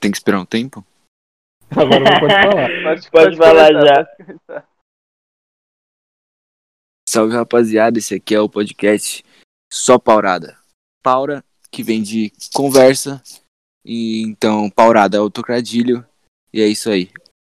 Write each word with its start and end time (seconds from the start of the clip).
Tem 0.00 0.10
que 0.10 0.16
esperar 0.16 0.40
um 0.40 0.46
tempo? 0.46 0.84
Agora 1.70 2.00
não 2.00 2.20
pode 2.20 2.34
falar. 2.34 2.70
Pode, 2.82 3.10
pode 3.10 3.36
falar 3.36 3.68
começar, 3.68 3.94
já. 3.94 4.04
pode. 4.46 4.70
Salve 7.08 7.34
rapaziada, 7.34 7.98
esse 7.98 8.14
aqui 8.14 8.34
é 8.34 8.40
o 8.40 8.48
podcast 8.48 9.24
Só 9.72 9.98
Paurada. 9.98 10.58
Paura, 11.02 11.44
que 11.70 11.82
vem 11.82 12.02
de 12.02 12.32
conversa. 12.54 13.22
E 13.84 14.22
então, 14.22 14.70
Paurada 14.70 15.16
é 15.16 15.20
o. 15.20 15.30
E 16.52 16.60
é 16.60 16.66
isso 16.66 16.90
aí. 16.90 17.10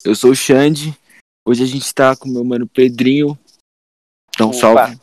Eu 0.04 0.16
sou 0.16 0.32
o 0.32 0.36
Xande. 0.36 0.98
Hoje 1.46 1.64
a 1.64 1.68
gente 1.68 1.94
tá 1.94 2.16
com 2.16 2.28
meu 2.28 2.44
mano 2.44 2.68
Pedrinho. 2.68 3.38
Então, 4.34 4.50
Opa. 4.50 4.58
salve. 4.58 5.02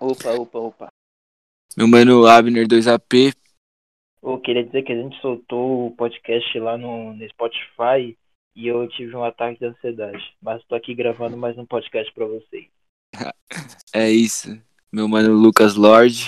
Opa, 0.00 0.30
opa, 0.32 0.58
opa. 0.58 0.88
Meu 1.76 1.88
mano 1.88 2.26
Abner 2.26 2.66
2AP. 2.66 3.34
Eu 4.24 4.40
queria 4.40 4.64
dizer 4.64 4.82
que 4.84 4.92
a 4.92 4.96
gente 4.96 5.20
soltou 5.20 5.88
o 5.88 5.90
podcast 5.94 6.58
lá 6.58 6.78
no, 6.78 7.12
no 7.12 7.28
Spotify 7.28 8.16
e 8.56 8.66
eu 8.66 8.88
tive 8.88 9.14
um 9.14 9.22
ataque 9.22 9.58
de 9.58 9.66
ansiedade. 9.66 10.34
Mas 10.40 10.64
tô 10.64 10.74
aqui 10.74 10.94
gravando 10.94 11.36
mais 11.36 11.58
um 11.58 11.66
podcast 11.66 12.10
pra 12.14 12.24
vocês. 12.24 12.66
É 13.94 14.10
isso. 14.10 14.60
Meu 14.90 15.06
mano 15.06 15.32
Lucas 15.32 15.76
Lorde. 15.76 16.24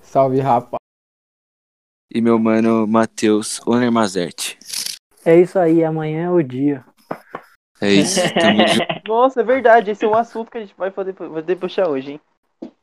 Salve, 0.00 0.40
rapa. 0.40 0.78
E 2.10 2.22
meu 2.22 2.38
mano 2.38 2.86
Matheus 2.86 3.60
Oner 3.66 3.92
Mazerte. 3.92 4.56
É 5.26 5.38
isso 5.38 5.58
aí, 5.58 5.84
amanhã 5.84 6.26
é 6.26 6.30
o 6.30 6.42
dia. 6.42 6.82
É 7.82 7.90
isso. 7.90 8.20
Nossa, 9.06 9.42
é 9.42 9.44
verdade. 9.44 9.90
Esse 9.90 10.06
é 10.06 10.08
um 10.08 10.14
assunto 10.14 10.50
que 10.50 10.56
a 10.56 10.60
gente 10.62 10.74
vai 10.74 10.90
poder, 10.90 11.12
poder 11.12 11.56
puxar 11.56 11.88
hoje, 11.88 12.12
hein? 12.12 12.20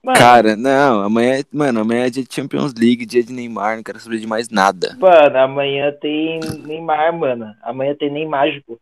Mano, 0.02 0.18
Cara, 0.18 0.56
não, 0.56 1.02
amanhã, 1.02 1.40
é- 1.40 1.44
mano, 1.52 1.82
amanhã 1.82 2.06
é 2.06 2.10
dia 2.10 2.24
de 2.24 2.34
Champions 2.34 2.74
League, 2.74 3.06
dia 3.06 3.22
de 3.22 3.34
Neymar, 3.34 3.76
não 3.76 3.84
quero 3.84 4.00
saber 4.00 4.18
de 4.20 4.26
mais 4.28 4.48
nada. 4.50 4.96
mano, 4.98 5.38
amanhã 5.38 5.92
tem 6.02 6.40
Neymar, 6.40 7.14
mano. 7.18 7.54
Amanhã 7.62 7.94
tem 7.96 8.10
nem 8.10 8.26
mágico. 8.28 8.80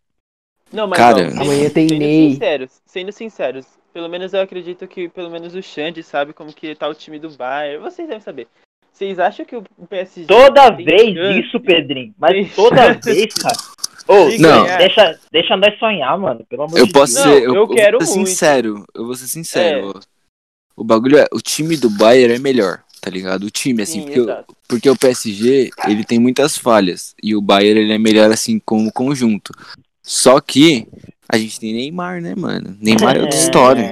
Não, 0.71 0.85
mas 0.85 0.97
Cara, 0.97 1.29
sendo- 1.31 1.41
amanhã 1.41 1.69
tem 1.69 1.87
sendo 1.89 1.99
Ney. 1.99 2.31
sinceros, 2.33 2.71
sendo 2.85 3.11
sinceros, 3.11 3.65
pelo 3.93 4.07
menos 4.09 4.33
eu 4.33 4.41
acredito 4.41 4.87
que 4.87 5.09
pelo 5.09 5.29
menos 5.31 5.55
o 5.55 5.61
Xande 5.63 6.03
sabe 6.03 6.33
como 6.33 6.53
que 6.53 6.75
tá 6.75 6.87
o 6.87 6.93
time 6.93 7.17
do 7.17 7.29
Bayern. 7.31 7.81
Vocês 7.81 8.07
devem 8.07 8.21
saber. 8.21 8.47
Vocês 8.91 9.17
acham 9.17 9.45
que 9.45 9.55
o 9.55 9.63
PSG 9.89 10.25
Toda 10.27 10.69
vez 10.71 11.13
chance? 11.15 11.39
isso, 11.39 11.59
Pedrinho. 11.59 12.13
Mas 12.17 12.53
toda 12.55 12.93
vez, 12.93 13.33
cara. 13.41 13.55
Ô, 14.07 14.29
de 14.29 14.39
Não. 14.39 14.65
deixa, 14.77 15.19
deixa 15.31 15.55
nós 15.57 15.77
sonhar, 15.79 16.17
mano. 16.17 16.45
Pelo 16.49 16.63
amor 16.63 16.77
Eu 16.79 16.85
de 16.85 16.91
posso 16.93 17.13
Deus. 17.13 17.25
Não, 17.25 17.33
ser, 17.33 17.39
eu, 17.43 17.53
eu 17.53 17.61
eu 17.61 17.67
quero 17.69 17.97
vou 17.99 18.07
ser 18.07 18.15
muito. 18.15 18.27
sincero, 18.29 18.85
eu 18.93 19.05
vou 19.05 19.15
ser 19.15 19.27
sincero. 19.27 19.99
O 20.77 20.83
bagulho 20.83 21.17
é, 21.17 21.25
o 21.33 21.41
time 21.41 21.75
do 21.75 21.89
Bayern 21.89 22.35
é 22.35 22.39
melhor, 22.39 22.83
tá 23.01 23.09
ligado? 23.09 23.43
O 23.45 23.49
time, 23.49 23.81
assim, 23.81 24.01
Sim, 24.01 24.05
porque, 24.05 24.19
o, 24.21 24.45
porque 24.67 24.89
o 24.91 24.95
PSG, 24.95 25.71
ele 25.87 26.05
tem 26.05 26.19
muitas 26.19 26.55
falhas, 26.55 27.15
e 27.21 27.35
o 27.35 27.41
Bayern, 27.41 27.81
ele 27.81 27.93
é 27.93 27.97
melhor, 27.97 28.31
assim, 28.31 28.59
como 28.59 28.93
conjunto. 28.93 29.51
Só 30.03 30.39
que, 30.39 30.87
a 31.27 31.37
gente 31.37 31.59
tem 31.59 31.73
Neymar, 31.73 32.21
né, 32.21 32.35
mano? 32.37 32.77
Neymar 32.79 33.17
é 33.17 33.21
outra 33.21 33.37
história. 33.37 33.91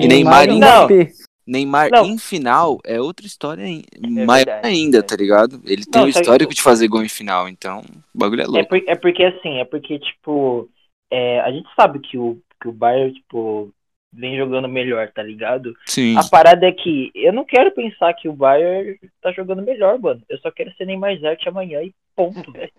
E 0.00 0.08
Neymar 0.08 0.48
e 0.48 0.52
em-. 0.52 1.12
Neymar 1.46 1.90
Não. 1.90 2.06
em 2.06 2.16
final 2.18 2.80
é 2.84 3.00
outra 3.00 3.26
história 3.26 3.64
ai- 3.64 3.82
maior 4.00 4.44
verdade, 4.46 4.66
ainda, 4.66 4.98
é 4.98 5.02
tá 5.02 5.16
ligado? 5.16 5.60
Ele 5.66 5.84
tem 5.84 6.02
o 6.02 6.04
que- 6.04 6.18
histórico 6.18 6.54
de 6.54 6.62
fazer 6.62 6.88
gol 6.88 7.02
em 7.04 7.08
final, 7.08 7.48
então, 7.48 7.80
o 8.14 8.18
bagulho 8.18 8.40
é 8.40 8.44
É, 8.44 8.46
louco. 8.46 8.68
por- 8.68 8.82
é 8.86 8.94
porque 8.94 9.22
assim, 9.24 9.58
é 9.58 9.64
porque, 9.64 9.98
tipo, 9.98 10.68
é, 11.10 11.40
a 11.40 11.50
gente 11.50 11.68
sabe 11.76 11.98
que 11.98 12.16
o, 12.16 12.38
que 12.60 12.68
o 12.68 12.72
Bayern, 12.72 13.12
tipo, 13.12 13.70
vem 14.12 14.36
jogando 14.36 14.68
melhor, 14.68 15.10
tá 15.10 15.22
ligado? 15.22 15.74
Sim. 15.86 16.16
A 16.18 16.24
parada 16.28 16.66
é 16.66 16.72
que 16.72 17.10
eu 17.14 17.32
não 17.32 17.44
quero 17.44 17.70
pensar 17.72 18.12
que 18.14 18.28
o 18.28 18.32
Bayern 18.32 18.98
tá 19.20 19.32
jogando 19.32 19.62
melhor, 19.62 19.98
mano. 19.98 20.22
Eu 20.28 20.38
só 20.38 20.50
quero 20.50 20.72
ser 20.74 20.84
Neymar 20.84 21.16
Zete 21.18 21.48
amanhã 21.48 21.82
e 21.82 21.94
ponto, 22.14 22.50
velho. 22.52 22.72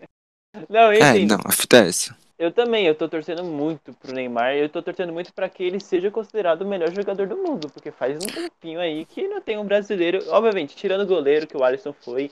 Não, 0.68 0.92
eu 0.92 1.02
É, 1.02 1.10
entendo. 1.10 1.30
não, 1.30 1.40
a 1.44 1.52
fita 1.52 1.78
é 1.78 1.88
essa. 1.88 2.16
Eu 2.38 2.50
também, 2.50 2.84
eu 2.86 2.94
tô 2.94 3.08
torcendo 3.08 3.44
muito 3.44 3.92
pro 3.94 4.12
Neymar. 4.12 4.54
Eu 4.54 4.68
tô 4.68 4.82
torcendo 4.82 5.12
muito 5.12 5.32
pra 5.32 5.48
que 5.48 5.62
ele 5.62 5.78
seja 5.80 6.10
considerado 6.10 6.62
o 6.62 6.68
melhor 6.68 6.90
jogador 6.92 7.26
do 7.26 7.36
mundo, 7.36 7.68
porque 7.70 7.90
faz 7.90 8.16
um 8.16 8.26
tempinho 8.26 8.80
aí 8.80 9.04
que 9.04 9.26
não 9.28 9.40
tem 9.40 9.56
um 9.56 9.64
brasileiro, 9.64 10.18
obviamente, 10.28 10.76
tirando 10.76 11.02
o 11.02 11.06
goleiro 11.06 11.46
que 11.46 11.56
o 11.56 11.62
Alisson 11.62 11.92
foi, 11.92 12.30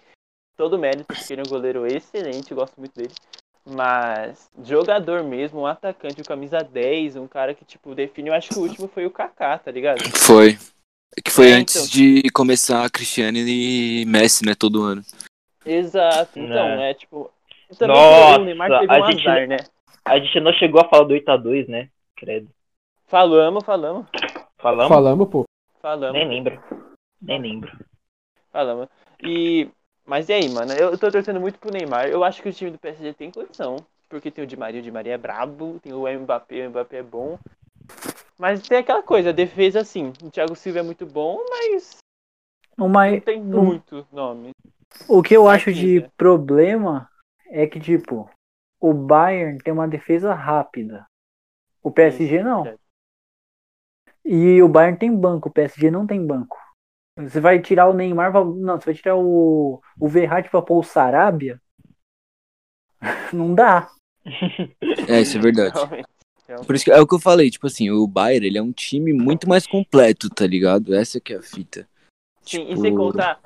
todo 0.56 0.78
mérito, 0.78 1.04
porque 1.06 1.32
ele 1.32 1.42
é 1.42 1.44
um 1.46 1.50
goleiro 1.50 1.86
excelente, 1.86 2.50
eu 2.50 2.56
gosto 2.56 2.78
muito 2.78 2.94
dele. 2.94 3.12
Mas 3.64 4.50
jogador 4.64 5.22
mesmo, 5.22 5.60
um 5.60 5.66
atacante, 5.66 6.20
o 6.20 6.24
camisa 6.24 6.58
10, 6.58 7.16
um 7.16 7.28
cara 7.28 7.54
que 7.54 7.64
tipo 7.64 7.94
define, 7.94 8.28
eu 8.28 8.34
acho 8.34 8.48
que 8.48 8.58
o 8.58 8.62
último 8.62 8.88
foi 8.88 9.06
o 9.06 9.10
Kaká, 9.10 9.56
tá 9.58 9.70
ligado? 9.70 10.00
Foi. 10.18 10.58
Que 11.24 11.30
foi 11.30 11.50
É, 11.50 11.54
antes 11.54 11.76
então. 11.76 11.86
de 11.88 12.22
começar 12.30 12.84
a 12.84 12.90
Cristiano 12.90 13.38
e 13.38 14.04
Messi, 14.06 14.44
né, 14.44 14.54
todo 14.58 14.82
ano. 14.82 15.02
Exato. 15.64 16.38
Então, 16.38 16.76
Né. 16.76 16.90
é 16.90 16.94
tipo, 16.94 17.30
também 17.78 17.94
Nossa, 17.96 18.40
o 18.40 18.44
Neymar 18.44 18.80
teve 18.80 18.92
a 18.94 19.00
um 19.00 19.10
gente- 19.12 19.28
azar, 19.28 19.46
né? 19.46 19.56
A 20.04 20.18
gente 20.18 20.40
não 20.40 20.52
chegou 20.54 20.80
a 20.80 20.88
falar 20.88 21.04
do 21.04 21.14
8x2, 21.14 21.68
né? 21.68 21.88
Credo. 22.16 22.48
Falamos, 23.06 23.62
falamos, 23.64 24.06
Falamos? 24.58 24.88
Falamos, 24.88 25.28
pô. 25.28 25.44
falamos. 25.80 26.14
Nem 26.14 26.26
lembro. 26.28 26.60
Nem 27.20 27.40
lembro. 27.40 27.70
Falamos. 28.50 28.88
E. 29.22 29.68
Mas 30.04 30.28
e 30.28 30.32
aí, 30.32 30.48
mano? 30.48 30.72
Eu 30.72 30.98
tô 30.98 31.10
torcendo 31.10 31.40
muito 31.40 31.58
pro 31.58 31.72
Neymar. 31.72 32.08
Eu 32.08 32.24
acho 32.24 32.42
que 32.42 32.48
o 32.48 32.52
time 32.52 32.70
do 32.70 32.78
PSG 32.78 33.14
tem 33.14 33.30
condição. 33.30 33.76
Porque 34.08 34.30
tem 34.30 34.44
o 34.44 34.46
Di 34.46 34.56
Maria, 34.56 34.80
o 34.80 34.82
Di 34.82 34.90
Maria 34.90 35.14
é 35.14 35.18
brabo. 35.18 35.78
Tem 35.80 35.92
o 35.92 36.06
Mbappé, 36.06 36.66
o 36.66 36.70
Mbappé 36.70 36.98
é 36.98 37.02
bom. 37.02 37.38
Mas 38.38 38.60
tem 38.66 38.78
aquela 38.78 39.02
coisa, 39.02 39.30
a 39.30 39.32
defesa 39.32 39.80
assim. 39.80 40.12
O 40.22 40.30
Thiago 40.30 40.56
Silva 40.56 40.80
é 40.80 40.82
muito 40.82 41.06
bom, 41.06 41.38
mas 41.48 41.98
Uma, 42.76 43.10
não 43.10 43.20
tem 43.20 43.40
muito 43.40 44.06
nome. 44.12 44.50
o 45.08 45.22
que 45.22 45.34
eu 45.34 45.48
acho 45.48 45.72
de 45.72 46.06
problema 46.16 47.08
é 47.46 47.66
que, 47.66 47.78
tipo, 47.78 48.28
o 48.80 48.92
Bayern 48.92 49.58
tem 49.58 49.72
uma 49.72 49.86
defesa 49.86 50.34
rápida. 50.34 51.06
O 51.82 51.90
PSG 51.90 52.42
não. 52.42 52.64
verdade. 52.64 52.82
E 54.24 54.62
o 54.62 54.68
Bayern 54.68 54.98
tem 54.98 55.14
banco, 55.14 55.48
o 55.48 55.52
PSG 55.52 55.90
não 55.90 56.06
tem 56.06 56.24
banco. 56.24 56.58
Você 57.16 57.40
vai 57.40 57.60
tirar 57.60 57.88
o 57.88 57.92
Neymar, 57.92 58.32
não, 58.32 58.80
você 58.80 58.86
vai 58.86 58.94
tirar 58.94 59.16
o, 59.16 59.82
o 60.00 60.08
Verratti 60.08 60.50
pra 60.50 60.62
pôr 60.62 60.78
o 60.78 60.82
Sarabia? 60.82 61.60
Não 63.32 63.54
dá. 63.54 63.90
É, 65.08 65.20
isso 65.20 65.36
é 65.36 65.40
verdade. 65.40 65.72
Por 66.66 66.74
isso 66.74 66.84
que 66.84 66.90
é 66.90 67.00
o 67.00 67.06
que 67.06 67.14
eu 67.14 67.18
falei, 67.18 67.50
tipo 67.50 67.66
assim, 67.66 67.90
o 67.90 68.06
Bayern, 68.06 68.46
ele 68.46 68.58
é 68.58 68.62
um 68.62 68.72
time 68.72 69.12
muito 69.12 69.48
mais 69.48 69.66
completo, 69.66 70.30
tá 70.30 70.46
ligado? 70.46 70.94
Essa 70.94 71.20
que 71.20 71.32
é 71.32 71.36
a 71.38 71.42
fita. 71.42 71.88
Sim, 72.42 72.62
e 72.62 72.68
Tipo- 72.68 72.80
sem 72.80 72.94
contar, 72.94 73.40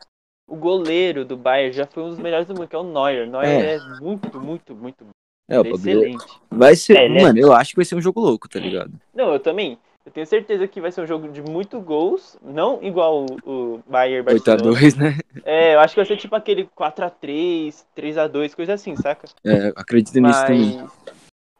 o 0.48 0.56
goleiro 0.56 1.24
do 1.24 1.36
Bayern 1.36 1.72
já 1.72 1.86
foi 1.86 2.02
um 2.02 2.08
dos 2.10 2.18
melhores 2.18 2.46
do 2.46 2.54
mundo, 2.54 2.68
que 2.68 2.76
é 2.76 2.78
o 2.78 2.82
Neuer. 2.82 3.28
Neuer 3.28 3.48
é, 3.48 4.00
muito, 4.00 4.40
muito, 4.40 4.74
muito 4.74 5.04
bom. 5.04 5.10
É, 5.48 5.56
é 5.56 5.70
excelente. 5.70 6.24
vai 6.50 6.74
ser, 6.74 6.96
É, 6.96 7.04
ele 7.04 7.18
é- 7.18 7.22
mano, 7.22 7.38
eu 7.38 7.52
acho 7.52 7.70
que 7.70 7.76
vai 7.76 7.84
ser 7.84 7.94
um 7.94 8.02
jogo 8.02 8.20
louco, 8.20 8.48
tá 8.48 8.58
ligado? 8.58 8.92
Não, 9.14 9.32
eu 9.32 9.40
também. 9.40 9.78
Eu 10.06 10.12
tenho 10.12 10.26
certeza 10.26 10.68
que 10.68 10.80
vai 10.80 10.92
ser 10.92 11.00
um 11.00 11.06
jogo 11.06 11.28
de 11.28 11.42
muito 11.42 11.80
gols, 11.80 12.38
não 12.40 12.80
igual 12.80 13.26
o, 13.44 13.74
o 13.74 13.82
Bayern 13.88 14.24
8 14.28 14.50
a 14.50 14.52
Barcelona. 14.54 14.78
2 14.80 14.94
né? 14.94 15.18
É, 15.44 15.74
eu 15.74 15.80
acho 15.80 15.94
que 15.94 16.00
vai 16.00 16.06
ser 16.06 16.16
tipo 16.16 16.36
aquele 16.36 16.64
4x3, 16.64 17.84
3x2, 17.96 18.54
coisa 18.54 18.74
assim, 18.74 18.94
saca? 18.94 19.26
É, 19.44 19.72
acredito 19.74 20.20
nisso 20.20 20.46
também. 20.46 20.78
Mas, 20.78 20.90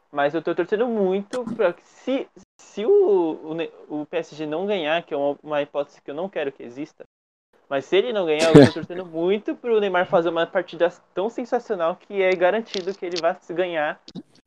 mas 0.09 0.33
eu 0.33 0.41
tô 0.41 0.55
torcendo 0.55 0.87
muito 0.87 1.43
pra 1.55 1.73
que 1.73 1.85
se, 1.85 2.25
se 2.57 2.85
o, 2.85 3.57
o, 3.89 4.01
o 4.01 4.05
PSG 4.05 4.45
não 4.45 4.65
ganhar, 4.65 5.03
que 5.03 5.13
é 5.13 5.17
uma, 5.17 5.37
uma 5.43 5.61
hipótese 5.61 6.01
que 6.01 6.09
eu 6.09 6.15
não 6.15 6.29
quero 6.29 6.49
que 6.53 6.63
exista, 6.63 7.03
mas 7.69 7.83
se 7.83 7.97
ele 7.97 8.13
não 8.13 8.25
ganhar, 8.25 8.55
eu 8.55 8.65
tô 8.65 8.71
torcendo 8.79 9.05
muito 9.05 9.55
pro 9.55 9.81
Neymar 9.81 10.07
fazer 10.07 10.29
uma 10.29 10.47
partida 10.47 10.89
tão 11.13 11.29
sensacional 11.29 11.97
que 11.97 12.21
é 12.21 12.31
garantido 12.31 12.93
que 12.97 13.05
ele 13.05 13.19
vai 13.19 13.35
se 13.41 13.53
ganhar 13.53 13.99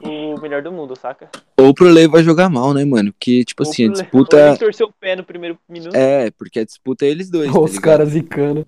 o 0.02 0.40
melhor 0.40 0.62
do 0.62 0.72
mundo, 0.72 0.96
saca? 0.96 1.28
Ou 1.58 1.74
pro 1.74 1.88
Lei 1.88 2.08
vai 2.08 2.22
jogar 2.22 2.48
mal, 2.48 2.72
né, 2.74 2.84
mano? 2.84 3.12
Porque, 3.12 3.44
tipo 3.44 3.62
Ou 3.64 3.70
assim, 3.70 3.88
a 3.88 3.92
disputa. 3.92 4.36
ele 4.50 4.58
torceu 4.58 4.86
o 4.86 4.92
pé 4.92 5.14
no 5.16 5.24
primeiro 5.24 5.58
minuto, 5.68 5.94
É, 5.94 6.30
porque 6.30 6.60
a 6.60 6.64
disputa 6.64 7.04
é 7.04 7.08
eles 7.08 7.30
dois. 7.30 7.52
tá 7.52 7.58
Os 7.60 7.70
ligado? 7.72 7.84
caras 7.84 8.08
zicando. 8.10 8.66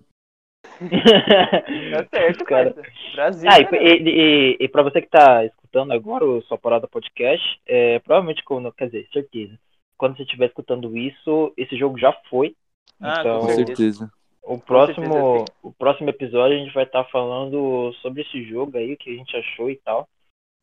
tá 0.78 2.06
certo, 2.12 2.44
Cara. 2.44 2.72
cara. 2.72 2.88
Brasil, 3.14 3.48
Ah, 3.50 3.60
e, 3.60 3.64
cara. 3.64 3.82
e, 3.82 4.02
e, 4.02 4.56
e 4.60 4.68
pra 4.68 4.82
você 4.82 5.00
que 5.00 5.08
tá 5.08 5.44
escutando 5.44 5.92
agora 5.92 6.24
o 6.24 6.42
Sua 6.42 6.58
Parada 6.58 6.88
Podcast, 6.88 7.44
é, 7.66 7.98
provavelmente, 8.00 8.42
quando, 8.44 8.72
quer 8.72 8.86
dizer, 8.86 9.08
certeza, 9.12 9.58
quando 9.96 10.16
você 10.16 10.22
estiver 10.22 10.46
escutando 10.46 10.96
isso, 10.96 11.52
esse 11.56 11.76
jogo 11.76 11.98
já 11.98 12.12
foi. 12.28 12.54
Ah, 13.00 13.16
então, 13.20 13.40
Com 13.40 13.48
certeza. 13.48 14.10
o 14.42 14.58
próximo, 14.58 15.04
certeza 15.06 15.44
o 15.62 15.72
próximo 15.72 16.10
episódio 16.10 16.56
a 16.56 16.60
gente 16.60 16.74
vai 16.74 16.84
estar 16.84 17.04
falando 17.04 17.92
sobre 18.02 18.22
esse 18.22 18.42
jogo 18.44 18.76
aí, 18.76 18.92
o 18.94 18.96
que 18.96 19.10
a 19.10 19.14
gente 19.16 19.36
achou 19.36 19.70
e 19.70 19.76
tal. 19.76 20.08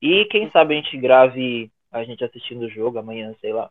E 0.01 0.25
quem 0.25 0.49
sabe 0.51 0.77
a 0.77 0.81
gente 0.81 0.97
grave 0.97 1.71
a 1.91 2.03
gente 2.03 2.23
assistindo 2.23 2.63
o 2.65 2.69
jogo 2.69 2.99
amanhã, 2.99 3.33
sei 3.41 3.51
lá. 3.51 3.69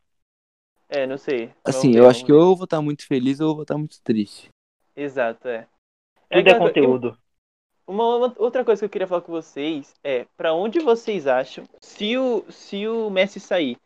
É, 0.89 1.07
não 1.07 1.19
sei. 1.19 1.51
Assim, 1.65 1.95
eu 1.95 2.05
ver, 2.05 2.09
acho 2.11 2.25
que 2.25 2.33
ou 2.33 2.41
eu 2.51 2.57
vou 2.57 2.65
estar 2.65 2.81
muito 2.83 3.07
feliz 3.07 3.41
ou 3.41 3.51
eu 3.51 3.55
vou 3.55 3.63
estar 3.63 3.79
muito 3.79 4.01
triste. 4.03 4.49
Exato, 4.97 5.47
é. 5.49 5.67
Tudo 6.31 6.41
é 6.41 6.43
coisa- 6.43 6.59
conteúdo. 6.59 7.19
Uma, 7.87 8.17
uma- 8.17 8.35
outra 8.39 8.65
coisa 8.65 8.81
que 8.81 8.85
eu 8.85 8.91
queria 8.91 9.07
falar 9.07 9.23
com 9.23 9.33
vocês 9.33 9.95
é 10.05 10.27
pra 10.37 10.53
onde 10.53 10.79
vocês 10.81 11.27
acham, 11.27 11.65
se 11.81 12.19
o, 12.19 12.45
se 12.51 12.87
o 12.87 13.09
Messi 13.09 13.39
sair, 13.41 13.79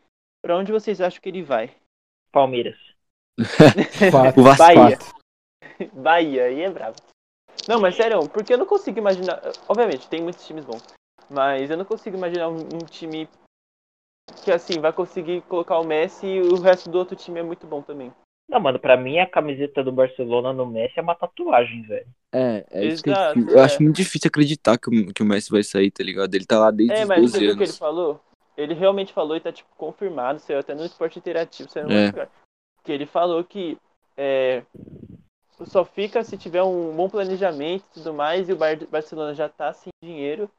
pra 0.43 0.57
onde 0.57 0.73
vocês 0.73 1.01
acham 1.01 1.21
que 1.21 1.29
ele 1.29 1.43
vai? 1.43 1.71
Palmeiras. 2.33 2.79
O 4.37 4.43
Vasco. 4.43 4.59
Bahia. 4.59 4.99
Bahia, 5.93 6.45
aí 6.45 6.61
é 6.63 6.71
bravo. 6.71 6.97
Não, 7.69 7.81
mas 7.81 7.95
sério, 7.95 8.29
porque 8.29 8.53
eu 8.55 8.59
não 8.59 8.67
consigo 8.67 8.99
imaginar. 8.99 9.41
Obviamente, 9.69 10.09
tem 10.09 10.21
muitos 10.23 10.47
times 10.47 10.65
bons. 10.65 10.83
Mas 11.33 11.71
eu 11.71 11.77
não 11.79 11.85
consigo 11.85 12.17
imaginar 12.17 12.49
um, 12.49 12.59
um 12.61 12.85
time 12.85 13.27
que 14.45 14.53
assim 14.53 14.81
vai 14.81 14.93
conseguir 14.93 15.41
colocar 15.43 15.79
o 15.79 15.85
Messi 15.85 16.27
e 16.27 16.41
o 16.41 16.61
resto 16.61 16.91
do 16.91 16.99
outro 16.99 17.17
time 17.17 17.41
é 17.41 17.43
muito 17.43 17.67
bom 17.67 17.81
também. 17.81 18.13
Não, 18.49 18.61
mano, 18.61 18.79
pra 18.79 18.97
mim 18.97 19.19
a 19.19 19.27
camiseta 19.27 19.83
do 19.83 19.91
Barcelona 19.91 20.53
no 20.53 20.67
Messi 20.67 20.99
é 20.99 21.03
uma 21.03 21.15
tatuagem, 21.15 21.83
velho. 21.83 22.07
É, 22.31 22.67
é 22.71 22.85
isso 22.87 23.03
que 23.03 23.09
eu, 23.11 23.15
Exato, 23.15 23.39
eu 23.51 23.59
é. 23.59 23.63
acho 23.65 23.83
muito 23.83 23.97
difícil 23.97 24.29
acreditar 24.29 24.79
que 24.79 24.89
o, 24.89 25.13
que 25.15 25.23
o 25.23 25.27
Messi 25.27 25.51
vai 25.51 25.63
sair, 25.63 25.91
tá 25.91 26.03
ligado? 26.05 26.35
Ele 26.35 26.45
tá 26.45 26.59
lá 26.59 26.71
desde 26.71 26.95
É, 26.95 27.03
os 27.03 27.09
mas 27.09 27.21
12 27.21 27.33
você 27.33 27.39
viu 27.41 27.53
o 27.53 27.57
que 27.57 27.63
ele 27.63 27.69
anos. 27.69 27.79
falou? 27.79 28.21
Ele 28.57 28.75
realmente 28.75 29.13
falou 29.13 29.35
e 29.37 29.41
tá 29.41 29.51
tipo 29.51 29.69
confirmado, 29.77 30.39
saiu 30.39 30.59
até 30.59 30.75
no 30.75 30.85
esporte 30.85 31.19
interativo, 31.19 31.71
saiu 31.71 31.89
no 31.89 31.95
É. 31.95 32.07
lugar. 32.09 32.29
Que 32.85 32.93
ele 32.93 33.07
falou 33.07 33.43
que 33.45 33.79
é, 34.17 34.63
só 35.65 35.85
fica 35.85 36.23
se 36.23 36.37
tiver 36.37 36.63
um 36.63 36.95
bom 36.95 37.09
planejamento 37.09 37.85
e 37.91 37.95
tudo 37.95 38.13
mais, 38.13 38.49
e 38.49 38.53
o 38.53 38.57
Bar- 38.57 38.87
Barcelona 38.91 39.35
já 39.35 39.49
tá 39.49 39.73
sem 39.73 39.91
dinheiro. 40.03 40.51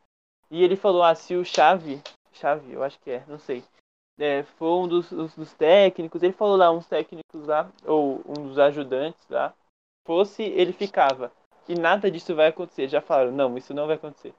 E 0.54 0.64
ele 0.64 0.76
falou, 0.76 1.02
ah, 1.02 1.16
se 1.16 1.36
o 1.36 1.44
Xavi, 1.44 2.00
Xavi, 2.32 2.74
eu 2.74 2.84
acho 2.84 3.00
que 3.00 3.10
é, 3.10 3.24
não 3.28 3.40
sei, 3.40 3.64
é, 4.20 4.44
for 4.44 4.84
um 4.84 4.88
dos, 4.88 5.10
dos- 5.10 5.34
dos 5.36 5.52
técnicos, 5.54 6.22
ele 6.22 6.32
falou 6.32 6.56
lá, 6.56 6.70
uns 6.72 6.86
técnicos 6.86 7.48
lá, 7.48 7.68
ou 7.88 8.22
um 8.28 8.50
dos 8.50 8.60
ajudantes 8.60 9.28
lá, 9.28 9.52
fosse, 10.06 10.44
ele 10.44 10.72
ficava. 10.72 11.32
E 11.68 11.74
nada 11.74 12.12
disso 12.12 12.36
vai 12.36 12.50
acontecer. 12.50 12.88
Já 12.88 13.02
falaram, 13.02 13.32
não, 13.32 13.58
isso 13.58 13.74
não 13.74 13.88
vai 13.88 13.96
acontecer. 13.96 14.32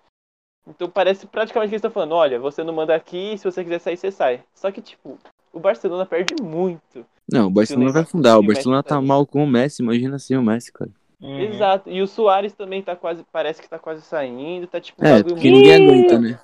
Então 0.68 0.88
parece 0.88 1.26
praticamente 1.26 1.70
que 1.70 1.74
eles 1.74 1.80
estão 1.80 1.90
falando, 1.90 2.14
olha, 2.14 2.38
você 2.38 2.62
não 2.62 2.72
manda 2.72 2.94
aqui, 2.94 3.36
se 3.36 3.44
você 3.44 3.64
quiser 3.64 3.80
sair, 3.80 3.96
você 3.96 4.12
sai. 4.12 4.44
Só 4.54 4.70
que, 4.70 4.80
tipo, 4.80 5.18
o 5.52 5.58
Barcelona 5.58 6.06
perde 6.06 6.36
muito. 6.40 7.04
Não, 7.28 7.46
o 7.46 7.50
Barcelona 7.50 7.90
vai 7.92 8.04
fundar. 8.04 8.38
O 8.38 8.42
Barcelona 8.54 8.82
tá 8.84 9.00
mal 9.00 9.26
com 9.26 9.42
o 9.42 9.46
Messi. 9.46 9.82
Imagina 9.82 10.14
assim 10.16 10.36
o 10.36 10.42
Messi, 10.42 10.72
cara. 10.72 10.90
Uhum. 11.24 11.40
Exato. 11.40 11.88
E 11.88 12.02
o 12.02 12.06
Soares 12.06 12.52
também 12.52 12.82
tá 12.82 12.94
quase, 12.94 13.24
parece 13.32 13.62
que 13.62 13.68
tá 13.68 13.78
quase 13.78 14.02
saindo, 14.02 14.66
tá 14.66 14.78
tipo 14.78 15.02
um 15.02 15.06
É, 15.06 15.10
bagulho 15.16 15.34
porque 15.34 15.50
muito- 15.50 15.64
ninguém 15.64 15.74
aguenta, 15.74 16.18
né? 16.18 16.40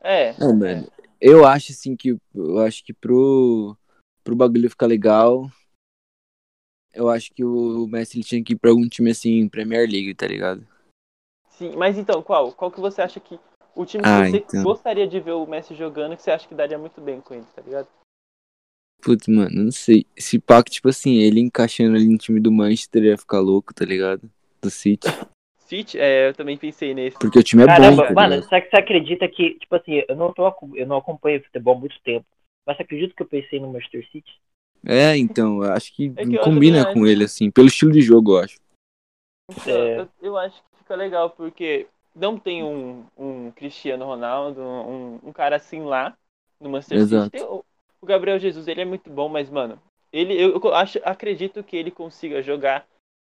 É. 0.00 0.32
Não, 0.38 0.54
mano. 0.54 0.86
Eu 1.20 1.44
acho 1.44 1.72
assim 1.72 1.96
que 1.96 2.16
eu 2.32 2.58
acho 2.60 2.84
que 2.84 2.92
pro 2.94 3.76
pro 4.22 4.36
bagulho 4.36 4.70
ficar 4.70 4.86
legal, 4.86 5.50
eu 6.94 7.08
acho 7.08 7.32
que 7.32 7.42
o 7.42 7.86
Messi 7.88 8.18
ele 8.18 8.24
tinha 8.24 8.44
que 8.44 8.52
ir 8.52 8.56
pra 8.56 8.70
algum 8.70 8.86
time 8.88 9.10
assim, 9.10 9.48
Premier 9.48 9.88
League, 9.90 10.14
tá 10.14 10.26
ligado? 10.26 10.64
Sim, 11.50 11.74
mas 11.76 11.98
então, 11.98 12.22
qual? 12.22 12.52
Qual 12.52 12.70
que 12.70 12.78
você 12.80 13.02
acha 13.02 13.18
que 13.18 13.40
o 13.74 13.84
time 13.84 14.04
que 14.04 14.08
Ah, 14.08 14.28
você 14.30 14.36
então. 14.36 14.62
gostaria 14.62 15.08
de 15.08 15.18
ver 15.18 15.32
o 15.32 15.46
Messi 15.46 15.74
jogando 15.74 16.14
que 16.16 16.22
você 16.22 16.30
acha 16.30 16.46
que 16.46 16.54
daria 16.54 16.78
muito 16.78 17.00
bem 17.00 17.20
com 17.20 17.34
ele, 17.34 17.46
tá 17.56 17.62
ligado? 17.62 17.88
Putz, 19.00 19.28
mano, 19.28 19.64
não 19.64 19.70
sei. 19.70 20.04
Esse 20.16 20.38
pack, 20.38 20.70
tipo 20.70 20.88
assim, 20.88 21.18
ele 21.18 21.40
encaixando 21.40 21.96
ali 21.96 22.08
no 22.08 22.18
time 22.18 22.40
do 22.40 22.50
Manchester 22.50 23.04
ia 23.04 23.16
ficar 23.16 23.40
louco, 23.40 23.72
tá 23.72 23.84
ligado? 23.84 24.28
Do 24.60 24.70
City. 24.70 25.08
City, 25.58 25.98
é, 25.98 26.28
eu 26.28 26.34
também 26.34 26.56
pensei 26.56 26.94
nesse. 26.94 27.18
Porque 27.18 27.38
o 27.38 27.42
time 27.42 27.62
é 27.62 27.66
bom, 27.66 27.72
Caramba, 27.72 28.06
tá 28.06 28.12
mano, 28.14 28.42
será 28.42 28.60
que 28.60 28.70
você 28.70 28.76
acredita 28.76 29.28
que, 29.28 29.54
tipo 29.58 29.76
assim, 29.76 30.02
eu 30.08 30.16
não, 30.16 30.32
tô, 30.32 30.52
eu 30.74 30.86
não 30.86 30.96
acompanho 30.96 31.42
futebol 31.44 31.76
há 31.76 31.78
muito 31.78 32.00
tempo, 32.02 32.26
mas 32.66 32.76
você 32.76 32.82
acredita 32.82 33.14
que 33.14 33.22
eu 33.22 33.26
pensei 33.26 33.60
no 33.60 33.72
Manchester 33.72 34.06
City? 34.10 34.40
É, 34.84 35.16
então, 35.16 35.62
eu 35.62 35.72
acho 35.72 35.94
que 35.94 36.12
É 36.16 36.24
que 36.24 36.36
eu 36.36 36.42
combina 36.42 36.92
com 36.92 37.06
ele, 37.06 37.24
assim, 37.24 37.50
pelo 37.50 37.68
estilo 37.68 37.92
de 37.92 38.00
jogo, 38.00 38.32
eu 38.32 38.38
acho. 38.44 38.58
Então, 39.50 39.76
É. 39.76 40.00
eu, 40.00 40.08
eu 40.22 40.36
acho 40.38 40.56
que 40.56 40.78
fica 40.78 40.96
legal, 40.96 41.30
porque 41.30 41.86
não 42.14 42.38
tem 42.38 42.64
um, 42.64 43.04
um 43.16 43.50
Cristiano 43.52 44.04
Ronaldo, 44.04 44.60
um, 44.60 45.20
um 45.22 45.32
cara 45.32 45.56
assim 45.56 45.82
lá 45.82 46.16
no 46.60 46.70
Manchester 46.70 46.98
Exato. 46.98 47.24
City. 47.24 47.44
Tem 47.44 47.60
o, 48.00 48.06
Gabriel 48.06 48.38
Jesus, 48.38 48.68
ele 48.68 48.80
é 48.80 48.84
muito 48.84 49.10
bom, 49.10 49.28
mas, 49.28 49.50
mano, 49.50 49.80
ele, 50.12 50.34
eu, 50.34 50.74
acho, 50.74 50.98
acredito 51.04 51.62
que 51.62 51.76
ele 51.76 51.90
consiga 51.90 52.42
jogar 52.42 52.86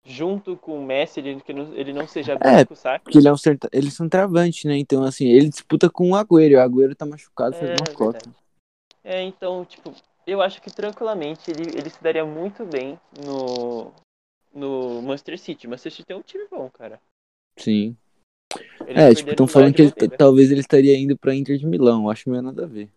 junto 0.04 0.56
com 0.56 0.78
o 0.78 0.84
Messi, 0.84 1.20
ele, 1.20 1.40
que 1.40 1.52
não, 1.52 1.74
ele 1.74 1.92
não 1.92 2.06
seja 2.06 2.34
É, 2.34 2.58
banco, 2.58 2.76
saca? 2.76 3.02
Porque 3.02 3.18
ele 3.18 3.28
é 3.28 3.32
um 3.32 3.36
certa... 3.36 3.68
eles 3.72 3.94
são 3.94 4.08
travantes, 4.08 4.64
né? 4.64 4.76
Então, 4.76 5.02
assim, 5.02 5.26
ele 5.26 5.48
disputa 5.48 5.90
com 5.90 6.10
o 6.10 6.14
Agüero. 6.14 6.52
e 6.52 6.56
O 6.56 6.60
Agüero 6.60 6.94
tá 6.94 7.04
machucado, 7.04 7.56
faz 7.56 7.70
É, 7.70 7.74
uma 7.74 7.96
cota. 7.96 8.30
É, 9.02 9.22
então, 9.22 9.64
tipo, 9.64 9.92
eu 10.26 10.40
acho 10.40 10.60
que 10.60 10.70
tranquilamente 10.70 11.50
ele, 11.50 11.76
ele 11.76 11.90
se 11.90 12.02
daria 12.02 12.24
muito 12.24 12.64
bem 12.64 12.98
no, 13.24 13.92
no 14.54 15.02
Manchester 15.02 15.38
City. 15.38 15.66
Manchester 15.66 15.92
City 15.92 16.12
é 16.12 16.16
um 16.16 16.22
time 16.22 16.46
bom, 16.50 16.68
cara. 16.70 17.00
Sim. 17.56 17.96
Eles 18.86 19.02
é, 19.02 19.14
tipo, 19.14 19.30
estão 19.30 19.46
falando 19.46 19.74
que 19.74 19.82
ele, 19.82 19.92
talvez 20.16 20.50
ele 20.50 20.60
estaria 20.60 20.96
indo 20.96 21.16
pra 21.16 21.34
Inter 21.34 21.58
de 21.58 21.66
Milão. 21.66 22.08
Acho 22.08 22.30
meio 22.30 22.42
nada 22.42 22.64
a 22.64 22.66
ver. 22.66 22.88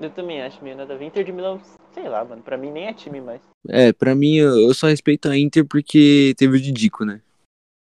Eu 0.00 0.10
também 0.10 0.42
acho 0.42 0.62
meio 0.62 0.76
nada 0.76 0.94
a 0.94 0.96
ver. 0.96 1.06
Inter 1.06 1.24
de 1.24 1.32
Milão, 1.32 1.60
sei 1.92 2.08
lá, 2.08 2.24
mano. 2.24 2.42
Pra 2.42 2.56
mim 2.56 2.70
nem 2.70 2.86
é 2.86 2.92
time 2.92 3.20
mais. 3.20 3.40
É, 3.68 3.92
pra 3.92 4.14
mim, 4.14 4.36
eu 4.36 4.72
só 4.74 4.86
respeito 4.86 5.28
a 5.28 5.36
Inter 5.36 5.66
porque 5.66 6.34
teve 6.36 6.56
o 6.56 6.60
Didico, 6.60 7.04
né? 7.04 7.20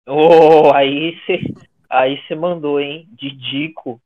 Oh, 0.08 0.72
aí 0.74 1.16
você 1.20 1.40
aí 1.88 2.20
você 2.22 2.34
mandou, 2.34 2.80
hein? 2.80 3.08
Didico. 3.12 4.00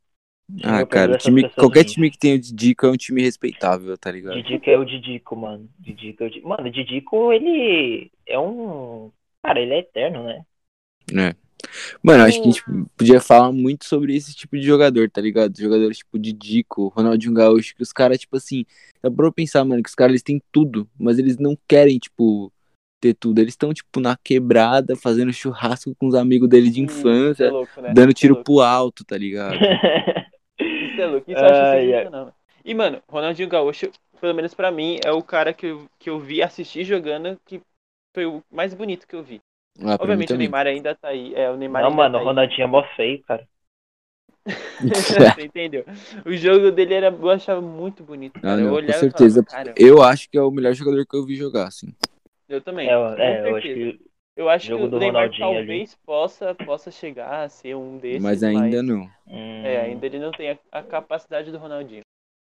Ah, 0.62 0.80
Eu 0.80 0.86
cara, 0.86 1.16
time, 1.16 1.48
qualquer 1.48 1.84
time 1.84 2.10
que 2.10 2.18
tem 2.18 2.34
o 2.34 2.38
Didico 2.38 2.86
é 2.86 2.90
um 2.90 2.96
time 2.96 3.22
respeitável, 3.22 3.96
tá 3.96 4.10
ligado? 4.10 4.34
Didico 4.34 4.68
é 4.68 4.78
o 4.78 4.84
Didico, 4.84 5.34
mano. 5.34 5.68
Didico 5.78 6.22
é 6.22 6.26
o 6.26 6.30
Didico. 6.30 6.48
Mano, 6.48 6.66
o 6.66 6.70
Didico, 6.70 7.32
ele 7.32 8.10
é 8.26 8.38
um. 8.38 9.10
Cara, 9.42 9.60
ele 9.60 9.74
é 9.74 9.78
eterno, 9.78 10.24
né? 10.24 10.44
É. 11.12 11.43
Mano, 12.02 12.24
acho 12.24 12.40
que 12.40 12.48
a 12.48 12.50
gente 12.50 12.62
podia 12.96 13.20
falar 13.20 13.52
muito 13.52 13.84
sobre 13.84 14.14
esse 14.14 14.34
tipo 14.34 14.56
de 14.56 14.62
jogador, 14.62 15.10
tá 15.10 15.20
ligado? 15.20 15.58
Jogadores 15.58 15.98
tipo 15.98 16.18
Didico, 16.18 16.88
Ronaldinho 16.88 17.34
Gaúcho, 17.34 17.74
que 17.74 17.82
os 17.82 17.92
caras, 17.92 18.18
tipo 18.18 18.36
assim, 18.36 18.64
dá 19.02 19.10
pra 19.10 19.32
pensar, 19.32 19.64
mano, 19.64 19.82
que 19.82 19.88
os 19.88 19.94
caras 19.94 20.12
eles 20.12 20.22
têm 20.22 20.40
tudo, 20.52 20.88
mas 20.98 21.18
eles 21.18 21.38
não 21.38 21.56
querem, 21.68 21.98
tipo, 21.98 22.52
ter 23.00 23.14
tudo. 23.14 23.38
Eles 23.38 23.52
estão, 23.52 23.72
tipo, 23.74 24.00
na 24.00 24.16
quebrada, 24.16 24.96
fazendo 24.96 25.32
churrasco 25.32 25.94
com 25.94 26.06
os 26.06 26.14
amigos 26.14 26.48
dele 26.48 26.70
de 26.70 26.82
Isso 26.82 26.96
é 26.96 27.00
infância, 27.00 27.50
louco, 27.50 27.80
né? 27.80 27.92
dando 27.92 28.10
é 28.10 28.14
tiro 28.14 28.42
pro 28.42 28.60
alto, 28.60 29.04
tá 29.04 29.16
ligado? 29.16 29.54
Isso 30.58 31.00
é 31.00 31.06
louco. 31.06 31.30
Isso 31.30 31.40
eu 31.40 31.46
acho 31.46 31.80
sensacional. 31.80 32.34
E, 32.64 32.74
mano, 32.74 33.02
Ronaldinho 33.06 33.48
Gaúcho, 33.48 33.90
pelo 34.20 34.34
menos 34.34 34.54
pra 34.54 34.70
mim, 34.70 34.98
é 35.04 35.12
o 35.12 35.22
cara 35.22 35.52
que 35.52 35.66
eu, 35.66 35.86
que 35.98 36.08
eu 36.08 36.18
vi 36.18 36.42
assistir 36.42 36.84
jogando 36.84 37.36
que 37.44 37.60
foi 38.14 38.24
o 38.24 38.42
mais 38.50 38.72
bonito 38.72 39.06
que 39.06 39.14
eu 39.14 39.22
vi. 39.22 39.40
Ah, 39.80 39.98
Obviamente 39.98 40.34
o. 40.34 40.38
Neymar 40.38 40.66
ainda 40.66 40.94
tá 40.94 41.08
aí. 41.08 41.34
É, 41.34 41.50
o 41.50 41.56
Neymar 41.56 41.82
Não, 41.82 41.90
ainda 41.90 41.96
mano, 41.96 42.16
tá 42.16 42.18
o 42.18 42.22
aí. 42.22 42.24
Ronaldinho 42.24 42.64
é 42.64 42.66
mó 42.66 42.82
feio, 42.96 43.22
cara. 43.24 43.46
Você 45.34 45.44
entendeu? 45.44 45.84
O 46.26 46.32
jogo 46.36 46.70
dele 46.70 46.94
era, 46.94 47.06
eu 47.08 47.30
achava 47.30 47.60
muito 47.60 48.02
bonito. 48.02 48.40
Cara. 48.40 48.54
Ah, 48.54 48.56
eu 48.56 48.70
não, 48.70 48.78
com 48.78 48.92
olhava 48.92 49.00
certeza. 49.00 49.40
e 49.40 49.44
falava, 49.44 49.44
cara, 49.44 49.76
Eu 49.76 50.02
acho 50.02 50.28
que 50.30 50.36
é 50.38 50.42
o 50.42 50.50
melhor 50.50 50.74
jogador 50.74 51.04
que 51.06 51.16
eu 51.16 51.24
vi 51.26 51.36
jogar, 51.36 51.66
assim. 51.68 51.94
eu 52.48 52.60
também. 52.60 52.88
É, 52.88 52.92
com 52.92 53.22
é 53.22 53.50
eu 53.50 53.56
acho 53.56 53.72
que. 53.72 54.00
Eu 54.36 54.48
acho 54.48 54.66
jogo 54.66 54.88
que 54.88 54.88
do 54.88 54.96
o 54.96 54.98
Neymar 54.98 55.28
Ronaldinho 55.28 55.58
ali. 55.58 55.68
talvez 55.68 55.94
possa, 56.04 56.54
possa 56.56 56.90
chegar 56.90 57.44
a 57.44 57.48
ser 57.48 57.76
um 57.76 57.98
desses, 57.98 58.22
mas 58.22 58.42
ainda 58.42 58.82
não. 58.82 59.08
hum, 59.26 59.64
É, 59.64 59.80
ainda 59.80 60.06
ele 60.06 60.18
não 60.18 60.32
tem 60.32 60.50
a, 60.50 60.58
a 60.72 60.82
capacidade 60.82 61.52
do 61.52 61.58
Ronaldinho. 61.58 62.02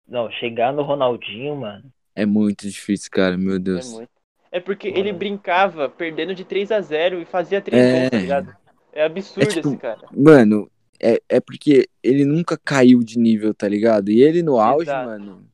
Não, 0.08 0.32
chegar 0.32 0.74
no 0.74 0.84
Ronaldinho, 0.84 1.56
mano. 1.56 1.92
É 2.14 2.26
muito 2.26 2.68
difícil, 2.70 3.10
cara, 3.12 3.38
meu 3.38 3.58
É 3.58 3.60
Deus. 3.60 3.94
muito. 3.94 4.15
É 4.56 4.60
porque 4.62 4.88
ele 4.88 5.12
brincava 5.12 5.90
perdendo 5.90 6.34
de 6.34 6.46
3 6.46 6.72
a 6.72 6.80
0 6.80 7.20
e 7.22 7.26
fazia 7.26 7.60
3 7.62 7.84
É. 7.84 8.00
gols, 8.00 8.10
tá 8.12 8.18
ligado? 8.18 8.56
É 8.94 9.04
absurdo 9.04 9.44
É 9.44 9.52
tipo- 9.54 9.68
esse 9.68 9.78
cara. 9.78 10.08
Mano, 10.16 10.72
é, 10.98 11.22
é 11.28 11.40
porque 11.42 11.90
ele 12.02 12.24
nunca 12.24 12.58
caiu 12.58 13.04
de 13.04 13.20
nível, 13.20 13.54
tá 13.54 13.68
ligado? 13.68 14.10
E 14.10 14.22
ele 14.22 14.42
no 14.42 14.58
auge, 14.58 14.84
Exato. 14.90 15.10
mano. 15.10 15.46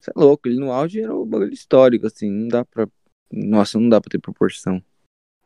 Você 0.00 0.10
é 0.10 0.14
louco, 0.16 0.46
ele 0.48 0.60
no 0.60 0.70
auge 0.70 1.00
era 1.02 1.12
um 1.12 1.26
bagulho 1.26 1.52
histórico, 1.52 2.06
assim, 2.06 2.30
não 2.30 2.46
dá 2.46 2.64
pra. 2.64 2.86
Nossa, 3.32 3.76
não 3.80 3.88
dá 3.88 4.00
pra 4.00 4.08
ter 4.08 4.20
proporção. 4.20 4.80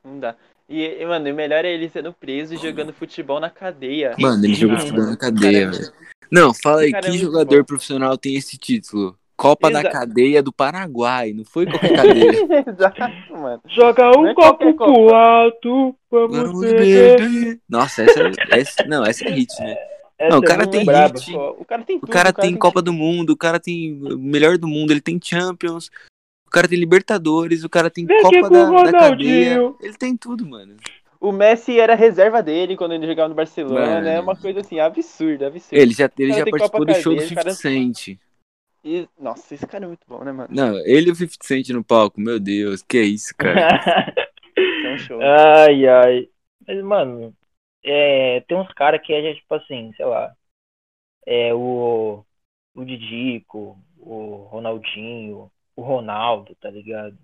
Não 0.04 0.18
dá. 0.20 0.36
E, 0.68 1.02
mano, 1.06 1.30
o 1.30 1.34
melhor 1.34 1.64
é 1.64 1.72
ele 1.72 1.88
sendo 1.88 2.12
preso 2.12 2.52
e 2.54 2.58
jogando 2.58 2.92
futebol 2.92 3.40
na 3.40 3.48
cadeia. 3.48 4.14
Mano, 4.20 4.44
ele 4.44 4.54
jogou 4.54 4.76
futebol 4.78 5.06
na 5.06 5.16
cadeia, 5.16 5.62
é 5.62 5.70
velho. 5.70 5.92
Não, 6.30 6.52
fala 6.52 6.82
aí, 6.82 6.92
é 6.92 7.00
que 7.00 7.08
muito 7.08 7.22
jogador 7.22 7.58
bom. 7.60 7.64
profissional 7.64 8.18
tem 8.18 8.36
esse 8.36 8.58
título? 8.58 9.18
Copa 9.42 9.70
da 9.70 9.80
Exato. 9.80 9.92
Cadeia 9.98 10.42
do 10.42 10.52
Paraguai, 10.52 11.32
não 11.32 11.44
foi 11.44 11.66
qualquer 11.66 11.96
cadeia. 11.96 12.30
Exato, 12.68 13.00
mano. 13.32 13.60
Joga 13.66 14.10
Não 14.12 14.26
é 14.28 14.34
qualquer 14.34 14.74
Copa. 14.74 15.16
alto, 15.16 15.96
Vamos 16.10 16.60
beber. 16.60 17.58
Nossa, 17.68 18.02
essa, 18.04 18.20
essa. 18.50 18.84
Não, 18.86 19.04
essa 19.04 19.24
é 19.26 19.30
hit, 19.32 19.52
né? 19.60 19.76
Não, 20.30 20.38
o 20.38 20.42
cara 20.42 20.62
é 20.62 20.66
tem 20.66 20.84
hit. 20.84 21.34
O 21.58 21.64
cara 21.64 21.82
tem 21.82 21.96
O 21.96 22.00
tudo. 22.00 22.10
cara 22.12 22.32
tem 22.32 22.54
Copa 22.56 22.80
tudo. 22.80 22.92
do 22.92 22.92
Mundo, 22.92 23.30
o 23.30 23.36
cara 23.36 23.58
tem 23.58 23.92
o 24.00 24.16
melhor 24.18 24.56
do 24.58 24.68
mundo, 24.68 24.92
ele 24.92 25.00
tem 25.00 25.18
Champions, 25.20 25.90
o 26.46 26.50
cara 26.50 26.68
tem 26.68 26.78
Libertadores, 26.78 27.64
o 27.64 27.68
cara 27.68 27.90
tem 27.90 28.06
Vem 28.06 28.22
Copa 28.22 28.48
da, 28.48 28.70
o 28.70 28.82
da 28.84 28.92
cadeia. 28.92 29.72
Ele 29.80 29.94
tem 29.94 30.16
tudo, 30.16 30.46
mano. 30.46 30.76
O 31.20 31.32
Messi 31.32 31.78
era 31.80 31.94
reserva 31.94 32.42
dele 32.42 32.76
quando 32.76 32.92
ele 32.94 33.06
jogava 33.06 33.28
no 33.28 33.34
Barcelona. 33.34 33.86
Mano. 33.86 34.08
É 34.08 34.20
uma 34.20 34.36
coisa 34.36 34.60
assim, 34.60 34.78
absurda, 34.80 35.46
absurda. 35.48 35.76
Ele 35.82 35.92
já, 35.92 36.10
ele 36.18 36.28
cara 36.30 36.38
já 36.38 36.44
tem 36.44 36.50
participou 36.52 36.80
Copa 36.80 36.92
do 36.92 37.00
show 37.00 37.12
do 37.14 37.18
Cadeia, 37.20 37.28
50 37.28 37.42
cara- 37.44 37.54
Cent. 37.56 38.18
E- 38.84 39.08
Nossa, 39.18 39.54
esse 39.54 39.66
cara 39.66 39.84
é 39.84 39.88
muito 39.88 40.06
bom, 40.06 40.22
né, 40.24 40.30
mano? 40.32 40.54
Não, 40.54 40.78
ele 40.86 41.08
e 41.08 41.12
o 41.12 41.14
50 41.14 41.46
Cent 41.46 41.68
no 41.70 41.82
palco, 41.84 42.20
meu 42.20 42.38
Deus, 42.38 42.82
que 42.82 42.98
é 42.98 43.02
isso, 43.02 43.34
cara. 43.36 43.66
É 44.82 44.88
um 44.90 44.98
show. 44.98 45.34
ai, 45.66 45.86
ai. 45.88 46.28
Mas, 46.66 46.82
mano, 46.84 47.36
é, 47.84 48.40
tem 48.42 48.56
uns 48.56 48.72
caras 48.74 49.02
que 49.04 49.12
é 49.12 49.34
tipo 49.34 49.54
assim, 49.54 49.92
sei 49.96 50.06
lá. 50.06 50.34
É 51.26 51.54
o, 51.54 52.24
o 52.74 52.84
Didico, 52.84 53.78
o 53.98 54.44
Ronaldinho, 54.50 55.50
o 55.76 55.82
Ronaldo, 55.82 56.54
tá 56.56 56.70
ligado? 56.70 57.18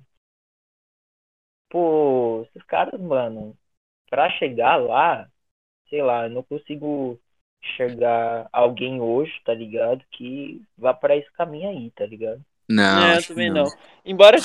Pô, 1.71 2.43
esses 2.45 2.63
caras, 2.65 3.01
mano, 3.01 3.57
pra 4.11 4.31
chegar 4.39 4.77
lá, 4.77 5.31
sei 5.91 6.03
lá, 6.03 6.25
eu 6.27 6.31
não 6.31 6.43
consigo 6.45 7.21
enxergar 7.63 8.49
alguém 8.53 9.01
hoje, 9.01 9.33
tá 9.45 9.55
ligado? 9.55 10.03
Que 10.11 10.63
vá 10.77 10.95
pra 10.95 11.17
esse 11.17 11.31
caminho 11.33 11.69
aí, 11.71 11.91
tá 11.93 12.07
ligado? 12.07 12.41
Não, 12.69 13.01
É, 13.13 13.23
também 13.23 13.51
não. 13.51 13.73
Embora 14.05 14.39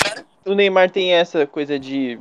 o 0.46 0.53
Neymar 0.53 0.89
tenha 0.91 1.17
essa 1.17 1.46
coisa 1.48 1.79
de 1.79 2.20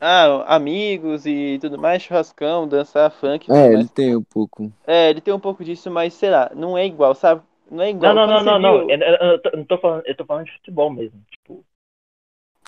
ah, 0.00 0.54
amigos 0.54 1.26
e 1.26 1.58
tudo 1.60 1.78
mais, 1.78 2.02
churrascão, 2.02 2.66
dançar 2.68 3.10
funk 3.10 3.50
É, 3.50 3.72
ele 3.72 3.88
tem 3.88 4.16
um 4.16 4.22
pouco. 4.22 4.72
É, 4.86 5.10
ele 5.10 5.20
tem 5.20 5.32
um 5.32 5.40
pouco 5.40 5.64
disso, 5.64 5.90
mas 5.90 6.14
sei 6.14 6.30
lá, 6.30 6.50
não 6.54 6.76
é 6.76 6.86
igual, 6.86 7.14
sabe? 7.14 7.42
Não 7.70 7.82
é 7.82 7.90
igual. 7.90 8.14
Não, 8.14 8.26
não, 8.26 8.42
Quando 8.42 8.44
não, 8.44 8.58
você 8.58 8.62
não, 8.62 8.84
não. 8.84 8.90
Eu, 8.90 8.98
eu- 8.98 9.30
eu 9.32 9.42
tô- 9.42 9.48
eu 9.50 9.56
não 9.58 9.64
tô 9.64 9.78
falando, 9.78 10.02
eu 10.06 10.16
tô 10.16 10.24
falando 10.24 10.46
de 10.46 10.52
futebol 10.52 10.90
mesmo. 10.90 11.22
Tipo, 11.30 11.64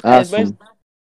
Ah, 0.05 0.21
É, 0.21 0.25
mas 0.25 0.49
sim. 0.49 0.57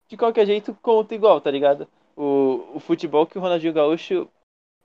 de 0.08 0.16
qualquer 0.16 0.46
jeito 0.46 0.74
conta 0.82 1.14
igual, 1.14 1.40
tá 1.40 1.50
ligado? 1.50 1.86
O, 2.16 2.76
o 2.76 2.80
futebol 2.80 3.26
que 3.26 3.38
o 3.38 3.40
Ronaldinho 3.40 3.72
Gaúcho 3.72 4.28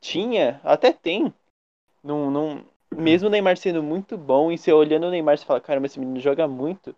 tinha, 0.01 0.61
até 0.63 0.93
tem. 0.93 1.33
Num, 2.05 2.29
num, 2.29 2.63
mesmo 2.95 3.27
o 3.27 3.31
Neymar 3.31 3.57
sendo 3.57 3.81
muito 3.81 4.15
bom, 4.15 4.51
e 4.51 4.57
você 4.59 4.71
olhando 4.71 5.07
o 5.07 5.09
Neymar, 5.09 5.39
você 5.39 5.43
fala, 5.43 5.59
caramba, 5.59 5.87
esse 5.87 5.99
menino 5.99 6.19
joga 6.19 6.47
muito. 6.47 6.95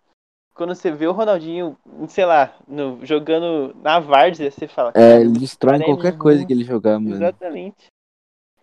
Quando 0.54 0.74
você 0.74 0.90
vê 0.92 1.06
o 1.06 1.12
Ronaldinho, 1.12 1.78
sei 2.08 2.26
lá, 2.26 2.54
no- 2.68 3.04
jogando 3.06 3.74
na 3.76 3.98
várzea, 4.00 4.50
você 4.50 4.68
fala, 4.68 4.90
É, 4.90 4.92
"Caramba, 4.92 5.20
ele 5.20 5.38
destrói 5.38 5.76
é 5.80 5.84
qualquer 5.84 6.18
coisa 6.18 6.38
muito- 6.40 6.46
que 6.46 6.52
ele 6.52 6.62
jogar, 6.64 7.00
mano. 7.00 7.14
Exatamente. 7.14 7.86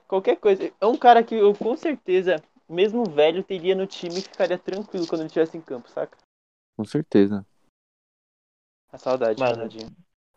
Qualquer 0.08 0.36
coisa. 0.36 0.72
É 0.80 0.86
um 0.86 0.96
cara 0.96 1.24
que 1.24 1.34
eu 1.34 1.52
com 1.56 1.76
certeza, 1.76 2.36
mesmo 2.70 3.04
velho, 3.06 3.44
teria 3.44 3.74
no 3.74 3.88
time 3.88 4.20
e 4.20 4.22
ficaria 4.22 4.60
tranquilo 4.60 5.08
quando 5.08 5.22
ele 5.22 5.28
estivesse 5.28 5.58
em 5.58 5.62
campo, 5.62 5.90
saca? 5.90 6.16
Com 6.78 6.86
certeza. 6.86 7.44
A 8.92 9.00
saudade, 9.00 9.40
Mano, 9.40 9.56
Ronaldinho. 9.56 9.90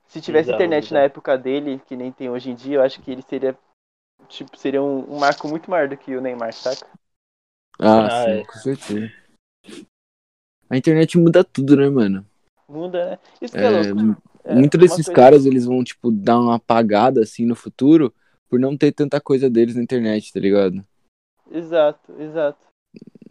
Se 0.07 0.23
tivesse 0.23 0.47
bizarro, 0.47 0.57
internet 0.65 0.85
bizarro. 0.85 1.00
na 1.00 1.05
época 1.05 1.37
dele, 1.37 1.83
que 1.87 1.95
nem 1.97 2.11
tem 2.11 2.31
hoje 2.31 2.50
em 2.50 2.55
dia, 2.55 2.77
eu 2.77 2.83
acho 2.83 3.03
que 3.03 3.11
ele 3.11 3.21
seria. 3.23 3.55
Tipo, 4.29 4.57
seria 4.57 4.83
um, 4.83 5.15
um 5.15 5.19
marco 5.19 5.49
muito 5.49 5.71
maior 5.71 5.89
do 5.89 5.97
que 5.97 6.15
o 6.17 6.21
Neymar, 6.21 6.53
saca? 6.53 6.87
Ah, 7.79 8.07
Ah, 8.07 8.25
sim, 8.25 8.31
é. 8.31 8.45
com 8.45 8.53
certeza. 8.59 9.13
A 10.71 10.77
internet 10.77 11.17
muda 11.17 11.43
tudo, 11.43 11.77
né, 11.77 11.89
mano? 11.89 12.27
Muda, 12.69 13.11
né? 13.13 13.19
Isso 13.41 13.55
que 13.55 13.61
é, 13.61 13.67
É, 13.67 13.93
louco. 13.93 14.23
É, 14.45 14.55
Muitos 14.55 14.79
uma 14.79 14.87
desses 14.87 15.07
coisa- 15.07 15.13
caras, 15.13 15.47
eles 15.47 15.65
vão, 15.65 15.83
tipo, 15.83 16.11
dar 16.11 16.39
uma 16.39 16.57
apagada, 16.57 17.23
assim, 17.23 17.47
no 17.47 17.55
futuro, 17.55 18.15
por 18.49 18.59
não 18.61 18.77
ter 18.77 18.93
tanta 18.93 19.21
coisa 19.21 19.49
deles 19.49 19.75
na 19.77 19.83
internet, 19.83 20.33
tá 20.33 20.41
ligado? 20.41 20.85
Exato, 21.51 22.13
exato. 22.21 22.59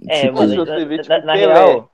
é, 0.07 0.21
Tipo, 0.21 0.33
mano, 0.35 0.49
se 0.49 0.57
você 0.57 0.71
na, 0.71 0.85
vê, 0.85 0.97
tipo, 0.97 1.09
na- 1.09 1.21
na 1.21 1.35
real, 1.35 1.91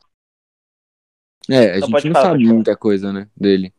É, 1.49 1.71
a 1.71 1.79
Não, 1.81 1.87
gente 1.87 2.07
não 2.07 2.13
falar, 2.13 2.29
sabe 2.31 2.45
muita 2.45 2.77
coisa, 2.77 3.11
né, 3.11 3.27
dele. 3.35 3.73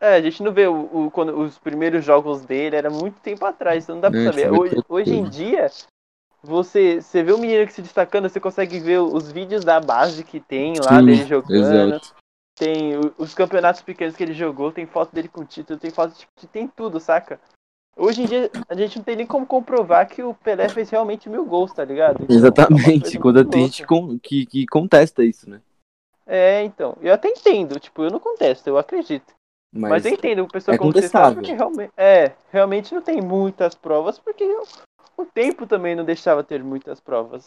É, 0.00 0.14
a 0.14 0.22
gente 0.22 0.42
não 0.42 0.50
vê 0.52 0.66
o, 0.66 1.06
o- 1.06 1.10
quando, 1.10 1.38
os 1.38 1.58
primeiros 1.58 2.02
jogos 2.04 2.40
dele, 2.42 2.74
era 2.74 2.88
muito 2.88 3.20
tempo 3.20 3.44
atrás, 3.44 3.84
então 3.84 3.96
não 3.96 4.00
dá 4.02 4.10
pra 4.10 4.24
saber. 4.24 4.42
tipo, 4.44 4.56
Hoje, 4.58 4.76
hoje 4.88 5.14
em 5.14 5.24
dia, 5.28 5.70
você, 6.42 7.02
você 7.02 7.22
vê 7.22 7.32
o 7.32 7.38
menino 7.38 7.66
que 7.66 7.72
se 7.72 7.82
destacando, 7.82 8.28
você 8.28 8.40
consegue 8.40 8.80
ver 8.80 8.98
os 9.00 9.30
vídeos 9.30 9.62
da 9.62 9.78
base 9.78 10.24
que 10.24 10.40
tem 10.40 10.80
lá 10.80 10.98
Sim, 10.98 11.04
dele 11.06 11.24
jogando. 11.24 11.94
Exato. 11.94 12.14
Tem 12.58 12.92
os 13.16 13.34
campeonatos 13.34 13.80
pequenos 13.82 14.16
que 14.16 14.22
ele 14.22 14.34
jogou, 14.34 14.70
tem 14.72 14.86
foto 14.86 15.14
dele 15.14 15.28
com 15.28 15.44
título, 15.44 15.78
tem 15.78 15.90
foto 15.90 16.14
de 16.38 16.46
tem 16.46 16.66
tudo, 16.68 16.98
saca? 17.00 17.40
Hoje 17.96 18.22
em 18.22 18.26
dia 18.26 18.50
a 18.68 18.74
gente 18.74 18.96
não 18.98 19.04
tem 19.04 19.16
nem 19.16 19.26
como 19.26 19.46
comprovar 19.46 20.08
que 20.08 20.22
o 20.22 20.32
Pelé 20.34 20.68
fez 20.68 20.88
realmente 20.90 21.28
mil 21.28 21.44
gols, 21.44 21.72
tá 21.72 21.84
ligado? 21.84 22.22
Então, 22.22 22.34
é 22.34 22.38
Exatamente, 22.38 23.18
quando 23.18 23.44
tem 23.44 23.62
gente 23.66 23.86
com- 23.86 24.18
que, 24.18 24.46
que 24.46 24.66
contesta 24.66 25.24
isso, 25.24 25.48
né? 25.48 25.60
É, 26.26 26.62
então. 26.62 26.96
Eu 27.00 27.12
até 27.14 27.28
entendo, 27.28 27.78
tipo, 27.80 28.02
eu 28.04 28.10
não 28.10 28.20
contesto, 28.20 28.68
eu 28.68 28.78
acredito. 28.78 29.34
Mas, 29.72 29.90
Mas, 29.90 30.06
eu 30.06 30.12
entendo 30.12 30.42
o 30.42 30.48
pessoal 30.48 30.74
é 30.74 30.78
contestável. 30.78 31.36
porque 31.36 31.52
realmente, 31.52 31.92
é, 31.96 32.32
realmente 32.50 32.94
não 32.94 33.02
tem 33.02 33.20
muitas 33.20 33.74
provas, 33.74 34.18
porque 34.18 34.44
o, 34.44 34.64
o 35.16 35.24
tempo 35.24 35.66
também 35.66 35.94
não 35.94 36.04
deixava 36.04 36.42
ter 36.42 36.62
muitas 36.62 37.00
provas. 37.00 37.46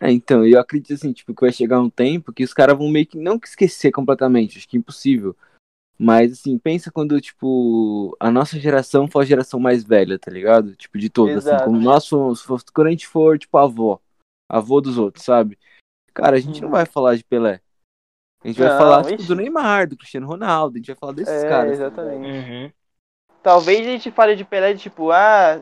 é, 0.00 0.12
então, 0.12 0.46
eu 0.46 0.60
acredito 0.60 0.92
assim, 0.92 1.12
tipo, 1.12 1.34
que 1.34 1.40
vai 1.40 1.52
chegar 1.52 1.80
um 1.80 1.88
tempo 1.88 2.32
que 2.32 2.44
os 2.44 2.52
caras 2.52 2.76
vão 2.76 2.88
meio 2.88 3.06
que 3.06 3.18
não 3.18 3.38
que 3.38 3.48
esquecer 3.48 3.90
completamente, 3.90 4.58
acho 4.58 4.68
que 4.68 4.76
é 4.76 4.80
impossível. 4.80 5.34
Mas 5.98 6.32
assim, 6.32 6.58
pensa 6.58 6.90
quando, 6.90 7.20
tipo, 7.20 8.16
a 8.18 8.30
nossa 8.30 8.58
geração 8.58 9.06
for 9.06 9.20
a 9.20 9.24
geração 9.24 9.60
mais 9.60 9.84
velha, 9.84 10.18
tá 10.18 10.30
ligado? 10.30 10.74
Tipo, 10.74 10.98
de 10.98 11.08
todas, 11.08 11.46
assim, 11.46 11.64
como 11.64 11.78
nós 11.80 12.08
fomos, 12.08 12.42
quando 12.74 12.88
a 12.88 12.90
gente 12.90 13.06
for, 13.06 13.38
tipo, 13.38 13.56
avó, 13.56 14.00
avô 14.48 14.80
dos 14.80 14.98
outros, 14.98 15.24
sabe? 15.24 15.58
Cara, 16.12 16.36
a 16.36 16.40
gente 16.40 16.60
não 16.60 16.68
Uhum. 16.68 16.72
vai 16.72 16.86
falar 16.86 17.16
de 17.16 17.24
Pelé. 17.24 17.60
A 18.44 18.48
gente 18.48 18.58
vai 18.58 18.68
Não, 18.68 18.78
falar, 18.78 19.04
tipo, 19.04 19.22
do 19.22 19.36
Neymar, 19.36 19.88
do 19.88 19.96
Cristiano 19.96 20.26
Ronaldo, 20.26 20.74
a 20.74 20.78
gente 20.78 20.86
vai 20.88 20.96
falar 20.96 21.12
desses 21.12 21.42
É, 21.42 21.48
caras. 21.48 21.72
exatamente. 21.72 22.28
uhum. 22.28 22.70
Talvez 23.42 23.80
a 23.80 23.90
gente 23.90 24.10
fale 24.10 24.36
de 24.36 24.44
Pelé 24.44 24.72
de 24.72 24.80
tipo, 24.80 25.10
ah, 25.10 25.60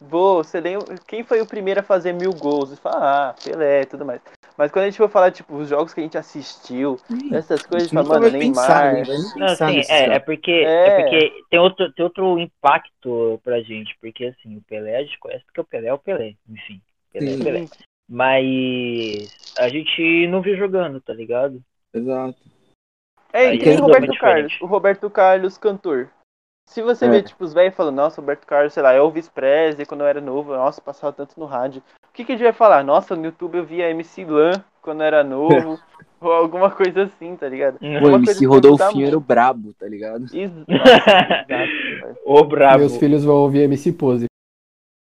vou, 0.00 0.42
você 0.42 0.60
lembra, 0.60 0.96
quem 1.06 1.22
foi 1.22 1.40
o 1.40 1.46
primeiro 1.46 1.80
a 1.80 1.82
fazer 1.82 2.12
mil 2.12 2.32
gols? 2.32 2.72
E 2.72 2.76
fala, 2.76 3.30
ah, 3.30 3.34
Pelé 3.44 3.82
e 3.82 3.86
tudo 3.86 4.04
mais. 4.04 4.20
Mas 4.56 4.70
quando 4.70 4.84
a 4.84 4.86
gente 4.86 4.98
for 4.98 5.08
falar, 5.08 5.32
tipo, 5.32 5.56
os 5.56 5.68
jogos 5.68 5.92
que 5.92 6.00
a 6.00 6.02
gente 6.02 6.16
assistiu, 6.16 6.96
essas 7.32 7.64
A 7.64 7.68
coisas, 7.68 7.90
gente 7.90 7.94
fala, 7.94 8.08
mano, 8.08 8.20
vai 8.30 8.38
pensar, 8.38 8.92
Neymar. 8.92 8.94
né? 8.94 9.04
Vai 9.04 9.16
nem 9.16 9.24
Não, 9.24 9.46
pensar 9.48 9.68
assim, 9.68 9.92
é, 9.92 10.04
é 10.14 10.18
porque, 10.20 10.50
É. 10.50 10.86
é. 10.86 11.02
porque 11.02 11.32
tem, 11.50 11.58
outro, 11.58 11.92
tem 11.92 12.04
outro 12.04 12.38
impacto 12.38 13.40
pra 13.42 13.60
gente, 13.62 13.96
porque 14.00 14.26
assim, 14.26 14.56
o 14.56 14.62
Pelé 14.62 14.96
a 14.98 15.02
gente 15.02 15.18
conhece 15.18 15.44
porque 15.44 15.60
o 15.60 15.64
Pelé 15.64 15.88
é 15.88 15.94
o 15.94 15.98
Pelé, 15.98 16.34
enfim. 16.48 16.80
Pelé 17.12 17.30
é 17.30 17.34
Sim. 17.34 17.40
o 17.40 17.44
Pelé. 17.44 17.66
Mas 18.08 19.54
a 19.58 19.68
gente 19.68 20.26
não 20.28 20.40
viu 20.42 20.56
jogando, 20.56 21.00
tá 21.00 21.12
ligado? 21.12 21.60
Exato. 21.94 22.36
É, 23.32 23.48
Aí 23.48 23.56
e 23.56 23.58
que 23.58 23.66
nem 23.66 23.76
é 23.78 23.80
o 23.80 23.84
Roberto 23.84 24.18
Carlos, 24.18 24.60
o 24.60 24.66
Roberto 24.66 25.10
Carlos, 25.10 25.58
cantor. 25.58 26.08
Se 26.68 26.80
você 26.82 27.06
É. 27.06 27.10
vê, 27.10 27.22
tipo, 27.22 27.44
os 27.44 27.52
velhos 27.52 27.74
falando, 27.74 27.96
nossa, 27.96 28.20
Roberto 28.20 28.46
Carlos, 28.46 28.72
sei 28.72 28.82
lá, 28.82 28.92
Elvis 28.94 29.28
Presley, 29.28 29.84
quando 29.86 30.00
eu 30.00 30.06
era 30.06 30.20
novo, 30.20 30.54
nossa, 30.54 30.80
passava 30.80 31.12
tanto 31.12 31.38
no 31.38 31.44
rádio. 31.46 31.82
O 32.08 32.12
que 32.12 32.24
que 32.24 32.32
a 32.32 32.36
gente 32.36 32.44
vai 32.44 32.52
falar? 32.52 32.82
Nossa, 32.84 33.14
no 33.16 33.24
YouTube 33.24 33.58
eu 33.58 33.64
via 33.64 33.90
MC 33.90 34.24
Lan 34.24 34.52
quando 34.80 35.00
eu 35.00 35.06
era 35.06 35.22
novo, 35.24 35.78
ou 36.20 36.32
alguma 36.32 36.70
coisa 36.70 37.02
assim, 37.02 37.36
tá 37.36 37.48
ligado? 37.48 37.78
Pô, 37.78 37.86
Uma 37.86 38.18
MC 38.18 38.46
Rodolfinho 38.46 39.06
era 39.06 39.16
o 39.16 39.20
brabo, 39.20 39.74
tá 39.74 39.86
ligado? 39.86 40.24
Exato. 40.32 40.64
Ô, 42.24 42.44
brabo. 42.44 42.78
Meus 42.78 42.96
filhos 42.96 43.24
vão 43.24 43.36
ouvir 43.36 43.62
MC 43.62 43.92
Pose 43.92 44.26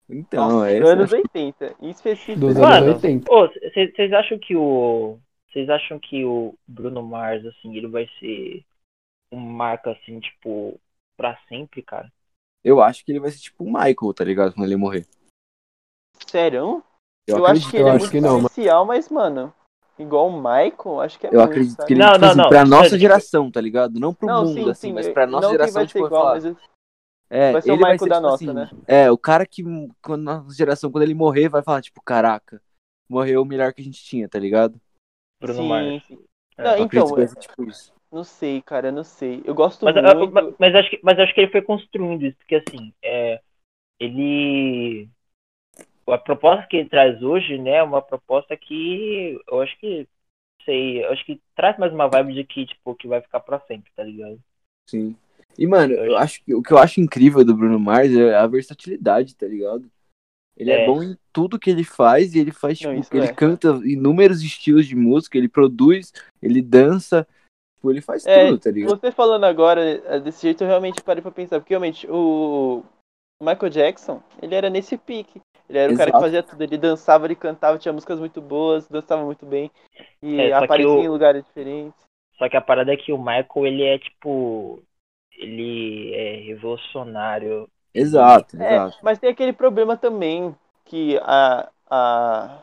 Então, 0.09 0.49
Nossa, 0.49 0.71
é 0.71 0.79
anos 0.83 1.13
80, 1.13 1.75
em 1.81 1.91
específico. 1.91 2.41
dos 2.41 2.55
Mano, 2.57 2.87
anos 2.87 2.95
80. 3.05 3.33
Ô, 3.33 3.49
vocês 3.49 4.13
acham 4.13 4.39
que 4.39 4.57
o. 4.57 5.19
Vocês 5.55 5.71
acham 5.71 6.01
que 6.01 6.25
o 6.25 6.59
Bruno 6.67 7.01
Mars, 7.01 7.47
assim, 7.47 7.77
ele 7.77 7.87
vai 7.87 8.09
ser 8.19 8.65
um 9.31 9.39
marca, 9.39 9.93
assim, 9.93 10.19
tipo, 10.19 10.81
pra 11.17 11.39
sempre, 11.49 11.81
cara? 11.81 12.13
Eu 12.65 12.83
acho 12.83 13.05
que 13.05 13.13
ele 13.13 13.21
vai 13.21 13.31
ser 13.31 13.39
tipo 13.39 13.63
o 13.63 13.73
Michael, 13.73 14.13
tá 14.13 14.25
ligado? 14.25 14.53
Quando 14.53 14.67
ele 14.67 14.75
morrer. 14.75 15.07
Sério? 16.27 16.83
Eu, 17.25 17.39
Eu, 17.39 17.47
acho 17.47 17.71
que 17.71 17.77
ele 17.77 17.89
é 17.89 17.93
muito 17.93 18.17
especial, 18.17 18.85
mas, 18.85 19.09
mano, 19.09 19.55
igual 19.97 20.27
o 20.29 20.37
Michael, 20.37 21.01
acho 21.01 21.21
que 21.21 21.29
é 21.29 21.31
eu 21.31 21.39
muito, 21.39 21.51
acredito 21.51 21.77
sabe? 21.77 21.87
que 21.87 21.93
ele, 21.93 22.03
Não, 22.03 22.13
tipo 22.15 22.25
não, 22.25 22.29
assim, 22.31 22.39
não. 22.39 22.49
pra 22.49 22.65
nossa 22.65 22.99
geração, 22.99 23.49
tá 23.49 23.61
ligado? 23.61 24.01
Não 24.01 24.13
pro 24.13 24.27
Não, 24.27 24.45
mundo, 24.47 24.55
sim, 24.55 24.71
assim, 24.71 24.89
sim, 24.89 24.93
mas 24.93 25.09
pra 25.09 25.25
nossa 25.25 25.51
geração, 25.51 25.75
vai 25.75 25.85
ser 25.85 25.87
tipo, 25.87 26.07
igual, 26.07 26.25
mas 26.25 26.45
é, 27.31 27.53
vai 27.53 27.63
ser 27.63 27.71
o 27.71 27.77
Michael 27.77 27.99
ser, 28.01 28.09
da 28.09 28.17
tipo 28.17 28.27
nossa, 28.27 28.35
assim, 28.35 28.53
né? 28.53 28.71
É, 28.89 29.09
o 29.09 29.17
cara 29.17 29.47
que, 29.47 29.63
quando 30.03 30.25
nossa 30.25 30.53
geração, 30.57 30.91
quando 30.91 31.05
ele 31.05 31.15
morrer, 31.15 31.49
vai 31.49 31.63
falar, 31.63 31.81
tipo, 31.81 32.03
caraca, 32.03 32.61
morreu 33.09 33.43
o 33.43 33.47
melhor 33.47 33.73
que 33.73 33.81
a 33.81 33.85
gente 33.85 34.03
tinha, 34.03 34.29
tá 34.29 34.39
ligado? 34.39 34.81
Bruno 35.41 35.63
sim, 35.63 35.69
Mars. 35.69 36.03
sim. 36.07 36.19
É. 36.59 36.65
Não, 36.65 36.79
então, 36.85 37.07
tipo 37.41 37.65
isso. 37.65 37.93
não 38.13 38.25
sei, 38.25 38.63
cara, 38.63 38.93
não 38.93 39.05
sei. 39.05 39.43
Eu 39.45 39.55
gosto 39.55 39.85
Mas, 39.85 39.97
ah, 39.97 40.15
muito. 40.15 40.33
mas, 40.33 40.55
mas 40.59 40.75
acho 40.75 40.91
que, 40.91 41.01
mas 41.03 41.19
acho 41.19 41.35
que 41.35 41.41
ele 41.41 41.51
foi 41.51 41.63
construindo 41.63 42.25
isso, 42.25 42.37
porque 42.39 42.57
assim, 42.57 42.93
é, 43.03 43.41
ele. 43.99 45.09
A 46.07 46.19
proposta 46.19 46.67
que 46.69 46.77
ele 46.77 46.89
traz 46.89 47.23
hoje, 47.23 47.57
né, 47.59 47.77
é 47.77 47.83
uma 47.83 48.03
proposta 48.03 48.57
que 48.57 49.39
eu 49.49 49.61
acho 49.61 49.77
que. 49.79 50.07
Sei, 50.65 51.05
eu 51.05 51.11
acho 51.13 51.25
que 51.27 51.41
traz 51.55 51.79
mais 51.79 51.93
uma 51.93 52.09
vibe 52.09 52.35
de 52.35 52.45
que, 52.45 52.67
tipo, 52.67 52.95
que 52.95 53.07
vai 53.07 53.21
ficar 53.21 53.41
pra 53.41 53.61
sempre, 53.61 53.91
tá 53.95 54.03
ligado? 54.03 54.41
Sim. 54.87 55.17
E, 55.59 55.67
mano, 55.67 55.93
eu 55.95 56.17
acho 56.17 56.43
que 56.43 56.55
o 56.55 56.63
que 56.63 56.73
eu 56.73 56.79
acho 56.79 57.01
incrível 57.01 57.45
do 57.45 57.55
Bruno 57.55 57.79
Mars 57.79 58.11
é 58.13 58.35
a 58.35 58.47
versatilidade, 58.47 59.37
tá 59.37 59.47
ligado? 59.47 59.91
Ele 60.57 60.71
é, 60.71 60.85
É. 60.85 60.87
bom 60.87 61.03
em 61.03 61.17
tudo 61.33 61.59
que 61.59 61.69
ele 61.71 61.85
faz 61.85 62.35
e 62.35 62.39
ele 62.39 62.53
faz, 62.53 62.81
Não, 62.81 62.91
tipo, 62.91 63.01
isso 63.01 63.15
ele 63.15 63.27
é. 63.27 63.35
canta 63.35 63.69
inúmeros 63.85 64.43
estilos 64.43 64.87
de 64.87 64.95
música, 64.95 65.37
ele 65.37 65.49
produz, 65.49 66.13
ele 66.41 66.63
dança, 66.63 67.27
tipo, 67.77 67.91
ele 67.91 68.01
faz 68.01 68.25
É, 68.25 68.47
tudo, 68.49 68.59
tá 68.61 68.71
ligado? 68.71 68.91
Você 68.99 69.11
falando 69.11 69.45
agora 69.45 69.83
é, 69.85 70.21
desse 70.21 70.43
jeito, 70.43 70.63
eu 70.63 70.69
realmente 70.69 71.03
parei 71.03 71.21
pra 71.23 71.33
pensar. 71.33 71.59
Porque 71.59 71.73
realmente, 71.73 72.07
o 72.09 72.83
Michael 73.43 73.71
Jackson, 73.71 74.23
ele 74.41 74.55
era 74.55 74.71
nesse 74.71 74.97
pique. 74.97 75.41
Ele 75.69 75.79
era 75.79 75.93
o 75.93 75.97
cara 75.97 76.11
que 76.11 76.17
Exato. 76.17 76.25
fazia 76.25 76.43
tudo. 76.43 76.63
Ele 76.63 76.79
dançava, 76.79 77.27
ele 77.27 77.35
cantava, 77.35 77.79
tinha 77.79 77.93
músicas 77.93 78.19
muito 78.21 78.41
boas, 78.41 78.87
dançava 78.89 79.25
muito 79.25 79.45
bem. 79.47 79.71
E 80.23 80.41
É, 80.41 80.53
aparecia 80.53 80.89
o- 80.89 81.03
em 81.03 81.09
lugares 81.09 81.45
diferentes. 81.45 81.99
Só 82.39 82.49
que 82.49 82.57
a 82.57 82.61
parada 82.61 82.93
é 82.93 82.97
que 82.97 83.13
o 83.13 83.19
Michael, 83.19 83.67
ele 83.67 83.83
é, 83.83 83.99
tipo. 83.99 84.83
Ele 85.37 86.15
é 86.15 86.37
revolucionário. 86.37 87.69
Exato, 87.95 88.57
É, 88.61 88.75
exato. 88.77 88.99
mas 89.03 89.19
tem 89.19 89.31
aquele 89.31 89.53
problema 89.53 89.97
também 89.97 90.55
que 90.85 91.19
a, 91.23 91.71
a, 91.89 92.59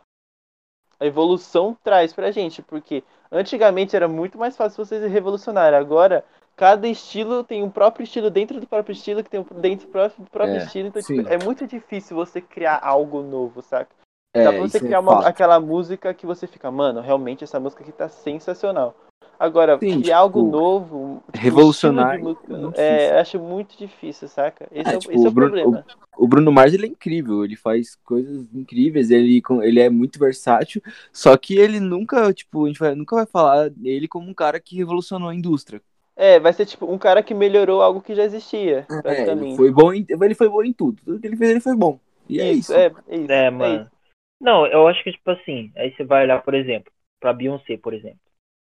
a 1.00 1.06
evolução 1.06 1.76
traz 1.84 2.14
pra 2.14 2.32
gente, 2.32 2.62
porque 2.62 3.04
antigamente 3.32 3.96
era 3.96 4.08
muito 4.08 4.38
mais 4.38 4.58
fácil 4.58 4.84
você 4.86 5.00
ser 5.00 5.08
revolucionário. 5.08 5.78
Agora, 5.78 6.24
cada 6.56 6.88
estilo 6.88 7.44
tem 7.44 7.64
um 7.64 7.70
próprio 7.72 8.04
estilo 8.04 8.30
dentro 8.30 8.60
do 8.60 8.68
próprio 8.68 8.94
estilo, 8.94 9.24
que 9.24 9.30
tem 9.30 9.40
um 9.40 9.62
dentro 9.62 9.88
do 9.88 9.92
próprio, 9.92 10.24
do 10.26 10.30
próprio 10.30 10.60
É, 10.60 10.64
estilo. 10.66 10.88
Então, 10.90 11.02
tipo, 11.02 11.28
é 11.28 11.38
muito 11.44 11.66
difícil 11.66 12.16
você 12.16 12.42
criar 12.42 12.80
algo 12.84 13.22
novo, 13.22 13.62
saca? 13.62 13.90
É, 14.36 14.44
Dá 14.44 14.52
pra 14.52 14.62
você 14.62 14.78
é 14.78 14.80
criar 14.82 15.00
uma- 15.00 15.16
fato. 15.18 15.28
aquela 15.28 15.60
música 15.60 16.14
que 16.14 16.26
você 16.26 16.48
fica, 16.48 16.70
mano, 16.72 17.02
realmente 17.02 17.44
essa 17.44 17.60
música 17.60 17.84
aqui 17.84 17.92
tá 17.92 18.08
sensacional. 18.08 18.96
Agora, 19.42 19.80
Sim, 19.80 20.00
criar 20.02 20.20
algo 20.20 20.40
tipo, 20.40 20.52
novo, 20.52 21.24
revolucionar 21.34 22.20
estilo 22.20 22.38
de 22.48 22.54
música, 22.54 22.82
é 22.82 23.20
acho 23.20 23.40
muito 23.40 23.76
difícil, 23.76 24.28
saca? 24.28 24.68
Esse 24.72 24.90
É, 24.90 24.94
é, 24.94 24.98
o- 24.98 25.00
tipo, 25.00 25.12
esse 25.14 25.26
é 25.26 25.28
o 25.28 25.32
o 25.32 25.34
Bruno- 25.34 25.50
problema. 25.56 25.86
O 26.16 26.28
Bruno 26.28 26.52
Mars 26.52 26.74
ele 26.74 26.86
é 26.86 26.90
incrível, 26.90 27.44
ele 27.44 27.56
faz 27.56 27.96
coisas 28.06 28.46
incríveis, 28.54 29.10
ele, 29.10 29.42
ele 29.64 29.80
é 29.80 29.90
muito 29.90 30.20
versátil, 30.20 30.80
só 31.12 31.36
que 31.36 31.58
ele 31.58 31.80
nunca, 31.80 32.32
tipo, 32.32 32.66
a 32.66 32.68
gente 32.68 32.80
vai- 32.80 32.94
nunca 32.94 33.16
vai 33.16 33.26
falar 33.26 33.70
dele 33.72 34.08
como 34.08 34.30
um 34.30 34.34
cara 34.34 34.60
que 34.60 34.76
revolucionou 34.78 35.30
a 35.30 35.34
indústria. 35.36 35.82
É, 36.16 36.40
vai 36.40 36.54
ser 36.54 36.68
tipo 36.68 36.86
um 36.86 37.00
cara 37.00 37.24
que 37.24 37.34
melhorou 37.34 37.82
algo 37.82 38.00
que 38.00 38.14
já 38.14 38.24
existia, 38.24 38.86
É, 39.04 39.56
foi 39.56 39.72
bom 39.72 39.92
em, 39.92 40.06
ele 40.08 40.36
foi 40.36 40.48
bom 40.50 40.62
em 40.62 40.72
tudo, 40.72 41.02
tudo 41.04 41.20
que 41.20 41.26
ele 41.26 41.36
fez 41.36 41.50
ele 41.50 41.60
foi 41.60 41.76
bom. 41.76 42.00
E 42.30 42.40
é 42.40 42.52
isso. 42.52 42.72
é, 42.74 42.92
é 43.08 43.16
isso. 43.18 43.32
É, 43.32 43.46
é 43.46 43.50
mano. 43.50 43.82
isso. 43.82 43.92
Não, 44.40 44.68
eu 44.68 44.88
acho 44.88 45.04
que, 45.04 45.12
tipo 45.12 45.30
assim, 45.32 45.72
aí 45.76 45.94
você 45.96 46.04
vai 46.04 46.24
olhar, 46.24 46.42
por 46.44 46.54
exemplo, 46.54 46.92
pra 47.20 47.32
Beyoncé, 47.34 47.78
por 47.78 47.94
exemplo. 47.94 48.20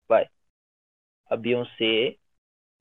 Vai. 0.08 0.26
A 1.28 1.36
Beyoncé 1.36 2.16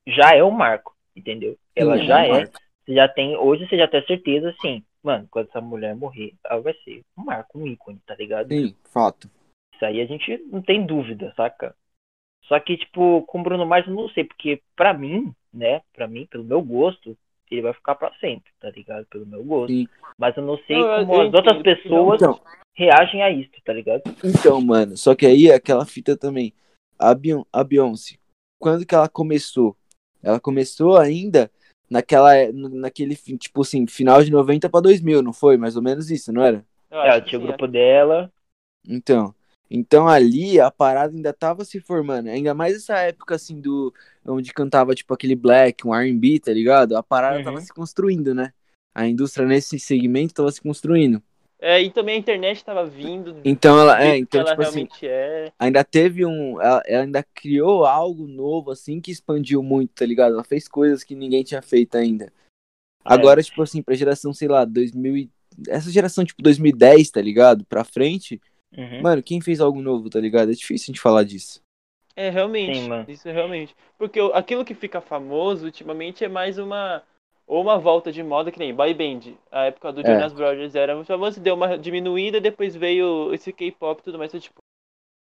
já 0.08 0.36
é 0.36 0.44
um 0.44 0.52
marco, 0.52 0.96
entendeu? 1.16 1.58
Ela 1.76 1.98
Sim, 1.98 2.06
já 2.06 2.26
é 2.26 2.32
um 2.32 2.36
é. 2.36 2.52
Você 2.86 2.94
já 2.96 3.08
tem, 3.08 3.38
hoje 3.38 3.68
você 3.68 3.78
já 3.78 3.88
tem 3.88 4.06
certeza, 4.06 4.50
assim, 4.50 4.84
mano, 5.02 5.26
quando 5.32 5.48
essa 5.48 5.62
mulher 5.62 5.96
morrer, 5.96 6.34
ela 6.46 6.62
vai 6.62 6.74
ser 6.84 7.02
um 7.18 7.24
marco, 7.24 7.58
um 7.58 7.66
ícone, 7.66 8.00
tá 8.06 8.14
ligado? 8.16 8.50
Sim, 8.50 8.76
fato. 8.92 9.30
Isso 9.74 9.86
aí 9.86 10.02
a 10.02 10.06
gente 10.06 10.38
não 10.52 10.62
tem 10.62 10.86
dúvida, 10.86 11.34
saca? 11.36 11.74
Só 12.46 12.60
que, 12.60 12.78
tipo, 12.78 13.22
com 13.24 13.40
o 13.40 13.44
Bruno 13.44 13.66
Mars 13.66 13.88
eu 13.88 13.94
não 13.94 14.10
sei, 14.10 14.26
porque 14.26 14.62
pra 14.76 14.94
mim, 14.94 15.34
né, 15.54 15.82
pra 15.94 16.08
mim, 16.08 16.26
pelo 16.26 16.44
meu 16.44 16.62
gosto, 16.62 17.18
ele 17.50 17.62
vai 17.62 17.74
ficar 17.74 17.96
pra 17.96 18.14
sempre, 18.20 18.52
tá 18.60 18.70
ligado? 18.70 19.06
Pelo 19.06 19.26
meu 19.26 19.44
gosto. 19.44 19.74
Sim. 19.74 19.88
Mas 20.18 20.36
eu 20.36 20.44
não 20.44 20.58
sei 20.68 20.78
Não, 20.78 20.96
como 20.96 21.14
eu 21.14 21.22
as 21.28 21.34
outras 21.34 21.62
pessoas 21.62 22.22
Então, 22.22 22.42
reagem 22.76 23.24
a 23.24 23.30
isso, 23.30 23.52
tá 23.64 23.72
ligado? 23.74 24.02
Então, 24.24 24.60
mano, 24.62 24.98
só 24.98 25.16
que 25.16 25.26
aí 25.26 25.52
aquela 25.52 25.86
fita 25.86 26.18
também. 26.18 26.54
A, 27.00 27.14
Beyon- 27.14 27.46
a 27.52 27.64
Beyoncé, 27.64 28.18
quando 28.64 28.86
que 28.86 28.96
ela 28.96 29.10
começou? 29.10 29.76
Ela 30.22 30.40
começou 30.40 30.98
ainda 30.98 31.52
naquela, 31.90 32.34
é- 32.34 32.50
naquele, 32.54 33.14
tipo 33.14 33.62
assim, 33.62 33.86
final 33.86 34.24
de 34.24 34.32
90 34.32 34.70
pra 34.70 34.80
2000, 34.80 35.22
não 35.22 35.34
foi? 35.34 35.58
Mais 35.58 35.76
ou 35.76 35.82
menos 35.82 36.10
isso, 36.10 36.32
não 36.32 36.42
era? 36.42 36.66
Ela 36.90 37.20
que 37.20 37.28
tinha 37.28 37.40
o 37.40 37.44
grupo 37.44 37.68
dela. 37.68 38.32
Então, 38.88 39.36
então 39.70 40.08
ali 40.08 40.62
a 40.62 40.72
parada 40.72 41.14
ainda 41.14 41.34
tava 41.34 41.66
se 41.66 41.82
formando. 41.82 42.30
Ainda 42.30 42.54
mais 42.54 42.78
essa 42.78 42.98
época 43.00 43.36
assim 43.36 43.60
do 43.60 43.94
onde 44.26 44.54
cantava 44.54 44.96
tipo 44.96 45.14
aquele 45.14 45.36
black, 45.36 45.86
um 45.86 45.94
R&B, 45.94 46.40
tá 46.40 46.54
ligado? 46.54 46.96
A 46.96 47.04
parada 47.04 47.40
Uhum. 47.40 47.44
tava 47.44 47.60
se 47.60 47.74
construindo, 47.74 48.34
né? 48.34 48.54
A 48.96 49.06
indústria 49.06 49.46
nesse 49.46 49.78
segmento 49.78 50.34
tava 50.34 50.52
se 50.54 50.62
construindo. 50.62 51.22
É, 51.66 51.82
e 51.82 51.90
também 51.90 52.16
a 52.16 52.20
internet 52.20 52.62
tava 52.62 52.86
vindo. 52.86 53.38
Então 53.46 53.80
ela 53.80 54.04
é, 54.04 54.18
então 54.18 54.42
ela 54.42 54.50
tipo 54.50 54.62
assim, 54.64 54.80
realmente 54.80 55.08
é. 55.08 55.50
ainda 55.58 55.82
teve 55.82 56.26
um. 56.26 56.60
Ela, 56.62 56.84
ela 56.86 57.04
ainda 57.06 57.24
criou 57.34 57.86
algo 57.86 58.28
novo, 58.28 58.70
assim, 58.70 59.00
que 59.00 59.10
expandiu 59.10 59.64
muito, 59.64 59.92
tá 59.94 60.06
ligado? 60.06 60.34
Ela 60.34 60.44
fez 60.44 60.68
coisas 60.68 61.06
que 61.06 61.16
ninguém 61.16 61.42
tinha 61.42 61.62
feito 61.62 61.96
ainda. 61.96 62.34
Agora, 63.06 63.42
tipo 63.42 63.62
assim, 63.62 63.82
pra 63.82 63.96
geração, 63.96 64.34
sei 64.34 64.50
lá, 64.50 64.66
2000. 64.66 65.16
e- 65.16 65.30
Essa 65.70 65.90
geração, 65.90 66.26
tipo, 66.26 66.44
2010, 66.44 67.10
tá 67.12 67.22
ligado? 67.22 67.64
Pra 67.64 67.86
frente. 67.86 68.42
Uhum. 68.76 69.02
Mano, 69.02 69.24
quem 69.24 69.40
fez 69.40 69.62
algo 69.62 69.82
novo, 69.82 70.10
tá 70.10 70.20
ligado? 70.20 70.52
É 70.52 70.54
difícil 70.54 70.88
a 70.88 70.92
gente 70.92 71.00
falar 71.00 71.24
disso. 71.24 71.62
É, 72.14 72.30
realmente. 72.30 72.78
Sim. 72.78 73.06
Isso 73.08 73.30
é 73.30 73.32
realmente. 73.32 73.74
Porque 73.98 74.20
aquilo 74.34 74.66
que 74.66 74.76
fica 74.76 75.00
famoso 75.00 75.64
ultimamente 75.64 76.26
é 76.26 76.28
mais 76.28 76.58
uma. 76.58 77.04
Ou 77.46 77.62
uma 77.62 77.78
volta 77.78 78.12
de 78.12 78.24
moda 78.24 78.52
que 78.52 78.60
nem 78.60 78.74
boy 78.74 78.94
band. 78.94 79.34
A 79.52 79.66
época 79.66 79.92
do 79.92 80.02
É. 80.02 80.06
Jonas 80.06 80.34
Brothers 80.34 80.76
era 80.76 80.96
muito 80.96 81.08
famoso, 81.08 81.42
deu 81.42 81.56
uma 81.56 81.78
diminuída, 81.78 82.40
depois 82.40 82.76
veio 82.76 83.34
esse 83.34 83.52
K-pop 83.52 84.00
e 84.00 84.04
tudo 84.04 84.18
mais. 84.18 84.32
Então, 84.32 84.40
tipo, 84.40 84.62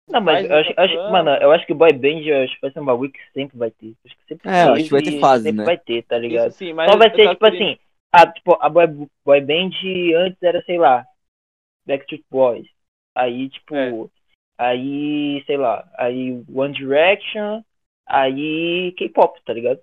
Não, 0.09 0.21
mas 0.21 0.43
eu 0.49 0.55
acho, 0.57 0.73
acho- 0.77 1.11
mano, 1.11 1.29
eu 1.31 1.51
acho 1.51 1.65
que 1.65 1.73
o 1.73 1.75
boy 1.75 1.91
band 1.91 2.21
eu 2.21 2.43
acho 2.43 2.55
que 2.55 2.61
vai 2.61 2.71
ser 2.71 2.79
um 2.79 2.85
bagulho 2.85 3.11
que 3.11 3.19
sempre 3.33 3.57
vai 3.57 3.71
ter. 3.71 3.93
Acho 4.05 4.17
que 4.17 4.25
sempre 4.27 4.49
É, 4.49 4.63
acho 4.63 4.83
que 4.85 4.89
vai 4.91 5.01
ter 5.01 5.19
fase, 5.19 5.43
sempre 5.43 5.57
né? 5.59 5.65
vai 5.65 5.77
ter, 5.77 6.03
tá 6.03 6.17
ligado? 6.17 6.49
isso 6.49 6.57
sim, 6.57 6.73
mas 6.73 6.89
Só 6.91 6.97
vai 6.97 7.09
ser, 7.09 7.29
tipo 7.29 7.45
querendo- 7.45 7.63
assim, 7.63 7.79
a, 8.11 8.27
tipo, 8.31 8.57
a 8.61 8.69
boy, 8.69 8.87
boy 9.25 9.41
band 9.41 9.71
antes 10.17 10.41
era, 10.41 10.61
sei 10.63 10.77
lá, 10.77 11.05
Backstreet 11.85 12.23
Boys. 12.31 12.67
Aí, 13.15 13.49
tipo, 13.49 13.75
É. 13.75 13.91
aí, 14.57 15.43
sei 15.45 15.57
lá, 15.57 15.87
aí 15.97 16.43
One 16.53 16.73
Direction, 16.73 17.61
aí 18.05 18.93
K-pop, 18.97 19.39
tá 19.45 19.53
ligado? 19.53 19.79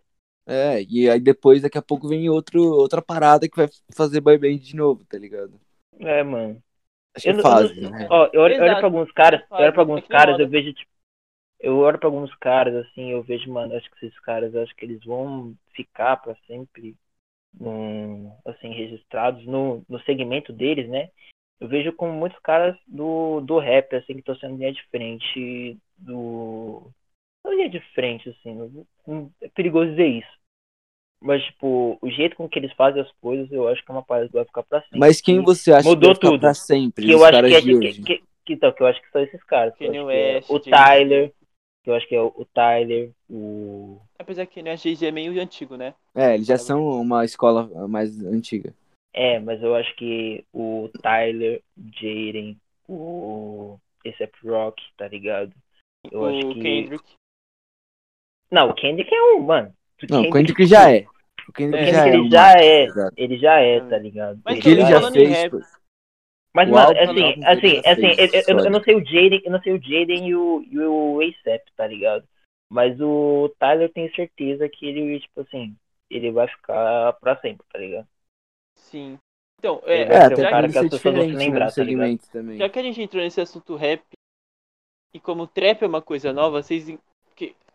É, 0.50 0.82
e 0.82 1.08
aí 1.08 1.20
depois, 1.20 1.62
daqui 1.62 1.78
a 1.78 1.82
pouco, 1.82 2.08
vem 2.08 2.28
outro, 2.28 2.60
outra 2.60 3.00
parada 3.00 3.48
que 3.48 3.56
vai 3.56 3.68
fazer 3.94 4.20
boy 4.20 4.36
band 4.36 4.58
de 4.58 4.74
novo, 4.74 5.04
tá 5.04 5.16
ligado? 5.16 5.52
É, 6.00 6.24
mano. 6.24 6.60
Acho 7.14 7.24
que 7.24 7.30
Eu 7.30 7.34
é 7.34 7.40
eu 7.40 7.84
não- 7.84 7.90
né? 7.92 8.06
Ó, 8.10 8.28
eu 8.32 8.40
olho, 8.42 8.54
eu 8.54 8.62
olho 8.62 8.64
Exato. 8.64 8.78
pra 8.78 8.86
alguns 8.86 9.12
caras, 9.12 9.40
eu 9.48 9.56
olho 9.56 9.72
pra 9.72 9.82
alguns 9.82 10.04
é 10.04 10.08
caras, 10.08 10.32
moda. 10.32 10.42
eu 10.44 10.48
vejo, 10.48 10.72
tipo, 10.72 10.90
eu 11.60 11.78
olho 11.78 11.98
pra 11.98 12.08
alguns 12.08 12.34
caras, 12.36 12.74
assim, 12.86 13.10
eu 13.12 13.22
vejo, 13.22 13.52
mano, 13.52 13.76
acho 13.76 13.88
que 13.90 14.06
esses 14.06 14.18
caras, 14.20 14.54
acho 14.56 14.74
que 14.74 14.84
eles 14.84 15.04
vão 15.04 15.54
ficar 15.74 16.16
pra 16.16 16.34
sempre, 16.46 16.96
num, 17.54 18.32
assim, 18.44 18.70
registrados 18.72 19.44
no, 19.46 19.84
no 19.88 20.00
segmento 20.02 20.52
deles, 20.52 20.88
né? 20.88 21.10
Eu 21.60 21.68
vejo 21.68 21.92
como 21.92 22.12
muitos 22.12 22.38
caras 22.40 22.76
do, 22.88 23.40
do 23.42 23.58
rap, 23.58 23.94
assim, 23.94 24.14
que 24.14 24.20
estão 24.20 24.34
sendo 24.36 24.56
linha 24.56 24.72
de 24.72 24.82
frente 24.88 25.76
do... 25.98 26.90
Não 27.44 27.54
linha 27.54 27.70
de 27.70 27.80
frente, 27.94 28.28
assim, 28.30 28.84
é 29.42 29.48
perigoso 29.48 29.90
dizer 29.90 30.06
isso. 30.06 30.39
Mas, 31.22 31.42
tipo, 31.44 31.98
o 32.00 32.10
jeito 32.10 32.34
com 32.34 32.48
que 32.48 32.58
eles 32.58 32.72
fazem 32.72 33.02
as 33.02 33.12
coisas, 33.20 33.52
eu 33.52 33.68
acho 33.68 33.84
que 33.84 33.90
é 33.90 33.94
uma 33.94 34.02
parada 34.02 34.26
que 34.26 34.32
vai 34.32 34.44
ficar 34.44 34.62
pra 34.62 34.80
sempre. 34.80 34.98
Mas 34.98 35.20
quem 35.20 35.42
você 35.42 35.70
acha 35.72 35.86
mudou 35.86 36.00
que 36.00 36.06
vai 36.06 36.14
ficar 36.14 36.28
tudo. 36.30 36.40
pra 36.40 36.54
sempre? 36.54 37.04
que 37.04 37.12
eu 37.12 37.24
acho 37.24 37.42
que, 37.42 37.54
é, 37.54 37.60
de 37.60 37.66
que, 37.66 37.76
hoje? 37.76 38.02
que, 38.02 38.22
que, 38.46 38.52
então, 38.54 38.72
que 38.72 38.82
eu 38.82 38.86
acho 38.86 39.02
que 39.02 39.10
são 39.10 39.22
esses 39.22 39.44
caras. 39.44 39.74
que 39.76 39.84
eu 39.84 39.92
que 39.92 39.98
é 39.98 40.02
West, 40.02 40.50
o. 40.50 40.58
Tyler, 40.58 41.32
que 41.84 41.90
eu 41.90 41.94
acho 41.94 42.08
que 42.08 42.14
é 42.14 42.22
o, 42.22 42.32
o 42.34 42.44
Tyler, 42.46 43.10
o. 43.28 44.00
Apesar 44.18 44.46
que 44.46 44.62
né, 44.62 44.72
a 44.72 44.76
Jay-Z 44.76 45.06
é 45.06 45.10
meio 45.10 45.38
antigo, 45.40 45.76
né? 45.76 45.94
É, 46.14 46.34
eles 46.34 46.46
já 46.46 46.56
são 46.56 46.88
uma 47.00 47.22
escola 47.24 47.86
mais 47.86 48.18
antiga. 48.24 48.74
É, 49.12 49.38
mas 49.38 49.62
eu 49.62 49.74
acho 49.74 49.94
que 49.96 50.44
o 50.54 50.88
Tyler, 51.02 51.62
o 51.76 51.82
Jaden, 52.00 52.56
o. 52.88 53.78
Esse 54.02 54.22
é 54.22 54.30
Rock, 54.42 54.82
tá 54.96 55.06
ligado? 55.06 55.52
Eu 56.10 56.20
o 56.20 56.26
acho 56.26 56.48
que. 56.54 56.60
Kendrick. 56.60 57.04
Não, 58.50 58.70
o 58.70 58.74
Kendrick 58.74 59.14
é 59.14 59.22
um, 59.34 59.40
mano. 59.40 59.74
Não, 60.08 60.22
o 60.22 60.30
Kendrick 60.30 60.66
já 60.66 60.90
é. 60.90 61.06
O 61.48 61.50
O 61.50 61.52
Kendrick 61.52 61.90
já 61.90 62.06
é. 62.06 62.08
ele 62.08 62.18
um 62.20 62.30
já 62.30 62.52
é. 62.52 62.86
tá? 62.92 63.10
Ele 63.16 63.38
já 63.38 63.60
é, 63.60 63.80
tá 63.80 63.98
ligado? 63.98 64.40
Mas 64.44 64.54
O 64.54 64.56
Ele 64.56 64.62
que 64.62 64.68
ele 64.68 64.86
já 64.86 64.98
é. 64.98 65.10
fez. 65.50 65.80
Mas, 66.54 66.68
O 66.68 66.72
mano, 66.72 66.98
assim, 66.98 67.44
assim, 67.44 67.82
assim, 67.86 68.14
fez 68.14 68.48
eu, 68.48 68.70
não 68.70 68.82
sei 68.82 68.96
o 68.96 69.04
Jaden, 69.04 69.40
eu 69.44 69.52
não 69.52 69.62
sei 69.62 69.72
o 69.72 69.80
Jaden 69.80 70.28
e 70.28 70.34
o, 70.34 70.64
e 70.68 70.78
o 70.80 71.20
ASAP, 71.20 71.62
tá 71.76 71.86
ligado? 71.86 72.24
Mas 72.68 73.00
o 73.00 73.52
Tyler 73.58 73.88
eu 73.88 73.92
tenho 73.92 74.14
certeza 74.14 74.68
que 74.68 74.86
ele, 74.86 75.20
tipo 75.20 75.40
assim, 75.42 75.76
ele 76.08 76.30
vai 76.32 76.48
ficar 76.48 77.12
pra 77.14 77.36
sempre, 77.40 77.66
tá 77.72 77.78
ligado? 77.78 78.06
sim. 78.76 79.18
Então, 79.58 79.82
é, 79.84 80.02
É, 80.02 80.24
até 80.24 80.42
já, 80.42 80.50
cara 80.50 80.66
que 80.66 80.72
ser 80.72 80.78
as 80.78 80.90
pessoas 80.90 81.14
vão 81.14 81.24
se 81.24 81.32
né, 81.32 81.38
lembrar, 81.38 81.70
tá 81.70 81.84
ligado? 81.84 82.18
também. 82.32 82.56
já 82.56 82.68
que 82.68 82.78
a 82.78 82.82
gente 82.82 83.02
entrou 83.02 83.22
nesse 83.22 83.40
assunto 83.42 83.76
rap, 83.76 84.02
e 85.12 85.20
como 85.20 85.42
o 85.42 85.46
trap 85.46 85.82
é 85.82 85.86
uma 85.86 86.00
coisa 86.00 86.32
nova, 86.32 86.62
vocês. 86.62 86.88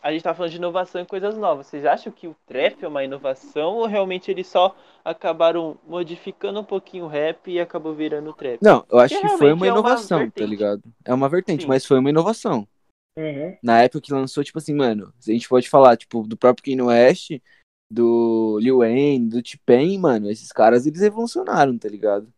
A 0.01 0.11
gente 0.11 0.23
tá 0.23 0.33
falando 0.33 0.51
de 0.51 0.57
inovação 0.57 1.01
e 1.01 1.05
coisas 1.05 1.35
novas. 1.35 1.67
Vocês 1.67 1.85
acham 1.85 2.11
que 2.11 2.27
o 2.27 2.35
trap 2.45 2.83
é 2.83 2.87
uma 2.87 3.03
inovação 3.03 3.75
ou 3.75 3.87
realmente 3.87 4.29
eles 4.29 4.45
só 4.47 4.75
acabaram 5.03 5.77
modificando 5.87 6.59
um 6.59 6.63
pouquinho 6.63 7.05
o 7.05 7.07
rap 7.07 7.49
e 7.49 7.59
acabou 7.59 7.93
virando 7.93 8.33
trap? 8.33 8.59
Não, 8.61 8.85
eu 8.91 8.99
acho 8.99 9.15
Porque 9.15 9.27
que 9.27 9.37
foi 9.37 9.51
uma 9.53 9.65
é 9.65 9.71
uma 9.71 9.79
inovação, 9.79 10.19
tá 10.19 10.23
vertente. 10.25 10.49
ligado? 10.49 10.83
É 11.03 11.13
uma 11.13 11.27
vertente, 11.27 11.63
Sim. 11.63 11.67
mas 11.67 11.85
foi 11.85 11.97
uma 11.97 12.09
inovação. 12.09 12.67
Uhum. 13.17 13.57
Na 13.63 13.81
época 13.81 14.01
que 14.01 14.13
lançou, 14.13 14.43
tipo 14.43 14.57
assim, 14.57 14.75
mano, 14.75 15.13
a 15.27 15.31
gente 15.31 15.47
pode 15.47 15.69
falar, 15.69 15.95
tipo, 15.97 16.21
do 16.27 16.37
próprio 16.37 16.63
Kanye 16.65 16.81
West, 16.81 17.31
do 17.89 18.59
Lil 18.61 18.79
Wayne, 18.79 19.29
do 19.29 19.41
T-Pain, 19.41 19.97
mano, 19.97 20.29
esses 20.29 20.51
caras, 20.51 20.85
eles 20.85 21.01
revolucionaram, 21.01 21.77
tá 21.77 21.87
ligado? 21.87 22.31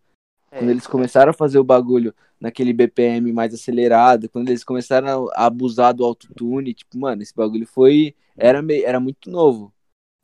É, 0.58 0.60
Quando 0.60 0.70
eles 0.72 0.88
começaram 0.88 1.30
a 1.30 1.34
fazer 1.34 1.60
o 1.60 1.64
bagulho 1.64 2.14
naquele 2.40 2.74
BPM 2.74 3.32
mais 3.32 3.54
acelerado, 3.54 4.30
quando 4.30 4.50
eles 4.50 4.64
começaram 4.64 5.28
a 5.34 5.46
abusar 5.46 5.94
do 5.94 6.04
autotune, 6.04 6.74
tipo, 6.74 6.98
mano, 6.98 7.22
esse 7.22 7.34
bagulho 7.36 7.66
foi, 7.68 8.16
era, 8.36 8.62
meio, 8.62 8.86
era 8.86 9.00
muito 9.00 9.30
novo. 9.30 9.74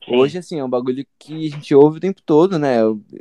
Sim. 0.03 0.15
Hoje, 0.15 0.37
assim, 0.37 0.59
é 0.59 0.63
um 0.63 0.69
bagulho 0.69 1.05
que 1.17 1.47
a 1.47 1.49
gente 1.49 1.73
ouve 1.73 1.97
o 1.97 2.01
tempo 2.01 2.21
todo, 2.25 2.59
né? 2.59 2.77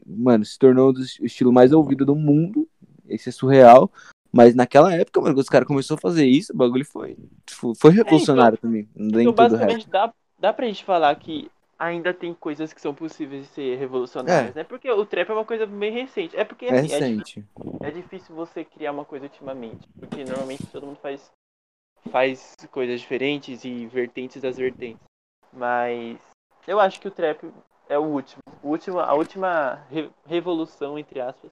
Mano, 0.06 0.44
se 0.44 0.58
tornou 0.58 0.92
o 0.92 1.24
estilo 1.24 1.52
mais 1.52 1.72
ouvido 1.72 2.04
do 2.04 2.16
mundo. 2.16 2.68
Esse 3.08 3.28
é 3.28 3.32
surreal. 3.32 3.90
Mas 4.32 4.54
naquela 4.54 4.92
época, 4.94 5.20
mano, 5.20 5.34
quando 5.34 5.42
os 5.42 5.48
caras 5.48 5.68
começaram 5.68 5.98
a 5.98 6.00
fazer 6.00 6.26
isso, 6.26 6.52
o 6.52 6.56
bagulho 6.56 6.84
foi, 6.84 7.16
foi, 7.48 7.74
foi 7.76 7.90
revolucionário 7.92 8.58
também. 8.58 8.88
Dentro 8.96 9.20
Então, 9.20 9.32
do 9.32 9.40
rap. 9.42 9.50
basicamente, 9.50 9.88
dá, 9.90 10.12
dá 10.40 10.52
pra 10.52 10.66
gente 10.66 10.84
falar 10.84 11.14
que 11.16 11.48
ainda 11.82 12.14
tem 12.14 12.32
coisas 12.32 12.72
que 12.72 12.80
são 12.80 12.94
possíveis 12.94 13.46
de 13.46 13.52
ser 13.54 13.76
revolucionárias, 13.76 14.54
né? 14.54 14.64
Porque 14.64 14.90
o 14.90 15.04
trap 15.04 15.30
é 15.30 15.32
uma 15.34 15.44
coisa 15.44 15.66
bem 15.66 15.92
recente. 15.92 16.36
É 16.36 16.44
porque, 16.44 16.66
É 16.66 16.78
assim, 16.78 16.92
é, 16.92 16.98
recente. 16.98 17.44
é 17.82 17.90
difícil 17.90 18.34
você 18.34 18.64
criar 18.64 18.92
uma 18.92 19.04
coisa 19.04 19.26
ultimamente. 19.26 19.86
Porque 19.98 20.24
normalmente 20.24 20.66
todo 20.72 20.86
mundo 20.86 20.98
faz, 21.00 21.30
faz 22.10 22.56
coisas 22.70 23.00
diferentes 23.00 23.64
e 23.64 23.86
vertentes 23.86 24.40
das 24.42 24.56
vertentes. 24.56 25.02
Mas 25.52 26.18
Eu 26.66 26.80
acho 26.80 27.00
que 27.00 27.08
o 27.08 27.10
trap 27.10 27.44
é 27.88 27.98
o 27.98 28.02
último. 28.04 28.40
O 28.62 28.68
último 28.68 29.00
a 29.00 29.14
última 29.14 29.74
re- 29.90 30.10
revolução, 30.26 30.98
entre 30.98 31.20
aspas. 31.20 31.50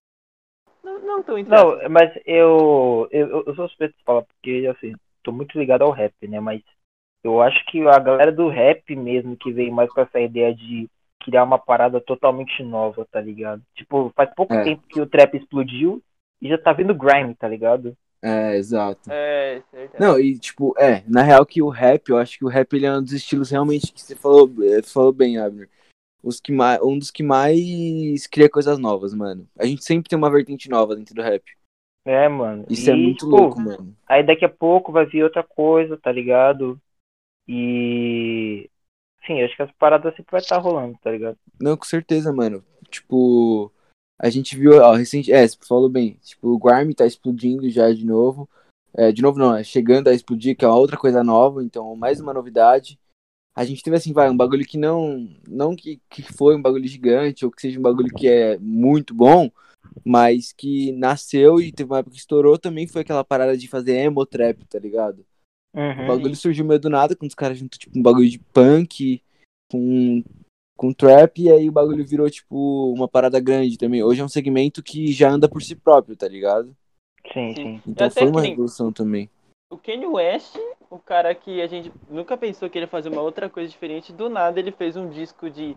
Não, 0.83 0.99
não 1.01 1.23
tão 1.23 1.39
entre 1.39 1.53
Não, 1.53 1.71
aspas. 1.73 1.91
mas 1.91 2.13
eu, 2.25 3.09
eu, 3.11 3.45
eu 3.47 3.55
sou 3.55 3.69
suspeito 3.69 3.97
de 3.97 4.05
falar, 4.05 4.23
porque, 4.23 4.67
assim, 4.71 4.93
tô 5.23 5.33
muito 5.33 5.59
ligado 5.59 5.83
ao 5.83 5.91
rap, 5.91 6.15
né? 6.29 6.41
Mas 6.41 6.63
eu 7.23 7.41
acho 7.43 7.65
que 7.67 7.87
a 7.87 7.99
galera 7.99 8.33
do 8.33 8.49
rap 8.49 8.95
mesmo 8.97 9.37
que 9.37 9.53
veio 9.53 9.73
mais 9.73 9.91
com 9.93 10.01
essa 10.01 10.21
ideia 10.21 10.55
de 10.55 10.89
criar 11.23 11.45
uma 11.45 11.59
parada 11.59 12.01
totalmente 12.01 12.63
nova, 12.63 13.07
tá 13.11 13.21
ligado? 13.21 13.63
Tipo, 13.75 14.11
faz 14.17 14.31
pouco 14.35 14.55
É. 14.55 14.65
tempo 14.65 14.83
que 14.89 15.01
o 15.01 15.07
trap 15.07 15.37
explodiu 15.37 16.03
e 16.41 16.49
já 16.49 16.57
tá 16.57 16.73
vindo 16.73 16.95
grime, 16.95 17.35
tá 17.35 17.47
ligado? 17.47 17.95
É, 18.23 18.57
exato. 18.57 19.11
É, 19.11 19.63
certo. 19.71 20.01
Não, 20.01 20.19
e 20.19 20.39
tipo, 20.39 20.75
é, 20.79 21.03
na 21.07 21.23
real 21.23 21.45
que 21.45 21.63
o 21.63 21.69
rap, 21.69 22.09
eu 22.09 22.19
acho 22.19 22.39
que 22.39 22.45
o 22.45 22.49
rap 22.49 22.73
ele 22.75 22.87
é 22.87 22.93
um 22.93 23.03
dos 23.03 23.13
estilos 23.13 23.51
realmente 23.51 23.93
que 23.93 24.01
você 24.01 24.15
falou, 24.17 24.51
é, 24.63 24.83
falou 24.83 25.13
bem, 25.13 25.39
Abner. 25.39 25.69
Os 26.23 26.39
que 26.39 26.53
mais, 26.53 26.81
um 26.83 26.99
dos 26.99 27.11
que 27.11 27.23
mais 27.23 28.27
cria 28.27 28.49
coisas 28.49 28.79
novas, 28.79 29.15
mano. 29.15 29.47
A 29.59 29.65
gente 29.65 29.83
sempre 29.83 30.09
tem 30.09 30.19
uma 30.19 30.31
vertente 30.31 30.69
nova 30.69 30.95
dentro 30.95 31.15
do 31.15 31.23
rap. 31.23 31.43
É, 32.05 32.29
mano. 32.29 32.65
Isso 32.69 32.91
é 32.91 32.95
E, 32.95 32.97
muito 32.97 33.25
tipo, 33.25 33.31
louco, 33.31 33.61
mano. 33.61 33.95
Aí 34.07 34.23
daqui 34.23 34.45
a 34.45 34.49
pouco 34.49 34.93
vai 34.93 35.07
vir 35.07 35.23
outra 35.25 35.43
coisa, 35.43 35.97
tá 35.97 36.13
ligado? 36.13 36.79
E. 37.49 38.71
Sim, 39.27 39.43
acho 39.43 39.57
que 39.57 39.63
as 39.63 39.73
paradas 39.73 40.15
sempre 40.17 40.33
vai 40.33 40.41
estar 40.41 40.59
rolando, 40.59 40.99
tá 41.03 41.11
ligado? 41.11 41.39
Não, 41.61 41.77
com 41.77 41.85
certeza, 41.85 42.33
mano. 42.33 42.65
Tipo, 42.89 43.73
a 44.19 44.29
gente 44.29 44.57
viu, 44.57 44.73
ó, 44.83 44.93
recente, 44.93 45.33
é, 45.33 45.47
você 45.47 45.57
falou 45.67 45.89
bem, 45.89 46.19
tipo, 46.23 46.49
o 46.49 46.59
Grime 46.59 46.95
tá 46.95 47.07
explodindo 47.07 47.69
já 47.71 47.93
de 47.93 48.05
novo. 48.05 48.49
É, 48.95 49.13
de 49.13 49.23
novo 49.23 49.39
não, 49.39 49.57
é 49.57 49.63
chegando 49.63 50.09
a 50.09 50.15
explodir, 50.15 50.57
que 50.57 50.65
é 50.65 50.69
outra 50.69 50.97
coisa 50.97 51.23
nova, 51.23 51.63
então 51.63 51.95
mais 51.95 52.21
uma 52.21 52.35
novidade. 52.35 52.99
A 53.55 53.65
gente 53.65 53.83
teve 53.83 53.97
assim, 53.97 54.13
vai, 54.13 54.29
um 54.29 54.37
bagulho 54.37 54.67
que 54.67 54.77
não, 54.79 55.29
não 55.49 55.77
que, 55.77 56.01
que 56.09 56.23
foi 56.23 56.57
um 56.57 56.63
bagulho 56.63 56.87
gigante, 56.87 57.45
ou 57.45 57.51
que 57.51 57.61
seja 57.61 57.79
um 57.79 57.83
bagulho 57.83 58.13
que 58.13 58.29
é 58.29 58.59
muito 58.59 59.15
bom, 59.15 59.51
mas 60.05 60.53
que 60.53 60.93
nasceu 60.93 61.61
e 61.61 61.73
teve 61.73 61.91
uma 61.91 61.99
época 61.99 62.15
que 62.15 62.21
estourou 62.21 62.59
também, 62.59 62.87
foi 62.87 63.03
aquela 63.03 63.25
parada 63.25 63.57
de 63.57 63.69
fazer 63.69 63.97
emo 63.97 64.27
trap, 64.27 64.65
tá 64.67 64.79
ligado? 64.79 65.25
O 65.73 65.79
Uhum. 65.79 66.07
bagulho 66.07 66.35
surgiu 66.37 66.65
meio 66.65 66.81
do 66.81 66.91
nada, 66.91 67.15
quando 67.15 67.29
os 67.29 67.35
caras 67.35 67.59
juntam, 67.59 67.79
tipo, 67.79 67.97
um 67.99 68.03
bagulho 68.03 68.29
de 68.29 68.39
punk 68.39 69.23
com, 69.71 70.23
com 70.77 70.93
trap, 70.93 71.41
e 71.41 71.51
aí 71.51 71.69
o 71.69 71.73
bagulho 71.73 72.05
virou, 72.05 72.29
tipo, 72.29 72.93
uma 72.93 73.07
parada 73.07 73.39
grande 73.39 73.79
também. 73.79 74.03
Hoje 74.03 74.21
é 74.21 74.25
um 74.25 74.29
segmento 74.29 74.83
que 74.83 75.13
já 75.13 75.31
anda 75.31 75.49
por 75.49 75.63
si 75.63 75.77
próprio, 75.77 76.17
tá 76.17 76.27
ligado? 76.27 76.75
Sim, 77.33 77.55
Sim. 77.55 77.83
Então 77.87 78.07
até 78.07 78.21
foi 78.21 78.29
uma 78.29 78.41
revolução 78.43 78.93
também. 78.93 79.31
O 79.71 79.79
Kanye 79.79 80.07
West, 80.07 80.57
o 80.91 80.99
cara 80.99 81.33
que 81.35 81.63
a 81.63 81.67
gente 81.69 81.93
nunca 82.09 82.37
pensou 82.37 82.69
que 82.69 82.77
ele 82.77 82.87
ia 82.87 82.91
fazer 82.91 83.09
uma 83.09 83.23
outra 83.23 83.49
coisa 83.49 83.71
diferente, 83.71 84.13
do 84.13 84.29
nada 84.29 84.59
ele 84.59 84.73
fez 84.73 84.97
um 84.97 85.09
disco 85.09 85.49
de. 85.49 85.77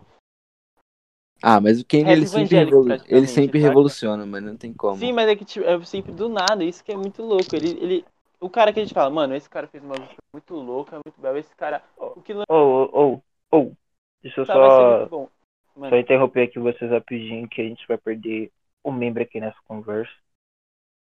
Ah, 1.40 1.60
mas 1.60 1.80
o 1.80 1.84
Kanye, 1.86 2.10
ele 2.10 2.26
sempre, 2.26 2.56
revolu- 2.56 2.90
ele 3.06 3.26
sempre 3.28 3.60
saca? 3.60 3.68
revoluciona, 3.68 4.26
mano, 4.26 4.48
não 4.48 4.56
tem 4.56 4.72
como. 4.72 4.98
Sim, 4.98 5.12
mas 5.12 5.28
é 5.28 5.36
que 5.36 5.44
tipo, 5.44 5.64
é 5.64 5.84
sempre 5.84 6.10
do 6.12 6.28
nada, 6.28 6.64
isso 6.64 6.82
que 6.82 6.90
é 6.90 6.96
muito 6.96 7.22
louco. 7.22 7.54
Ele, 7.54 7.70
ele, 7.80 8.04
o 8.44 8.50
cara 8.50 8.74
que 8.74 8.78
a 8.78 8.82
gente 8.82 8.92
fala, 8.92 9.08
mano, 9.08 9.34
esse 9.34 9.48
cara 9.48 9.66
fez 9.66 9.82
uma 9.82 9.94
música 9.98 10.22
muito 10.30 10.54
louca, 10.54 11.00
muito 11.02 11.18
bela. 11.18 11.38
Esse 11.38 11.54
cara, 11.56 11.82
o 11.96 12.20
que 12.20 12.34
lançou 12.34 12.44
Ou, 12.50 12.90
ou, 12.92 13.24
ou. 13.50 13.76
Deixa 14.22 14.40
eu 14.40 14.44
ser 14.44 14.52
só, 14.52 15.08
só 15.08 15.28
Mano, 15.74 15.96
interromper 15.96 16.42
aqui 16.42 16.58
vocês 16.58 16.90
rapidinho, 16.90 17.48
que 17.48 17.62
a 17.62 17.64
gente 17.64 17.86
vai 17.88 17.96
perder 17.96 18.52
um 18.84 18.92
membro 18.92 19.22
aqui 19.22 19.40
nessa 19.40 19.58
conversa. 19.66 20.12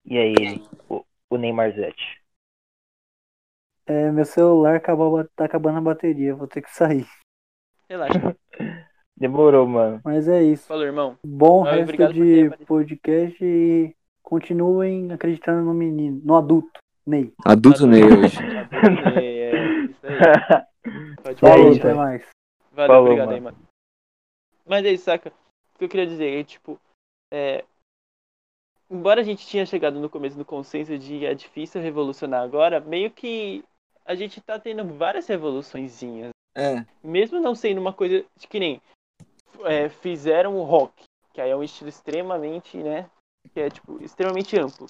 E 0.03 0.17
aí, 0.17 0.67
o, 0.89 1.05
o 1.29 1.37
Neymar 1.37 1.71
Zete. 1.73 2.19
É, 3.85 4.11
meu 4.11 4.25
celular 4.25 4.75
acabou, 4.75 5.23
tá 5.35 5.45
acabando 5.45 5.77
a 5.77 5.81
bateria, 5.81 6.35
vou 6.35 6.47
ter 6.47 6.63
que 6.63 6.71
sair. 6.71 7.07
relaxa. 7.87 8.35
Demorou, 9.15 9.67
mano. 9.67 10.01
Mas 10.03 10.27
é 10.27 10.41
isso. 10.41 10.65
Falou, 10.67 10.83
irmão. 10.83 11.17
Bom 11.23 11.65
Ah, 11.65 11.71
resto 11.71 12.13
de 12.13 12.49
podcast 12.65 13.43
e 13.43 13.95
continuem 14.23 15.11
acreditando 15.11 15.63
no 15.63 15.73
menino, 15.73 16.21
no 16.23 16.35
adulto, 16.35 16.79
Ney. 17.05 17.33
Adulto 17.45 17.87
Ney 17.87 18.03
hoje. 18.03 18.37
É, 19.15 19.21
é, 19.21 19.85
isso 19.85 20.05
aí. 20.05 21.15
Pode 21.23 21.39
falar. 21.39 21.53
aí, 21.55 21.61
Falou, 21.61 21.75
até 21.75 21.93
mais. 21.93 22.27
Valeu, 22.71 22.87
Falou, 22.87 23.03
obrigado 23.05 23.25
mano. 23.27 23.35
aí, 23.35 23.41
mano. 23.41 23.57
Mas 24.65 24.85
é 24.85 24.91
isso, 24.91 25.05
saca? 25.05 25.29
O 25.75 25.79
que 25.79 25.85
eu 25.85 25.89
queria 25.89 26.07
dizer 26.07 26.39
é, 26.39 26.43
tipo, 26.43 26.79
é... 27.31 27.65
Embora 28.89 29.21
a 29.21 29.23
gente 29.23 29.45
tinha 29.45 29.65
chegado 29.65 29.99
no 29.99 30.09
começo 30.09 30.37
do 30.37 30.45
consenso 30.45 30.97
de 30.97 31.25
é 31.25 31.33
difícil 31.33 31.81
revolucionar 31.81 32.41
agora, 32.41 32.79
meio 32.79 33.11
que 33.11 33.63
a 34.05 34.15
gente 34.15 34.41
tá 34.41 34.57
tendo 34.59 34.83
várias 34.95 35.27
revoluçõezinhas. 35.27 36.31
É, 36.55 36.83
Mesmo 37.03 37.39
não 37.39 37.53
sendo 37.53 37.79
uma 37.79 37.93
coisa 37.93 38.25
de 38.35 38.47
que 38.47 38.59
nem 38.59 38.81
é, 39.65 39.89
fizeram 39.89 40.57
o 40.57 40.63
rock, 40.63 41.03
que 41.31 41.39
aí 41.39 41.51
é 41.51 41.55
um 41.55 41.63
estilo 41.63 41.89
extremamente, 41.89 42.77
né? 42.77 43.09
Que 43.53 43.61
é, 43.61 43.69
tipo, 43.69 44.01
extremamente 44.03 44.59
amplo. 44.59 44.87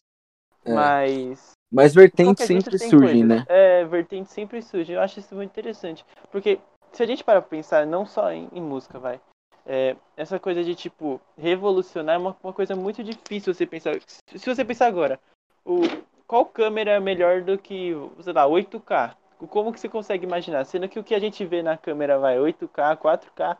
É. 0.63 0.73
Mas 0.73 1.51
mas 1.71 1.93
vertentes 1.93 2.45
sempre 2.45 2.77
surgem, 2.77 2.99
coisas. 2.99 3.27
né? 3.27 3.45
É, 3.47 3.85
vertentes 3.85 4.31
sempre 4.31 4.61
surgem. 4.61 4.95
Eu 4.95 5.01
acho 5.01 5.19
isso 5.19 5.35
muito 5.35 5.49
interessante. 5.51 6.05
Porque 6.31 6.59
se 6.91 7.03
a 7.03 7.05
gente 7.05 7.23
parar 7.23 7.41
pra 7.41 7.49
pensar, 7.49 7.85
não 7.85 8.05
só 8.05 8.31
em, 8.31 8.49
em 8.51 8.61
música, 8.61 8.97
vai. 8.99 9.19
é, 9.65 9.95
essa 10.17 10.39
coisa 10.39 10.63
de, 10.63 10.73
tipo, 10.73 11.21
revolucionar 11.37 12.15
é 12.15 12.17
uma, 12.17 12.35
uma 12.43 12.51
coisa 12.51 12.75
muito 12.75 13.03
difícil 13.03 13.53
você 13.53 13.67
pensar. 13.67 13.99
Se, 14.01 14.39
se 14.39 14.45
você 14.45 14.65
pensar 14.65 14.87
agora, 14.87 15.19
o, 15.63 15.81
qual 16.25 16.43
câmera 16.43 16.91
é 16.91 16.99
melhor 16.99 17.43
do 17.43 17.55
que, 17.57 17.93
sei 18.21 18.33
lá, 18.33 18.47
8K? 18.47 19.15
Como 19.47 19.71
que 19.71 19.79
você 19.79 19.87
consegue 19.87 20.25
imaginar? 20.25 20.65
Sendo 20.65 20.89
que 20.89 20.99
o 20.99 21.03
que 21.03 21.13
a 21.13 21.19
gente 21.19 21.45
vê 21.45 21.61
na 21.61 21.77
câmera 21.77 22.17
vai 22.17 22.37
8K, 22.37 22.97
4K, 22.97 23.57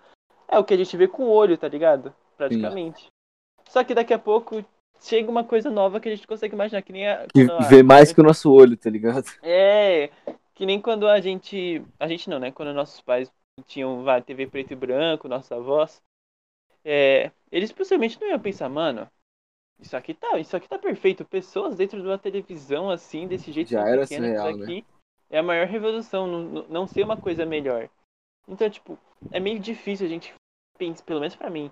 é 0.47 0.57
o 0.57 0.63
que 0.63 0.73
a 0.73 0.77
gente 0.77 0.97
vê 0.97 1.07
com 1.07 1.23
o 1.23 1.29
olho, 1.29 1.57
tá 1.57 1.67
ligado? 1.67 2.13
Praticamente. 2.35 3.05
Só 3.69 3.83
que 3.83 3.93
daqui 3.93 4.13
a 4.13 4.19
pouco 4.19 4.65
chega 5.01 5.29
uma 5.29 5.43
coisa 5.43 5.69
nova 5.69 5.99
que 5.99 6.09
a 6.09 6.15
gente 6.15 6.27
consegue 6.27 6.53
imaginar, 6.55 6.81
que 6.81 6.93
nem 6.93 7.07
a. 7.07 7.25
Que 7.27 7.41
a- 7.49 7.67
vê 7.69 7.83
mais 7.83 8.13
que 8.13 8.21
o 8.21 8.23
nosso 8.23 8.51
olho, 8.51 8.75
tá 8.77 8.89
ligado? 8.89 9.25
é, 9.43 10.09
que 10.55 10.65
nem 10.65 10.81
quando 10.81 11.07
a 11.07 11.19
gente. 11.19 11.81
A 11.99 12.07
gente 12.07 12.29
não, 12.29 12.39
né? 12.39 12.51
Quando 12.51 12.73
nossos 12.73 13.01
pais 13.01 13.31
tinham 13.65 14.03
vai, 14.03 14.21
TV 14.21 14.47
preto 14.47 14.71
e 14.71 14.75
branco, 14.75 15.27
nossos 15.27 15.51
avós. 15.51 16.01
É, 16.83 17.31
eles 17.51 17.71
possivelmente 17.71 18.19
não 18.19 18.29
iam 18.29 18.39
pensar, 18.39 18.69
mano. 18.69 19.07
Isso 19.79 19.95
aqui 19.95 20.13
tá, 20.13 20.37
isso 20.37 20.55
aqui 20.55 20.67
tá 20.67 20.77
perfeito. 20.77 21.23
Pessoas 21.23 21.75
dentro 21.75 22.01
de 22.01 22.07
uma 22.07 22.17
televisão 22.17 22.89
assim, 22.89 23.27
desse 23.27 23.51
jeito 23.51 23.69
Já 23.71 23.87
era 23.87 24.01
pequena, 24.01 24.27
surreal, 24.27 24.49
isso 24.51 24.63
aqui 24.63 24.85
é 25.29 25.39
a 25.39 25.43
maior 25.43 25.67
revolução, 25.67 26.27
não, 26.27 26.63
não- 26.67 26.87
ser 26.87 27.03
uma 27.03 27.15
coisa 27.15 27.45
melhor. 27.45 27.89
Então, 28.47 28.69
tipo, 28.69 28.97
é 29.31 29.39
meio 29.39 29.59
difícil 29.59 30.05
a 30.05 30.09
gente 30.09 30.33
pensar, 30.77 31.03
pelo 31.03 31.19
menos 31.19 31.35
pra 31.35 31.49
mim, 31.49 31.71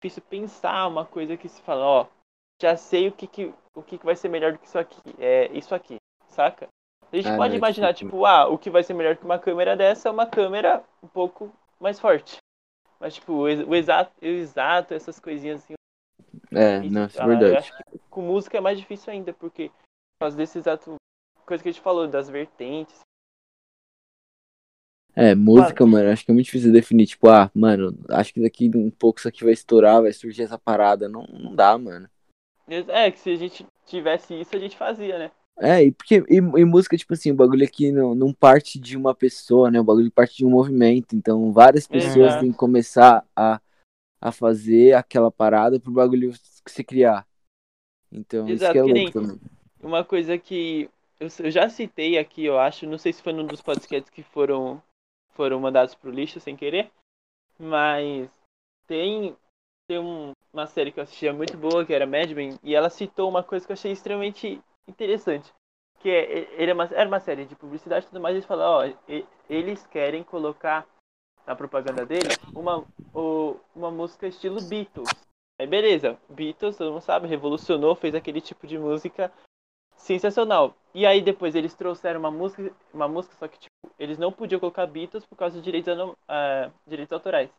difícil 0.00 0.22
pensar 0.28 0.86
uma 0.86 1.04
coisa 1.04 1.36
que 1.36 1.48
se 1.48 1.60
fala, 1.62 1.84
ó, 1.84 2.06
já 2.60 2.76
sei 2.76 3.08
o 3.08 3.12
que 3.12 3.26
que, 3.26 3.52
o 3.74 3.82
que 3.82 3.98
que 3.98 4.04
vai 4.04 4.16
ser 4.16 4.28
melhor 4.28 4.52
do 4.52 4.58
que 4.58 4.66
isso 4.66 4.78
aqui, 4.78 5.00
é 5.18 5.46
isso 5.56 5.74
aqui, 5.74 5.96
saca? 6.28 6.68
A 7.10 7.16
gente 7.16 7.28
Ah, 7.28 7.36
pode 7.36 7.52
não, 7.52 7.58
imaginar, 7.58 7.94
tipo, 7.94 8.24
ah, 8.26 8.48
o 8.48 8.58
que 8.58 8.68
vai 8.68 8.82
ser 8.82 8.94
melhor 8.94 9.16
que 9.16 9.24
uma 9.24 9.38
câmera 9.38 9.76
dessa 9.76 10.08
é 10.08 10.12
uma 10.12 10.26
câmera 10.26 10.84
um 11.02 11.08
pouco 11.08 11.50
mais 11.80 11.98
forte. 11.98 12.36
Mas, 13.00 13.14
tipo, 13.14 13.32
o 13.32 13.48
ex- 13.48 13.66
o 13.66 13.74
exato, 13.74 14.12
o 14.20 14.26
exato 14.26 14.94
essas 14.94 15.18
coisinhas 15.20 15.62
assim. 15.64 15.74
É, 16.50 16.80
não, 16.80 17.06
isso 17.06 17.22
é 17.22 17.26
verdade. 17.26 17.54
acho 17.58 17.72
que 17.76 17.98
com 18.10 18.22
música 18.22 18.58
é 18.58 18.60
mais 18.60 18.78
difícil 18.78 19.12
ainda, 19.12 19.32
porque 19.32 19.68
por 19.68 20.20
causa 20.20 20.36
desse 20.36 20.58
exato. 20.58 20.96
Coisa 21.46 21.62
que 21.62 21.68
a 21.70 21.72
gente 21.72 21.80
falou, 21.82 22.06
das 22.06 22.28
vertentes. 22.28 23.00
É, 25.14 25.34
música, 25.34 25.84
mano, 25.84 26.10
acho 26.10 26.24
que 26.24 26.30
é 26.30 26.34
muito 26.34 26.46
difícil 26.46 26.72
definir, 26.72 27.06
tipo, 27.06 27.28
ah, 27.28 27.50
mano, 27.54 27.92
acho 28.10 28.32
que 28.32 28.40
daqui 28.40 28.70
um 28.74 28.90
pouco 28.90 29.18
isso 29.18 29.26
aqui 29.28 29.42
vai 29.42 29.52
estourar, 29.52 30.00
vai 30.02 30.12
surgir 30.12 30.42
essa 30.42 30.58
parada. 30.58 31.08
Não, 31.08 31.22
não 31.26 31.56
dá, 31.56 31.76
mano. 31.76 32.08
É, 32.68 33.10
que 33.10 33.18
se 33.18 33.30
a 33.30 33.36
gente 33.36 33.66
tivesse 33.86 34.38
isso, 34.38 34.54
a 34.54 34.58
gente 34.58 34.76
fazia, 34.76 35.18
né? 35.18 35.30
É, 35.60 35.82
e 35.82 35.92
porque 35.92 36.22
e, 36.28 36.36
e 36.36 36.64
música, 36.64 36.96
tipo 36.96 37.12
assim, 37.14 37.32
o 37.32 37.34
bagulho 37.34 37.64
aqui 37.64 37.90
não, 37.90 38.14
não 38.14 38.32
parte 38.32 38.78
de 38.78 38.96
uma 38.96 39.14
pessoa, 39.14 39.70
né? 39.70 39.80
O 39.80 39.84
bagulho 39.84 40.10
parte 40.10 40.36
de 40.36 40.46
um 40.46 40.50
movimento. 40.50 41.16
Então, 41.16 41.52
várias 41.52 41.86
pessoas 41.86 42.14
Exato. 42.14 42.40
têm 42.40 42.52
que 42.52 42.58
começar 42.58 43.26
a, 43.34 43.60
a 44.20 44.30
fazer 44.30 44.94
aquela 44.94 45.30
parada 45.30 45.80
pro 45.80 45.90
bagulho 45.90 46.32
se 46.34 46.84
criar. 46.84 47.26
Então, 48.12 48.44
isso 48.46 48.54
Exato, 48.54 48.72
que 48.72 48.78
é 48.78 48.82
louco 48.82 49.12
também. 49.12 49.40
Uma 49.82 50.04
coisa 50.04 50.38
que 50.38 50.88
eu, 51.18 51.28
eu 51.40 51.50
já 51.50 51.68
citei 51.68 52.18
aqui, 52.18 52.44
eu 52.44 52.58
acho, 52.58 52.86
não 52.86 52.98
sei 52.98 53.12
se 53.12 53.22
foi 53.22 53.32
num 53.32 53.46
dos 53.46 53.60
podcasts 53.60 54.10
que 54.10 54.22
foram, 54.22 54.82
foram 55.34 55.60
mandados 55.60 55.94
pro 55.94 56.10
lixo 56.10 56.40
sem 56.40 56.56
querer, 56.56 56.90
mas 57.58 58.28
tem, 58.86 59.36
tem 59.88 59.98
um- 59.98 60.32
uma 60.52 60.66
série 60.66 60.92
que 60.92 61.00
eu 61.00 61.04
assistia 61.04 61.32
muito 61.32 61.56
boa, 61.56 61.84
que 61.84 61.94
era 61.94 62.06
Mad 62.06 62.30
Men, 62.32 62.58
e 62.62 62.74
ela 62.74 62.90
citou 62.90 63.28
uma 63.28 63.42
coisa 63.42 63.66
que 63.66 63.72
eu 63.72 63.74
achei 63.74 63.90
extremamente 63.90 64.60
interessante. 64.86 65.52
Que 66.00 66.10
é, 66.10 66.62
ele 66.62 66.70
é 66.70 66.74
uma, 66.74 66.84
era 66.84 67.08
uma 67.08 67.18
série 67.18 67.44
de 67.46 67.56
publicidade 67.56 68.04
e 68.06 68.08
tudo 68.08 68.20
mais, 68.20 68.34
eles 68.34 68.46
falaram, 68.46 68.92
ó, 68.92 68.94
e- 69.08 69.26
eles 69.48 69.84
querem 69.86 70.22
colocar 70.22 70.86
na 71.46 71.56
propaganda 71.56 72.04
deles 72.04 72.38
uma, 72.54 72.84
o- 73.14 73.56
uma 73.74 73.90
música 73.90 74.26
estilo 74.28 74.60
Beatles. 74.62 75.08
Aí 75.58 75.66
beleza, 75.66 76.16
Beatles, 76.28 76.76
todo 76.76 76.92
mundo 76.92 77.00
sabe, 77.02 77.26
revolucionou, 77.26 77.96
fez 77.96 78.14
aquele 78.14 78.40
tipo 78.40 78.66
de 78.66 78.78
música 78.78 79.32
sensacional. 79.96 80.74
E 80.94 81.06
aí 81.06 81.20
depois 81.20 81.54
eles 81.54 81.74
trouxeram 81.74 82.20
uma 82.20 82.30
música, 82.30 82.72
uma 82.92 83.08
música 83.08 83.34
só 83.36 83.48
que 83.48 83.58
tipo, 83.58 83.94
eles 83.98 84.18
não 84.18 84.30
podiam 84.30 84.60
colocar 84.60 84.86
Beatles 84.86 85.26
por 85.26 85.36
causa 85.36 85.56
de 85.56 85.62
direitos, 85.62 85.92
ah, 86.28 86.70
direitos 86.86 87.12
autorais. 87.12 87.50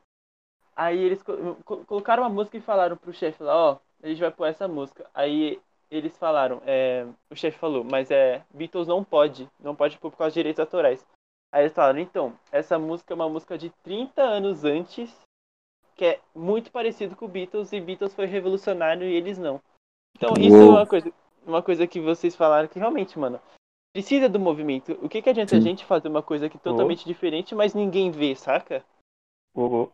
Aí 0.79 0.97
eles 0.97 1.21
co- 1.21 1.57
co- 1.65 1.83
colocaram 1.83 2.23
uma 2.23 2.29
música 2.29 2.55
e 2.55 2.61
falaram 2.61 2.95
pro 2.95 3.11
chefe 3.11 3.43
lá, 3.43 3.53
ó, 3.53 3.77
a 4.01 4.07
gente 4.07 4.21
vai 4.21 4.31
pôr 4.31 4.45
essa 4.45 4.65
música. 4.65 5.09
Aí 5.13 5.59
eles 5.91 6.17
falaram, 6.17 6.61
é, 6.65 7.05
o 7.29 7.35
chefe 7.35 7.57
falou, 7.59 7.83
mas 7.83 8.09
é, 8.09 8.45
Beatles 8.53 8.87
não 8.87 9.03
pode, 9.03 9.49
não 9.59 9.75
pode 9.75 9.97
pôr 9.97 10.09
por 10.09 10.15
causa 10.15 10.31
de 10.31 10.39
direitos 10.39 10.61
autorais. 10.61 11.05
Aí 11.51 11.63
eles 11.63 11.73
falaram, 11.73 11.99
então, 11.99 12.33
essa 12.49 12.79
música 12.79 13.13
é 13.13 13.15
uma 13.15 13.27
música 13.27 13.57
de 13.57 13.69
30 13.83 14.21
anos 14.21 14.63
antes, 14.63 15.13
que 15.97 16.05
é 16.05 16.21
muito 16.33 16.71
parecido 16.71 17.13
com 17.13 17.25
o 17.25 17.27
Beatles, 17.27 17.73
e 17.73 17.81
Beatles 17.81 18.13
foi 18.13 18.25
revolucionário 18.25 19.03
e 19.05 19.13
eles 19.13 19.37
não. 19.37 19.59
Então, 20.15 20.33
isso 20.37 20.55
é 20.55 20.65
Uou. 20.65 20.75
uma 20.77 20.87
coisa, 20.87 21.11
uma 21.45 21.61
coisa 21.61 21.85
que 21.85 21.99
vocês 21.99 22.37
falaram 22.37 22.69
que 22.69 22.79
realmente, 22.79 23.19
mano, 23.19 23.37
precisa 23.91 24.29
do 24.29 24.39
movimento. 24.39 24.97
O 25.01 25.09
que, 25.09 25.21
que 25.21 25.29
adianta 25.29 25.57
a 25.57 25.59
Sim. 25.59 25.65
gente 25.65 25.83
fazer 25.83 26.07
uma 26.07 26.23
coisa 26.23 26.47
que 26.47 26.55
é 26.55 26.59
totalmente 26.61 27.03
diferente, 27.03 27.53
mas 27.53 27.73
ninguém 27.73 28.11
vê, 28.11 28.33
saca? 28.33 28.81
Uhum. 29.53 29.91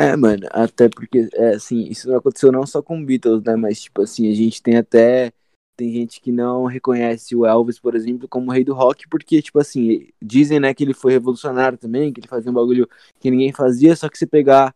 É, 0.00 0.14
mano, 0.14 0.46
até 0.52 0.88
porque, 0.88 1.28
é, 1.34 1.56
assim, 1.56 1.80
isso 1.88 2.08
não 2.08 2.18
aconteceu 2.18 2.52
não 2.52 2.64
só 2.64 2.80
com 2.80 3.04
Beatles, 3.04 3.42
né, 3.42 3.56
mas, 3.56 3.80
tipo 3.80 4.02
assim, 4.02 4.30
a 4.30 4.34
gente 4.34 4.62
tem 4.62 4.76
até, 4.76 5.32
tem 5.76 5.92
gente 5.92 6.20
que 6.20 6.30
não 6.30 6.66
reconhece 6.66 7.34
o 7.34 7.44
Elvis, 7.44 7.80
por 7.80 7.96
exemplo, 7.96 8.28
como 8.28 8.48
o 8.48 8.54
rei 8.54 8.62
do 8.62 8.74
rock, 8.74 9.08
porque, 9.08 9.42
tipo 9.42 9.58
assim, 9.58 10.06
dizem, 10.22 10.60
né, 10.60 10.72
que 10.72 10.84
ele 10.84 10.94
foi 10.94 11.10
revolucionário 11.10 11.76
também, 11.76 12.12
que 12.12 12.20
ele 12.20 12.28
fazia 12.28 12.48
um 12.48 12.54
bagulho 12.54 12.88
que 13.18 13.28
ninguém 13.28 13.52
fazia, 13.52 13.96
só 13.96 14.08
que 14.08 14.16
se 14.16 14.24
pegar, 14.24 14.72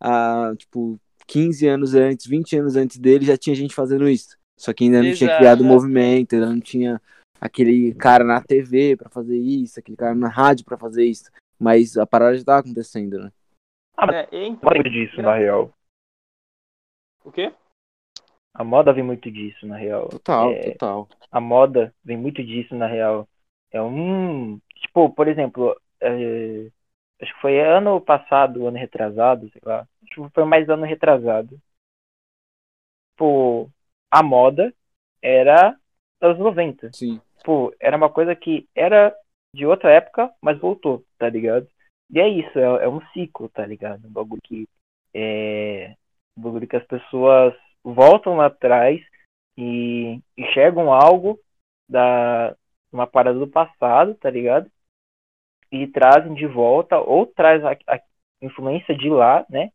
a, 0.00 0.54
tipo, 0.56 0.98
15 1.26 1.66
anos 1.68 1.94
antes, 1.94 2.24
20 2.26 2.56
anos 2.56 2.74
antes 2.74 2.96
dele, 2.96 3.26
já 3.26 3.36
tinha 3.36 3.54
gente 3.54 3.74
fazendo 3.74 4.08
isso, 4.08 4.38
só 4.58 4.72
que 4.72 4.84
ainda 4.84 5.02
não 5.02 5.12
tinha 5.12 5.28
Exato. 5.28 5.38
criado 5.38 5.60
o 5.60 5.64
movimento, 5.64 6.34
ainda 6.34 6.48
não 6.48 6.60
tinha 6.60 6.98
aquele 7.38 7.92
cara 7.92 8.24
na 8.24 8.40
TV 8.40 8.96
pra 8.96 9.10
fazer 9.10 9.36
isso, 9.36 9.78
aquele 9.78 9.98
cara 9.98 10.14
na 10.14 10.30
rádio 10.30 10.64
pra 10.64 10.78
fazer 10.78 11.04
isso, 11.04 11.24
mas 11.58 11.98
a 11.98 12.06
parada 12.06 12.38
já 12.38 12.44
tava 12.44 12.60
acontecendo, 12.60 13.18
né. 13.18 13.30
É, 14.10 14.28
então, 14.46 14.70
moda 14.70 14.72
vem 14.72 14.82
muito 14.82 14.90
disso, 14.90 15.22
na 15.22 15.34
real. 15.34 15.72
o 17.24 17.32
quê? 17.32 17.52
A 18.54 18.64
moda 18.64 18.92
vem 18.92 19.04
muito 19.04 19.30
disso, 19.30 19.66
na 19.66 19.76
real. 19.76 20.08
Total, 20.08 20.50
É, 20.50 20.70
total. 20.72 21.08
a 21.30 21.40
moda 21.40 21.94
vem 22.04 22.16
muito 22.16 22.42
disso, 22.44 22.74
na 22.74 22.86
real. 22.86 23.28
É 23.70 23.80
um. 23.80 24.60
Tipo, 24.76 25.10
por 25.10 25.28
exemplo, 25.28 25.74
é, 26.00 26.68
acho 27.20 27.34
que 27.34 27.40
foi 27.40 27.60
ano 27.60 28.00
passado, 28.00 28.66
ano 28.66 28.76
retrasado, 28.76 29.48
sei 29.50 29.60
lá. 29.64 29.86
Acho 30.02 30.24
que 30.28 30.34
foi 30.34 30.44
mais 30.44 30.68
ano 30.68 30.84
retrasado. 30.84 31.58
Tipo, 33.12 33.70
a 34.10 34.22
moda 34.22 34.74
era 35.22 35.76
anos 36.20 36.38
90. 36.38 36.90
Sim. 36.92 37.20
Tipo, 37.38 37.74
era 37.80 37.96
uma 37.96 38.10
coisa 38.10 38.36
que 38.36 38.68
era 38.74 39.14
de 39.54 39.66
outra 39.66 39.90
época, 39.90 40.30
mas 40.40 40.58
voltou, 40.58 41.04
tá 41.18 41.28
ligado? 41.28 41.68
E 42.12 42.20
é 42.20 42.28
isso, 42.28 42.58
é, 42.58 42.84
é 42.84 42.88
um 42.88 43.00
ciclo, 43.08 43.48
tá 43.48 43.64
ligado? 43.64 44.06
Um 44.06 44.12
bagulho 44.12 44.42
que 44.42 44.68
é. 45.14 45.96
Um 46.36 46.42
bagulho 46.42 46.68
que 46.68 46.76
as 46.76 46.86
pessoas 46.86 47.54
voltam 47.82 48.36
lá 48.36 48.46
atrás 48.46 49.00
e 49.56 50.20
enxergam 50.36 50.92
algo 50.92 51.38
da 51.88 52.56
uma 52.92 53.06
parada 53.06 53.38
do 53.38 53.48
passado, 53.48 54.14
tá 54.14 54.30
ligado? 54.30 54.70
E 55.70 55.86
trazem 55.86 56.34
de 56.34 56.46
volta 56.46 56.98
ou 56.98 57.26
traz 57.26 57.64
a, 57.64 57.72
a 57.88 58.00
influência 58.42 58.94
de 58.94 59.08
lá, 59.08 59.46
né? 59.48 59.72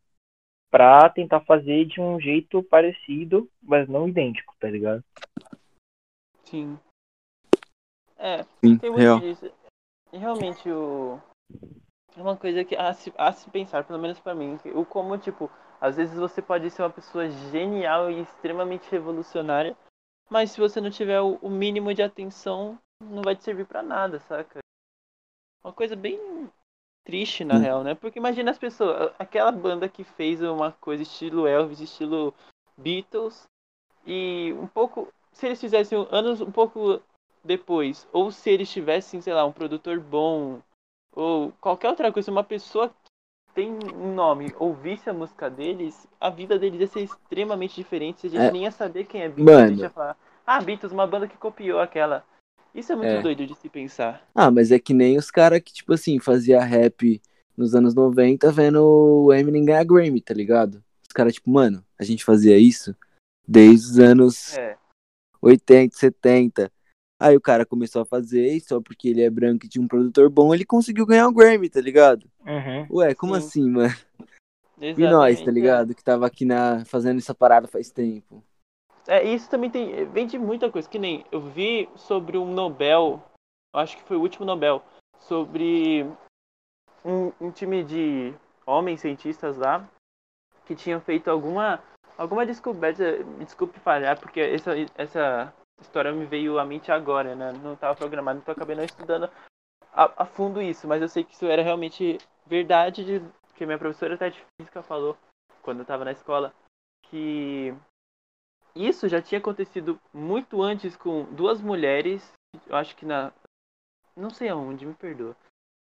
Pra 0.70 1.10
tentar 1.10 1.42
fazer 1.42 1.86
de 1.86 2.00
um 2.00 2.20
jeito 2.20 2.62
parecido, 2.64 3.50
mas 3.62 3.88
não 3.90 4.08
idêntico, 4.08 4.56
tá 4.60 4.70
ligado? 4.70 5.04
Sim. 6.46 6.78
É, 8.18 8.44
Sim, 8.64 8.78
tem 8.78 8.90
muito 8.90 9.02
real. 9.02 9.20
disso. 9.20 9.52
E 10.14 10.18
realmente 10.18 10.70
o. 10.70 11.20
É 12.18 12.22
uma 12.22 12.36
coisa 12.36 12.66
que 12.66 12.76
a 12.76 12.92
se, 12.94 13.14
a 13.16 13.32
se 13.32 13.48
pensar, 13.52 13.84
pelo 13.84 14.00
menos 14.00 14.20
pra 14.20 14.34
mim, 14.34 14.58
o 14.74 14.84
como, 14.84 15.16
tipo, 15.20 15.52
às 15.80 15.98
vezes 15.98 16.18
você 16.18 16.42
pode 16.42 16.68
ser 16.72 16.82
uma 16.82 16.90
pessoa 16.90 17.30
genial 17.30 18.10
e 18.10 18.22
extremamente 18.22 18.90
revolucionária, 18.90 19.78
mas 20.28 20.50
se 20.50 20.60
você 20.60 20.82
não 20.82 20.90
tiver 20.90 21.22
o, 21.22 21.36
o 21.44 21.50
mínimo 21.50 21.94
de 21.94 22.02
atenção, 22.02 22.80
não 23.00 23.22
vai 23.22 23.36
te 23.36 23.44
servir 23.44 23.68
pra 23.68 23.84
nada, 23.84 24.20
saca? 24.22 24.58
Uma 25.64 25.72
coisa 25.72 25.96
bem 25.96 26.50
triste, 27.06 27.46
na 27.46 27.58
Hum. 27.58 27.62
real, 27.62 27.84
né? 27.84 27.94
Porque 27.94 28.18
imagina 28.18 28.50
as 28.50 28.58
pessoas, 28.58 29.14
aquela 29.20 29.52
banda 29.52 29.88
que 29.88 30.04
fez 30.04 30.42
uma 30.42 30.72
coisa 30.72 31.04
estilo 31.04 31.46
Elvis, 31.46 31.80
estilo 31.80 32.34
Beatles, 32.76 33.44
e 34.08 34.54
um 34.60 34.66
pouco, 34.66 35.14
se 35.34 35.46
eles 35.46 35.62
fizessem 35.62 36.08
anos 36.10 36.42
um 36.42 36.52
pouco 36.52 37.00
depois, 37.44 38.08
ou 38.12 38.32
se 38.32 38.50
eles 38.50 38.72
tivessem, 38.72 39.22
sei 39.22 39.34
lá, 39.36 39.46
um 39.46 39.52
produtor 39.52 40.00
bom, 40.00 40.60
ou 41.18 41.52
qualquer 41.60 41.90
outra 41.90 42.12
coisa, 42.14 42.30
uma 42.30 42.44
pessoa 42.44 42.90
que 42.90 42.96
tem 43.56 43.72
um 43.72 44.14
nome, 44.14 44.54
ouvisse 44.60 45.10
a 45.10 45.14
música 45.14 45.50
deles, 45.50 46.08
a 46.22 46.30
vida 46.30 46.60
deles 46.60 46.80
ia 46.80 46.88
ser 46.88 47.02
extremamente 47.02 47.76
diferente, 47.76 48.28
a 48.28 48.30
gente 48.30 48.40
É. 48.40 48.52
nem 48.52 48.64
ia 48.64 48.72
saber 48.72 49.06
quem 49.06 49.24
é 49.24 49.28
Beatles, 49.28 49.58
a 49.58 49.62
gente 49.62 49.70
Mano. 49.70 49.82
ia 49.82 49.90
falar, 49.90 50.18
ah, 50.46 50.62
Beatles, 50.62 50.92
uma 50.92 51.08
banda 51.08 51.28
que 51.28 51.36
copiou 51.36 51.80
aquela. 51.80 52.24
Isso 52.74 52.92
é 52.92 52.96
muito 52.96 53.10
É. 53.10 53.22
doido 53.22 53.48
de 53.48 53.56
se 53.56 53.68
pensar. 53.68 54.22
Ah, 54.36 54.52
mas 54.52 54.72
é 54.72 54.78
que 54.78 54.94
nem 54.94 55.18
os 55.18 55.32
caras 55.32 55.60
que, 55.60 55.74
tipo 55.74 55.92
assim, 55.92 56.20
fazia 56.20 56.64
rap 56.64 57.20
nos 57.58 57.74
anos 57.74 57.96
90 57.96 58.52
vendo 58.52 58.84
o 58.84 59.34
Eminem 59.34 59.66
ganhar 59.66 59.84
Grammy, 59.84 60.22
tá 60.22 60.36
ligado? 60.36 60.84
Os 61.02 61.14
caras, 61.14 61.34
tipo, 61.34 61.50
mano, 61.50 61.84
a 62.00 62.04
gente 62.04 62.24
fazia 62.24 62.60
isso 62.60 62.96
desde 63.48 63.88
os 63.88 64.00
anos 64.00 64.56
É, 64.56 64.78
80, 65.42 65.98
70. 65.98 66.72
Aí 67.20 67.36
o 67.36 67.42
cara 67.42 67.66
começou 67.66 68.04
a 68.04 68.06
fazer 68.06 68.54
e 68.54 68.60
só 68.60 68.80
porque 68.80 69.10
ele 69.10 69.24
é 69.24 69.30
branco 69.30 69.66
e 69.66 69.70
tinha 69.70 69.84
um 69.84 69.88
produtor 69.88 70.30
bom, 70.30 70.54
ele 70.54 70.66
conseguiu 70.66 71.06
ganhar 71.06 71.28
o 71.28 71.34
Grammy, 71.34 71.70
tá 71.70 71.82
ligado? 71.82 72.30
Uhum. 72.46 72.98
Ué, 72.98 73.16
como 73.16 73.34
Sim. 73.34 73.40
assim, 73.40 73.70
mano? 73.70 73.96
E 74.80 74.94
nós, 74.94 75.40
exatamente, 75.40 75.44
tá 75.46 75.52
é. 75.52 75.54
ligado? 75.54 75.96
Que 75.96 76.04
tava 76.04 76.28
aqui 76.28 76.46
na, 76.46 76.86
fazendo 76.86 77.18
essa 77.18 77.34
parada 77.34 77.68
faz 77.68 77.90
tempo. 77.90 78.44
É, 79.08 79.24
isso 79.24 79.50
também 79.50 79.70
tem. 79.70 80.06
Vem 80.06 80.28
de 80.28 80.38
muita 80.38 80.70
coisa. 80.70 80.88
Que 80.88 81.00
nem 81.00 81.26
eu 81.32 81.42
vi 81.42 81.90
sobre 81.96 82.38
um 82.38 82.54
Nobel, 82.54 83.24
acho 83.74 83.98
que 83.98 84.04
foi 84.04 84.18
o 84.18 84.22
último 84.22 84.46
Nobel, 84.46 84.84
sobre 85.20 86.06
um, 87.04 87.32
um 87.42 87.50
time 87.50 87.84
de 87.84 88.34
homens 88.66 89.02
cientistas 89.02 89.58
lá 89.58 89.90
que 90.66 90.76
tinham 90.76 91.00
feito 91.00 91.30
alguma 91.30 91.82
alguma 92.18 92.46
descoberta. 92.46 93.24
Me 93.24 93.46
desculpe 93.46 93.80
falhar, 93.80 94.20
porque 94.20 94.42
essa, 94.42 94.74
essa 94.96 95.54
história 95.82 96.12
me 96.12 96.26
veio 96.26 96.60
à 96.60 96.66
mente 96.66 96.92
agora, 96.92 97.36
né? 97.36 97.52
Não 97.64 97.74
estava 97.74 97.96
programado, 97.96 98.40
então 98.40 98.54
acabei 98.54 98.76
não 98.76 98.84
estudando 98.84 99.30
a, 99.94 100.24
a 100.24 100.26
fundo 100.26 100.62
isso, 100.62 100.88
mas 100.88 101.02
eu 101.02 101.10
sei 101.10 101.24
que 101.24 101.34
isso 101.34 101.46
era 101.46 101.62
realmente 101.64 102.18
verdade, 102.46 103.04
de, 103.04 103.22
que 103.56 103.66
minha 103.66 103.78
professora 103.78 104.16
até 104.16 104.30
de 104.30 104.44
física 104.56 104.84
falou 104.84 105.18
quando 105.62 105.80
eu 105.80 105.82
estava 105.82 106.06
na 106.06 106.12
escola, 106.12 106.54
que 107.04 107.74
isso 108.76 109.10
já 109.10 109.22
tinha 109.22 109.40
acontecido 109.40 110.00
muito 110.14 110.62
antes 110.62 110.96
com 110.96 111.24
duas 111.34 111.60
mulheres, 111.62 112.32
eu 112.68 112.76
acho 112.76 112.96
que 112.96 113.06
na. 113.06 113.34
Não 114.16 114.30
sei 114.30 114.50
aonde, 114.50 114.86
me 114.86 114.94
perdoa. 114.94 115.36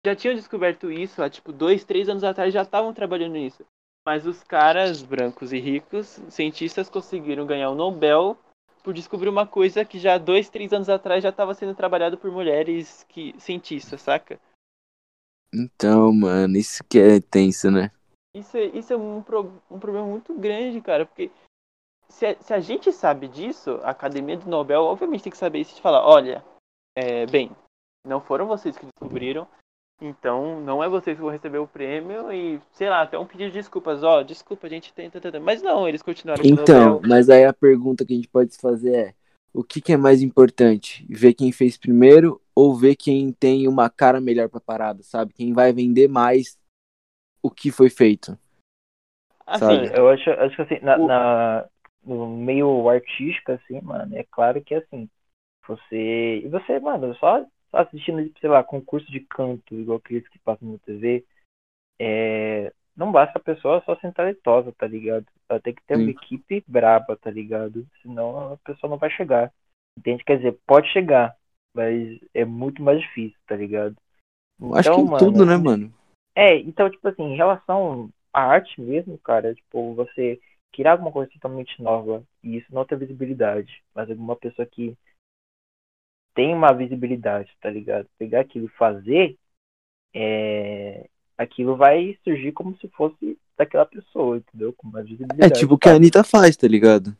Já 0.06 0.14
tinham 0.14 0.34
descoberto 0.34 0.90
isso 0.90 1.22
há 1.22 1.28
tipo 1.28 1.52
dois, 1.52 1.84
três 1.84 2.08
anos 2.08 2.24
atrás, 2.24 2.52
já 2.52 2.62
estavam 2.62 2.92
trabalhando 2.92 3.32
nisso. 3.32 3.64
Mas 4.06 4.26
os 4.26 4.42
caras 4.44 5.02
brancos 5.02 5.52
e 5.52 5.58
ricos, 5.58 6.20
cientistas, 6.28 6.90
conseguiram 6.90 7.46
ganhar 7.46 7.70
o 7.70 7.74
Nobel 7.74 8.36
por 8.84 8.92
descobrir 8.92 9.30
uma 9.30 9.46
coisa 9.46 9.82
que 9.84 9.98
já 9.98 10.18
dois, 10.18 10.50
três 10.50 10.72
anos 10.72 10.90
atrás 10.90 11.22
já 11.22 11.30
estava 11.30 11.54
sendo 11.54 11.74
trabalhado 11.74 12.18
por 12.18 12.30
mulheres 12.30 13.02
que 13.08 13.34
cientistas, 13.40 14.02
saca? 14.02 14.38
Então, 15.52 16.12
mano, 16.12 16.56
isso 16.58 16.84
que 16.84 16.98
é 16.98 17.20
tenso, 17.20 17.70
né? 17.70 17.90
Isso 18.36 18.56
é, 18.56 18.64
isso 18.66 18.92
é 18.92 18.96
um, 18.96 19.22
pro- 19.22 19.62
um 19.70 19.78
problema 19.78 20.06
muito 20.06 20.34
grande, 20.34 20.80
cara, 20.80 21.06
porque 21.06 21.30
se 22.08 22.26
a, 22.26 22.42
se 22.42 22.52
a 22.52 22.60
gente 22.60 22.92
sabe 22.92 23.26
disso, 23.26 23.80
a 23.82 23.90
Academia 23.90 24.36
do 24.36 24.50
Nobel 24.50 24.82
obviamente 24.82 25.22
tem 25.24 25.32
que 25.32 25.38
saber 25.38 25.60
isso 25.60 25.78
e 25.78 25.80
falar, 25.80 26.04
olha, 26.06 26.44
é, 26.96 27.24
bem, 27.26 27.50
não 28.06 28.20
foram 28.20 28.46
vocês 28.46 28.76
que 28.76 28.84
descobriram, 28.86 29.48
então 30.06 30.60
não 30.60 30.82
é 30.82 30.88
vocês 30.88 31.16
que 31.16 31.22
vão 31.22 31.30
receber 31.30 31.58
o 31.58 31.66
prêmio 31.66 32.32
e, 32.32 32.60
sei 32.72 32.88
lá, 32.88 33.02
até 33.02 33.18
um 33.18 33.26
pedido 33.26 33.50
de 33.50 33.58
desculpas, 33.58 34.02
ó, 34.02 34.22
desculpa, 34.22 34.66
a 34.66 34.70
gente 34.70 34.92
tenta, 34.92 35.20
tenta, 35.20 35.40
mas 35.40 35.62
não, 35.62 35.88
eles 35.88 36.02
continuaram 36.02 36.44
Então, 36.44 37.00
mas 37.06 37.28
aí 37.30 37.44
a 37.44 37.52
pergunta 37.52 38.04
que 38.04 38.12
a 38.12 38.16
gente 38.16 38.28
pode 38.28 38.54
se 38.54 38.60
fazer 38.60 38.94
é: 38.94 39.14
o 39.52 39.62
que, 39.62 39.80
que 39.80 39.92
é 39.92 39.96
mais 39.96 40.22
importante? 40.22 41.06
Ver 41.08 41.34
quem 41.34 41.52
fez 41.52 41.76
primeiro 41.76 42.40
ou 42.54 42.74
ver 42.76 42.96
quem 42.96 43.32
tem 43.32 43.66
uma 43.68 43.88
cara 43.90 44.20
melhor 44.20 44.48
pra 44.48 44.60
parada, 44.60 45.02
sabe? 45.02 45.32
Quem 45.32 45.52
vai 45.52 45.72
vender 45.72 46.08
mais 46.08 46.58
o 47.42 47.50
que 47.50 47.70
foi 47.70 47.90
feito? 47.90 48.38
Assim, 49.46 49.60
sabe? 49.60 49.90
Eu 49.96 50.08
acho, 50.08 50.30
acho 50.30 50.56
que 50.56 50.62
assim, 50.62 50.78
na, 50.80 50.98
O- 50.98 51.06
na- 51.06 51.68
no 52.04 52.26
meio 52.36 52.88
artístico, 52.88 53.52
assim, 53.52 53.80
mano, 53.80 54.16
é 54.16 54.24
claro 54.30 54.62
que 54.62 54.74
assim, 54.74 55.08
você. 55.66 56.42
E 56.44 56.48
você, 56.48 56.80
mano, 56.80 57.14
só 57.16 57.44
assistindo, 57.74 58.30
sei 58.40 58.48
lá, 58.48 58.62
concurso 58.62 59.10
de 59.10 59.20
canto, 59.20 59.74
igual 59.74 59.98
aqueles 59.98 60.26
que 60.28 60.38
passam 60.38 60.72
na 60.72 60.78
TV, 60.78 61.24
é, 62.00 62.72
não 62.96 63.10
basta 63.10 63.38
a 63.38 63.42
pessoa 63.42 63.82
só 63.84 63.96
ser 63.96 64.12
talentosa, 64.12 64.72
tá 64.72 64.86
ligado? 64.86 65.26
Ela 65.48 65.60
tem 65.60 65.74
que 65.74 65.82
ter 65.84 65.96
Sim. 65.96 66.02
uma 66.02 66.10
equipe 66.10 66.64
braba, 66.66 67.16
tá 67.16 67.30
ligado? 67.30 67.86
Senão 68.02 68.54
a 68.54 68.56
pessoa 68.58 68.90
não 68.90 68.98
vai 68.98 69.10
chegar. 69.10 69.52
Entende? 69.98 70.24
Quer 70.24 70.38
dizer, 70.38 70.58
pode 70.66 70.88
chegar, 70.92 71.36
mas 71.74 72.18
é 72.32 72.44
muito 72.44 72.82
mais 72.82 73.00
difícil, 73.00 73.38
tá 73.46 73.56
ligado? 73.56 73.96
Acho 74.74 74.94
que 74.94 75.00
em 75.00 75.04
mano, 75.04 75.18
tudo, 75.18 75.44
né, 75.44 75.56
mano? 75.56 75.92
É, 76.34 76.56
então, 76.56 76.90
tipo 76.90 77.06
assim, 77.08 77.22
em 77.22 77.36
relação 77.36 78.10
à 78.32 78.42
arte 78.42 78.80
mesmo, 78.80 79.18
cara, 79.18 79.54
tipo, 79.54 79.94
você 79.94 80.40
criar 80.72 80.92
alguma 80.92 81.12
coisa 81.12 81.30
totalmente 81.32 81.80
nova 81.80 82.24
e 82.42 82.56
isso 82.56 82.74
não 82.74 82.84
ter 82.84 82.98
visibilidade, 82.98 83.82
mas 83.94 84.10
alguma 84.10 84.34
pessoa 84.34 84.66
que 84.66 84.96
tem 86.34 86.54
uma 86.54 86.72
visibilidade, 86.72 87.50
tá 87.60 87.70
ligado? 87.70 88.08
Pegar 88.18 88.40
aquilo 88.40 88.66
e 88.66 88.76
fazer, 88.78 89.36
é... 90.14 91.08
aquilo 91.38 91.76
vai 91.76 92.18
surgir 92.24 92.52
como 92.52 92.76
se 92.78 92.88
fosse 92.88 93.38
daquela 93.56 93.86
pessoa, 93.86 94.38
entendeu? 94.38 94.72
Com 94.72 94.88
mais 94.88 95.06
É 95.40 95.48
visibilidade. 95.48 95.60
tipo 95.60 95.74
o 95.74 95.78
que 95.78 95.88
a? 95.88 95.94
Anitta 95.94 96.24
faz, 96.24 96.56
tá 96.56 96.66
ligado? 96.66 97.16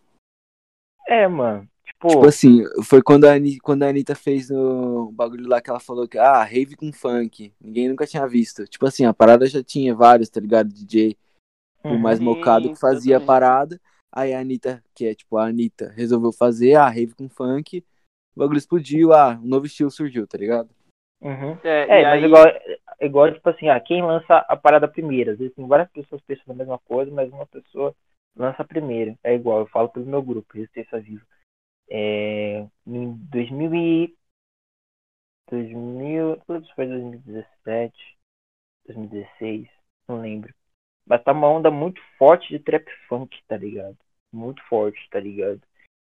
É, 1.06 1.26
mano. 1.28 1.68
Tipo, 1.84 2.08
Tipo 2.08 2.26
assim, 2.26 2.62
foi 2.84 3.02
quando 3.02 3.24
a, 3.24 3.32
Ani- 3.34 3.58
quando 3.60 3.82
a 3.82 3.88
Anitta 3.88 4.14
fez 4.14 4.50
o 4.50 5.10
bagulho 5.12 5.48
lá 5.48 5.60
que 5.60 5.70
ela 5.70 5.80
falou 5.80 6.06
que, 6.06 6.18
ah, 6.18 6.42
rave 6.44 6.76
com 6.76 6.92
funk. 6.92 7.52
Ninguém 7.60 7.88
nunca 7.88 8.06
tinha 8.06 8.26
visto. 8.28 8.66
Tipo 8.66 8.86
assim, 8.86 9.04
a 9.06 9.14
parada 9.14 9.46
já 9.46 9.62
tinha 9.62 9.94
vários, 9.94 10.28
tá 10.28 10.38
ligado? 10.40 10.68
DJ, 10.68 11.16
o 11.88 11.88
uhum. 11.88 11.98
mais 11.98 12.18
Sim, 12.18 12.24
mocado 12.24 12.70
que 12.70 12.78
fazia 12.78 13.16
a 13.18 13.20
parada. 13.20 13.80
Aí 14.12 14.34
a 14.34 14.40
Anitta, 14.40 14.82
que 14.94 15.06
é 15.06 15.14
tipo 15.14 15.36
a 15.38 15.46
Anitta, 15.46 15.90
resolveu 15.96 16.32
fazer, 16.32 16.74
ah, 16.76 16.88
rave 16.88 17.14
com 17.14 17.28
funk. 17.28 17.84
O 18.36 18.40
bagulho 18.40 18.58
explodiu, 18.58 19.12
ah, 19.12 19.38
um 19.42 19.46
novo 19.46 19.66
estilo 19.66 19.90
surgiu, 19.90 20.26
tá 20.26 20.36
ligado? 20.36 20.68
Uhum. 21.20 21.56
É, 21.64 21.86
É, 21.88 22.00
e 22.00 22.04
mas 22.04 22.12
aí- 22.14 22.24
igual, 22.24 22.44
igual, 23.00 23.32
tipo 23.32 23.48
assim, 23.48 23.68
ah, 23.68 23.80
quem 23.80 24.02
lança 24.02 24.36
a 24.48 24.56
parada 24.56 24.88
primeiro? 24.88 25.30
Às 25.32 25.38
vezes 25.38 25.54
tem 25.54 25.66
várias 25.66 25.90
pessoas 25.90 26.20
pensando 26.22 26.50
a 26.50 26.54
mesma 26.54 26.78
coisa, 26.80 27.10
mas 27.10 27.32
uma 27.32 27.46
pessoa 27.46 27.94
lança 28.36 28.62
a 28.62 28.66
primeira. 28.66 29.16
É 29.22 29.34
igual, 29.34 29.60
eu 29.60 29.66
falo 29.66 29.88
pelo 29.88 30.06
meu 30.06 30.22
grupo, 30.22 30.54
Resistência 30.54 31.00
Viva. 31.00 31.24
É, 31.90 32.66
em 32.86 33.12
2000 33.30 33.74
e... 33.74 34.14
2000... 35.50 36.36
não 36.48 36.54
lembro 36.54 36.66
se 36.66 36.74
foi 36.74 36.86
2017, 36.86 38.16
2016, 38.86 39.68
não 40.08 40.20
lembro. 40.20 40.52
Mas 41.06 41.22
tá 41.22 41.32
uma 41.32 41.48
onda 41.48 41.70
muito 41.70 42.00
forte 42.18 42.48
de 42.48 42.58
trap 42.58 42.86
funk, 43.08 43.38
tá 43.46 43.56
ligado? 43.56 43.96
Muito 44.32 44.62
forte, 44.68 44.98
tá 45.10 45.20
ligado? 45.20 45.60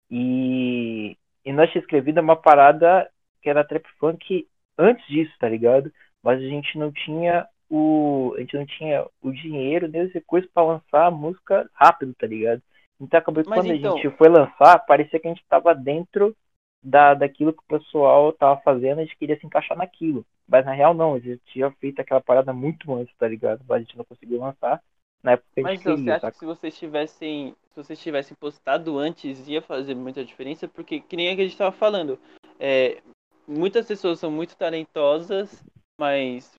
E, 0.09 1.17
e 1.45 1.51
nós 1.51 1.69
tinha 1.71 1.81
escrevido 1.81 2.21
uma 2.21 2.35
parada 2.35 3.09
que 3.41 3.49
era 3.49 3.63
trap 3.63 3.85
funk 3.99 4.47
antes 4.77 5.05
disso, 5.07 5.33
tá 5.39 5.49
ligado? 5.49 5.91
Mas 6.23 6.39
a 6.39 6.45
gente 6.45 6.77
não 6.77 6.91
tinha 6.91 7.47
o. 7.69 8.33
A 8.37 8.41
gente 8.41 8.55
não 8.55 8.65
tinha 8.65 9.05
o 9.21 9.31
dinheiro 9.31 9.87
nem 9.87 10.03
os 10.03 10.13
recursos 10.13 10.49
pra 10.51 10.63
lançar 10.63 11.07
a 11.07 11.11
música 11.11 11.69
rápido, 11.73 12.13
tá 12.13 12.27
ligado? 12.27 12.61
Então 12.99 13.19
acabou 13.19 13.43
que 13.43 13.49
Mas 13.49 13.59
quando 13.59 13.73
então- 13.73 13.93
a 13.93 13.95
gente 13.95 14.15
foi 14.17 14.29
lançar, 14.29 14.77
parecia 14.85 15.19
que 15.19 15.27
a 15.27 15.31
gente 15.31 15.43
tava 15.49 15.73
dentro 15.73 16.35
da, 16.83 17.13
daquilo 17.13 17.53
que 17.53 17.63
o 17.63 17.79
pessoal 17.79 18.31
tava 18.33 18.59
fazendo, 18.61 18.99
a 18.99 19.03
gente 19.03 19.17
queria 19.17 19.39
se 19.39 19.45
encaixar 19.45 19.77
naquilo. 19.77 20.25
Mas 20.47 20.65
na 20.65 20.73
real 20.73 20.93
não, 20.93 21.15
a 21.15 21.19
gente 21.19 21.41
tinha 21.45 21.71
feito 21.71 21.99
aquela 21.99 22.21
parada 22.21 22.53
muito 22.53 22.93
antes, 22.93 23.15
tá 23.17 23.27
ligado? 23.27 23.61
Mas 23.67 23.77
a 23.77 23.79
gente 23.79 23.97
não 23.97 24.05
conseguiu 24.05 24.39
lançar 24.39 24.81
na 25.23 25.33
época 25.33 25.49
que 25.53 25.59
a 25.59 25.63
Mas 25.63 25.81
então, 25.81 25.97
você 25.97 26.11
acha 26.11 26.21
saca? 26.21 26.31
que 26.31 26.39
se 26.39 26.45
vocês 26.45 26.77
tivessem, 26.77 27.55
se 27.71 27.75
vocês 27.83 27.99
tivessem 27.99 28.35
postado 28.39 28.97
antes 28.97 29.47
ia 29.47 29.61
fazer 29.61 29.95
muita 29.95 30.23
diferença? 30.25 30.67
Porque 30.67 30.99
que 30.99 31.15
nem 31.15 31.29
a 31.29 31.35
que 31.35 31.41
a 31.41 31.45
gente 31.45 31.57
tava 31.57 31.71
falando, 31.71 32.19
é, 32.59 33.01
muitas 33.47 33.87
pessoas 33.87 34.19
são 34.19 34.31
muito 34.31 34.55
talentosas, 34.55 35.63
mas 35.99 36.53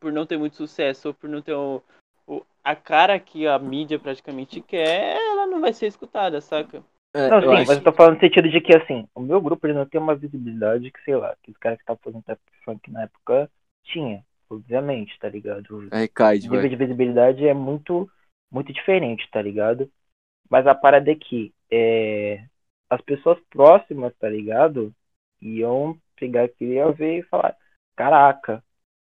por 0.00 0.12
não 0.12 0.26
ter 0.26 0.38
muito 0.38 0.56
sucesso 0.56 1.08
ou 1.08 1.14
por 1.14 1.28
não 1.28 1.40
ter 1.40 1.54
o, 1.54 1.82
o- 2.26 2.44
a 2.62 2.76
cara 2.76 3.18
que 3.18 3.46
a 3.46 3.58
mídia 3.58 3.98
praticamente 3.98 4.60
quer, 4.60 5.16
ela 5.16 5.46
não 5.46 5.60
vai 5.60 5.72
ser 5.72 5.86
escutada, 5.86 6.40
saca? 6.40 6.82
É, 7.14 7.30
Não, 7.30 7.40
sim, 7.40 7.46
acho- 7.48 7.66
mas 7.66 7.78
eu 7.78 7.84
tô 7.84 7.92
falando 7.92 8.14
no 8.14 8.20
sentido 8.20 8.50
de 8.50 8.60
que, 8.60 8.76
assim, 8.76 9.08
o 9.14 9.20
meu 9.20 9.40
grupo 9.40 9.66
ele 9.66 9.74
não 9.74 9.86
tem 9.86 10.00
uma 10.00 10.14
visibilidade 10.14 10.90
que, 10.90 11.00
sei 11.02 11.16
lá, 11.16 11.34
que 11.42 11.50
os 11.50 11.56
caras 11.56 11.78
que 11.78 11.82
estavam 11.82 12.00
fazendo 12.02 12.22
trap 12.22 12.40
funk 12.64 12.90
na 12.90 13.02
época 13.04 13.50
tinha, 13.84 14.24
obviamente, 14.50 15.18
tá 15.18 15.28
ligado? 15.28 15.90
É, 15.90 16.00
recai, 16.02 16.38
O 16.42 16.48
nível 16.48 16.68
vai. 16.68 16.70
de 16.70 16.76
visibilidade 16.76 17.46
é 17.46 17.54
muito, 17.54 18.10
muito 18.50 18.72
diferente, 18.72 19.28
tá 19.30 19.42
ligado? 19.42 19.90
Mas 20.50 20.66
a 20.66 20.74
parada 20.74 21.10
é 21.10 21.16
que 21.16 21.54
é, 21.70 22.44
as 22.90 23.00
pessoas 23.02 23.38
próximas, 23.50 24.14
tá 24.18 24.28
ligado? 24.28 24.94
Iam 25.42 25.98
pegar 26.16 26.44
aquilo 26.44 26.72
e 26.72 26.92
ver 26.94 27.18
e 27.20 27.22
falar, 27.24 27.56
caraca, 27.96 28.64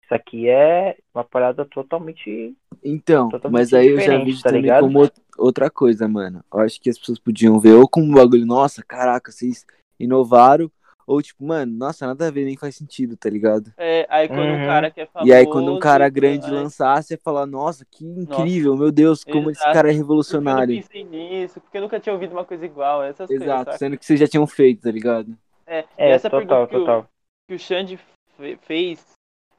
isso 0.03 0.13
aqui 0.15 0.49
é 0.49 0.97
uma 1.13 1.23
parada 1.25 1.65
totalmente 1.65 2.55
Então, 2.83 3.29
Totalmente 3.31 3.51
mas 3.53 3.73
aí 3.73 3.87
eu 3.89 3.99
já 3.99 4.17
vi 4.17 4.35
tá 4.41 4.49
também 4.49 4.61
ligado? 4.61 4.85
como 4.89 4.99
out- 4.99 5.21
outra 5.37 5.69
coisa, 5.69 6.07
mano. 6.07 6.43
Eu 6.53 6.59
acho 6.61 6.79
que 6.79 6.89
as 6.89 6.97
pessoas 6.97 7.19
podiam 7.19 7.59
ver 7.59 7.73
ou 7.73 7.87
como 7.87 8.07
um 8.07 8.13
bagulho, 8.15 8.45
nossa, 8.45 8.83
caraca, 8.83 9.31
vocês 9.31 9.65
inovaram, 9.99 10.71
ou 11.09 11.21
tipo, 11.21 11.43
mano, 11.45 11.71
nossa, 11.75 12.05
nada 12.07 12.27
a 12.27 12.31
ver, 12.31 12.45
nem 12.45 12.55
faz 12.57 12.75
sentido, 12.75 13.17
tá 13.17 13.29
ligado? 13.29 13.73
É, 13.77 14.05
aí 14.09 14.27
quando 14.27 14.51
Uhum. 14.51 14.55
um 14.63 14.65
cara 14.67 14.91
que 14.91 15.01
é 15.01 15.05
famoso... 15.05 15.29
e 15.29 15.33
aí 15.33 15.45
quando 15.47 15.73
um 15.73 15.79
cara 15.79 16.07
grande 16.09 16.45
aí- 16.47 16.53
lançar, 16.55 17.01
você 17.03 17.17
fala, 17.17 17.45
nossa, 17.45 17.85
que 17.85 18.05
incrível, 18.05 18.75
meu 18.77 18.91
Deus, 18.91 19.23
como 19.23 19.49
esse 19.49 19.59
Exato. 19.59 19.73
cara 19.73 19.89
é 19.89 19.91
Porque 19.91 19.95
eu 19.95 19.97
não 19.97 20.03
revolucionário. 20.03 20.75
pensei 20.75 21.03
nisso, 21.03 21.61
porque 21.61 21.77
eu 21.77 21.81
nunca 21.81 21.99
tinha 21.99 22.13
ouvido 22.13 22.31
uma 22.33 22.45
coisa 22.45 22.65
igual, 22.65 23.01
essas 23.03 23.29
coisas, 23.29 23.45
Exato, 23.45 23.77
sendo 23.77 23.97
que 23.97 24.05
vocês 24.05 24.19
já 24.19 24.27
tinham 24.27 24.45
feito, 24.47 24.81
tá 24.83 24.91
ligado? 24.91 25.35
É, 25.65 25.79
e 25.79 25.85
É, 25.97 26.11
essa 26.11 26.29
total, 26.29 26.67
pergunta 26.67 26.67
que 26.67 26.75
o, 26.75 26.85
total. 26.85 27.09
que 27.47 27.53
o 27.55 27.59
Xande 27.59 27.97
fe- 28.37 28.57
fez, 28.63 29.05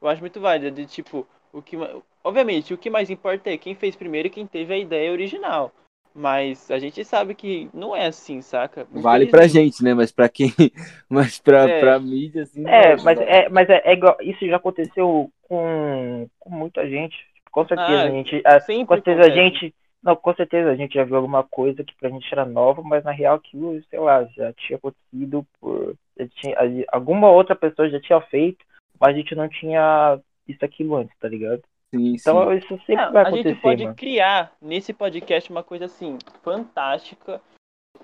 eu 0.01 0.07
acho 0.07 0.21
muito 0.21 0.39
válida, 0.39 0.71
de 0.71 0.85
tipo, 0.85 1.27
o 1.53 1.61
que, 1.61 1.75
obviamente, 2.23 2.73
o 2.73 2.77
que 2.77 2.89
mais 2.89 3.09
importa 3.09 3.49
é 3.49 3.57
quem 3.57 3.75
fez 3.75 3.95
primeiro 3.95 4.27
e 4.27 4.31
quem 4.31 4.45
teve 4.47 4.73
a 4.73 4.77
ideia 4.77 5.11
original. 5.11 5.71
Mas 6.13 6.69
a 6.69 6.77
gente 6.77 7.03
sabe 7.05 7.33
que 7.33 7.69
não 7.73 7.95
é 7.95 8.05
assim, 8.07 8.41
saca? 8.41 8.85
Vale 8.91 9.27
pra 9.27 9.47
gente, 9.47 9.81
né? 9.83 9.93
Mas 9.93 10.11
pra 10.11 10.27
quem. 10.27 10.51
Mas 11.09 11.39
pra, 11.39 11.69
É. 11.69 11.79
pra 11.79 11.99
mídia, 11.99 12.43
assim. 12.43 12.67
É, 12.67 12.95
não, 12.97 13.03
mas 13.03 13.17
não. 13.19 13.25
é, 13.25 13.49
mas 13.49 13.69
é, 13.69 13.81
é 13.85 13.93
igual, 13.93 14.17
isso 14.21 14.45
já 14.45 14.57
aconteceu 14.57 15.31
com, 15.43 16.27
com 16.39 16.49
muita 16.49 16.87
gente. 16.89 17.15
Com 17.51 17.65
certeza 17.65 17.89
Ah, 18.01 18.03
a 18.03 18.09
gente. 18.09 18.41
a- 18.45 18.59
sempre 18.59 18.85
com 18.85 18.93
certeza 18.95 19.21
a 19.21 19.25
acontece. 19.25 19.41
gente. 19.59 19.75
Não, 20.03 20.15
com 20.15 20.33
certeza 20.33 20.69
a 20.71 20.75
gente 20.75 20.95
já 20.95 21.03
viu 21.03 21.15
alguma 21.15 21.43
coisa 21.43 21.83
que 21.83 21.93
pra 21.95 22.09
gente 22.09 22.27
era 22.31 22.43
nova, 22.45 22.81
mas 22.81 23.03
na 23.03 23.11
real 23.11 23.35
aquilo, 23.35 23.79
sei 23.89 23.99
lá, 23.99 24.23
já 24.35 24.51
tinha 24.53 24.77
acontecido 24.77 25.45
por. 25.59 25.95
já 26.17 26.27
tinha- 26.27 26.55
a- 26.57 26.95
alguma 26.97 27.29
outra 27.29 27.55
pessoa 27.55 27.89
já 27.89 27.99
tinha 28.01 28.19
feito, 28.21 28.65
mas 28.99 29.13
a 29.15 29.17
gente 29.17 29.35
não 29.35 29.47
tinha 29.47 30.19
visto 30.47 30.63
aquilo 30.63 30.95
antes, 30.95 31.15
tá 31.19 31.27
ligado? 31.29 31.61
Sim, 31.93 32.15
Então 32.15 32.49
sim. 32.49 32.57
isso 32.57 32.77
sempre 32.85 32.95
Não, 32.95 33.11
vai 33.11 33.23
a 33.23 33.27
acontecer, 33.27 33.49
gente 33.49 33.61
pode 33.61 33.83
mano. 33.83 33.95
criar 33.95 34.53
nesse 34.61 34.93
podcast 34.93 35.51
uma 35.51 35.63
coisa 35.63 35.85
assim, 35.85 36.17
fantástica. 36.41 37.41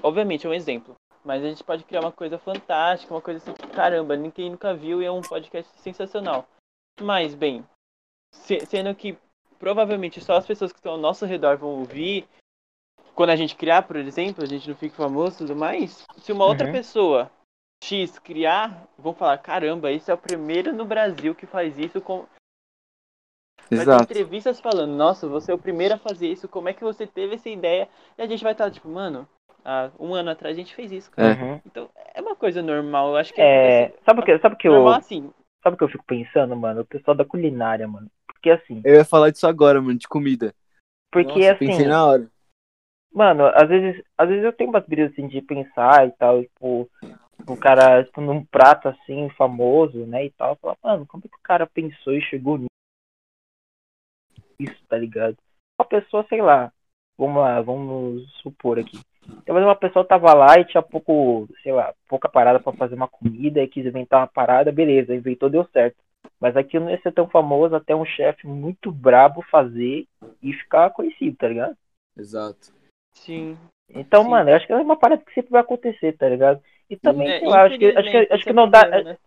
Obviamente 0.03 0.45
é 0.45 0.49
um 0.49 0.53
exemplo. 0.53 0.95
Mas 1.23 1.43
a 1.43 1.47
gente 1.49 1.63
pode 1.63 1.83
criar 1.83 2.01
uma 2.01 2.11
coisa 2.11 2.37
fantástica, 2.37 3.13
uma 3.13 3.21
coisa 3.21 3.39
assim, 3.39 3.53
que, 3.53 3.67
caramba, 3.67 4.15
ninguém 4.15 4.49
nunca 4.49 4.73
viu 4.73 5.01
e 5.01 5.05
é 5.05 5.11
um 5.11 5.21
podcast 5.21 5.69
sensacional. 5.81 6.47
Mas, 7.01 7.35
bem, 7.35 7.65
se- 8.33 8.65
sendo 8.65 8.93
que 8.95 9.17
provavelmente 9.59 10.21
só 10.21 10.37
as 10.37 10.45
pessoas 10.45 10.71
que 10.71 10.79
estão 10.79 10.93
ao 10.93 10.97
nosso 10.97 11.25
redor 11.25 11.57
vão 11.57 11.69
ouvir, 11.79 12.27
quando 13.15 13.31
a 13.31 13.35
gente 13.35 13.55
criar, 13.55 13.81
por 13.83 13.95
exemplo, 13.95 14.43
a 14.43 14.47
gente 14.47 14.69
não 14.69 14.75
fica 14.75 14.95
famoso 14.95 15.35
e 15.35 15.47
tudo 15.47 15.55
mais, 15.55 16.05
se 16.17 16.31
uma 16.31 16.45
outra 16.45 16.67
Uhum. 16.67 16.71
pessoa 16.71 17.31
X 17.83 18.19
criar, 18.19 18.87
vão 18.97 19.13
falar, 19.13 19.37
caramba, 19.39 19.91
esse 19.91 20.09
é 20.09 20.13
o 20.13 20.17
primeiro 20.17 20.71
no 20.73 20.85
Brasil 20.85 21.33
que 21.35 21.45
faz 21.45 21.77
isso 21.77 21.99
com, 21.99 22.25
Vai 23.69 23.79
ter 23.79 23.83
Exato. 23.83 24.03
entrevistas 24.03 24.59
falando, 24.59 24.95
nossa, 24.95 25.27
você 25.27 25.51
é 25.51 25.55
o 25.55 25.59
primeiro 25.59 25.95
a 25.95 25.97
fazer 25.97 26.27
isso, 26.27 26.47
como 26.47 26.69
é 26.69 26.73
que 26.73 26.83
você 26.83 27.05
teve 27.05 27.35
essa 27.35 27.49
ideia? 27.49 27.89
E 28.17 28.21
a 28.21 28.27
gente 28.27 28.43
vai 28.43 28.53
estar 28.53 28.71
tipo, 28.71 28.87
mano, 28.87 29.27
há 29.65 29.89
um 29.99 30.13
ano 30.13 30.29
atrás 30.29 30.55
a 30.55 30.59
gente 30.59 30.73
fez 30.73 30.91
isso, 30.91 31.11
cara. 31.11 31.33
É. 31.33 31.43
Uhum. 31.43 31.61
Então 31.65 31.89
é 32.15 32.21
uma 32.21 32.35
coisa 32.35 32.61
normal, 32.61 33.09
eu 33.09 33.17
acho 33.17 33.33
que 33.33 33.41
É, 33.41 33.87
acontece 33.87 34.03
sabe 34.05 34.21
o 34.21 34.23
que, 34.23 34.39
sabe 34.39 34.55
que 34.55 34.67
eu, 34.67 34.73
normal 34.73 34.93
assim. 34.93 35.29
sabe 35.63 35.75
o 35.75 35.77
que 35.77 35.83
eu 35.83 35.89
fico 35.89 36.05
pensando, 36.05 36.55
mano? 36.55 36.81
O 36.81 36.85
pessoal 36.85 37.15
da 37.15 37.25
culinária, 37.25 37.87
mano. 37.87 38.09
Porque 38.25 38.49
assim, 38.51 38.81
Eu 38.85 38.95
ia 38.95 39.03
falar 39.05 39.31
disso 39.31 39.47
agora, 39.47 39.81
mano, 39.81 39.97
de 39.97 40.07
comida. 40.07 40.53
porque 41.11 41.27
Nossa, 41.27 41.53
assim, 41.53 41.67
pensei 41.67 41.87
na 41.87 42.05
hora. 42.05 42.27
Mano, 43.13 43.47
às 43.47 43.67
vezes, 43.67 44.03
às 44.17 44.29
vezes 44.29 44.43
eu 44.43 44.53
tenho 44.53 44.69
umas 44.69 44.85
brisas 44.85 45.11
assim 45.11 45.27
de 45.27 45.41
pensar 45.41 46.07
e 46.07 46.11
tal, 46.11 46.43
tipo, 46.43 46.89
o 47.47 47.57
cara, 47.57 48.03
tipo, 48.03 48.21
num 48.21 48.45
prato 48.45 48.87
assim, 48.89 49.29
famoso, 49.31 50.05
né, 50.05 50.25
e 50.25 50.29
tal, 50.31 50.55
falar, 50.57 50.77
mano, 50.83 51.05
como 51.07 51.23
é 51.25 51.27
que 51.27 51.35
o 51.35 51.41
cara 51.41 51.65
pensou 51.65 52.13
e 52.13 52.21
chegou 52.21 52.57
nisso, 52.57 52.67
tá 54.89 54.97
ligado? 54.97 55.37
Uma 55.79 55.85
pessoa, 55.85 56.25
sei 56.27 56.41
lá, 56.41 56.71
vamos 57.17 57.41
lá, 57.41 57.61
vamos 57.61 58.29
supor 58.41 58.79
aqui. 58.79 58.99
Talvez 59.45 59.65
uma 59.65 59.75
pessoa 59.75 60.05
tava 60.05 60.33
lá 60.33 60.57
e 60.59 60.65
tinha 60.65 60.81
pouco, 60.81 61.47
sei 61.61 61.71
lá, 61.71 61.93
pouca 62.07 62.27
parada 62.29 62.59
pra 62.59 62.73
fazer 62.73 62.95
uma 62.95 63.07
comida 63.07 63.61
e 63.61 63.67
quis 63.67 63.85
inventar 63.85 64.21
uma 64.21 64.27
parada, 64.27 64.71
beleza, 64.71 65.13
inventou, 65.13 65.49
deu 65.49 65.65
certo. 65.71 65.97
Mas 66.39 66.55
aquilo 66.55 66.85
não 66.85 66.91
ia 66.91 67.01
ser 67.01 67.11
tão 67.11 67.27
famoso 67.27 67.75
até 67.75 67.95
um 67.95 68.05
chefe 68.05 68.47
muito 68.47 68.91
brabo 68.91 69.41
fazer 69.43 70.07
e 70.41 70.53
ficar 70.53 70.89
conhecido, 70.91 71.37
tá 71.37 71.47
ligado? 71.47 71.75
Exato. 72.17 72.73
Sim. 73.13 73.57
Então, 73.89 74.23
Sim. 74.23 74.29
mano, 74.29 74.49
eu 74.49 74.55
acho 74.55 74.65
que 74.65 74.73
é 74.73 74.75
uma 74.75 74.97
parada 74.97 75.21
que 75.23 75.33
sempre 75.33 75.51
vai 75.51 75.61
acontecer, 75.61 76.13
tá 76.17 76.27
ligado? 76.27 76.61
E 76.89 76.95
também, 76.95 77.29
É, 77.29 77.39
sei 77.39 77.47
lá, 77.47 77.63
acho 77.63 77.77
que, 77.77 77.85
acho 77.85 78.11
que, 78.11 78.33
acho 78.33 78.43
que 78.43 78.53
não 78.53 78.69
dá. 78.69 78.87
né? 78.87 79.17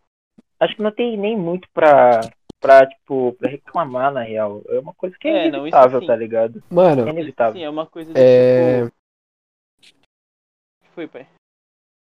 Acho 0.58 0.76
que 0.76 0.82
não 0.82 0.92
tem 0.92 1.16
nem 1.16 1.36
muito 1.36 1.68
pra, 1.72 2.30
pra 2.60 2.86
tipo, 2.86 3.32
pra 3.34 3.50
reclamar, 3.50 4.12
na 4.12 4.22
real. 4.22 4.62
É 4.68 4.78
uma 4.78 4.94
coisa 4.94 5.16
que 5.18 5.26
é, 5.26 5.46
É, 5.46 5.50
não, 5.50 5.60
inevitável, 5.60 6.00
sim. 6.00 6.06
tá 6.06 6.16
ligado? 6.16 6.62
Mano, 6.70 7.06
É 7.06 7.10
inevitável. 7.10 7.54
Sim, 7.54 7.64
é 7.64 7.70
uma 7.70 7.86
coisa 7.86 8.12
do 8.12 8.18
é. 8.18 8.84
tipo. 8.84 8.94
Foi, 10.94 11.06
pai? 11.08 11.26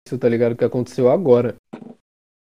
isso, 0.07 0.17
tá 0.19 0.29
ligado? 0.29 0.55
Que 0.55 0.63
aconteceu 0.63 1.09
agora. 1.11 1.55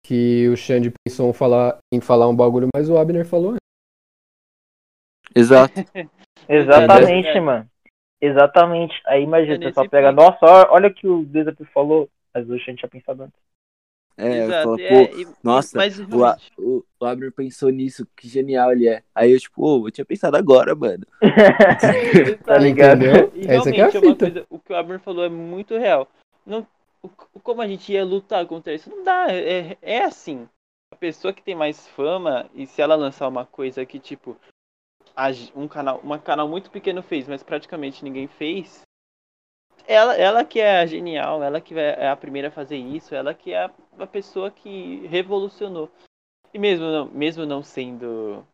Que 0.05 0.47
o 0.49 0.55
Xande 0.55 0.93
pensou 1.03 1.29
em 1.31 1.33
falar, 1.33 1.79
em 1.91 1.99
falar 1.99 2.27
um 2.29 2.35
bagulho, 2.35 2.69
mas 2.75 2.89
o 2.89 2.97
Abner 2.97 3.25
falou 3.25 3.51
antes. 3.51 3.59
Exato. 5.35 5.73
Exatamente, 6.47 7.27
É. 7.29 7.39
mano. 7.39 7.67
Exatamente. 8.21 9.01
Aí 9.07 9.23
imagina, 9.23 9.55
É 9.55 9.67
você 9.67 9.73
só 9.73 9.87
pega, 9.89 10.13
ponto. 10.13 10.21
nossa, 10.21 10.69
olha 10.71 10.89
o 10.89 10.93
que 10.93 11.07
o 11.07 11.25
Desafio 11.25 11.65
falou. 11.73 12.09
Mas 12.33 12.47
o 12.49 12.57
Xande 12.59 12.77
tinha 12.79 12.89
pensado 12.89 13.23
antes. 13.23 13.39
É, 14.17 14.39
eu 14.39 14.43
Exato. 14.45 14.63
falo, 14.63 14.79
é, 14.79 15.07
pô, 15.07 15.19
e- 15.19 15.27
nossa, 15.43 15.77
mas 15.77 15.99
o, 15.99 16.05
realmente, 16.05 16.51
o, 16.57 16.85
o 16.99 17.05
Abner 17.05 17.31
pensou 17.31 17.69
nisso, 17.69 18.07
que 18.15 18.27
genial 18.27 18.71
ele 18.71 18.87
é. 18.87 19.03
Aí 19.13 19.31
eu, 19.31 19.39
tipo, 19.39 19.61
ô, 19.61 19.87
eu 19.87 19.91
tinha 19.91 20.05
pensado 20.05 20.37
agora, 20.37 20.73
mano. 20.73 21.05
tá 22.45 22.57
ligado? 22.57 23.03
E 23.35 23.45
Essa 23.47 23.69
é 23.69 23.81
a 23.81 23.83
é 23.83 23.83
uma 23.83 23.91
fita. 23.91 24.25
coisa, 24.25 24.45
o 24.49 24.59
que 24.59 24.71
o 24.71 24.75
Abner 24.75 24.99
falou 24.99 25.25
é 25.25 25.29
muito 25.29 25.77
real. 25.77 26.07
Não, 26.45 26.65
o, 27.03 27.09
como 27.41 27.61
a 27.61 27.67
gente 27.67 27.91
ia 27.91 28.05
lutar 28.05 28.45
contra 28.45 28.73
isso? 28.73 28.89
Não 28.89 29.03
dá, 29.03 29.27
é, 29.29 29.77
é 29.81 30.03
assim. 30.05 30.47
A 30.93 30.95
pessoa 30.95 31.33
que 31.33 31.43
tem 31.43 31.55
mais 31.55 31.85
fama, 31.89 32.49
e 32.53 32.65
se 32.65 32.81
ela 32.81 32.95
lançar 32.95 33.27
uma 33.27 33.45
coisa 33.45 33.85
que, 33.85 33.99
tipo, 33.99 34.37
um 35.53 35.67
canal, 35.67 35.99
um 36.03 36.17
canal 36.17 36.47
muito 36.47 36.71
pequeno 36.71 37.03
fez, 37.03 37.27
mas 37.27 37.43
praticamente 37.43 38.03
ninguém 38.03 38.27
fez, 38.27 38.85
ela, 39.87 40.15
ela 40.15 40.43
que 40.43 40.59
é 40.59 40.79
a 40.79 40.85
genial, 40.85 41.43
ela 41.43 41.61
que 41.61 41.77
é 41.77 42.07
a 42.07 42.15
primeira 42.15 42.47
a 42.47 42.51
fazer 42.51 42.77
isso, 42.77 43.13
ela 43.13 43.33
que 43.33 43.51
é 43.51 43.65
a, 43.65 43.71
a 43.99 44.07
pessoa 44.07 44.51
que 44.51 45.05
revolucionou. 45.07 45.89
E 46.53 46.59
mesmo 46.59 46.85
não, 46.85 47.05
mesmo 47.05 47.45
não 47.45 47.61
sendo 47.61 48.45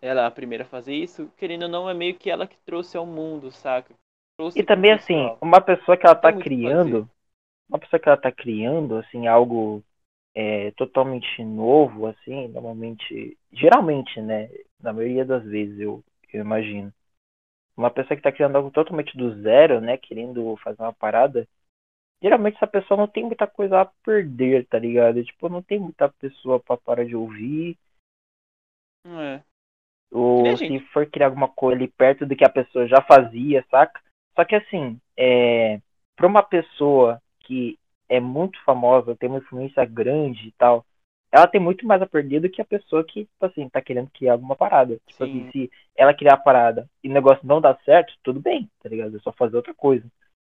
ela 0.00 0.26
a 0.26 0.30
primeira 0.30 0.64
a 0.64 0.68
fazer 0.68 0.94
isso, 0.94 1.30
querendo 1.36 1.64
ou 1.64 1.68
não, 1.68 1.90
é 1.90 1.94
meio 1.94 2.14
que 2.14 2.30
ela 2.30 2.46
que 2.46 2.56
trouxe 2.64 2.96
ao 2.96 3.04
mundo, 3.04 3.50
saca? 3.50 3.94
Trouxe 4.36 4.58
E 4.58 4.62
também, 4.62 4.92
assim, 4.92 5.36
uma 5.40 5.60
pessoa 5.60 5.96
que 5.96 6.06
ela 6.06 6.14
tá 6.14 6.32
criando, 6.32 7.08
uma 7.68 7.78
pessoa 7.78 7.98
que 7.98 8.08
ela 8.08 8.16
tá 8.16 8.30
criando, 8.30 8.96
assim, 8.96 9.26
algo 9.26 9.82
é, 10.34 10.70
totalmente 10.72 11.42
novo, 11.42 12.06
assim, 12.06 12.46
normalmente, 12.48 13.36
geralmente, 13.52 14.20
né, 14.20 14.48
na 14.80 14.92
maioria 14.92 15.24
das 15.24 15.44
vezes, 15.44 15.80
eu, 15.80 16.02
eu 16.32 16.40
imagino. 16.40 16.92
Uma 17.76 17.90
pessoa 17.90 18.16
que 18.16 18.22
tá 18.22 18.32
criando 18.32 18.56
algo 18.56 18.70
totalmente 18.70 19.16
do 19.16 19.40
zero, 19.42 19.80
né, 19.80 19.96
querendo 19.96 20.56
fazer 20.58 20.80
uma 20.80 20.92
parada, 20.92 21.46
geralmente 22.22 22.56
essa 22.56 22.66
pessoa 22.66 22.98
não 22.98 23.06
tem 23.06 23.24
muita 23.24 23.46
coisa 23.46 23.80
a 23.80 23.84
perder, 23.84 24.66
tá 24.66 24.78
ligado? 24.78 25.22
Tipo, 25.24 25.48
não 25.48 25.62
tem 25.62 25.78
muita 25.78 26.08
pessoa 26.08 26.60
pra 26.60 26.76
parar 26.76 27.04
de 27.04 27.16
ouvir, 27.16 27.76
é. 29.06 29.42
ou 30.10 30.56
se 30.56 30.80
for 30.92 31.06
criar 31.06 31.26
alguma 31.26 31.48
coisa 31.48 31.76
ali 31.76 31.88
perto 31.88 32.26
do 32.26 32.36
que 32.36 32.44
a 32.44 32.50
pessoa 32.50 32.86
já 32.86 33.00
fazia, 33.02 33.64
saca? 33.70 34.00
Só 34.34 34.44
que 34.44 34.54
assim, 34.54 35.00
é, 35.16 35.80
para 36.16 36.26
uma 36.26 36.42
pessoa 36.42 37.20
que 37.40 37.78
é 38.08 38.20
muito 38.20 38.62
famosa, 38.64 39.16
tem 39.16 39.28
uma 39.28 39.38
influência 39.38 39.84
grande 39.84 40.48
e 40.48 40.52
tal, 40.52 40.84
ela 41.30 41.46
tem 41.46 41.60
muito 41.60 41.86
mais 41.86 42.00
a 42.00 42.06
perder 42.06 42.40
do 42.40 42.48
que 42.48 42.60
a 42.60 42.64
pessoa 42.64 43.04
que, 43.04 43.24
tipo 43.24 43.46
assim, 43.46 43.68
tá 43.68 43.82
querendo 43.82 44.10
criar 44.10 44.32
alguma 44.32 44.56
parada. 44.56 44.98
Tipo 45.06 45.24
Sim. 45.24 45.40
assim, 45.40 45.50
se 45.50 45.70
ela 45.94 46.14
criar 46.14 46.34
a 46.34 46.38
parada 46.38 46.88
e 47.04 47.08
o 47.08 47.12
negócio 47.12 47.46
não 47.46 47.60
dá 47.60 47.76
certo, 47.84 48.14
tudo 48.22 48.40
bem, 48.40 48.70
tá 48.82 48.88
ligado? 48.88 49.16
É 49.16 49.20
só 49.20 49.32
fazer 49.32 49.56
outra 49.56 49.74
coisa. 49.74 50.06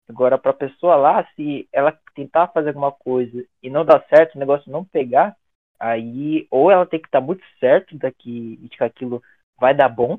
Agora, 0.10 0.38
pra 0.38 0.54
pessoa 0.54 0.96
lá, 0.96 1.28
se 1.36 1.68
ela 1.72 1.92
tentar 2.16 2.48
fazer 2.48 2.70
alguma 2.70 2.92
coisa 2.92 3.46
e 3.62 3.70
não 3.70 3.84
dar 3.84 4.06
certo, 4.08 4.36
o 4.36 4.40
negócio 4.40 4.72
não 4.72 4.86
pegar, 4.86 5.36
aí 5.78 6.48
ou 6.50 6.72
ela 6.72 6.86
tem 6.86 7.00
que 7.00 7.08
estar 7.08 7.20
muito 7.20 7.44
certo 7.60 7.98
daqui 7.98 8.56
de 8.58 8.70
que 8.70 8.84
aquilo 8.84 9.22
vai 9.60 9.76
dar 9.76 9.90
bom, 9.90 10.18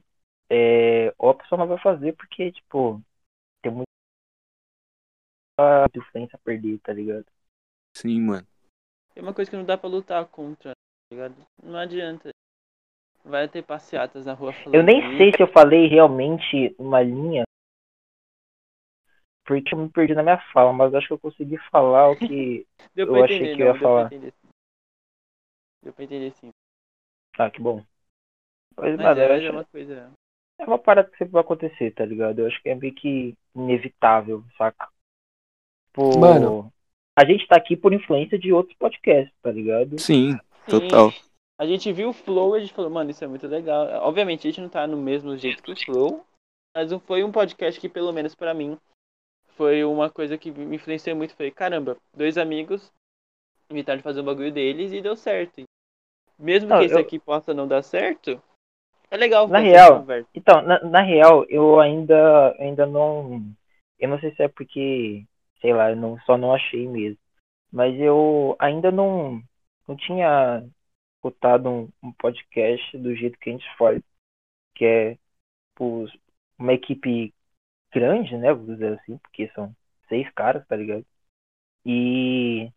é, 0.50 1.14
ou 1.18 1.30
a 1.30 1.34
pessoa 1.34 1.58
não 1.58 1.66
vai 1.66 1.78
fazer 1.78 2.12
porque, 2.14 2.52
tipo, 2.52 3.00
tem 3.62 3.72
muita 3.72 3.88
influência 5.96 6.36
a 6.36 6.44
perder, 6.44 6.78
tá 6.80 6.92
ligado? 6.92 7.26
Sim, 7.96 8.20
mano. 8.20 8.46
É 9.16 9.22
uma 9.22 9.34
coisa 9.34 9.50
que 9.50 9.56
não 9.56 9.64
dá 9.64 9.76
pra 9.76 9.88
lutar 9.88 10.24
contra, 10.26 10.72
tá 10.72 11.14
ligado? 11.14 11.34
Não 11.62 11.78
adianta. 11.78 12.30
Vai 13.24 13.48
ter 13.48 13.62
passeatas 13.62 14.24
na 14.24 14.32
rua 14.32 14.52
falando. 14.52 14.74
Eu 14.74 14.82
nem 14.82 15.16
sei 15.16 15.32
se 15.32 15.42
eu 15.42 15.48
falei 15.48 15.86
realmente 15.88 16.74
uma 16.78 17.02
linha, 17.02 17.42
porque 19.48 19.74
eu 19.74 19.78
me 19.78 19.88
perdi 19.88 20.14
na 20.14 20.22
minha 20.22 20.38
fala, 20.52 20.72
mas 20.74 20.94
acho 20.94 21.06
que 21.06 21.12
eu 21.14 21.18
consegui 21.18 21.56
falar 21.70 22.10
o 22.10 22.16
que. 22.16 22.66
Deu 22.94 23.06
eu 23.06 23.12
pra 23.14 23.24
achei 23.24 23.36
entender, 23.38 23.56
que 23.56 23.62
eu 23.62 23.66
ia 23.66 23.72
não, 23.72 23.78
deu 23.78 23.82
falar. 23.88 24.08
pra 24.08 24.16
entender. 24.16 24.32
sim. 24.32 24.48
Deu 25.82 25.92
pra 25.94 26.04
entender 26.04 26.30
sim. 26.32 26.50
Ah, 27.38 27.50
que 27.50 27.60
bom. 27.60 27.82
Mas, 28.76 28.96
Mas 28.96 29.00
mano, 29.00 29.20
é, 29.20 29.28
mas 29.28 29.42
é 29.42 29.46
acho- 29.46 29.52
uma 29.56 29.64
coisa. 29.64 30.12
é 30.60 30.64
uma 30.64 30.78
parada 30.78 31.10
que 31.10 31.16
sempre 31.16 31.32
vai 31.32 31.40
acontecer, 31.40 31.92
tá 31.94 32.04
ligado? 32.04 32.40
Eu 32.40 32.46
acho 32.46 32.60
que 32.62 32.68
é 32.68 32.74
meio 32.74 32.94
que 32.94 33.34
inevitável, 33.54 34.44
saca? 34.56 34.88
Tipo, 35.86 36.18
Mano. 36.18 36.72
a 37.18 37.24
gente 37.24 37.46
tá 37.48 37.56
aqui 37.56 37.76
por 37.76 37.92
influência 37.92 38.38
de 38.38 38.52
outros 38.52 38.76
podcasts, 38.76 39.34
tá 39.42 39.50
ligado? 39.50 39.98
Sim, 39.98 40.32
Sim, 40.32 40.38
total. 40.68 41.10
A 41.60 41.66
gente 41.66 41.92
viu 41.92 42.10
o 42.10 42.12
Flow 42.12 42.54
e 42.54 42.58
a 42.58 42.60
gente 42.60 42.72
falou, 42.74 42.90
mano, 42.90 43.10
isso 43.10 43.24
é 43.24 43.26
muito 43.26 43.46
legal. 43.48 43.86
Obviamente 44.06 44.46
a 44.46 44.50
gente 44.50 44.60
não 44.60 44.68
tá 44.68 44.86
no 44.86 44.96
mesmo 44.96 45.36
jeito 45.36 45.62
que 45.62 45.72
o 45.72 45.76
Flow, 45.76 46.24
mas 46.76 46.92
foi 47.04 47.24
um 47.24 47.32
podcast 47.32 47.80
que, 47.80 47.88
pelo 47.88 48.12
menos 48.12 48.34
pra 48.34 48.54
mim, 48.54 48.78
foi 49.58 49.84
uma 49.84 50.08
coisa 50.08 50.38
que 50.38 50.52
me 50.52 50.76
influenciou 50.76 51.16
muito. 51.16 51.34
Falei, 51.34 51.50
caramba, 51.50 51.96
dois 52.14 52.38
amigos 52.38 52.92
inventaram 53.68 53.98
de 53.98 54.04
fazer 54.04 54.20
um 54.20 54.24
bagulho 54.24 54.52
deles 54.52 54.92
e 54.92 55.02
deu 55.02 55.16
certo. 55.16 55.62
Mesmo 56.38 56.68
Não, 56.70 56.78
que 56.78 56.84
esse 56.84 56.94
eu- 56.94 57.00
aqui 57.00 57.18
possa 57.18 57.52
não 57.52 57.66
dar 57.66 57.82
certo, 57.82 58.40
é 59.10 59.16
legal 59.16 59.48
Na 59.48 59.58
real. 59.58 60.06
Então, 60.32 60.62
na, 60.62 60.78
na 60.84 61.02
real, 61.02 61.44
eu 61.48 61.80
ainda, 61.80 62.54
ainda 62.58 62.86
não. 62.86 63.42
Eu 63.98 64.08
não 64.08 64.20
sei 64.20 64.32
se 64.34 64.42
é 64.44 64.48
porque, 64.48 65.26
sei 65.60 65.72
lá, 65.74 65.90
eu 65.90 65.96
não, 65.96 66.18
só 66.20 66.38
não 66.38 66.54
achei 66.54 66.86
mesmo. 66.86 67.18
Mas 67.72 67.98
eu 67.98 68.54
ainda 68.58 68.92
não, 68.92 69.42
não 69.86 69.96
tinha 69.96 70.64
escutado 71.16 71.68
um, 71.68 71.88
um 72.02 72.12
podcast 72.12 72.96
do 72.96 73.14
jeito 73.16 73.38
que 73.38 73.50
a 73.50 73.52
gente 73.52 73.76
faz, 73.76 74.00
que 74.76 74.84
é 74.84 75.18
tipo, 75.70 76.06
uma 76.58 76.72
equipe 76.72 77.34
grande, 77.92 78.36
né? 78.36 78.52
Vou 78.52 78.66
dizer 78.66 78.98
assim, 78.98 79.16
porque 79.18 79.48
são 79.54 79.74
seis 80.08 80.28
caras, 80.32 80.66
tá 80.66 80.76
ligado? 80.76 81.04
E 81.84 82.70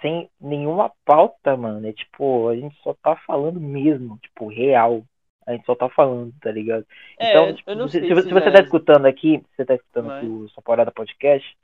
sem 0.00 0.30
nenhuma 0.40 0.92
pauta, 1.04 1.56
mano. 1.56 1.86
É 1.86 1.92
tipo, 1.92 2.48
a 2.48 2.56
gente 2.56 2.76
só 2.82 2.94
tá 2.94 3.16
falando 3.16 3.60
mesmo, 3.60 4.18
tipo, 4.18 4.48
real. 4.48 5.02
A 5.46 5.52
gente 5.52 5.64
só 5.66 5.74
tá 5.74 5.88
falando, 5.88 6.32
tá 6.40 6.50
ligado? 6.50 6.86
É, 7.18 7.30
Então, 7.30 7.54
tipo, 7.54 7.88
se, 7.88 8.00
se 8.00 8.06
se 8.06 8.14
você- 8.14 8.28
já 8.30 8.52
tá 8.52 8.60
é- 8.60 8.62
escutando 8.62 9.06
aqui, 9.06 9.38
se 9.38 9.56
você 9.56 9.64
tá 9.64 9.74
escutando 9.74 10.06
Mas- 10.06 10.18
aqui 10.18 10.26
o 10.26 10.48
Sua 10.50 10.62
Parada 10.62 10.92
Podcast, 10.92 11.56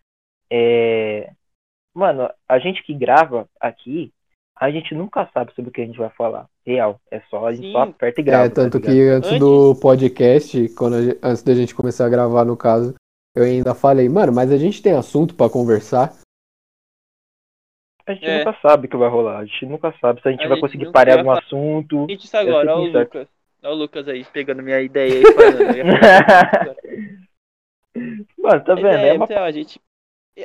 é... 0.50 1.32
Mano, 1.94 2.30
a 2.48 2.58
gente 2.58 2.82
que 2.82 2.92
grava 2.92 3.48
aqui, 3.60 4.12
a 4.58 4.70
gente 4.70 4.94
nunca 4.94 5.28
sabe 5.34 5.52
sobre 5.54 5.70
o 5.70 5.72
que 5.72 5.82
a 5.82 5.86
gente 5.86 5.98
vai 5.98 6.10
falar. 6.10 6.46
Real. 6.66 6.98
É 7.10 7.20
só, 7.30 7.46
a 7.46 7.52
gente 7.54 7.70
só 7.72 7.84
Sim. 7.84 7.90
aperta 7.90 8.20
e 8.20 8.24
grava. 8.24 8.46
É, 8.46 8.48
tanto 8.48 8.80
tá 8.80 8.86
que 8.90 9.00
antes 9.08 9.28
Antes- 9.30 9.40
do 9.40 9.74
podcast, 9.80 10.68
quando 10.74 10.96
a 10.96 11.02
gen- 11.02 11.18
antes 11.22 11.42
da 11.42 11.54
gente 11.54 11.74
começar 11.74 12.06
a 12.06 12.08
gravar, 12.10 12.44
no 12.44 12.56
caso, 12.56 12.94
eu 13.34 13.44
ainda 13.44 13.74
falei, 13.74 14.08
mano, 14.08 14.32
mas 14.32 14.50
a 14.50 14.56
gente 14.56 14.82
tem 14.82 14.92
assunto 14.94 15.34
pra 15.34 15.50
conversar. 15.50 16.12
A 18.06 18.12
gente 18.14 18.24
É. 18.24 18.38
nunca 18.44 18.56
sabe 18.62 18.86
o 18.86 18.90
que 18.90 18.96
vai 18.96 19.08
rolar. 19.08 19.38
A 19.38 19.44
gente 19.44 19.66
nunca 19.66 19.92
sabe 20.00 20.22
se 20.22 20.28
a 20.28 20.30
gente 20.30 20.44
A 20.44 20.48
vai 20.48 20.56
gente 20.56 20.62
conseguir 20.66 20.92
parar 20.92 21.14
algum 21.14 21.24
falar. 21.26 21.40
assunto. 21.40 22.06
Gente, 22.08 22.24
isso 22.24 22.36
agora, 22.36 22.66
sei 22.76 22.88
o 22.88 22.98
Lucas. 23.00 23.28
Ó 23.64 23.70
o 23.70 23.74
Lucas 23.74 24.08
aí, 24.08 24.24
pegando 24.32 24.62
minha 24.62 24.80
ideia 24.80 25.12
aí, 25.14 25.22
falando. 25.34 25.66
Agora. 26.60 26.76
Mano, 28.38 28.64
tá 28.64 28.74
vendo? 28.74 28.86
é, 28.88 29.08
É 29.08 29.12
uma 29.14 29.24
então, 29.24 29.42
a 29.42 29.50
gente. 29.50 29.80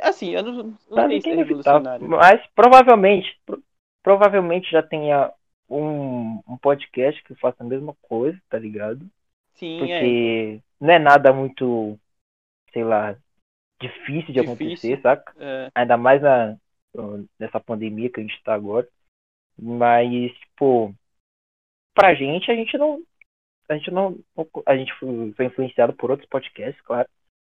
Assim, 0.01 0.34
eu 0.34 0.41
não, 0.41 0.53
não 0.53 0.74
parada 0.89 1.09
sei 1.09 1.18
que 1.22 1.30
se 1.30 1.30
é 1.30 1.36
revolucionário. 1.36 2.07
Mas 2.09 2.41
provavelmente, 2.55 3.38
pro- 3.45 3.62
provavelmente 4.04 4.70
já 4.72 4.84
tenha 4.84 5.32
um, 5.70 6.41
um 6.47 6.58
podcast 6.58 7.24
que 7.24 7.36
faça 7.36 7.64
a 7.64 7.66
mesma 7.68 7.95
coisa, 8.02 8.39
tá 8.49 8.60
ligado? 8.60 9.10
Sim, 9.54 9.78
é. 9.78 9.99
Porque 9.99 10.62
não 10.80 10.93
é 10.93 10.99
nada 10.99 11.34
muito, 11.34 11.97
sei 12.74 12.84
lá, 12.84 13.16
difícil 13.82 14.34
de 14.34 14.41
Difícil. 14.41 14.54
acontecer, 14.54 15.02
saca? 15.02 15.34
é. 15.39 15.70
Ainda 15.76 15.97
mais 15.97 16.22
na, 16.22 16.58
nessa 17.39 17.60
pandemia 17.60 18.10
que 18.10 18.20
a 18.20 18.24
gente 18.24 18.41
tá 18.43 18.54
agora. 18.54 18.88
Mas, 19.58 20.32
tipo, 20.34 20.93
pra 21.93 22.14
gente, 22.14 22.52
a 22.52 22.56
gente 22.56 22.78
não. 22.78 23.02
A 23.70 23.76
gente 23.76 23.91
não. 23.91 24.18
A 24.66 24.76
gente 24.76 24.93
foi 24.95 25.34
foi 25.34 25.45
influenciado 25.45 25.93
por 25.93 26.12
outros 26.12 26.28
podcasts, 26.30 26.82
claro. 26.82 27.08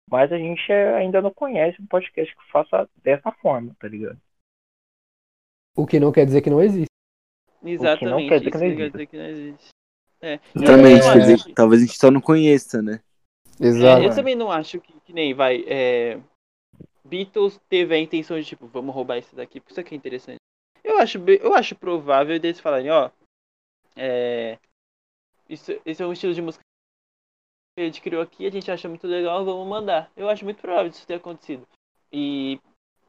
Mas 0.08 0.30
a 0.32 0.38
gente 0.38 0.72
ainda 0.72 1.20
não 1.20 1.32
conhece 1.32 1.82
um 1.82 1.86
podcast 1.86 2.34
que 2.34 2.50
faça 2.50 2.88
dessa 3.02 3.32
forma, 3.32 3.74
tá 3.80 3.88
ligado? 3.88 4.20
O 5.76 5.86
que 5.86 6.00
não 6.00 6.10
quer 6.10 6.24
dizer 6.24 6.40
que 6.40 6.50
não 6.50 6.62
existe. 6.62 6.90
Exatamente. 7.62 8.28
quer 8.28 8.38
dizer 8.38 8.50
que 8.50 8.56
isso 8.56 8.64
não 8.64 8.76
quer 8.76 8.80
existe. 8.80 8.92
dizer 8.92 9.06
que 9.06 9.16
não 9.16 9.26
existe. 9.26 9.68
É. 10.20 10.40
Exatamente, 10.54 11.02
quer 11.02 11.20
dizer 11.20 11.44
que 11.44 11.52
talvez 11.52 11.82
a 11.82 11.86
gente 11.86 11.98
só 11.98 12.10
não 12.10 12.20
conheça, 12.20 12.80
né? 12.80 13.00
Exato. 13.60 14.02
É, 14.02 14.06
eu 14.06 14.14
também 14.14 14.34
não 14.34 14.50
acho 14.50 14.80
que, 14.80 14.92
que 15.00 15.12
nem 15.12 15.34
vai. 15.34 15.64
É, 15.66 16.18
Beatles 17.04 17.60
teve 17.68 17.94
a 17.94 17.98
intenção 17.98 18.38
de 18.38 18.46
tipo, 18.46 18.66
vamos 18.66 18.94
roubar 18.94 19.18
isso 19.18 19.34
daqui, 19.36 19.60
porque 19.60 19.72
isso 19.72 19.80
aqui 19.80 19.94
é 19.94 19.96
interessante. 19.96 20.38
Eu 20.82 20.98
acho, 20.98 21.18
eu 21.18 21.54
acho 21.54 21.74
provável 21.74 22.38
deles 22.38 22.60
falarem, 22.60 22.90
ó. 22.90 23.10
É, 23.94 24.58
isso, 25.48 25.72
esse 25.84 26.02
é 26.02 26.06
um 26.06 26.12
estilo 26.12 26.34
de 26.34 26.42
música 26.42 26.62
que 27.76 27.82
a 27.82 27.84
gente 27.84 28.00
criou 28.00 28.22
aqui, 28.22 28.46
a 28.46 28.50
gente 28.50 28.70
acha 28.70 28.88
muito 28.88 29.06
legal, 29.06 29.44
vamos 29.44 29.66
mandar. 29.68 30.10
Eu 30.16 30.28
acho 30.28 30.44
muito 30.44 30.60
provável 30.60 30.90
disso 30.90 31.06
ter 31.06 31.14
acontecido. 31.14 31.66
E 32.12 32.58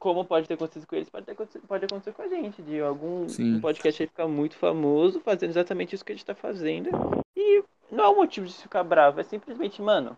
como 0.07 0.23
pode 0.23 0.47
ter 0.47 0.53
acontecido 0.53 0.87
com 0.87 0.95
eles, 0.95 1.09
pode, 1.09 1.25
ter, 1.25 1.33
acontecido- 1.33 1.67
pode 1.67 1.83
acontecer 1.83 2.13
com 2.13 2.21
a 2.21 2.27
gente. 2.29 2.61
De 2.61 2.79
algum 2.79 3.27
Sim. 3.27 3.59
podcast 3.59 4.01
aí 4.01 4.07
ficar 4.07 4.25
muito 4.25 4.55
famoso, 4.55 5.19
fazendo 5.19 5.49
exatamente 5.49 5.93
isso 5.93 6.05
que 6.05 6.13
a 6.13 6.15
gente 6.15 6.25
tá 6.25 6.33
fazendo. 6.33 6.89
E 7.35 7.61
não 7.91 8.05
é 8.05 8.09
um 8.09 8.15
motivo 8.15 8.47
de 8.47 8.53
se 8.53 8.61
ficar 8.61 8.85
bravo, 8.85 9.19
é 9.19 9.23
simplesmente, 9.23 9.81
mano. 9.81 10.17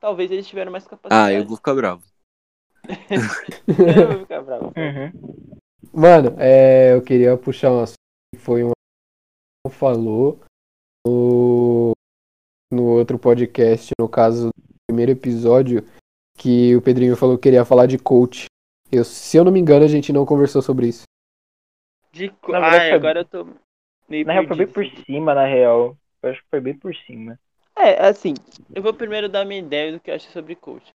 Talvez 0.00 0.32
eles 0.32 0.48
tiveram 0.48 0.72
mais 0.72 0.84
capacidade. 0.84 1.32
Ah, 1.32 1.38
eu 1.38 1.46
vou 1.46 1.56
ficar 1.56 1.74
bravo. 1.76 2.02
Eu 3.68 4.08
vou 4.08 4.18
ficar 4.18 4.42
bravo. 4.42 4.72
Uhum. 4.76 5.46
Mano, 5.92 6.34
é, 6.40 6.94
eu 6.94 7.02
queria 7.02 7.36
puxar 7.36 7.70
um 7.70 7.80
assunto 7.80 7.94
que 8.34 8.40
foi 8.40 8.64
um 8.64 8.72
que 9.64 9.72
falou 9.72 10.40
no, 11.06 11.92
no 12.72 12.84
outro 12.98 13.16
podcast, 13.20 13.92
no 14.00 14.08
caso 14.08 14.48
do 14.48 14.74
primeiro 14.88 15.12
episódio, 15.12 15.86
que 16.36 16.74
o 16.74 16.82
Pedrinho 16.82 17.16
falou 17.16 17.36
que 17.36 17.42
queria 17.42 17.64
falar 17.64 17.86
de 17.86 17.98
coach. 17.98 18.46
Eu, 18.92 19.04
se 19.04 19.38
eu 19.38 19.44
não 19.44 19.50
me 19.50 19.58
engano, 19.58 19.84
a 19.84 19.88
gente 19.88 20.12
não 20.12 20.26
conversou 20.26 20.60
sobre 20.60 20.88
isso. 20.88 21.04
De 22.12 22.28
co... 22.28 22.52
Na 22.52 22.60
verdade, 22.60 22.82
Ai, 22.82 22.90
foi- 22.90 22.98
agora 22.98 23.20
eu 23.20 23.24
tô 23.24 23.44
meio 24.08 24.26
Na 24.26 24.32
real, 24.34 24.46
foi 24.46 24.56
bem 24.56 24.66
por 24.68 24.84
cima, 25.06 25.34
na 25.34 25.46
real. 25.46 25.96
Eu 26.22 26.30
acho 26.30 26.42
que 26.42 26.48
foi 26.50 26.60
bem 26.60 26.78
por 26.78 26.94
cima. 26.94 27.38
É, 27.76 28.06
assim, 28.06 28.34
eu 28.74 28.82
vou 28.82 28.92
primeiro 28.92 29.28
dar 29.28 29.46
minha 29.46 29.60
ideia 29.60 29.92
do 29.92 29.98
que 30.00 30.10
eu 30.10 30.14
acho 30.14 30.30
sobre 30.30 30.54
coach. 30.54 30.90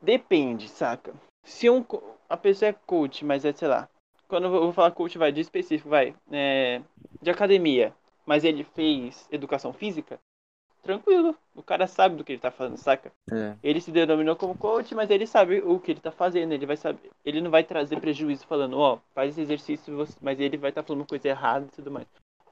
Depende, 0.00 0.68
saca? 0.68 1.12
Se 1.44 1.68
um, 1.68 1.82
co- 1.82 2.16
a 2.28 2.36
pessoa 2.36 2.68
é 2.68 2.72
coach, 2.72 3.24
mas 3.24 3.44
é, 3.44 3.52
sei 3.52 3.66
lá, 3.68 3.88
quando 4.28 4.44
eu 4.44 4.50
vou- 4.50 4.58
eu 4.60 4.64
vou 4.66 4.72
falar 4.72 4.92
coach, 4.92 5.18
vai, 5.18 5.32
de 5.32 5.40
específico, 5.40 5.88
vai, 5.90 6.14
é, 6.30 6.80
de 7.20 7.30
academia, 7.30 7.92
mas 8.24 8.44
ele 8.44 8.62
fez 8.62 9.28
educação 9.32 9.72
física, 9.72 10.18
tranquilo, 10.82 11.34
o 11.54 11.62
cara 11.62 11.86
sabe 11.86 12.16
do 12.16 12.24
que 12.24 12.32
ele 12.32 12.40
tá 12.40 12.50
falando, 12.50 12.76
saca? 12.76 13.12
É. 13.30 13.54
Ele 13.62 13.80
se 13.80 13.90
denominou 13.90 14.36
como 14.36 14.56
coach, 14.56 14.94
mas 14.94 15.10
ele 15.10 15.26
sabe 15.26 15.60
o 15.60 15.78
que 15.78 15.92
ele 15.92 16.00
tá 16.00 16.10
fazendo, 16.10 16.52
ele 16.52 16.66
vai 16.66 16.76
saber, 16.76 17.10
ele 17.24 17.40
não 17.40 17.50
vai 17.50 17.64
trazer 17.64 18.00
prejuízo 18.00 18.46
falando, 18.46 18.78
ó, 18.78 18.98
faz 19.14 19.30
esse 19.30 19.42
exercício, 19.42 20.06
mas 20.20 20.40
ele 20.40 20.56
vai 20.56 20.70
estar 20.70 20.82
falando 20.82 21.06
coisa 21.06 21.28
errada 21.28 21.66
e 21.66 21.76
tudo 21.76 21.90
mais. 21.90 22.06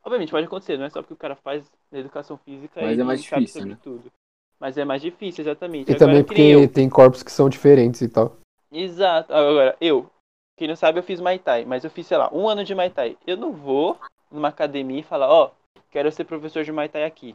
Obviamente 0.05 0.31
pode 0.31 0.47
acontecer, 0.47 0.79
não 0.79 0.87
é 0.87 0.91
só 0.91 1.03
porque 1.03 1.15
o 1.15 1.17
cara 1.17 1.37
faz 1.37 1.71
educação 1.93 2.39
física 2.39 2.81
Mas 2.81 2.93
ele 2.93 3.01
é 3.01 3.05
mais 3.05 3.25
sabe 3.25 3.43
difícil, 3.43 3.61
sobre 3.61 3.75
né? 3.75 3.81
tudo. 3.83 4.13
Mas 4.59 4.77
é 4.77 4.85
mais 4.85 5.03
difícil, 5.03 5.43
exatamente. 5.43 5.91
E 5.91 5.95
Agora, 5.95 6.11
também 6.11 6.25
porque 6.25 6.43
eu. 6.43 6.69
tem 6.69 6.89
corpos 6.89 7.23
que 7.23 7.31
são 7.31 7.49
diferentes 7.49 8.01
e 8.01 8.09
tal. 8.09 8.37
Exato. 8.73 9.33
Agora, 9.33 9.77
eu, 9.81 10.11
quem 10.57 10.67
não 10.67 10.75
sabe, 10.77 10.99
eu 10.99 11.03
fiz 11.03 11.21
Muay 11.21 11.39
Thai, 11.39 11.65
mas 11.65 11.85
eu 11.85 11.91
fiz, 11.91 12.07
sei 12.07 12.17
lá, 12.17 12.29
um 12.33 12.49
ano 12.49 12.65
de 12.65 12.75
Muay 12.75 12.91
Thai. 12.91 13.17
Eu 13.27 13.37
não 13.37 13.53
vou 13.53 13.99
numa 14.31 14.49
academia 14.49 15.01
e 15.01 15.05
falar, 15.05 15.29
ó, 15.29 15.51
quero 15.91 16.11
ser 16.11 16.25
professor 16.25 16.65
de 16.65 16.73
Muay 16.73 16.89
Thai 16.89 17.05
aqui. 17.05 17.35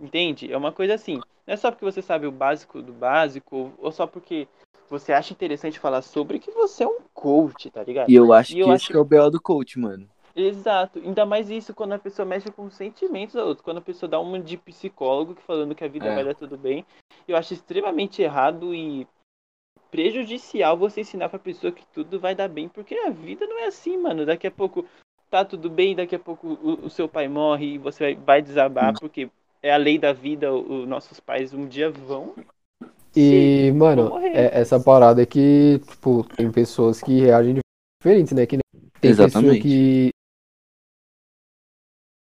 Entende? 0.00 0.52
É 0.52 0.56
uma 0.56 0.72
coisa 0.72 0.94
assim. 0.94 1.16
Não 1.46 1.54
é 1.54 1.56
só 1.56 1.70
porque 1.70 1.84
você 1.84 2.00
sabe 2.02 2.26
o 2.26 2.32
básico 2.32 2.80
do 2.82 2.92
básico, 2.92 3.72
ou- 3.78 3.90
só 3.92 4.06
porque 4.06 4.46
você 4.88 5.12
acha 5.12 5.32
interessante 5.32 5.78
falar 5.78 6.02
sobre 6.02 6.38
que 6.38 6.50
você 6.50 6.84
é 6.84 6.86
um 6.88 7.00
coach, 7.12 7.70
tá 7.70 7.82
ligado? 7.82 8.08
E 8.10 8.14
eu 8.14 8.32
acho 8.32 8.54
E 8.54 8.60
eu 8.60 8.66
que 8.66 8.70
acho 8.72 8.84
esse 8.84 8.92
que 8.92 8.96
é 8.96 9.00
o 9.00 9.04
BO 9.04 9.30
do 9.30 9.40
coach, 9.40 9.78
mano. 9.78 10.08
Exato. 10.36 11.00
Ainda 11.00 11.26
mais 11.26 11.50
isso 11.50 11.74
quando 11.74 11.94
a 11.94 11.98
pessoa 11.98 12.24
mexe 12.24 12.50
com 12.50 12.64
os 12.66 12.74
sentimentos 12.74 13.34
da 13.34 13.44
outra. 13.44 13.64
Quando 13.64 13.78
a 13.78 13.82
pessoa 13.82 14.08
dá 14.08 14.20
uma 14.20 14.38
de 14.38 14.56
psicólogo 14.56 15.34
falando 15.46 15.74
que 15.74 15.82
a 15.84 15.88
vida 15.88 16.06
É. 16.06 16.14
vai 16.14 16.24
dar 16.24 16.34
tudo 16.34 16.56
bem. 16.56 16.86
Eu 17.26 17.36
acho 17.36 17.54
extremamente 17.54 18.22
errado 18.22 18.72
e 18.74 19.06
prejudicial 19.90 20.76
você 20.76 21.00
ensinar 21.00 21.28
pra 21.28 21.38
pessoa 21.38 21.72
que 21.72 21.84
tudo 21.86 22.20
vai 22.20 22.34
dar 22.34 22.48
bem, 22.48 22.68
porque 22.68 22.94
a 22.94 23.10
vida 23.10 23.46
não 23.46 23.58
é 23.58 23.66
assim, 23.66 23.96
mano. 23.96 24.24
Daqui 24.24 24.46
a 24.46 24.50
pouco 24.50 24.86
tá 25.30 25.44
tudo 25.44 25.68
bem, 25.68 25.96
daqui 25.96 26.14
a 26.14 26.18
pouco 26.18 26.46
o, 26.62 26.86
o 26.86 26.90
seu 26.90 27.08
pai 27.08 27.26
morre 27.28 27.74
e 27.74 27.78
você 27.78 28.04
vai, 28.04 28.14
vai 28.14 28.42
desabar, 28.42 28.98
porque 28.98 29.30
é 29.62 29.72
a 29.72 29.76
lei 29.76 29.98
da 29.98 30.12
vida, 30.12 30.52
os 30.52 30.86
nossos 30.86 31.20
pais 31.20 31.52
um 31.52 31.66
dia 31.66 31.90
vão. 31.90 32.34
E, 33.16 33.72
mano, 33.72 34.18
é- 34.18 34.60
essa 34.60 34.78
parada 34.78 35.22
é 35.22 35.26
que, 35.26 35.80
tipo, 35.90 36.24
tem 36.36 36.50
pessoas 36.50 37.00
que 37.00 37.20
reagem 37.20 37.54
de 37.54 37.60
diferentes, 38.00 38.32
né? 38.32 38.46
Que 38.46 38.56
nem- 38.56 38.82
tem 39.00 39.10
pessoa 39.10 39.26
Exatamente. 39.26 39.62
que 39.62 40.10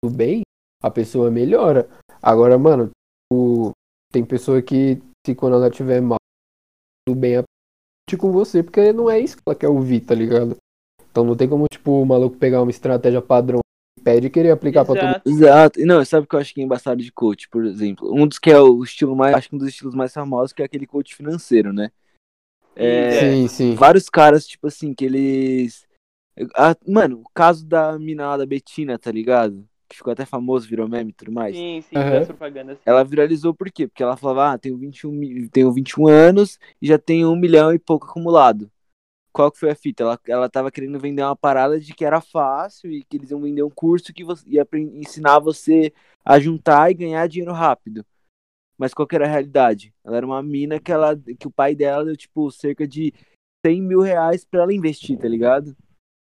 tudo 0.03 0.17
bem, 0.17 0.43
a 0.83 0.91
pessoa 0.91 1.31
melhora. 1.31 1.89
Agora, 2.21 2.59
mano, 2.59 2.91
tipo, 3.33 3.71
tem 4.11 4.25
pessoa 4.25 4.61
que 4.61 5.01
se 5.27 5.35
quando 5.35 5.57
ela 5.57 5.71
tiver 5.71 6.01
mal, 6.01 6.19
tudo 7.07 7.19
bem 7.19 7.43
discute 8.09 8.17
com 8.21 8.33
você, 8.33 8.63
porque 8.63 8.93
não 8.93 9.09
é 9.11 9.19
isso 9.21 9.37
que 9.37 9.43
ela 9.47 9.57
quer 9.57 9.69
ouvir, 9.69 10.01
tá 10.01 10.15
ligado? 10.15 10.57
Então 11.11 11.25
não 11.25 11.37
tem 11.37 11.49
como, 11.49 11.67
tipo, 11.71 12.03
o 12.03 12.07
maluco 12.07 12.37
pegar 12.37 12.63
uma 12.63 12.71
estratégia 12.71 13.23
padrão 13.23 13.61
pede 14.03 14.27
e 14.27 14.31
querer 14.31 14.51
aplicar 14.51 14.85
pra 14.85 14.95
todo 14.95 15.05
mundo. 15.05 15.13
Exato. 15.25 15.31
Exato. 15.31 15.81
E 15.81 15.85
não, 15.85 16.05
sabe 16.05 16.25
o 16.25 16.29
que 16.29 16.35
eu 16.35 16.41
acho 16.41 16.53
que 16.55 16.61
é 16.61 16.65
embaçado 16.65 17.03
de 17.03 17.13
coach, 17.13 17.49
por 17.49 17.65
exemplo? 17.65 18.13
Um 18.15 18.27
dos 18.27 18.39
que 18.39 18.51
é 18.51 18.61
o 18.61 18.83
estilo 18.83 19.15
mais. 19.17 19.35
Acho 19.35 19.49
que 19.49 19.55
um 19.55 19.59
dos 19.59 19.69
estilos 19.69 19.95
mais 19.95 20.13
famosos 20.13 20.53
que 20.53 20.63
é 20.63 20.65
aquele 20.65 20.87
coach 20.87 21.15
financeiro, 21.15 21.73
né? 21.73 21.91
É, 22.75 23.19
Sim, 23.21 23.49
sim. 23.49 23.75
Vários 23.75 24.09
caras, 24.09 24.47
tipo 24.47 24.67
assim, 24.67 24.95
que 24.95 25.05
eles. 25.05 25.87
Ah, 26.57 26.75
mano, 26.89 27.21
o 27.21 27.29
caso 27.35 27.67
da 27.67 27.99
mina 27.99 28.29
lá 28.29 28.37
da 28.39 28.47
Betina, 28.47 28.99
tá 28.99 29.13
ligado? 29.13 29.67
Que 29.89 29.97
ficou 29.97 30.13
até 30.13 30.25
famoso, 30.25 30.67
virou 30.67 30.89
meme 30.89 31.11
e 31.11 31.15
tudo 31.15 31.31
mais. 31.31 31.55
Sim, 31.55 31.83
sim, 31.83 31.97
Aham. 31.99 32.11
das 32.11 32.27
propagandas. 32.29 32.79
Ela 32.87 33.05
viralizou 33.05 33.53
por 33.55 33.71
quê? 33.71 33.87
Porque 33.87 34.03
ela 34.03 34.17
falava, 34.17 34.53
ah, 34.53 34.59
tenho 34.59 34.79
21, 34.79 35.13
mi- 35.13 35.49
tenho 35.51 35.71
21 35.71 36.09
anos 36.09 36.59
e 36.81 36.87
já 36.87 36.99
tenho 36.99 37.31
um 37.31 37.37
milhão 37.37 37.75
e 37.75 37.79
pouco 37.79 38.07
acumulado. 38.07 38.71
Qual 39.33 39.51
que 39.51 39.59
foi 39.59 39.71
a 39.71 39.75
fita? 39.75 40.03
Ela, 40.05 40.21
ela 40.29 40.49
tava 40.51 40.71
querendo 40.71 40.99
vender 41.01 41.23
uma 41.23 41.37
parada 41.37 41.81
de 41.81 41.95
que 41.95 42.05
era 42.05 42.21
fácil 42.21 42.91
e 42.91 43.03
que 43.05 43.17
eles 43.17 43.31
iam 43.31 43.41
vender 43.41 43.63
um 43.63 43.71
curso 43.71 44.13
que 44.13 44.25
você, 44.25 44.45
ia 44.49 44.67
ensinar 44.75 45.39
você 45.39 45.93
a 46.25 46.39
juntar 46.39 46.91
e 46.91 46.95
ganhar 46.95 47.27
dinheiro 47.29 47.53
rápido. 47.53 48.05
Mas 48.77 48.93
qual 48.95 49.07
que 49.07 49.15
era 49.15 49.27
a 49.27 49.29
realidade? 49.29 49.95
Ela 50.05 50.17
era 50.19 50.27
uma 50.27 50.43
mina 50.43 50.81
que, 50.81 50.91
ela, 50.93 51.17
que 51.39 51.47
o 51.47 51.51
pai 51.51 51.75
dela 51.75 52.05
deu, 52.05 52.17
tipo, 52.17 52.51
cerca 52.51 52.87
de 52.87 53.13
100 53.65 53.81
mil 53.81 54.01
reais 54.01 54.45
pra 54.45 54.63
ela 54.63 54.75
investir, 54.75 55.19
tá 55.19 55.29
ligado? 55.29 55.77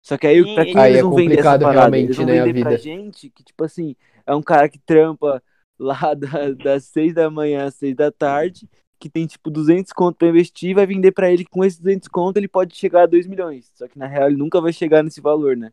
Só 0.03 0.17
que 0.17 0.27
aí, 0.27 0.43
pra 0.55 0.65
quem 0.65 0.75
Aí 0.77 0.89
eles 0.91 0.99
é 0.99 1.01
vão 1.01 1.11
vender 1.11 1.39
essa 1.39 1.49
complicado 1.49 1.61
parada? 1.61 1.71
realmente, 1.73 2.05
eles 2.05 2.17
vão 2.17 2.25
né, 2.25 2.39
a 2.41 2.43
vender 2.45 2.61
pra 2.63 2.75
gente 2.77 3.29
que, 3.29 3.43
tipo 3.43 3.63
assim, 3.63 3.95
é 4.25 4.35
um 4.35 4.41
cara 4.41 4.69
que 4.69 4.79
trampa 4.79 5.41
lá 5.77 6.13
da- 6.15 6.51
das 6.51 6.85
6 6.85 7.13
da 7.13 7.29
manhã 7.29 7.65
às 7.65 7.75
6 7.75 7.95
da 7.95 8.11
tarde, 8.11 8.67
que 8.99 9.09
tem, 9.09 9.25
tipo, 9.25 9.49
200 9.49 9.93
conto 9.93 10.17
pra 10.17 10.27
investir, 10.27 10.75
vai 10.75 10.85
vender 10.85 11.11
pra 11.11 11.31
ele 11.31 11.45
que 11.45 11.49
com 11.49 11.63
esses 11.63 11.79
200 11.79 12.07
conto 12.07 12.37
ele 12.37 12.47
pode 12.47 12.75
chegar 12.75 13.03
a 13.03 13.07
2 13.07 13.25
milhões. 13.25 13.71
Só 13.73 13.87
que, 13.87 13.97
na 13.97 14.07
real, 14.07 14.27
ele 14.27 14.37
nunca 14.37 14.59
vai 14.59 14.73
chegar 14.73 15.01
nesse 15.03 15.21
valor, 15.21 15.55
né? 15.55 15.71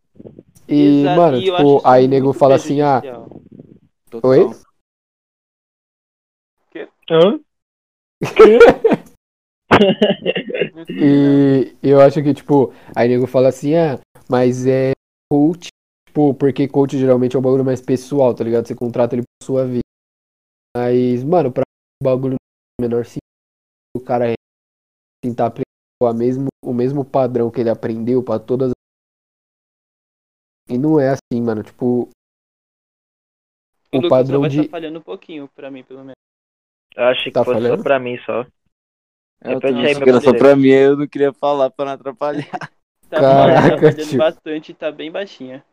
E, 0.68 1.00
Exato, 1.02 1.16
mano, 1.20 1.36
e 1.38 1.44
tipo, 1.44 1.80
aí 1.84 2.08
nego 2.08 2.32
fala 2.32 2.54
assim, 2.54 2.80
ah. 2.80 3.02
Total. 4.10 4.30
Oi? 4.30 4.50
Hã? 7.10 7.40
E 10.88 11.74
eu 11.82 12.00
acho 12.00 12.22
que, 12.22 12.32
tipo, 12.32 12.72
aí 12.94 13.08
nego 13.08 13.26
fala 13.26 13.48
assim, 13.48 13.74
ah, 13.74 13.98
mas 14.28 14.66
é 14.66 14.92
coach, 15.30 15.68
tipo, 16.06 16.32
porque 16.34 16.68
coach 16.68 16.96
geralmente 16.96 17.36
é 17.36 17.38
um 17.38 17.42
bagulho 17.42 17.64
mais 17.64 17.80
pessoal, 17.80 18.34
tá 18.34 18.44
ligado? 18.44 18.66
Você 18.66 18.74
contrata 18.74 19.14
ele 19.14 19.22
pra 19.22 19.46
sua 19.46 19.66
vida. 19.66 19.80
Mas, 20.76 21.24
mano, 21.24 21.50
pra 21.50 21.62
um 22.02 22.04
bagulho 22.04 22.36
menor 22.80 23.04
sim, 23.06 23.18
o 23.96 24.00
cara 24.00 24.30
é 24.30 24.34
tentar 25.22 25.46
aprender 25.46 25.64
a 26.02 26.12
mesmo, 26.12 26.48
o 26.62 26.74
mesmo 26.74 27.04
padrão 27.04 27.50
que 27.50 27.60
ele 27.60 27.70
aprendeu 27.70 28.22
pra 28.22 28.38
todas 28.38 28.68
as. 28.70 28.74
E 30.68 30.76
não 30.76 31.00
é 31.00 31.10
assim, 31.10 31.40
mano, 31.40 31.62
tipo, 31.62 32.10
O 33.92 33.98
o 33.98 34.08
padrão 34.08 34.40
vai 34.40 34.50
de. 34.50 34.60
estar 34.60 34.70
falhando 34.70 34.98
um 34.98 35.02
pouquinho 35.02 35.48
pra 35.54 35.70
mim, 35.70 35.82
pelo 35.84 36.00
menos. 36.00 36.16
Eu 36.94 37.04
achei 37.04 37.24
que 37.24 37.32
Tá 37.32 37.44
fosse 37.44 37.60
falhando? 37.60 37.78
só 37.78 37.82
pra 37.82 37.98
mim 37.98 38.18
só. 38.24 38.42
É, 39.40 39.52
eu 39.54 39.60
tô 39.60 39.66
aí, 39.68 39.74
meu 39.94 40.02
que 40.02 40.08
era 40.08 40.20
só 40.20 40.32
pra 40.36 40.56
mim, 40.56 40.68
eu 40.68 40.96
não 40.96 41.06
queria 41.06 41.32
falar 41.32 41.70
pra 41.70 41.84
não 41.86 41.92
atrapalhar. 41.92 42.46
Tá, 43.08 43.20
Caraca, 43.20 43.76
tá 43.76 43.82
falhando 43.82 44.10
tio. 44.10 44.18
bastante 44.18 44.72
e 44.72 44.74
tá 44.74 44.90
bem 44.90 45.12
baixinha. 45.12 45.64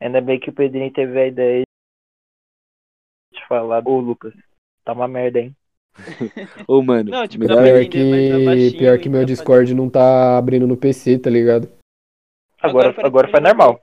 Ainda 0.00 0.20
bem 0.20 0.38
que 0.38 0.48
o 0.48 0.52
Pedrinho 0.52 0.92
teve 0.92 1.20
a 1.20 1.26
ideia 1.26 1.62
de 3.32 3.48
falar. 3.48 3.82
Ô, 3.84 3.98
Lucas, 3.98 4.32
tá 4.84 4.92
uma 4.92 5.08
merda, 5.08 5.40
hein? 5.40 5.56
Ô, 6.66 6.82
mano, 6.82 7.10
Não, 7.10 7.26
tipo, 7.26 7.44
melhor- 7.44 7.56
tá 7.84 7.88
que, 7.88 8.44
baixinho 8.44 8.78
pior 8.78 8.98
que 8.98 9.08
meu 9.08 9.20
tá 9.20 9.26
Discord 9.26 9.74
não 9.74 9.88
tá 9.90 10.38
abrindo 10.38 10.66
no 10.66 10.76
PC, 10.76 11.18
tá 11.18 11.28
ligado? 11.30 11.68
Agora, 12.60 12.88
Agora 12.90 13.06
agora, 13.06 13.28
que 13.32 13.40
normal. 13.40 13.80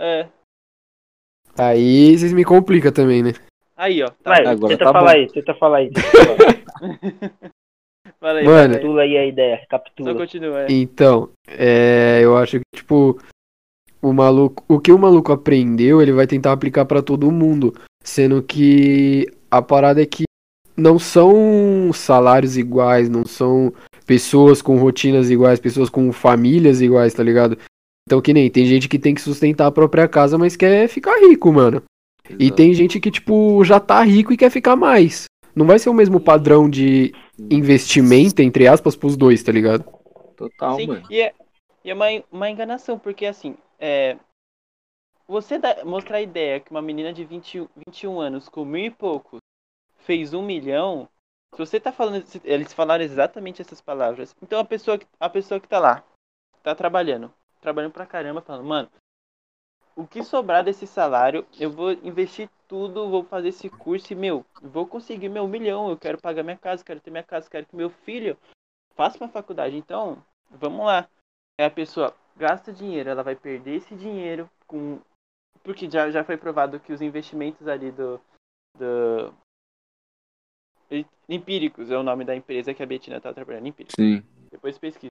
É. 0.00 0.28
Aí 1.56 2.16
vocês 2.16 2.32
me 2.32 2.44
complicam 2.44 2.92
também, 2.92 3.22
né? 3.22 3.32
Aí, 3.76 4.02
ó. 4.02 4.08
Tá 4.22 4.30
Vai, 4.30 4.46
agora 4.46 4.72
tenta 4.76 4.84
tá 4.84 4.92
falar 4.92 5.12
bom. 5.12 5.18
aí, 5.18 5.32
tenta 5.32 5.54
falar 5.54 5.76
aí. 5.78 5.90
Tenta 5.90 6.08
falar. 6.10 7.52
Fala 8.20 8.38
aí, 8.40 8.44
Mano. 8.44 8.74
Capitula 8.74 9.02
aí 9.02 9.16
a 9.16 9.26
ideia, 9.26 9.58
Só 9.60 9.66
captura. 9.68 10.14
continua. 10.14 10.60
é. 10.62 10.66
Então, 10.70 11.30
é, 11.46 12.20
eu 12.22 12.36
acho 12.36 12.58
que, 12.58 12.64
tipo, 12.76 13.18
o 14.02 14.12
maluco, 14.12 14.64
o 14.68 14.80
que 14.80 14.90
o 14.92 14.98
maluco 14.98 15.32
aprendeu, 15.32 16.02
ele 16.02 16.12
vai 16.12 16.26
tentar 16.26 16.52
aplicar 16.52 16.84
pra 16.84 17.02
todo 17.02 17.30
mundo, 17.30 17.72
sendo 18.02 18.42
que 18.42 19.26
a 19.50 19.62
parada 19.62 20.02
é 20.02 20.06
que 20.06 20.24
não 20.78 20.98
são 20.98 21.90
salários 21.92 22.56
iguais, 22.56 23.08
não 23.08 23.24
são 23.26 23.72
pessoas 24.06 24.62
com 24.62 24.76
rotinas 24.78 25.28
iguais, 25.28 25.58
pessoas 25.60 25.90
com 25.90 26.10
famílias 26.12 26.80
iguais, 26.80 27.12
tá 27.12 27.22
ligado? 27.22 27.58
Então, 28.06 28.22
que 28.22 28.32
nem, 28.32 28.48
tem 28.50 28.64
gente 28.64 28.88
que 28.88 28.98
tem 28.98 29.14
que 29.14 29.20
sustentar 29.20 29.66
a 29.66 29.72
própria 29.72 30.08
casa, 30.08 30.38
mas 30.38 30.56
quer 30.56 30.88
ficar 30.88 31.18
rico, 31.20 31.52
mano. 31.52 31.82
E 32.30 32.44
Exato. 32.44 32.56
tem 32.56 32.72
gente 32.72 33.00
que, 33.00 33.10
tipo, 33.10 33.62
já 33.64 33.78
tá 33.80 34.02
rico 34.02 34.32
e 34.32 34.36
quer 34.36 34.50
ficar 34.50 34.76
mais. 34.76 35.24
Não 35.54 35.66
vai 35.66 35.78
ser 35.78 35.90
o 35.90 35.94
mesmo 35.94 36.20
padrão 36.20 36.70
de 36.70 37.12
investimento, 37.50 38.40
entre 38.40 38.66
aspas, 38.68 38.94
pros 38.96 39.16
dois, 39.16 39.42
tá 39.42 39.50
ligado? 39.52 39.84
Total, 40.36 40.76
Sim, 40.76 40.86
mano. 40.86 41.06
e 41.10 41.20
é, 41.20 41.34
E 41.84 41.90
é 41.90 41.94
uma, 41.94 42.06
uma 42.30 42.48
enganação, 42.48 42.98
porque 42.98 43.26
assim, 43.26 43.56
é, 43.78 44.16
você 45.26 45.58
dá- 45.58 45.84
mostrar 45.84 46.18
a 46.18 46.22
ideia 46.22 46.60
que 46.60 46.70
uma 46.70 46.80
menina 46.82 47.12
de 47.12 47.24
20, 47.24 47.66
21 47.86 48.20
anos 48.20 48.48
com 48.48 48.64
mil 48.64 48.84
e 48.86 48.90
poucos 48.90 49.40
fez 50.08 50.32
um 50.32 50.42
milhão, 50.42 51.06
se 51.52 51.58
você 51.58 51.78
tá 51.78 51.92
falando, 51.92 52.24
eles 52.42 52.72
falaram 52.72 53.04
exatamente 53.04 53.60
essas 53.60 53.78
palavras. 53.78 54.34
Então 54.40 54.58
a 54.58 54.64
pessoa, 54.64 54.98
a 55.20 55.28
pessoa 55.28 55.60
que 55.60 55.68
tá 55.68 55.78
lá, 55.78 56.02
tá 56.62 56.74
trabalhando, 56.74 57.30
trabalhando 57.60 57.92
pra 57.92 58.06
caramba, 58.06 58.40
falando, 58.40 58.66
mano, 58.66 58.90
o 59.94 60.06
que 60.06 60.22
sobrar 60.22 60.64
desse 60.64 60.86
salário, 60.86 61.46
eu 61.60 61.70
vou 61.70 61.92
investir 61.92 62.48
tudo, 62.66 63.10
vou 63.10 63.22
fazer 63.22 63.48
esse 63.48 63.68
curso 63.68 64.12
e, 64.14 64.16
meu, 64.16 64.46
vou 64.62 64.86
conseguir 64.86 65.28
meu 65.28 65.46
milhão, 65.46 65.90
eu 65.90 65.98
quero 65.98 66.18
pagar 66.18 66.42
minha 66.42 66.56
casa, 66.56 66.82
quero 66.82 67.00
ter 67.00 67.10
minha 67.10 67.22
casa, 67.22 67.50
quero 67.50 67.66
que 67.66 67.76
meu 67.76 67.90
filho 67.90 68.38
faça 68.94 69.18
uma 69.18 69.28
faculdade. 69.28 69.76
Então, 69.76 70.24
vamos 70.50 70.86
lá. 70.86 71.06
Aí 71.60 71.66
a 71.66 71.70
pessoa 71.70 72.16
gasta 72.34 72.72
dinheiro, 72.72 73.10
ela 73.10 73.22
vai 73.22 73.36
perder 73.36 73.74
esse 73.76 73.94
dinheiro 73.94 74.48
com. 74.66 75.00
Porque 75.62 75.90
já, 75.90 76.10
já 76.10 76.24
foi 76.24 76.38
provado 76.38 76.80
que 76.80 76.92
os 76.92 77.02
investimentos 77.02 77.66
ali 77.68 77.90
do. 77.90 78.20
do... 78.78 79.34
Empíricos 81.28 81.90
é 81.90 81.96
o 81.96 82.02
nome 82.02 82.24
da 82.24 82.34
empresa 82.34 82.72
que 82.72 82.82
a 82.82 82.86
Betina 82.86 83.20
tá 83.20 83.32
trabalhando. 83.32 83.66
Empíricos. 83.66 83.94
Sim. 83.98 84.22
Depois 84.50 84.78
pesquisa. 84.78 85.10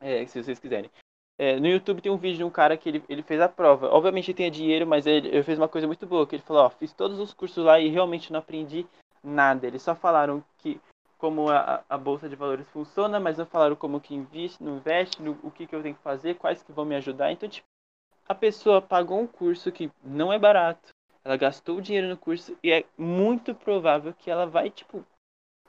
É, 0.00 0.24
se 0.26 0.42
vocês 0.42 0.58
quiserem. 0.58 0.90
É, 1.38 1.58
no 1.60 1.68
YouTube 1.68 2.00
tem 2.00 2.10
um 2.10 2.16
vídeo 2.16 2.38
de 2.38 2.44
um 2.44 2.50
cara 2.50 2.76
que 2.76 2.88
ele, 2.88 3.04
ele 3.08 3.22
fez 3.22 3.40
a 3.40 3.48
prova. 3.48 3.88
Obviamente 3.88 4.30
ele 4.30 4.36
tinha 4.36 4.50
dinheiro, 4.50 4.86
mas 4.86 5.06
ele, 5.06 5.28
ele 5.28 5.42
fez 5.42 5.58
uma 5.58 5.68
coisa 5.68 5.86
muito 5.86 6.06
boa. 6.06 6.26
Que 6.26 6.36
ele 6.36 6.42
falou, 6.42 6.64
ó, 6.64 6.70
fiz 6.70 6.92
todos 6.92 7.18
os 7.18 7.32
cursos 7.32 7.64
lá 7.64 7.78
e 7.78 7.88
realmente 7.88 8.32
não 8.32 8.40
aprendi 8.40 8.86
nada. 9.22 9.66
Eles 9.66 9.82
só 9.82 9.94
falaram 9.94 10.42
que 10.58 10.80
como 11.18 11.50
a, 11.50 11.84
a 11.88 11.98
bolsa 11.98 12.28
de 12.28 12.36
valores 12.36 12.66
funciona, 12.68 13.18
mas 13.18 13.36
não 13.36 13.44
falaram 13.44 13.74
como 13.74 14.00
que 14.00 14.14
investe, 14.14 14.62
não 14.62 14.76
investe, 14.76 15.20
no, 15.20 15.36
o 15.42 15.50
que, 15.50 15.66
que 15.66 15.74
eu 15.74 15.82
tenho 15.82 15.96
que 15.96 16.02
fazer, 16.02 16.36
quais 16.36 16.62
que 16.62 16.72
vão 16.72 16.84
me 16.84 16.94
ajudar. 16.94 17.32
Então, 17.32 17.48
tipo, 17.48 17.66
a 18.28 18.34
pessoa 18.34 18.80
pagou 18.80 19.20
um 19.20 19.26
curso 19.26 19.72
que 19.72 19.90
não 20.02 20.32
é 20.32 20.38
barato. 20.38 20.90
Ela 21.24 21.36
gastou 21.36 21.78
o 21.78 21.82
dinheiro 21.82 22.08
no 22.08 22.16
curso 22.16 22.56
e 22.62 22.70
é 22.72 22.84
muito 22.96 23.54
provável 23.54 24.14
que 24.14 24.30
ela 24.30 24.46
vai, 24.46 24.70
tipo, 24.70 25.04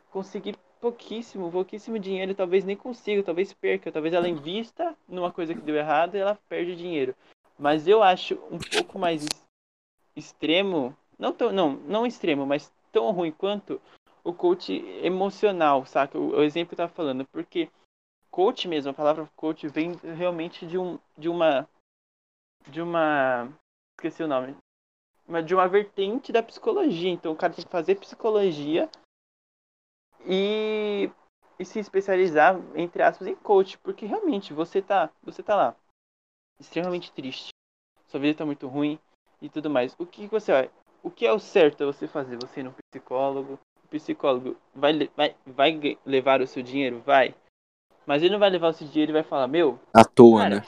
conseguir 0.09 0.57
pouquíssimo, 0.79 1.51
pouquíssimo 1.51 1.99
dinheiro, 1.99 2.33
talvez 2.33 2.63
nem 2.63 2.75
consiga, 2.75 3.23
talvez 3.23 3.51
perca, 3.53 3.91
talvez 3.91 4.13
ela 4.13 4.29
invista 4.29 4.95
numa 5.07 5.31
coisa 5.31 5.53
que 5.53 5.61
deu 5.61 5.75
errado 5.75 6.15
e 6.15 6.19
ela 6.19 6.39
perde 6.47 6.75
dinheiro. 6.75 7.15
Mas 7.57 7.87
eu 7.87 8.01
acho 8.01 8.35
um 8.49 8.57
pouco 8.57 8.97
mais 8.97 9.25
extremo, 10.15 10.95
não 11.17 11.33
tão, 11.33 11.51
não, 11.51 11.71
não 11.71 12.05
extremo, 12.05 12.45
mas 12.45 12.71
tão 12.91 13.11
ruim 13.11 13.31
quanto 13.31 13.81
o 14.23 14.33
coach 14.33 14.73
emocional, 15.03 15.85
saca? 15.85 16.17
O, 16.17 16.37
o 16.37 16.43
exemplo 16.43 16.69
que 16.69 16.73
eu 16.75 16.77
tava 16.77 16.93
falando, 16.93 17.25
porque 17.25 17.69
coach 18.31 18.67
mesmo, 18.67 18.91
a 18.91 18.93
palavra 18.93 19.29
coach 19.35 19.67
vem 19.67 19.93
realmente 20.15 20.65
de 20.65 20.77
um 20.77 20.99
de 21.17 21.27
uma 21.27 21.67
de 22.67 22.81
uma 22.81 23.49
esqueci 23.97 24.23
o 24.23 24.27
nome, 24.27 24.55
de 25.45 25.53
uma 25.53 25.67
vertente 25.67 26.31
da 26.31 26.41
psicologia. 26.41 27.09
Então 27.09 27.31
o 27.31 27.35
cara 27.35 27.53
tem 27.53 27.63
que 27.63 27.71
fazer 27.71 27.95
psicologia 27.95 28.89
e, 30.25 31.09
e 31.57 31.65
se 31.65 31.79
especializar, 31.79 32.59
entre 32.75 33.03
aspas, 33.03 33.27
em 33.27 33.35
coach, 33.35 33.77
porque 33.79 34.05
realmente 34.05 34.53
você 34.53 34.81
tá, 34.81 35.09
você 35.23 35.43
tá 35.43 35.55
lá, 35.55 35.75
extremamente 36.59 37.11
triste, 37.11 37.49
sua 38.07 38.19
vida 38.19 38.37
tá 38.37 38.45
muito 38.45 38.67
ruim 38.67 38.99
e 39.41 39.49
tudo 39.49 39.69
mais. 39.69 39.95
O 39.99 40.05
que 40.05 40.27
você 40.27 40.51
vai, 40.51 40.71
o 41.03 41.09
que 41.09 41.25
é 41.25 41.31
o 41.31 41.39
certo 41.39 41.83
a 41.83 41.87
você 41.87 42.07
fazer? 42.07 42.37
Você 42.41 42.59
ir 42.59 42.63
no 42.63 42.75
psicólogo, 42.91 43.59
o 43.83 43.87
psicólogo 43.87 44.57
vai, 44.73 45.09
vai, 45.15 45.35
vai 45.45 45.97
levar 46.05 46.41
o 46.41 46.47
seu 46.47 46.61
dinheiro? 46.61 47.01
Vai. 47.05 47.35
Mas 48.05 48.23
ele 48.23 48.31
não 48.31 48.39
vai 48.39 48.49
levar 48.49 48.69
o 48.69 48.73
seu 48.73 48.87
dinheiro 48.87 49.11
e 49.11 49.13
vai 49.13 49.23
falar, 49.23 49.47
meu, 49.47 49.79
À 49.93 50.03
toa, 50.03 50.41
Cara, 50.41 50.55
né? 50.55 50.61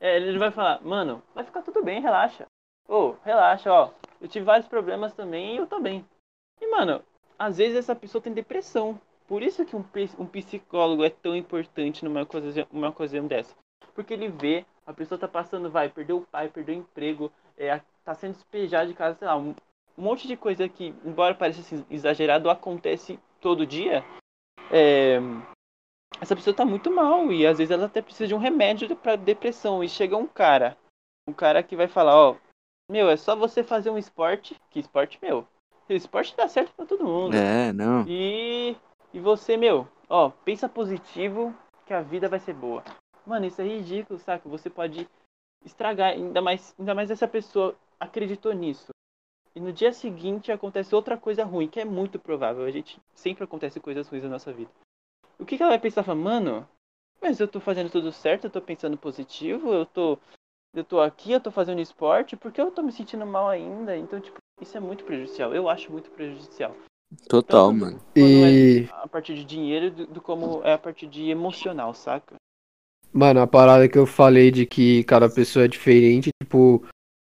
é, 0.00 0.16
ele 0.16 0.38
vai 0.38 0.50
falar, 0.50 0.80
mano, 0.82 1.22
vai 1.34 1.44
ficar 1.44 1.62
tudo 1.62 1.82
bem, 1.84 2.00
relaxa. 2.00 2.46
Ô, 2.88 3.16
relaxa, 3.24 3.72
ó. 3.72 3.90
Eu 4.20 4.28
tive 4.28 4.44
vários 4.44 4.68
problemas 4.68 5.12
também 5.12 5.54
e 5.54 5.56
eu 5.58 5.66
também. 5.66 6.04
E, 6.60 6.66
mano, 6.70 7.02
às 7.38 7.58
vezes 7.58 7.76
essa 7.76 7.94
pessoa 7.94 8.22
tem 8.22 8.32
depressão. 8.32 9.00
Por 9.26 9.42
isso 9.42 9.64
que 9.64 9.74
um, 9.74 9.84
um 10.18 10.26
psicólogo 10.26 11.04
é 11.04 11.10
tão 11.10 11.34
importante 11.34 12.04
numa 12.04 12.22
ocasião, 12.22 12.66
numa 12.72 12.88
ocasião 12.88 13.26
dessa. 13.26 13.54
Porque 13.94 14.14
ele 14.14 14.28
vê, 14.28 14.64
a 14.86 14.92
pessoa 14.92 15.18
tá 15.18 15.26
passando, 15.26 15.70
vai, 15.70 15.88
perdeu 15.88 16.18
o 16.18 16.26
pai, 16.26 16.48
perdeu 16.48 16.76
o 16.76 16.78
emprego, 16.78 17.32
é, 17.56 17.80
tá 18.04 18.14
sendo 18.14 18.34
despejado 18.34 18.88
de 18.88 18.94
casa, 18.94 19.18
sei 19.18 19.26
lá, 19.26 19.36
um, 19.36 19.54
um 19.98 20.02
monte 20.02 20.28
de 20.28 20.36
coisa 20.36 20.68
que, 20.68 20.94
embora 21.04 21.34
pareça 21.34 21.60
assim, 21.60 21.84
exagerado, 21.90 22.48
acontece 22.48 23.18
todo 23.40 23.66
dia. 23.66 24.04
É, 24.70 25.18
essa 26.20 26.36
pessoa 26.36 26.54
tá 26.54 26.64
muito 26.64 26.90
mal 26.90 27.32
e 27.32 27.46
às 27.46 27.58
vezes 27.58 27.70
ela 27.70 27.86
até 27.86 28.00
precisa 28.00 28.28
de 28.28 28.34
um 28.34 28.38
remédio 28.38 28.94
para 28.96 29.16
depressão 29.16 29.82
e 29.82 29.88
chega 29.88 30.16
um 30.16 30.26
cara, 30.26 30.76
um 31.28 31.32
cara 31.32 31.62
que 31.62 31.76
vai 31.76 31.88
falar, 31.88 32.16
ó, 32.16 32.36
meu, 32.90 33.08
é 33.08 33.16
só 33.16 33.34
você 33.34 33.62
fazer 33.62 33.90
um 33.90 33.98
esporte, 33.98 34.56
que 34.70 34.78
esporte 34.78 35.18
meu. 35.20 35.46
O 35.88 35.92
esporte 35.92 36.36
dá 36.36 36.48
certo 36.48 36.72
pra 36.74 36.86
todo 36.86 37.04
mundo. 37.04 37.36
É, 37.36 37.72
não. 37.72 38.04
E 38.06 38.76
e 39.16 39.20
você, 39.20 39.56
meu, 39.56 39.88
ó, 40.10 40.28
pensa 40.28 40.68
positivo 40.68 41.56
que 41.86 41.94
a 41.94 42.02
vida 42.02 42.28
vai 42.28 42.38
ser 42.38 42.52
boa. 42.52 42.84
Mano, 43.24 43.46
isso 43.46 43.62
é 43.62 43.64
ridículo, 43.64 44.18
saca? 44.18 44.48
Você 44.48 44.68
pode 44.68 45.08
estragar, 45.64 46.12
ainda 46.12 46.42
mais, 46.42 46.74
ainda 46.78 46.94
mais 46.94 47.10
essa 47.10 47.26
pessoa 47.26 47.74
acreditou 47.98 48.52
nisso. 48.52 48.90
E 49.54 49.60
no 49.60 49.72
dia 49.72 49.92
seguinte 49.92 50.52
acontece 50.52 50.94
outra 50.94 51.16
coisa 51.16 51.44
ruim, 51.44 51.66
que 51.66 51.80
é 51.80 51.84
muito 51.84 52.18
provável. 52.18 52.64
A 52.64 52.70
gente 52.70 53.00
sempre 53.14 53.44
acontece 53.44 53.80
coisas 53.80 54.06
ruins 54.06 54.22
na 54.22 54.28
nossa 54.28 54.52
vida. 54.52 54.70
O 55.38 55.46
que, 55.46 55.56
que 55.56 55.62
ela 55.62 55.72
vai 55.72 55.80
pensar? 55.80 56.02
Fala, 56.02 56.18
Mano, 56.18 56.68
mas 57.20 57.40
eu 57.40 57.48
tô 57.48 57.58
fazendo 57.58 57.90
tudo 57.90 58.12
certo, 58.12 58.44
eu 58.44 58.50
tô 58.50 58.60
pensando 58.60 58.98
positivo, 58.98 59.72
eu 59.72 59.86
tô. 59.86 60.18
Eu 60.76 60.84
tô 60.84 61.00
aqui, 61.00 61.32
eu 61.32 61.40
tô 61.40 61.50
fazendo 61.50 61.80
esporte, 61.80 62.36
porque 62.36 62.60
eu 62.60 62.70
tô 62.70 62.82
me 62.82 62.92
sentindo 62.92 63.24
mal 63.24 63.48
ainda. 63.48 63.96
Então, 63.96 64.20
tipo, 64.20 64.36
isso 64.60 64.76
é 64.76 64.80
muito 64.80 65.04
prejudicial. 65.04 65.54
Eu 65.54 65.70
acho 65.70 65.90
muito 65.90 66.10
prejudicial. 66.10 66.76
Total, 67.26 67.68
Tanto 67.70 67.80
mano. 67.80 67.98
quando 68.12 68.16
E, 68.16 68.84
é 68.84 69.02
a 69.02 69.08
partir 69.08 69.34
de 69.34 69.44
dinheiro 69.44 69.90
do, 69.90 70.06
do 70.06 70.20
como 70.20 70.62
é 70.64 70.74
a 70.74 70.78
partir 70.78 71.06
de 71.06 71.30
emocional, 71.30 71.94
saca? 71.94 72.34
mano, 73.10 73.40
a 73.40 73.46
parada 73.46 73.88
que 73.88 73.96
eu 73.96 74.04
falei 74.04 74.50
de 74.50 74.66
que 74.66 75.02
cada 75.04 75.30
pessoa 75.30 75.64
é 75.64 75.68
diferente, 75.68 76.28
tipo, 76.42 76.84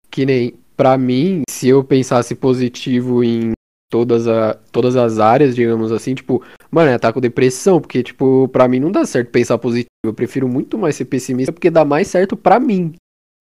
que 0.09 0.25
nem, 0.25 0.55
pra 0.75 0.97
mim, 0.97 1.43
se 1.47 1.69
eu 1.69 1.83
pensasse 1.83 2.33
positivo 2.33 3.23
em 3.23 3.51
todas, 3.91 4.27
a, 4.27 4.55
todas 4.71 4.95
as 4.95 5.19
áreas, 5.19 5.53
digamos 5.53 5.91
assim, 5.91 6.15
tipo, 6.15 6.43
mano, 6.71 6.97
tá 6.97 7.13
com 7.13 7.21
depressão, 7.21 7.79
porque, 7.79 8.01
tipo, 8.01 8.47
pra 8.47 8.67
mim 8.67 8.79
não 8.79 8.91
dá 8.91 9.05
certo 9.05 9.29
pensar 9.29 9.59
positivo. 9.59 9.89
Eu 10.03 10.13
prefiro 10.13 10.47
muito 10.47 10.77
mais 10.77 10.95
ser 10.95 11.05
pessimista, 11.05 11.53
porque 11.53 11.69
dá 11.69 11.85
mais 11.85 12.07
certo 12.07 12.35
pra 12.35 12.59
mim, 12.59 12.95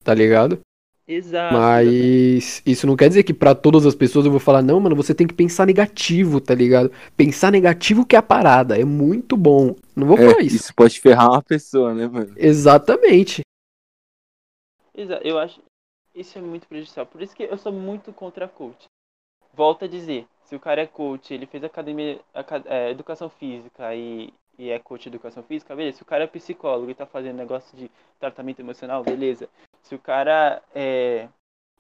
tá 0.05 0.15
ligado? 0.15 0.61
Exato. 1.07 1.55
Mas 1.55 2.63
isso 2.65 2.87
não 2.87 2.97
quer 2.97 3.09
dizer 3.09 3.23
que 3.23 3.35
pra 3.35 3.55
todas 3.55 3.85
as 3.85 3.95
pessoas 3.95 4.25
eu 4.25 4.31
vou 4.31 4.41
falar, 4.41 4.63
não, 4.63 4.81
mano, 4.81 4.97
você 4.97 5.15
tem 5.15 5.27
que 5.27 5.35
pensar 5.35 5.67
negativo, 5.67 6.41
tá 6.41 6.55
ligado? 6.55 6.91
Pensar 7.17 7.53
negativo 7.53 8.07
que 8.07 8.17
é 8.17 8.19
a 8.19 8.23
parada, 8.23 8.79
é 8.81 8.85
muito 8.85 9.37
bom. 9.37 9.75
Não 9.95 10.07
vou 10.07 10.17
É, 10.17 10.25
falar 10.33 10.43
isso. 10.43 10.57
isso 10.57 10.75
pode 10.75 10.99
ferrar 11.01 11.31
uma 11.31 11.43
pessoa, 11.43 11.95
né, 11.95 12.09
mano? 12.09 12.33
Exatamente. 12.37 13.43
Exa- 14.95 15.21
Eu 15.23 15.39
acho 15.39 15.63
isso 16.15 16.39
é 16.39 16.41
muito 16.41 16.67
prejudicial. 16.69 17.07
Por 17.07 17.21
isso 17.21 17.35
que 17.35 17.43
eu 17.43 17.59
sou 17.59 17.73
muito 17.73 18.13
contra 18.13 18.49
coach. 18.49 18.87
Volto 19.55 19.85
a 19.85 19.89
dizer, 19.89 20.27
se 20.45 20.57
o 20.57 20.61
cara 20.61 20.83
é 20.83 20.87
coach, 20.87 21.35
ele 21.35 21.47
fez 21.47 21.65
academia, 21.65 22.21
aca- 22.35 22.63
é, 22.67 22.91
educação 22.91 23.31
física 23.31 23.95
e, 23.95 24.33
e 24.59 24.71
é 24.71 24.79
coach 24.79 25.03
de 25.03 25.09
educação 25.09 25.43
física, 25.43 25.75
beleza. 25.75 25.99
Se 25.99 26.03
o 26.03 26.07
cara 26.07 26.25
é 26.25 26.27
psicólogo 26.27 26.91
e 26.91 26.95
tá 26.95 27.07
fazendo 27.07 27.37
negócio 27.37 27.77
de 27.77 27.91
tratamento 28.19 28.61
emocional, 28.61 29.03
beleza. 29.03 29.49
Se 29.83 29.95
o 29.95 29.99
cara 29.99 30.63
é 30.75 31.29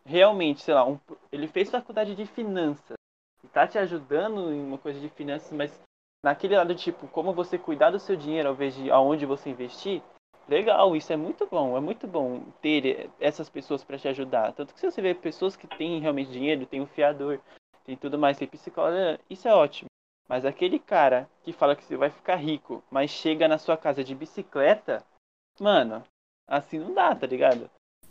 realmente, 0.04 0.62
sei 0.62 0.74
lá, 0.74 0.86
um- 0.86 0.98
ele 1.32 1.48
fez 1.48 1.70
faculdade 1.70 2.14
de 2.14 2.26
finanças 2.26 2.96
e 3.42 3.48
tá 3.48 3.66
te 3.66 3.78
ajudando 3.78 4.52
em 4.52 4.62
uma 4.62 4.78
coisa 4.78 5.00
de 5.00 5.08
finanças, 5.08 5.50
mas 5.52 5.80
naquele 6.24 6.56
lado 6.56 6.74
tipo, 6.74 7.08
como 7.08 7.32
você 7.32 7.58
cuidar 7.58 7.90
do 7.90 7.98
seu 7.98 8.16
dinheiro 8.16 8.48
ao 8.48 8.54
invés 8.54 8.74
de 8.74 8.90
aonde 8.90 9.26
você 9.26 9.50
investir, 9.50 10.02
Legal, 10.46 10.94
isso 10.94 11.10
é 11.10 11.16
muito 11.16 11.46
bom, 11.46 11.76
é 11.76 11.80
muito 11.80 12.06
bom 12.06 12.42
ter 12.60 13.10
essas 13.18 13.48
pessoas 13.48 13.82
para 13.82 13.98
te 13.98 14.08
ajudar. 14.08 14.52
Tanto 14.52 14.74
que 14.74 14.80
se 14.80 14.90
você 14.90 15.00
vê 15.00 15.14
pessoas 15.14 15.56
que 15.56 15.66
têm 15.66 16.00
realmente 16.00 16.30
dinheiro, 16.30 16.66
tem 16.66 16.82
um 16.82 16.86
fiador, 16.86 17.40
tem 17.84 17.96
tudo 17.96 18.18
mais, 18.18 18.36
tem 18.36 18.46
psicólogo, 18.46 19.18
isso 19.30 19.48
é 19.48 19.54
ótimo. 19.54 19.88
Mas 20.28 20.44
aquele 20.44 20.78
cara 20.78 21.28
que 21.42 21.52
fala 21.52 21.76
que 21.76 21.84
você 21.84 21.96
vai 21.96 22.10
ficar 22.10 22.36
rico, 22.36 22.82
mas 22.90 23.10
chega 23.10 23.46
na 23.46 23.58
sua 23.58 23.76
casa 23.76 24.02
de 24.02 24.14
bicicleta, 24.14 25.02
mano, 25.60 26.02
assim 26.48 26.78
não 26.78 26.94
dá, 26.94 27.14
tá 27.14 27.26
ligado? 27.26 27.68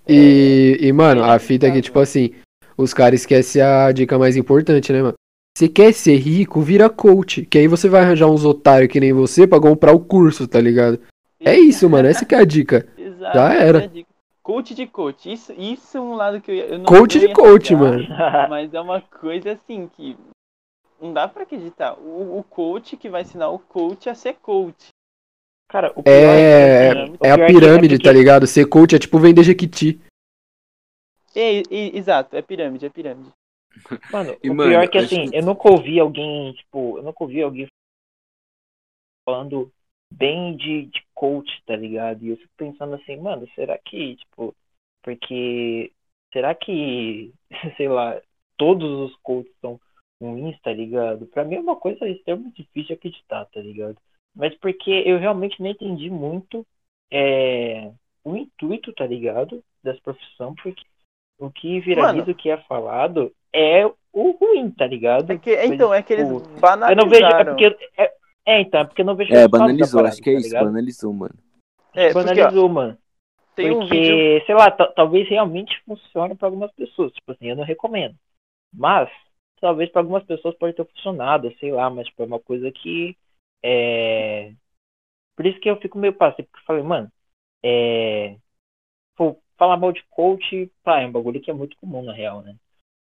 E, 0.07 0.77
e 0.79 0.91
mano, 0.91 1.23
é 1.23 1.29
a 1.29 1.39
fita 1.39 1.67
é 1.67 1.71
que, 1.71 1.81
tipo 1.81 1.99
assim, 1.99 2.35
os 2.77 2.93
caras 2.93 3.21
esquecem 3.21 3.61
a 3.61 3.91
dica 3.91 4.19
mais 4.19 4.35
importante, 4.35 4.91
né, 4.91 5.01
mano? 5.01 5.13
Você 5.55 5.69
quer 5.69 5.93
ser 5.93 6.17
rico, 6.17 6.61
vira 6.61 6.89
coach. 6.89 7.45
Que 7.45 7.59
aí 7.59 7.67
você 7.67 7.87
vai 7.87 8.01
arranjar 8.01 8.27
uns 8.27 8.43
otários 8.43 8.91
que 8.91 8.99
nem 8.99 9.13
você 9.13 9.45
pra 9.45 9.61
comprar 9.61 9.93
o 9.93 9.99
curso, 9.99 10.47
tá 10.47 10.59
ligado? 10.59 10.99
É 11.39 11.55
isso, 11.55 11.87
mano. 11.87 12.07
Essa 12.07 12.25
que 12.25 12.33
é 12.33 12.39
a 12.39 12.45
dica. 12.45 12.87
Exato, 12.97 13.37
Já 13.37 13.53
essa 13.53 13.63
era. 13.63 13.83
é 13.83 13.87
dica. 13.87 14.09
Coach 14.41 14.75
de 14.75 14.85
coach, 14.85 15.31
isso, 15.31 15.53
isso 15.57 15.97
é 15.97 16.01
um 16.01 16.15
lado 16.15 16.41
que 16.41 16.51
eu, 16.51 16.55
eu 16.55 16.77
não 16.77 16.85
Coach 16.85 17.17
de 17.17 17.31
coach, 17.31 17.73
mano. 17.75 18.05
Mas 18.49 18.73
é 18.73 18.81
uma 18.81 18.99
coisa 18.99 19.53
assim 19.53 19.89
que 19.95 20.17
não 21.03 21.13
dá 21.13 21.27
pra 21.27 21.43
acreditar. 21.43 21.99
O, 21.99 22.39
o 22.39 22.43
coach 22.43 22.95
que 22.97 23.09
vai 23.09 23.21
ensinar 23.23 23.49
o 23.49 23.59
coach 23.59 24.09
a 24.09 24.15
ser 24.15 24.35
coach. 24.35 24.87
Cara, 25.69 25.91
o 25.95 26.03
pior 26.03 26.13
É, 26.13 26.93
que, 26.93 26.97
assim, 26.99 27.17
o 27.19 27.25
é 27.25 27.31
a 27.31 27.35
pior 27.35 27.47
que- 27.47 27.53
pirâmide, 27.53 27.95
porque- 27.95 28.09
tá 28.09 28.13
ligado? 28.13 28.47
Ser 28.47 28.65
coach 28.67 28.95
é 28.95 28.99
tipo 28.99 29.19
vender 29.19 29.43
Jequiti. 29.43 29.99
É, 31.35 31.61
exato, 31.97 32.35
é 32.35 32.41
pirâmide, 32.41 32.85
é 32.85 32.89
pirâmide. 32.89 33.31
Mano, 34.11 34.37
E, 34.43 34.49
o 34.49 34.55
mano, 34.55 34.69
pior 34.69 34.83
é 34.83 34.87
que 34.87 34.97
assim, 34.99 35.29
que- 35.29 35.35
eu 35.37 35.43
nunca 35.43 35.69
ouvi 35.69 35.99
alguém, 35.99 36.53
tipo, 36.53 36.97
eu 36.99 37.03
nunca 37.03 37.23
ouvi 37.23 37.41
alguém 37.41 37.67
falando 39.25 39.71
bem 40.11 40.55
de, 40.55 40.85
de 40.85 41.03
coach, 41.13 41.49
tá 41.65 41.75
ligado? 41.75 42.23
E 42.23 42.29
eu 42.29 42.37
fico 42.37 42.53
pensando 42.55 42.93
assim, 42.95 43.17
mano, 43.17 43.47
será 43.55 43.77
que, 43.79 44.15
tipo, 44.17 44.55
porque 45.01 45.91
será 46.31 46.53
que, 46.53 47.33
sei 47.77 47.87
lá, 47.89 48.21
todos 48.57 49.09
os 49.11 49.15
coaches 49.23 49.51
são 49.59 49.79
ruins, 50.31 50.59
tá 50.61 50.71
ligado? 50.73 51.25
Pra 51.27 51.43
mim 51.43 51.55
é 51.55 51.59
uma 51.59 51.75
coisa 51.75 52.07
extremamente 52.07 52.61
difícil 52.63 52.87
de 52.87 52.93
acreditar, 52.93 53.45
tá 53.45 53.59
ligado? 53.59 53.97
Mas 54.35 54.55
porque 54.55 54.91
eu 55.05 55.19
realmente 55.19 55.61
não 55.61 55.69
entendi 55.69 56.09
muito 56.09 56.65
é, 57.11 57.91
o 58.23 58.35
intuito, 58.35 58.91
tá 58.93 59.05
ligado? 59.05 59.63
Dessa 59.83 60.01
profissão, 60.01 60.55
porque 60.55 60.83
o 61.37 61.51
que 61.51 61.79
viraliza, 61.81 62.31
o 62.31 62.35
que 62.35 62.49
é 62.49 62.57
falado 62.63 63.31
é 63.51 63.85
o 63.85 64.31
ruim, 64.31 64.71
tá 64.71 64.87
ligado? 64.87 65.31
É 65.31 65.37
que, 65.37 65.55
então, 65.65 65.93
é 65.93 66.01
que 66.01 66.13
eles 66.13 66.25
Tipo, 66.27 66.49
Eu 66.55 66.61
banalizaram. 66.61 66.95
não 66.95 67.09
vejo, 67.09 67.25
é 67.25 67.43
porque. 67.43 67.77
É, 67.97 68.13
é, 68.45 68.61
então, 68.61 68.79
é 68.81 68.85
porque 68.85 69.01
eu 69.01 69.05
não 69.05 69.15
vejo 69.15 69.33
É, 69.33 69.47
banalizou, 69.47 69.99
parada, 69.99 70.13
acho 70.13 70.21
que 70.21 70.29
é 70.29 70.33
tá 70.33 70.39
isso, 70.39 70.49
ligado? 70.49 70.65
banalizou, 70.65 71.13
mano. 71.13 71.35
É, 71.93 72.11
porque, 72.11 72.19
ó, 72.19 72.33
Banalizou, 72.33 72.69
mano. 72.69 72.97
tem 73.55 73.71
um 73.71 73.79
porque, 73.79 73.95
vídeo. 73.95 74.45
sei 74.45 74.55
lá, 74.55 74.71
ta- 74.71 74.91
talvez 74.91 75.29
realmente 75.29 75.79
funcione 75.85 76.33
pra 76.35 76.47
algumas 76.47 76.71
pessoas. 76.71 77.11
Tipo 77.13 77.31
assim, 77.33 77.47
eu 77.49 77.55
não 77.55 77.63
recomendo. 77.63 78.15
Mas, 78.73 79.09
talvez 79.63 79.89
pra 79.89 80.01
algumas 80.01 80.25
pessoas 80.25 80.57
pode 80.57 80.75
ter 80.75 80.85
funcionado, 80.85 81.49
sei 81.57 81.71
lá, 81.71 81.89
mas 81.89 82.05
é 82.19 82.23
uma 82.23 82.39
coisa 82.39 82.69
que. 82.69 83.15
É... 83.63 84.53
Por 85.37 85.45
isso 85.45 85.57
que 85.61 85.69
eu 85.69 85.79
fico 85.79 85.97
meio 85.97 86.13
passivo, 86.13 86.49
porque 86.49 86.61
eu 86.61 86.65
falei, 86.65 86.83
mano, 86.83 87.09
é. 87.63 88.35
Pô, 89.15 89.37
falar 89.57 89.77
mal 89.77 89.93
de 89.93 90.03
coach, 90.09 90.69
pá, 90.83 90.99
é 90.99 91.07
um 91.07 91.13
bagulho 91.13 91.39
que 91.39 91.49
é 91.49 91.53
muito 91.53 91.77
comum 91.77 92.03
na 92.03 92.11
real, 92.11 92.41
né? 92.41 92.57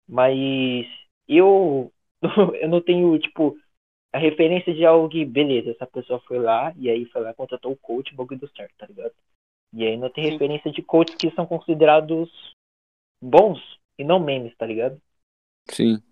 Mas 0.05 0.85
eu. 1.25 1.89
eu 2.61 2.67
não 2.67 2.81
tenho, 2.81 3.17
tipo, 3.17 3.57
a 4.11 4.17
referência 4.17 4.73
de 4.73 4.85
algo 4.85 5.07
que, 5.07 5.23
beleza, 5.23 5.71
essa 5.71 5.87
pessoa 5.87 6.19
foi 6.27 6.37
lá 6.37 6.73
e 6.75 6.89
aí 6.89 7.05
foi 7.05 7.21
lá, 7.21 7.33
contratou 7.33 7.71
o 7.71 7.77
coach, 7.77 8.13
o 8.13 8.17
bagulho 8.17 8.41
deu 8.41 8.49
certo, 8.49 8.75
tá 8.77 8.85
ligado? 8.85 9.13
E 9.73 9.85
aí 9.85 9.95
não 9.95 10.09
tem 10.09 10.25
Sim. 10.25 10.31
referência 10.31 10.69
de 10.69 10.81
coaches 10.81 11.15
que 11.15 11.31
são 11.31 11.45
considerados 11.45 12.29
bons 13.21 13.57
e 13.97 14.03
não 14.03 14.19
memes, 14.19 14.53
tá 14.57 14.65
ligado? 14.65 15.01
Sim. 15.69 16.03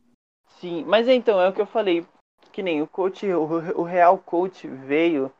Sim, 0.59 0.83
mas 0.85 1.07
então, 1.07 1.39
é 1.39 1.47
o 1.47 1.53
que 1.53 1.61
eu 1.61 1.65
falei. 1.65 2.05
Que 2.51 2.61
nem 2.61 2.81
o 2.81 2.87
coach, 2.87 3.25
o, 3.25 3.43
o 3.79 3.83
real 3.83 4.17
coach 4.17 4.67
veio 4.67 5.31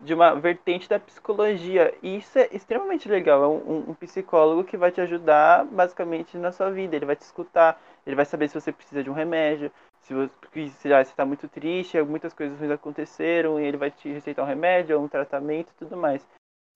de 0.00 0.14
uma 0.14 0.34
vertente 0.34 0.88
da 0.88 0.98
psicologia. 0.98 1.94
E 2.02 2.16
isso 2.16 2.38
é 2.38 2.48
extremamente 2.52 3.08
legal. 3.08 3.42
É 3.42 3.48
um, 3.48 3.90
um 3.90 3.94
psicólogo 3.94 4.64
que 4.64 4.76
vai 4.76 4.90
te 4.90 5.00
ajudar 5.00 5.64
basicamente 5.66 6.38
na 6.38 6.52
sua 6.52 6.70
vida. 6.70 6.96
Ele 6.96 7.04
vai 7.04 7.16
te 7.16 7.22
escutar, 7.22 7.80
ele 8.06 8.16
vai 8.16 8.24
saber 8.24 8.48
se 8.48 8.58
você 8.58 8.72
precisa 8.72 9.02
de 9.02 9.10
um 9.10 9.14
remédio, 9.14 9.70
se 10.00 10.14
você 10.14 10.88
está 11.00 11.26
muito 11.26 11.48
triste, 11.48 12.00
muitas 12.02 12.32
coisas 12.32 12.58
ruins 12.58 12.70
aconteceram, 12.70 13.60
e 13.60 13.64
ele 13.64 13.76
vai 13.76 13.90
te 13.90 14.08
receitar 14.08 14.44
um 14.44 14.48
remédio, 14.48 14.98
um 14.98 15.08
tratamento 15.08 15.70
e 15.70 15.78
tudo 15.78 15.96
mais. 15.96 16.26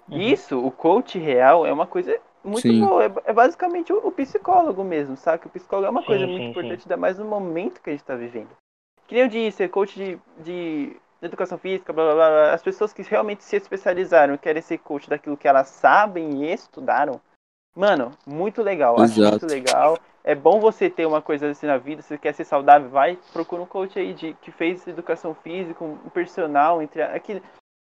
Uhum. 0.08 0.18
Isso, 0.18 0.62
o 0.62 0.70
coach 0.70 1.18
real 1.18 1.64
é 1.64 1.72
uma 1.72 1.86
coisa 1.86 2.20
muito 2.44 2.68
Sim. 2.68 2.80
boa. 2.80 3.04
É, 3.04 3.12
é 3.26 3.32
basicamente 3.32 3.92
o, 3.92 3.98
o 4.06 4.12
psicólogo 4.12 4.82
mesmo, 4.84 5.16
sabe? 5.16 5.46
O 5.46 5.50
psicólogo 5.50 5.86
é 5.86 5.90
uma 5.90 6.00
Sim, 6.00 6.06
coisa 6.06 6.26
sim, 6.26 6.32
muito 6.32 6.48
importante, 6.50 6.82
ainda 6.84 6.96
mais 6.96 7.18
no 7.18 7.24
momento 7.24 7.80
que 7.80 7.90
a 7.90 7.92
gente 7.92 8.02
está 8.02 8.14
vivendo. 8.14 8.50
Que 9.06 9.14
nem 9.14 9.24
eu 9.24 9.28
disse, 9.28 9.62
é 9.62 9.68
coach 9.68 9.94
de, 9.96 10.18
de 10.42 10.96
educação 11.20 11.58
física, 11.58 11.92
blá 11.92 12.04
blá 12.04 12.14
blá. 12.14 12.28
blá. 12.28 12.52
As 12.54 12.62
pessoas 12.62 12.92
que 12.92 13.02
realmente 13.02 13.44
se 13.44 13.56
especializaram 13.56 14.34
e 14.34 14.38
querem 14.38 14.62
ser 14.62 14.78
coach 14.78 15.08
daquilo 15.08 15.36
que 15.36 15.48
elas 15.48 15.68
sabem 15.68 16.44
e 16.44 16.52
estudaram. 16.52 17.20
Mano, 17.74 18.12
muito 18.26 18.62
legal. 18.62 19.00
Acho 19.00 19.14
Exato. 19.14 19.30
muito 19.30 19.46
legal. 19.46 19.98
É 20.22 20.34
bom 20.34 20.60
você 20.60 20.90
ter 20.90 21.06
uma 21.06 21.22
coisa 21.22 21.48
assim 21.50 21.66
na 21.66 21.78
vida. 21.78 22.02
Se 22.02 22.08
você 22.08 22.18
quer 22.18 22.34
ser 22.34 22.44
saudável, 22.44 22.88
vai, 22.90 23.18
procura 23.32 23.62
um 23.62 23.66
coach 23.66 23.98
aí 23.98 24.12
de, 24.12 24.34
que 24.34 24.50
fez 24.50 24.86
educação 24.86 25.34
física, 25.34 25.82
um 25.84 25.96
personal. 26.10 26.82
Entre, 26.82 27.00
a- 27.02 27.14
aquele, 27.14 27.42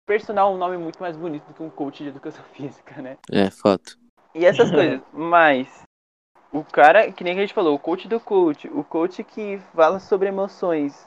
personal 0.07 0.51
é 0.51 0.55
um 0.55 0.59
nome 0.59 0.76
muito 0.76 0.98
mais 1.01 1.16
bonito 1.16 1.46
do 1.46 1.55
que 1.55 1.62
um 1.62 1.70
coach 1.70 2.03
de 2.03 2.09
educação 2.09 2.42
física, 2.53 3.01
né? 3.01 3.16
É, 3.32 3.48
fato. 3.51 3.96
E 4.35 4.45
essas 4.45 4.70
coisas. 4.70 5.01
Mas 5.12 5.83
o 6.53 6.64
cara, 6.64 7.11
que 7.12 7.24
nem 7.24 7.35
a 7.35 7.41
gente 7.41 7.55
falou, 7.55 7.74
o 7.74 7.78
coach 7.78 8.09
do 8.09 8.20
coach, 8.20 8.68
o 8.68 8.83
coach 8.83 9.22
que 9.24 9.59
fala 9.74 9.99
sobre 9.99 10.28
emoções 10.28 11.07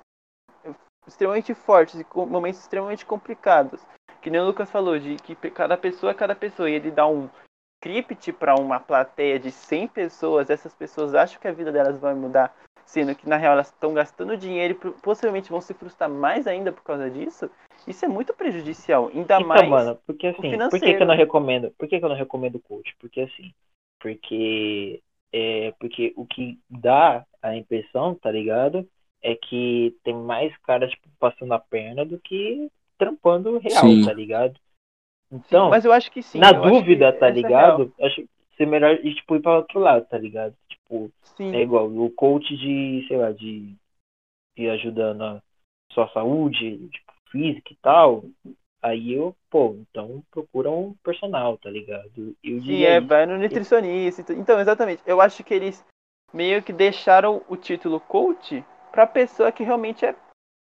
extremamente 1.05 1.53
fortes 1.53 1.99
e 1.99 2.03
com 2.03 2.25
momentos 2.25 2.61
extremamente 2.61 3.05
complicados. 3.05 3.81
Que 4.21 4.29
nem 4.29 4.39
o 4.39 4.45
Lucas 4.45 4.71
falou, 4.71 4.97
de 4.97 5.15
que 5.17 5.35
cada 5.51 5.77
pessoa 5.77 6.11
é 6.11 6.15
cada 6.15 6.33
pessoa. 6.33 6.69
E 6.69 6.73
ele 6.75 6.91
dá 6.91 7.05
um 7.05 7.29
script 7.83 8.31
para 8.31 8.55
uma 8.55 8.79
plateia 8.79 9.37
de 9.37 9.51
100 9.51 9.89
pessoas, 9.89 10.49
essas 10.49 10.73
pessoas 10.73 11.13
acham 11.13 11.39
que 11.41 11.47
a 11.47 11.51
vida 11.51 11.71
delas 11.71 11.99
vai 11.99 12.13
mudar, 12.13 12.55
sendo 12.93 13.15
que 13.15 13.27
na 13.27 13.37
real 13.37 13.53
elas 13.53 13.67
estão 13.69 13.91
gastando 13.91 14.37
dinheiro 14.37 14.77
e 14.79 14.91
possivelmente 15.01 15.49
vão 15.49 15.59
se 15.59 15.73
frustrar 15.73 16.07
mais 16.07 16.45
ainda 16.45 16.71
por 16.71 16.83
causa 16.83 17.09
disso. 17.09 17.49
Isso 17.87 18.05
é 18.05 18.07
muito 18.07 18.33
prejudicial, 18.35 19.07
ainda 19.07 19.35
Então, 19.35 19.47
mais 19.47 19.67
mano, 19.67 19.99
porque 20.05 20.27
assim, 20.27 20.37
por 20.37 20.43
que, 20.43 20.51
que 20.51 20.51
financeiro. 20.51 20.99
eu 20.99 21.07
não 21.07 21.15
recomendo? 21.15 21.71
Por 21.71 21.87
que, 21.87 21.97
que 21.97 22.05
eu 22.05 22.09
não 22.09 22.15
recomendo 22.15 22.59
coach? 22.59 22.95
Porque 22.99 23.21
assim, 23.21 23.51
porque 23.99 25.01
é 25.33 25.73
porque 25.79 26.13
o 26.15 26.23
que 26.25 26.59
dá 26.69 27.25
a 27.41 27.55
impressão, 27.57 28.13
tá 28.13 28.31
ligado? 28.31 28.87
É 29.23 29.35
que 29.35 29.95
tem 30.03 30.13
mais 30.13 30.55
caras 30.57 30.91
tipo, 30.91 31.09
passando 31.19 31.53
a 31.53 31.59
perna 31.59 32.05
do 32.05 32.19
que 32.19 32.69
trampando 32.97 33.57
real, 33.57 33.87
Sim. 33.87 34.05
tá 34.05 34.13
ligado? 34.13 34.53
Então, 35.31 35.69
Mas 35.71 35.83
eu 35.83 35.91
acho 35.91 36.11
que 36.11 36.21
sim. 36.21 36.37
na 36.37 36.51
dúvida, 36.51 37.11
tá 37.11 37.27
é 37.27 37.31
ligado? 37.31 37.91
Acho 37.99 38.23
ser 38.55 38.67
melhor 38.67 38.93
ir, 39.03 39.15
tipo, 39.15 39.35
ir 39.35 39.41
pra 39.41 39.57
outro 39.57 39.79
lado, 39.79 40.05
tá 40.05 40.17
ligado? 40.17 40.55
Tipo, 40.93 41.11
Sim. 41.37 41.55
é 41.55 41.61
igual 41.61 41.87
o 41.87 42.11
coach 42.11 42.55
de, 42.55 43.05
sei 43.07 43.17
lá, 43.17 43.31
de, 43.31 43.75
de 44.55 44.69
ajuda 44.69 45.13
na 45.13 45.41
sua 45.91 46.07
saúde, 46.09 46.87
tipo, 46.89 47.11
física 47.31 47.73
e 47.73 47.77
tal. 47.81 48.23
Aí 48.81 49.13
eu, 49.13 49.35
pô, 49.49 49.75
então 49.89 50.23
procura 50.29 50.69
um 50.69 50.93
personal, 51.03 51.57
tá 51.57 51.69
ligado? 51.69 52.35
Eu 52.43 52.61
Sim, 52.61 52.83
é, 52.83 52.99
vai 52.99 53.25
no 53.25 53.39
nutricionista. 53.39 54.33
e 54.33 54.35
Então, 54.35 54.59
exatamente. 54.59 55.01
Eu 55.05 55.19
acho 55.19 55.43
que 55.43 55.53
eles 55.53 55.83
meio 56.31 56.61
que 56.61 56.73
deixaram 56.73 57.41
o 57.47 57.55
título 57.55 57.99
coach 57.99 58.63
pra 58.91 59.07
pessoa 59.07 59.51
que 59.51 59.63
realmente 59.63 60.05
é, 60.05 60.15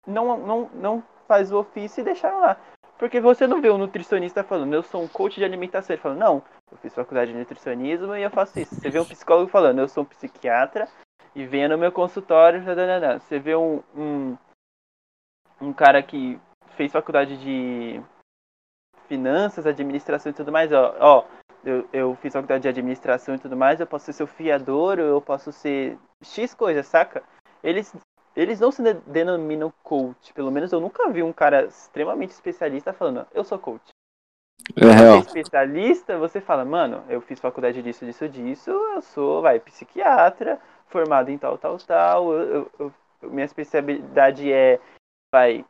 não, 0.06 0.38
não, 0.38 0.70
não 0.70 1.04
faz 1.28 1.52
o 1.52 1.58
ofício 1.58 2.00
e 2.00 2.04
deixaram 2.04 2.40
lá. 2.40 2.56
Porque 2.98 3.20
você 3.20 3.46
não 3.46 3.60
vê 3.60 3.70
um 3.70 3.78
nutricionista 3.78 4.42
falando, 4.42 4.72
eu 4.74 4.82
sou 4.82 5.02
um 5.02 5.08
coach 5.08 5.36
de 5.36 5.44
alimentação. 5.44 5.94
Ele 5.94 6.02
falando, 6.02 6.18
não, 6.18 6.42
eu 6.70 6.78
fiz 6.78 6.94
faculdade 6.94 7.32
de 7.32 7.38
nutricionismo 7.38 8.16
e 8.16 8.22
eu 8.22 8.30
faço 8.30 8.58
isso. 8.58 8.74
Você 8.74 8.88
vê 8.88 8.98
um 8.98 9.04
psicólogo 9.04 9.50
falando, 9.50 9.80
eu 9.80 9.88
sou 9.88 10.02
um 10.02 10.06
psiquiatra 10.06 10.88
e 11.34 11.44
venha 11.44 11.68
no 11.68 11.76
meu 11.76 11.92
consultório. 11.92 12.64
dadadada. 12.64 13.20
Você 13.20 13.38
vê 13.38 13.54
um, 13.54 13.82
um, 13.94 14.36
um 15.60 15.72
cara 15.72 16.02
que 16.02 16.40
fez 16.76 16.92
faculdade 16.92 17.36
de 17.38 18.02
finanças, 19.06 19.66
administração 19.66 20.30
e 20.30 20.34
tudo 20.34 20.50
mais, 20.50 20.72
ó, 20.72 20.96
ó 20.98 21.24
eu, 21.64 21.88
eu 21.92 22.14
fiz 22.16 22.32
faculdade 22.32 22.62
de 22.62 22.68
administração 22.68 23.34
e 23.34 23.38
tudo 23.38 23.56
mais, 23.56 23.80
eu 23.80 23.86
posso 23.86 24.06
ser 24.06 24.12
seu 24.12 24.26
fiador, 24.26 24.98
eu 24.98 25.20
posso 25.20 25.52
ser 25.52 25.98
X 26.22 26.54
coisa, 26.54 26.82
saca? 26.82 27.22
Eles, 27.62 27.94
eles 28.36 28.60
não 28.60 28.70
se 28.70 28.82
de- 28.82 29.00
denominam 29.06 29.72
coach. 29.82 30.32
Pelo 30.34 30.50
menos 30.52 30.70
eu 30.72 30.80
nunca 30.80 31.08
vi 31.10 31.22
um 31.22 31.32
cara 31.32 31.64
extremamente 31.64 32.30
especialista 32.30 32.92
falando, 32.92 33.26
eu 33.32 33.42
sou 33.42 33.58
coach. 33.58 33.88
É 34.76 34.84
Você 34.84 34.92
é 34.92 34.94
real. 34.94 35.18
especialista, 35.20 36.18
você 36.18 36.40
fala, 36.40 36.64
mano, 36.64 37.04
eu 37.08 37.20
fiz 37.20 37.40
faculdade 37.40 37.82
disso, 37.82 38.04
disso, 38.04 38.28
disso, 38.28 38.70
eu 38.70 39.00
sou, 39.02 39.40
vai, 39.40 39.58
psiquiatra, 39.60 40.60
formado 40.88 41.30
em 41.30 41.38
tal, 41.38 41.56
tal, 41.56 41.78
tal, 41.78 42.32
eu, 42.32 42.42
eu- 42.78 42.92
eu- 43.22 43.30
minha 43.30 43.44
especialidade 43.44 44.52
é, 44.52 44.78
vai, 45.32 45.64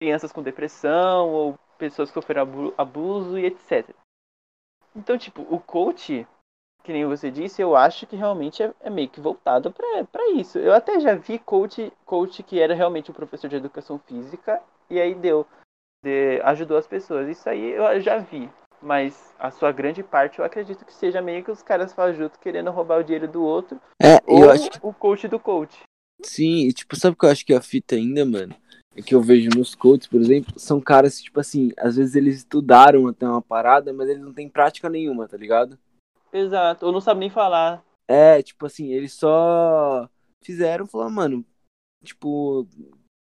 crianças 0.00 0.32
com 0.32 0.42
depressão, 0.42 1.28
ou 1.30 1.58
pessoas 1.76 2.08
que 2.08 2.14
sofreram 2.14 2.42
abu- 2.42 2.74
abuso 2.78 3.38
e 3.38 3.44
etc. 3.46 3.94
Então, 4.94 5.18
tipo, 5.18 5.42
o 5.42 5.60
coach, 5.60 6.26
que 6.86 6.92
nem 6.92 7.04
você 7.04 7.30
disse, 7.32 7.60
eu 7.60 7.74
acho 7.74 8.06
que 8.06 8.14
realmente 8.14 8.62
é, 8.62 8.72
é 8.80 8.88
meio 8.88 9.08
que 9.08 9.20
voltado 9.20 9.72
pra 9.72 10.04
pra 10.04 10.30
isso. 10.30 10.56
Eu 10.58 10.72
até 10.72 11.00
já 11.00 11.16
vi 11.16 11.36
coach, 11.36 11.92
coach 12.04 12.42
que 12.44 12.60
era 12.60 12.74
realmente 12.74 13.10
um 13.10 13.14
professor 13.14 13.48
de 13.48 13.56
educação 13.56 13.98
física, 13.98 14.62
e 14.88 15.00
aí 15.00 15.12
deu, 15.12 15.44
de- 16.02 16.40
ajudou 16.44 16.78
as 16.78 16.86
pessoas. 16.86 17.28
Isso 17.28 17.48
aí 17.48 17.72
eu 17.72 18.00
já 18.00 18.18
vi. 18.18 18.48
Mas 18.80 19.34
a 19.38 19.50
sua 19.50 19.72
grande 19.72 20.02
parte 20.02 20.38
eu 20.38 20.44
acredito 20.44 20.84
que 20.84 20.94
seja 20.94 21.20
meio 21.20 21.42
que 21.42 21.50
os 21.50 21.62
caras 21.62 21.92
fajutos 21.92 22.38
querendo 22.38 22.70
roubar 22.70 23.00
o 23.00 23.02
dinheiro 23.02 23.26
do 23.26 23.42
outro. 23.42 23.80
É, 24.00 24.22
Ou 24.26 24.44
eu 24.44 24.50
acho 24.50 24.70
que 24.70 24.78
o 24.80 24.92
coach 24.92 25.26
do 25.26 25.40
coach. 25.40 25.76
sim. 26.22 26.68
E, 26.68 26.72
tipo, 26.72 26.94
sabe 26.94 27.14
o 27.14 27.18
que 27.18 27.26
eu 27.26 27.30
acho 27.30 27.44
que 27.44 27.52
é 27.52 27.56
a 27.56 27.62
fita 27.62 27.96
ainda, 27.96 28.24
mano? 28.24 28.54
É 28.94 29.02
que 29.02 29.14
eu 29.14 29.20
vejo 29.20 29.50
nos 29.56 29.74
coaches, 29.74 30.06
por 30.06 30.20
exemplo, 30.20 30.58
são 30.58 30.80
caras 30.80 31.18
que, 31.18 31.24
tipo 31.24 31.40
assim, 31.40 31.72
às 31.76 31.96
vezes 31.96 32.14
eles 32.14 32.36
estudaram 32.36 33.08
até 33.08 33.26
uma 33.26 33.42
parada, 33.42 33.92
mas 33.92 34.08
eles 34.08 34.22
não 34.22 34.32
têm 34.32 34.48
prática 34.48 34.88
nenhuma, 34.88 35.26
tá 35.28 35.36
ligado? 35.36 35.78
Exato. 36.36 36.86
Ou 36.86 36.92
não 36.92 37.00
sabe 37.00 37.20
nem 37.20 37.30
falar. 37.30 37.82
É, 38.08 38.42
tipo 38.42 38.66
assim, 38.66 38.92
eles 38.92 39.12
só 39.14 40.08
fizeram, 40.44 40.86
falaram, 40.86 41.10
mano, 41.10 41.44
tipo, 42.04 42.66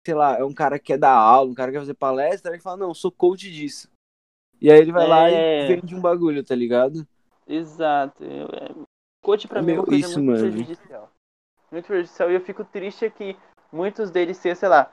sei 0.06 0.14
lá, 0.14 0.36
é 0.38 0.44
um 0.44 0.52
cara 0.52 0.78
que 0.78 0.86
quer 0.86 0.98
dar 0.98 1.14
aula, 1.16 1.50
um 1.50 1.54
cara 1.54 1.70
que 1.70 1.76
quer 1.76 1.82
fazer 1.82 1.94
palestra, 1.94 2.52
ele 2.52 2.62
fala, 2.62 2.76
não, 2.76 2.92
sou 2.92 3.10
coach 3.10 3.50
disso. 3.50 3.88
E 4.60 4.70
aí 4.70 4.78
ele 4.78 4.92
vai 4.92 5.06
lá 5.06 5.30
É. 5.30 5.64
e 5.64 5.68
vende 5.76 5.94
um 5.94 6.00
bagulho, 6.00 6.44
tá 6.44 6.54
ligado? 6.54 7.06
Exato. 7.46 8.24
É... 8.24 8.74
Coach 9.22 9.46
pra 9.48 9.62
mim 9.62 9.72
é 9.72 9.74
Meu, 9.74 9.82
uma 9.82 9.86
coisa 9.86 10.06
isso, 10.06 10.20
muito 10.22 10.40
mano. 10.42 10.52
prejudicial. 10.52 11.10
Muito 11.70 11.86
prejudicial. 11.86 12.30
E 12.30 12.34
eu 12.34 12.40
fico 12.40 12.64
triste 12.64 13.04
é 13.04 13.10
que 13.10 13.36
muitos 13.72 14.10
deles 14.10 14.36
ser, 14.36 14.56
sei 14.56 14.68
lá, 14.68 14.92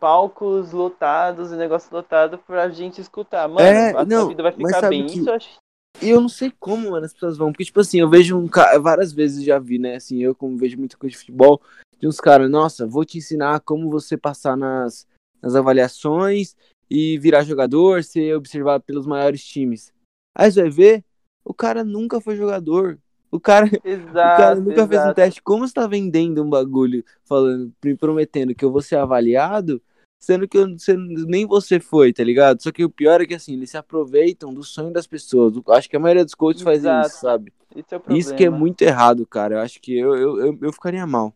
palcos 0.00 0.72
lotados 0.72 1.52
e 1.52 1.56
negócio 1.56 1.94
lotado 1.94 2.38
pra 2.38 2.68
gente 2.68 3.00
escutar. 3.00 3.48
Mano, 3.48 3.60
É, 3.60 3.90
a 3.96 4.04
não, 4.04 4.28
vida 4.28 4.42
vai 4.42 4.52
ficar 4.52 4.88
bem. 4.88 5.06
que- 5.06 5.18
Isso 5.18 5.28
eu 5.28 5.34
acho. 5.34 5.56
E 6.04 6.10
eu 6.10 6.20
não 6.20 6.28
sei 6.28 6.52
como, 6.60 6.90
mano, 6.90 7.06
as 7.06 7.12
pessoas 7.12 7.36
vão. 7.36 7.50
Porque, 7.50 7.64
tipo 7.64 7.80
assim, 7.80 8.00
eu 8.00 8.08
vejo 8.08 8.36
um 8.38 8.46
cara. 8.46 8.78
Várias 8.78 9.12
vezes 9.12 9.42
já 9.42 9.58
vi, 9.58 9.78
né? 9.78 9.96
Assim, 9.96 10.22
eu, 10.22 10.34
como 10.34 10.56
vejo 10.56 10.78
muita 10.78 10.96
coisa 10.96 11.12
de 11.12 11.18
futebol, 11.18 11.60
de 11.98 12.06
uns 12.06 12.20
caras, 12.20 12.50
nossa, 12.50 12.86
vou 12.86 13.04
te 13.04 13.18
ensinar 13.18 13.60
como 13.60 13.90
você 13.90 14.16
passar 14.16 14.56
nas, 14.56 15.06
nas 15.40 15.54
avaliações 15.54 16.54
e 16.90 17.18
virar 17.18 17.42
jogador, 17.44 18.04
ser 18.04 18.36
observado 18.36 18.84
pelos 18.84 19.06
maiores 19.06 19.42
times. 19.42 19.92
Aí 20.34 20.50
você 20.50 20.62
vai 20.62 20.70
ver, 20.70 21.04
o 21.44 21.54
cara 21.54 21.82
nunca 21.82 22.20
foi 22.20 22.36
jogador. 22.36 22.98
O 23.30 23.40
cara, 23.40 23.66
Exato. 23.84 24.08
o 24.08 24.12
cara 24.12 24.54
nunca 24.56 24.86
fez 24.86 25.00
um 25.00 25.04
exato. 25.04 25.14
teste. 25.14 25.42
Como 25.42 25.66
você 25.66 25.74
tá 25.74 25.86
vendendo 25.86 26.42
um 26.42 26.50
bagulho, 26.50 27.04
falando, 27.24 27.72
me 27.84 27.96
prometendo 27.96 28.54
que 28.54 28.64
eu 28.64 28.70
vou 28.70 28.82
ser 28.82 28.96
avaliado, 28.96 29.80
sendo 30.24 30.48
que 30.48 30.58
eu, 30.58 30.68
você- 30.78 30.96
nem 30.96 31.46
você 31.46 31.78
foi, 31.78 32.12
tá 32.12 32.24
ligado? 32.24 32.62
Só 32.62 32.72
que 32.72 32.84
o 32.84 32.90
pior 32.90 33.20
é 33.20 33.26
que 33.26 33.34
assim, 33.34 33.54
eles 33.54 33.70
se 33.70 33.76
aproveitam 33.76 34.52
do 34.52 34.62
sonho 34.62 34.92
das 34.92 35.06
pessoas. 35.06 35.54
Acho 35.68 35.88
que 35.88 35.96
a 35.96 36.00
maioria 36.00 36.24
dos 36.24 36.34
coaches 36.34 36.66
Exato. 36.66 37.08
isso, 37.08 37.20
sabe? 37.20 37.52
Isso 37.74 37.94
é 37.94 37.96
o 37.96 38.00
problema. 38.00 38.20
Isso 38.20 38.34
que 38.34 38.44
é 38.44 38.50
muito 38.50 38.82
errado, 38.82 39.26
cara. 39.26 39.56
Eu 39.56 39.60
acho 39.60 39.80
que 39.80 39.96
eu, 39.96 40.14
eu, 40.16 40.46
eu, 40.46 40.58
eu 40.62 40.72
ficaria 40.72 41.06
mal. 41.06 41.34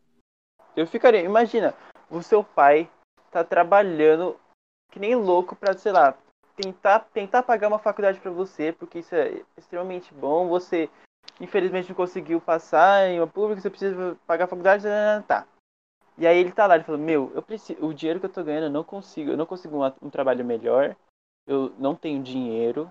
Eu 0.76 0.86
ficaria, 0.86 1.20
imagina, 1.20 1.74
o 2.10 2.22
seu 2.22 2.42
pai 2.42 2.88
tá 3.30 3.42
trabalhando 3.42 4.36
que 4.92 4.98
nem 4.98 5.14
louco 5.14 5.56
pra, 5.56 5.76
sei 5.76 5.92
lá, 5.92 6.14
tentar, 6.56 7.00
tentar 7.12 7.42
pagar 7.42 7.68
uma 7.68 7.78
faculdade 7.78 8.20
pra 8.20 8.30
você, 8.30 8.72
porque 8.72 9.00
isso 9.00 9.14
é 9.14 9.42
extremamente 9.56 10.12
bom. 10.14 10.48
Você, 10.48 10.88
infelizmente, 11.40 11.88
não 11.88 11.96
conseguiu 11.96 12.40
passar 12.40 13.08
em 13.08 13.20
uma 13.20 13.26
pública, 13.26 13.60
você 13.60 13.70
precisa 13.70 14.16
pagar 14.26 14.44
a 14.44 14.48
faculdade, 14.48 14.84
tá, 14.84 15.22
tá. 15.26 15.46
E 16.18 16.26
aí 16.26 16.36
ele 16.36 16.50
tá 16.50 16.66
lá, 16.66 16.74
ele 16.74 16.84
falou, 16.84 17.00
meu, 17.00 17.30
eu 17.34 17.40
preciso, 17.40 17.84
o 17.84 17.94
dinheiro 17.94 18.18
que 18.18 18.26
eu 18.26 18.32
tô 18.32 18.42
ganhando, 18.42 18.64
eu 18.64 18.70
não 18.70 18.82
consigo, 18.82 19.30
eu 19.30 19.36
não 19.36 19.46
consigo 19.46 19.76
uma- 19.76 19.94
um 20.02 20.10
trabalho 20.10 20.44
melhor, 20.44 20.96
eu 21.46 21.72
não 21.78 21.94
tenho 21.94 22.22
dinheiro, 22.22 22.90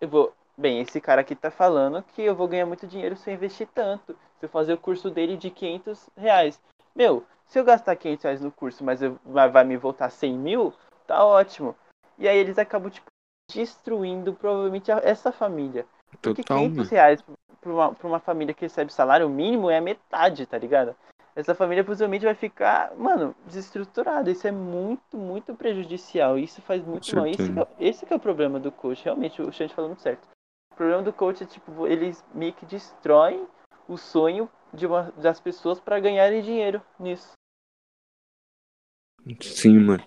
eu 0.00 0.08
vou. 0.08 0.32
Bem, 0.56 0.80
esse 0.80 1.00
cara 1.00 1.20
aqui 1.20 1.34
tá 1.34 1.50
falando 1.50 2.00
que 2.14 2.22
eu 2.22 2.32
vou 2.32 2.46
ganhar 2.46 2.64
muito 2.64 2.86
dinheiro 2.86 3.16
se 3.16 3.28
eu 3.28 3.34
investir 3.34 3.66
tanto. 3.74 4.16
Se 4.38 4.46
eu 4.46 4.48
fazer 4.48 4.72
o 4.72 4.78
curso 4.78 5.10
dele 5.10 5.36
de 5.36 5.50
500 5.50 6.08
reais. 6.16 6.60
Meu, 6.94 7.24
se 7.46 7.58
eu 7.58 7.64
gastar 7.64 7.96
500 7.96 8.22
reais 8.22 8.40
no 8.40 8.52
curso, 8.52 8.84
mas 8.84 9.02
eu- 9.02 9.18
vai, 9.24 9.64
me 9.64 9.76
voltar 9.76 10.08
100 10.10 10.38
mil, 10.38 10.72
tá 11.08 11.24
ótimo. 11.24 11.74
E 12.16 12.28
aí 12.28 12.38
eles 12.38 12.56
acabam, 12.56 12.88
tipo, 12.88 13.06
destruindo 13.52 14.32
provavelmente 14.32 14.92
essa 14.92 15.32
família. 15.32 15.84
Porque 16.22 16.44
500 16.44 16.88
reais 16.90 17.24
pra 17.60 17.72
uma, 17.72 17.92
pra 17.92 18.06
uma 18.06 18.20
família 18.20 18.54
que 18.54 18.62
recebe 18.62 18.92
salário 18.92 19.28
mínimo 19.28 19.68
é 19.68 19.78
a 19.78 19.82
metade, 19.82 20.46
tá 20.46 20.56
ligado? 20.56 20.94
Essa 21.36 21.54
família 21.54 21.82
possivelmente 21.82 22.24
vai 22.24 22.34
ficar, 22.34 22.94
mano, 22.96 23.34
desestruturada. 23.46 24.30
Isso 24.30 24.46
é 24.46 24.52
muito, 24.52 25.16
muito 25.16 25.52
prejudicial. 25.54 26.38
Isso 26.38 26.62
faz 26.62 26.84
muito 26.84 27.14
mal. 27.14 27.26
Esse 27.26 27.52
que, 27.52 27.58
é, 27.58 27.66
esse 27.80 28.06
que 28.06 28.12
é 28.12 28.16
o 28.16 28.20
problema 28.20 28.60
do 28.60 28.70
coach. 28.70 29.04
Realmente, 29.04 29.42
o 29.42 29.52
Xande 29.52 29.74
falou 29.74 29.90
muito 29.90 30.02
certo. 30.02 30.28
O 30.72 30.76
problema 30.76 31.02
do 31.02 31.12
coach 31.12 31.42
é, 31.42 31.46
tipo, 31.46 31.88
eles 31.88 32.24
meio 32.32 32.52
que 32.52 32.64
destroem 32.64 33.46
o 33.88 33.96
sonho 33.96 34.48
de 34.72 34.86
uma, 34.86 35.12
das 35.16 35.40
pessoas 35.40 35.80
pra 35.80 35.98
ganharem 35.98 36.40
dinheiro 36.40 36.80
nisso. 37.00 37.32
Sim, 39.40 39.80
mano. 39.80 40.04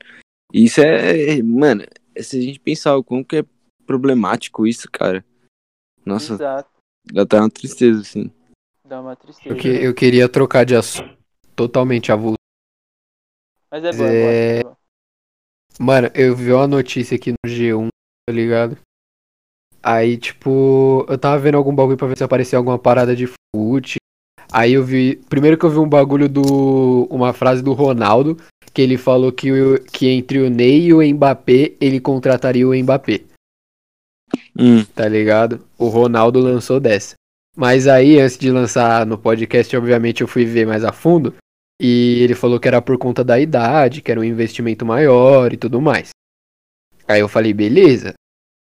Isso 0.53 0.79
é. 0.79 1.41
Mano, 1.43 1.83
se 2.21 2.39
a 2.39 2.41
gente 2.41 2.59
pensar 2.59 2.95
o 2.95 3.03
quão 3.03 3.21
que 3.21 3.37
é 3.37 3.45
problemático 3.85 4.65
isso, 4.65 4.89
cara. 4.89 5.25
Nossa, 6.05 6.35
Exato. 6.35 6.69
dá 7.11 7.23
até 7.23 7.37
uma 7.37 7.49
tristeza, 7.49 7.99
assim. 7.99 8.31
Dá 8.85 9.01
uma 9.01 9.15
tristeza. 9.17 9.53
Porque 9.53 9.67
eu 9.67 9.93
queria 9.93 10.29
trocar 10.29 10.65
de 10.65 10.73
assunto 10.73 11.16
totalmente 11.67 12.11
avulso. 12.11 12.37
Mas 13.71 13.83
é 13.83 13.91
bom, 13.91 14.03
É- 14.05 14.59
é 14.59 14.63
bom, 14.63 14.69
é 14.69 14.73
bom. 14.73 14.77
Mano, 15.79 16.09
eu 16.15 16.35
vi 16.35 16.53
uma 16.53 16.67
notícia 16.67 17.15
aqui 17.15 17.31
no 17.31 17.49
G1, 17.49 17.87
tá 18.27 18.33
ligado? 18.33 18.77
Aí, 19.83 20.17
tipo, 20.17 21.05
eu 21.07 21.17
tava 21.17 21.37
vendo 21.39 21.55
algum 21.57 21.73
bagulho 21.75 21.97
pra 21.97 22.07
ver 22.07 22.17
se 22.17 22.23
aparecia 22.23 22.57
alguma 22.57 22.79
parada 22.79 23.15
de 23.15 23.25
fute. 23.55 23.97
Aí 24.51 24.73
eu 24.73 24.83
vi. 24.83 25.17
Primeiro 25.29 25.57
que 25.57 25.65
eu 25.65 25.69
vi 25.69 25.77
um 25.79 25.87
bagulho 25.89 26.27
do. 26.29 27.03
Uma 27.11 27.33
frase 27.33 27.61
do 27.61 27.73
Ronaldo, 27.73 28.37
que 28.73 28.81
ele 28.81 28.97
falou 28.97 29.31
que, 29.31 29.51
o- 29.51 29.81
que 29.83 30.07
entre 30.07 30.39
o 30.39 30.49
Ney 30.49 30.87
e 30.87 30.93
o 30.93 31.01
Mbappé, 31.01 31.73
ele 31.81 31.99
contrataria 31.99 32.67
o 32.67 32.73
Mbappé, 32.73 33.21
Hum, 34.57 34.83
tá 34.95 35.07
ligado? 35.07 35.65
O 35.77 35.87
Ronaldo 35.87 36.39
lançou 36.39 36.79
dessa. 36.79 37.15
Mas 37.55 37.87
aí, 37.87 38.19
antes 38.19 38.37
de 38.37 38.51
lançar 38.51 39.05
no 39.05 39.17
podcast, 39.17 39.75
obviamente 39.75 40.21
eu 40.21 40.27
fui 40.27 40.45
ver 40.45 40.65
mais 40.67 40.83
a 40.83 40.91
fundo. 40.91 41.33
E 41.81 42.21
ele 42.21 42.33
falou 42.33 42.59
que 42.59 42.67
era 42.67 42.81
por 42.81 42.97
conta 42.97 43.23
da 43.23 43.39
idade, 43.39 44.01
que 44.01 44.11
era 44.11 44.19
um 44.19 44.23
investimento 44.23 44.85
maior 44.85 45.53
e 45.53 45.57
tudo 45.57 45.81
mais. 45.81 46.09
Aí 47.07 47.19
eu 47.19 47.29
falei, 47.29 47.53
beleza, 47.53 48.13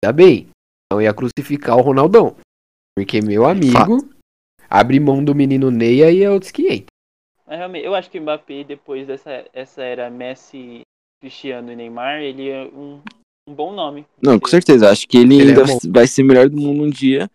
ainda 0.02 0.12
bem. 0.12 0.48
Não 0.92 1.00
ia 1.02 1.12
crucificar 1.12 1.76
o 1.76 1.82
Ronaldão. 1.82 2.36
Porque 2.96 3.20
meu 3.20 3.46
amigo 3.46 4.09
abre 4.68 5.00
mão 5.00 5.24
do 5.24 5.34
menino 5.34 5.70
Ney 5.70 6.02
aí 6.02 6.22
é 6.22 6.30
outros 6.30 6.50
500. 6.50 6.86
Mas 7.46 7.59
realmente, 7.59 7.86
eu 7.86 7.94
acho 7.94 8.11
que 8.11 8.18
o 8.18 8.22
Mbappé, 8.22 8.64
depois 8.64 9.06
dessa 9.06 9.46
essa 9.54 9.82
era 9.82 10.11
Messi, 10.11 10.82
Cristiano 11.20 11.72
e 11.72 11.76
Neymar, 11.76 12.20
ele 12.20 12.48
é 12.48 12.64
um, 12.64 13.00
um 13.48 13.54
bom 13.54 13.72
nome. 13.72 14.06
Não, 14.22 14.38
com 14.38 14.48
certeza. 14.48 14.90
Acho 14.90 15.09
que 15.09 15.16
ele, 15.16 15.34
Ele 15.40 15.52
é 15.52 15.54
ainda 15.54 15.64
bom. 15.64 15.78
vai 15.88 16.06
ser 16.06 16.22
melhor 16.22 16.48
do 16.48 16.56
mundo 16.61 16.84
um 16.84 16.90
dia. 16.90 17.30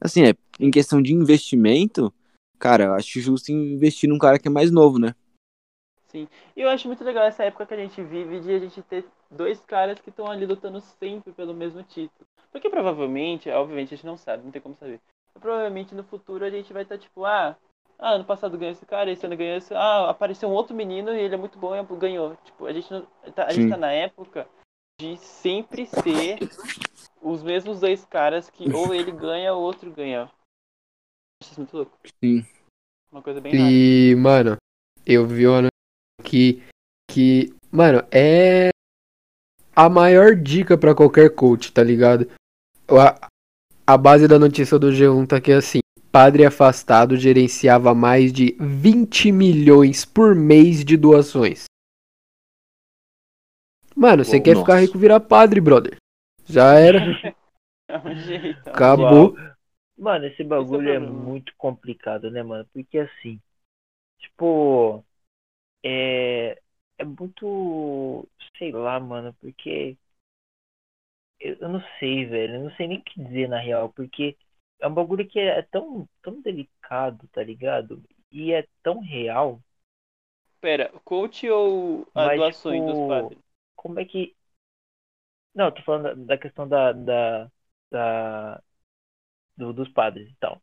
Assim, 0.00 0.24
é, 0.24 0.34
em 0.58 0.70
questão 0.70 1.02
de 1.02 1.12
investimento, 1.12 2.12
cara, 2.58 2.84
eu 2.84 2.94
acho 2.94 3.20
justo 3.20 3.50
investir 3.50 4.08
num 4.08 4.18
cara 4.18 4.38
que 4.38 4.48
é 4.48 4.50
mais 4.50 4.70
novo, 4.70 4.98
né? 4.98 5.14
Sim. 6.08 6.26
E 6.56 6.62
eu 6.62 6.70
acho 6.70 6.88
muito 6.88 7.04
legal 7.04 7.24
essa 7.24 7.44
época 7.44 7.66
que 7.66 7.74
a 7.74 7.76
gente 7.76 8.02
vive 8.02 8.40
de 8.40 8.52
a 8.52 8.58
gente 8.58 8.82
ter 8.82 9.04
dois 9.30 9.60
caras 9.60 10.00
que 10.00 10.08
estão 10.08 10.26
ali 10.26 10.46
lutando 10.46 10.80
sempre 10.80 11.32
pelo 11.32 11.52
mesmo 11.54 11.82
título. 11.82 12.26
Porque 12.50 12.70
provavelmente, 12.70 13.50
obviamente 13.50 13.92
a 13.92 13.96
gente 13.96 14.06
não 14.06 14.16
sabe, 14.16 14.42
não 14.42 14.50
tem 14.50 14.62
como 14.62 14.74
saber. 14.74 15.00
Mas 15.34 15.42
provavelmente 15.42 15.94
no 15.94 16.02
futuro 16.02 16.44
a 16.44 16.50
gente 16.50 16.72
vai 16.72 16.82
estar 16.82 16.96
tipo, 16.96 17.26
ah, 17.26 17.56
ah, 17.98 18.12
ano 18.12 18.24
passado 18.24 18.56
ganhou 18.56 18.72
esse 18.72 18.86
cara, 18.86 19.10
esse 19.10 19.26
ano 19.26 19.36
ganhou 19.36 19.56
esse. 19.56 19.74
Ah, 19.74 20.08
apareceu 20.08 20.48
um 20.48 20.52
outro 20.52 20.74
menino 20.74 21.10
e 21.14 21.20
ele 21.20 21.34
é 21.34 21.38
muito 21.38 21.58
bom 21.58 21.76
e 21.76 21.96
ganhou. 21.96 22.36
Tipo, 22.44 22.66
a 22.66 22.72
gente, 22.72 22.90
não, 22.90 23.06
tá, 23.34 23.46
a 23.46 23.52
gente 23.52 23.68
tá 23.68 23.76
na 23.76 23.92
época 23.92 24.48
de 25.00 25.16
sempre 25.18 25.86
ser 25.86 26.38
os 27.20 27.42
mesmos 27.42 27.80
dois 27.80 28.04
caras 28.04 28.48
que 28.48 28.72
ou 28.72 28.94
ele 28.94 29.12
ganha 29.12 29.52
ou 29.52 29.62
outro 29.62 29.90
ganha. 29.90 30.30
Isso 31.42 31.60
muito 31.60 31.76
louco. 31.76 31.98
Sim. 32.22 32.44
Uma 33.12 33.22
coisa 33.22 33.40
bem 33.40 33.52
rara. 33.52 33.70
E, 33.70 34.14
mano, 34.16 34.56
eu 35.06 35.26
vi 35.26 35.46
uma 35.46 35.62
notícia 35.62 36.20
aqui 36.20 36.62
que, 37.10 37.54
mano, 37.70 38.06
é 38.10 38.70
a 39.74 39.88
maior 39.88 40.34
dica 40.34 40.76
pra 40.76 40.94
qualquer 40.94 41.34
coach, 41.34 41.72
tá 41.72 41.82
ligado? 41.82 42.28
A, 42.88 43.28
a 43.86 43.96
base 43.96 44.26
da 44.26 44.38
notícia 44.38 44.78
do 44.78 44.88
G1 44.88 45.26
tá 45.26 45.36
aqui 45.36 45.52
assim: 45.52 45.78
padre 46.10 46.44
afastado 46.44 47.16
gerenciava 47.16 47.94
mais 47.94 48.32
de 48.32 48.56
20 48.58 49.30
milhões 49.30 50.04
por 50.04 50.34
mês 50.34 50.84
de 50.84 50.96
doações. 50.96 51.64
Mano, 53.94 54.24
você 54.24 54.40
quer 54.40 54.54
nossa. 54.54 54.64
ficar 54.64 54.80
rico 54.80 54.98
virar 54.98 55.20
padre, 55.20 55.60
brother? 55.60 55.96
Já 56.44 56.74
era, 56.74 57.00
É 57.88 57.98
um 57.98 58.14
jeito. 58.14 58.68
acabou. 58.68 59.34
Mano, 59.98 60.26
esse 60.26 60.44
bagulho 60.44 60.90
é, 60.90 60.98
problema. 60.98 61.00
muito 61.00 61.52
complicado, 61.56 62.30
né, 62.30 62.42
mano? 62.42 62.66
Porque 62.72 62.98
assim, 62.98 63.40
tipo, 64.18 65.04
é, 65.84 66.60
é 66.98 67.04
muito, 67.04 68.28
sei 68.58 68.72
lá, 68.72 69.00
mano, 69.00 69.34
porque 69.40 69.98
eu, 71.40 71.54
eu 71.60 71.68
não 71.68 71.80
sei, 71.98 72.24
velho, 72.26 72.54
eu 72.56 72.64
não 72.64 72.70
sei 72.76 72.88
nem 72.88 72.98
o 72.98 73.02
que 73.04 73.22
dizer 73.22 73.48
na 73.48 73.58
real, 73.58 73.90
porque 73.92 74.36
é 74.80 74.86
um 74.88 74.94
bagulho 74.94 75.28
que 75.28 75.38
é 75.40 75.62
tão, 75.62 76.08
tão 76.22 76.40
delicado, 76.40 77.26
tá 77.28 77.42
ligado? 77.42 78.02
E 78.30 78.52
é 78.52 78.66
tão 78.82 79.00
real, 79.00 79.60
Pera, 80.60 80.92
coach 81.04 81.48
ou 81.50 82.06
as 82.14 82.32
Mas, 82.32 82.32
doações 82.32 82.84
dos 82.84 83.00
tipo, 83.00 83.00
padres? 83.00 83.40
como 83.76 83.98
é 84.00 84.04
que. 84.04 84.36
Não, 85.54 85.66
eu 85.66 85.72
tô 85.72 85.82
falando 85.82 86.24
da, 86.26 86.36
da 86.36 86.38
questão 86.38 86.68
da, 86.68 86.92
da, 86.92 87.50
da 87.90 88.62
do- 89.58 89.72
dos 89.72 89.88
padres 89.88 90.30
e 90.30 90.34
tal. 90.40 90.60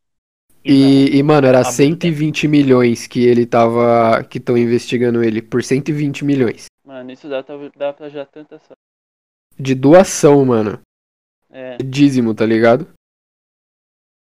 E, 0.64 1.16
e, 1.18 1.22
mano, 1.22 1.46
era 1.46 1.60
Há 1.60 1.64
muito 1.64 1.74
120 1.76 2.48
milhões 2.48 3.06
que 3.06 3.24
ele 3.24 3.46
tava. 3.46 4.24
que 4.24 4.39
estão 4.39 4.58
investigando 4.58 5.24
ele, 5.24 5.39
por 5.41 5.64
120 5.64 6.26
milhões. 6.26 6.66
Mano, 6.84 7.12
isso 7.12 7.30
dá, 7.30 7.43
pra- 7.43 7.70
dá 7.76 7.93
pra 7.93 8.10
já 8.10 8.26
tanta 8.26 8.58
sorte. 8.58 8.82
De 9.60 9.76
doação, 9.76 10.43
mano. 10.43 10.82
É, 11.52 11.78
Dízimo, 11.78 12.34
tá 12.34 12.46
ligado? 12.46 12.88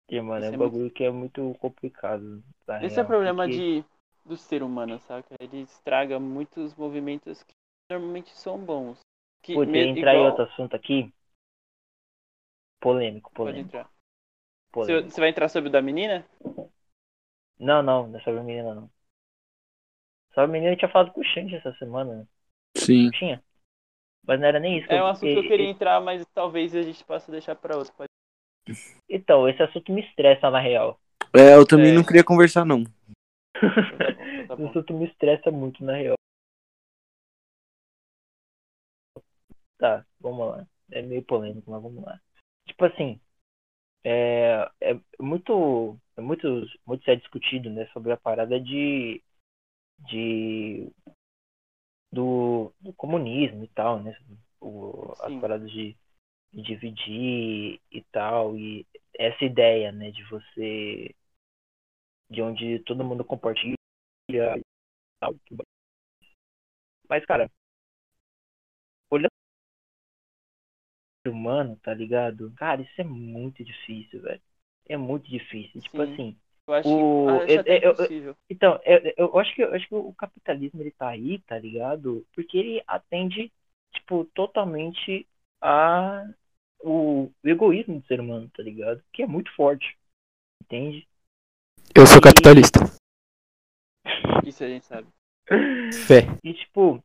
E, 0.09 0.19
mano, 0.19 0.43
é 0.43 0.47
Isso 0.49 0.51
um 0.51 0.55
é 0.55 0.65
bagulho 0.65 0.91
que 0.91 1.03
é 1.03 1.11
muito 1.11 1.55
complicado. 1.59 2.43
esse 2.81 2.85
é 2.85 2.87
o 2.87 2.89
real, 2.95 3.05
problema 3.05 3.43
porque- 3.45 3.57
de, 3.81 3.85
do 4.25 4.35
ser 4.35 4.63
humano, 4.63 4.99
saca? 5.01 5.35
Ele 5.39 5.61
estraga 5.61 6.19
muitos 6.19 6.75
movimentos 6.75 7.43
que 7.43 7.53
normalmente 7.89 8.31
são 8.31 8.57
bons. 8.57 8.97
Que 9.43 9.53
Putz, 9.53 9.71
me- 9.71 9.87
entrar 9.87 10.13
em 10.13 10.17
igual- 10.17 10.31
outro 10.31 10.43
assunto 10.45 10.75
aqui. 10.75 11.13
Polêmico, 12.81 13.31
Pode 13.33 13.51
polêmico. 13.51 13.67
entrar. 13.77 13.89
Você, 14.71 14.71
polêmico. 14.71 15.11
você 15.11 15.19
vai 15.19 15.29
entrar 15.29 15.49
sobre 15.49 15.69
o 15.69 15.71
da 15.71 15.81
menina? 15.81 16.25
Não, 17.59 17.83
não, 17.83 18.07
não 18.07 18.19
é 18.19 18.23
sobre 18.23 18.39
a 18.39 18.43
menina, 18.43 18.73
não. 18.73 18.89
Sobre 20.33 20.43
a 20.45 20.47
menina 20.47 20.71
eu 20.73 20.77
tinha 20.77 20.89
falado 20.89 21.11
com 21.11 21.21
o 21.21 21.25
Xande 21.25 21.55
essa 21.55 21.73
semana, 21.73 22.15
né? 22.15 22.27
Sim. 22.77 23.03
Não 23.05 23.11
tinha? 23.11 23.43
Mas 24.25 24.39
não 24.39 24.47
era 24.47 24.59
nem 24.59 24.77
isso. 24.79 24.91
É 24.91 25.03
um 25.03 25.07
assunto 25.07 25.33
que 25.33 25.39
eu 25.39 25.43
e- 25.43 25.47
queria 25.47 25.69
entrar, 25.69 25.99
mas 25.99 26.25
talvez 26.33 26.73
a 26.75 26.81
gente 26.81 27.03
possa 27.03 27.31
deixar 27.31 27.55
pra 27.55 27.77
outro. 27.77 27.93
Pode... 27.93 28.07
Então, 29.13 29.47
esse 29.49 29.61
assunto 29.61 29.91
me 29.91 30.01
estressa 30.07 30.49
na 30.49 30.59
real. 30.61 30.97
É, 31.33 31.55
eu 31.55 31.67
também 31.67 31.91
É. 31.91 31.93
não 31.93 32.03
queria 32.03 32.23
conversar, 32.23 32.63
não. 32.63 32.85
Tá 32.85 32.89
bom, 33.59 34.47
tá 34.47 34.53
Esse 34.53 34.63
assunto 34.69 34.93
me 34.93 35.05
estressa 35.05 35.51
muito 35.51 35.83
na 35.83 35.95
real. 35.95 36.15
Tá, 39.77 40.05
vamos 40.19 40.47
lá. 40.47 40.65
É 40.91 41.01
meio 41.01 41.23
polêmico, 41.23 41.69
mas 41.69 41.81
vamos 41.81 42.03
lá. 42.03 42.21
Tipo 42.67 42.85
assim, 42.85 43.19
é, 44.03 44.69
é 44.81 44.93
muito, 45.19 45.97
é 46.17 46.21
muito, 46.21 46.47
muito 46.85 47.03
se 47.03 47.11
é 47.11 47.15
discutido, 47.15 47.69
né, 47.69 47.87
sobre 47.93 48.11
a 48.11 48.17
parada 48.17 48.59
de, 48.59 49.21
de 49.99 50.91
do, 52.11 52.73
do 52.79 52.93
comunismo 52.93 53.63
e 53.63 53.67
tal, 53.69 54.01
né, 54.01 54.17
o, 54.59 55.11
as 55.21 55.33
paradas 55.39 55.71
de, 55.71 55.95
de 56.53 56.61
dividir 56.61 57.79
e 57.91 58.03
tal 58.11 58.57
e 58.57 58.85
essa 59.17 59.43
ideia, 59.45 59.91
né, 59.91 60.11
de 60.11 60.23
você, 60.25 61.15
de 62.29 62.41
onde 62.41 62.79
todo 62.79 63.03
mundo 63.03 63.23
compartilha 63.23 63.75
e 64.29 64.61
tal. 65.19 65.35
Mas 67.09 67.25
cara, 67.25 67.49
olhando 69.11 69.40
humano, 71.29 71.77
tá 71.83 71.93
ligado? 71.93 72.51
Cara, 72.57 72.81
isso 72.81 72.99
é 72.99 73.03
muito 73.03 73.63
difícil, 73.63 74.21
velho. 74.21 74.41
É 74.87 74.97
muito 74.97 75.29
difícil. 75.29 75.81
Tipo 75.81 76.03
Sim. 76.05 76.13
assim, 76.13 76.37
Eu 76.67 76.73
acho, 76.75 76.89
O- 76.89 77.29
acho 77.29 77.51
eu- 77.51 77.59
até 77.59 77.87
eu- 77.87 78.25
então, 78.49 78.79
eu, 78.85 79.13
eu 79.17 79.39
acho 79.39 79.53
que 79.55 79.63
eu 79.63 79.73
acho 79.73 79.87
que 79.87 79.95
o 79.95 80.13
capitalismo 80.13 80.81
ele 80.81 80.91
tá 80.91 81.09
aí, 81.09 81.39
tá 81.39 81.57
ligado? 81.57 82.25
Porque 82.33 82.57
ele 82.57 82.83
atende, 82.87 83.51
tipo, 83.93 84.25
totalmente 84.33 85.27
a 85.59 86.25
o 86.83 87.31
egoísmo 87.43 87.99
do 87.99 88.07
ser 88.07 88.19
humano, 88.19 88.49
tá 88.55 88.63
ligado? 88.63 89.03
Que 89.13 89.23
é 89.23 89.27
muito 89.27 89.53
forte. 89.55 89.97
Entende? 90.63 91.07
Eu 91.95 92.07
sou 92.07 92.21
capitalista. 92.21 92.79
Isso 94.45 94.63
a 94.63 94.67
gente 94.67 94.85
sabe. 94.85 95.07
Fé. 96.07 96.21
E 96.43 96.53
tipo, 96.53 97.03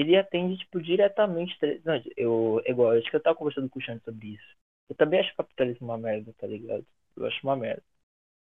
ele 0.00 0.16
atende, 0.16 0.58
tipo, 0.58 0.80
diretamente. 0.82 1.58
tá- 1.58 1.66
Não, 1.84 2.02
eu, 2.16 2.62
igual, 2.66 2.92
acho 2.92 3.10
que 3.10 3.16
eu 3.16 3.22
tava 3.22 3.36
conversando 3.36 3.68
com 3.70 3.78
o 3.78 3.82
Xande 3.82 4.02
sobre 4.04 4.28
isso. 4.34 4.56
Eu 4.88 4.96
também 4.96 5.20
acho 5.20 5.32
o 5.32 5.36
capitalismo 5.36 5.86
uma 5.88 5.98
merda, 5.98 6.34
tá 6.38 6.46
ligado? 6.46 6.86
Eu 7.16 7.26
acho 7.26 7.40
uma 7.46 7.56
merda. 7.56 7.82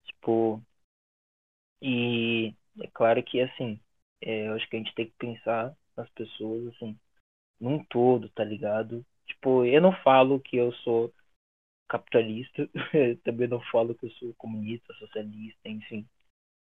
Tipo. 0.05 0.61
E 1.81 2.53
é 2.81 2.87
claro 2.93 3.23
que 3.23 3.41
assim, 3.41 3.79
é, 4.21 4.47
eu 4.47 4.53
acho 4.55 4.67
que 4.69 4.75
a 4.75 4.79
gente 4.79 4.95
tem 4.95 5.05
que 5.07 5.15
pensar 5.17 5.75
nas 5.95 6.09
pessoas, 6.11 6.67
assim, 6.75 6.97
num 7.59 7.83
todo, 7.85 8.29
tá 8.31 8.43
ligado? 8.45 9.05
Tipo, 9.27 9.65
eu 9.65 9.81
não 9.81 9.93
falo 10.03 10.39
que 10.41 10.57
eu 10.57 10.73
sou 10.73 11.13
capitalista, 11.89 12.69
também 13.25 13.47
não 13.49 13.61
falo 13.71 13.95
que 13.95 14.07
eu 14.07 14.11
sou 14.13 14.33
comunista, 14.35 14.93
socialista, 14.95 15.69
enfim. 15.69 16.07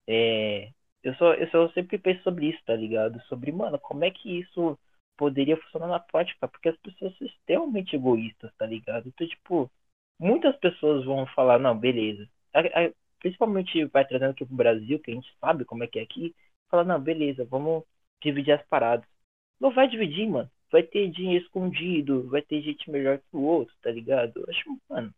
É, 0.07 0.71
eu 1.03 1.13
só, 1.15 1.33
eu 1.33 1.49
só 1.49 1.69
sempre 1.71 1.97
penso 1.97 2.21
sobre 2.23 2.47
isso, 2.49 2.59
tá 2.65 2.75
ligado? 2.75 3.21
Sobre, 3.23 3.51
mano, 3.51 3.79
como 3.79 4.03
é 4.03 4.11
que 4.11 4.39
isso 4.39 4.77
poderia 5.17 5.57
funcionar 5.57 5.87
na 5.87 5.99
prática? 5.99 6.47
Porque 6.47 6.69
as 6.69 6.77
pessoas 6.77 7.17
são 7.17 7.27
extremamente 7.27 7.95
egoístas, 7.95 8.51
tá 8.57 8.65
ligado? 8.65 9.07
Então, 9.07 9.27
tipo, 9.27 9.71
muitas 10.19 10.55
pessoas 10.57 11.05
vão 11.05 11.25
falar, 11.27 11.59
não, 11.59 11.77
beleza. 11.77 12.27
A- 12.53 12.59
a- 12.87 12.91
principalmente 13.19 13.85
vai 13.85 14.05
trazendo 14.07 14.31
aqui 14.31 14.45
pro 14.45 14.55
Brasil, 14.55 14.99
que 14.99 15.11
a 15.11 15.13
gente 15.15 15.29
sabe 15.39 15.65
como 15.65 15.83
é 15.83 15.87
que 15.87 15.99
é 15.99 16.03
aqui, 16.03 16.35
fala, 16.69 16.83
não, 16.83 16.99
beleza, 17.01 17.45
vamos 17.45 17.83
dividir 18.21 18.53
as 18.53 18.65
paradas. 18.67 19.05
Não 19.59 19.71
vai 19.71 19.87
dividir, 19.87 20.27
mano. 20.29 20.49
Vai 20.71 20.83
ter 20.83 21.09
dinheiro 21.11 21.43
escondido, 21.45 22.29
vai 22.29 22.41
ter 22.41 22.61
gente 22.61 22.89
melhor 22.91 23.19
que 23.19 23.25
o 23.37 23.41
outro, 23.41 23.75
tá 23.81 23.91
ligado? 23.91 24.33
Eu 24.39 24.45
acho, 24.49 24.79
mano, 24.89 25.13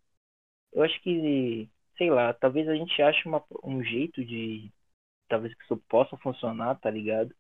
eu 0.74 0.84
acho 0.84 1.00
que, 1.02 1.70
sei 1.98 2.10
lá, 2.10 2.34
talvez 2.34 2.68
a 2.68 2.76
gente 2.76 3.02
ache 3.02 3.28
uma, 3.28 3.44
um 3.64 3.84
jeito 3.84 4.24
de, 4.24 4.72
talvez 5.32 5.54
que 5.56 5.64
isso 5.64 5.78
possa 5.90 6.16
funcionar, 6.18 6.76
tá 6.76 6.92
ligado? 6.92 7.34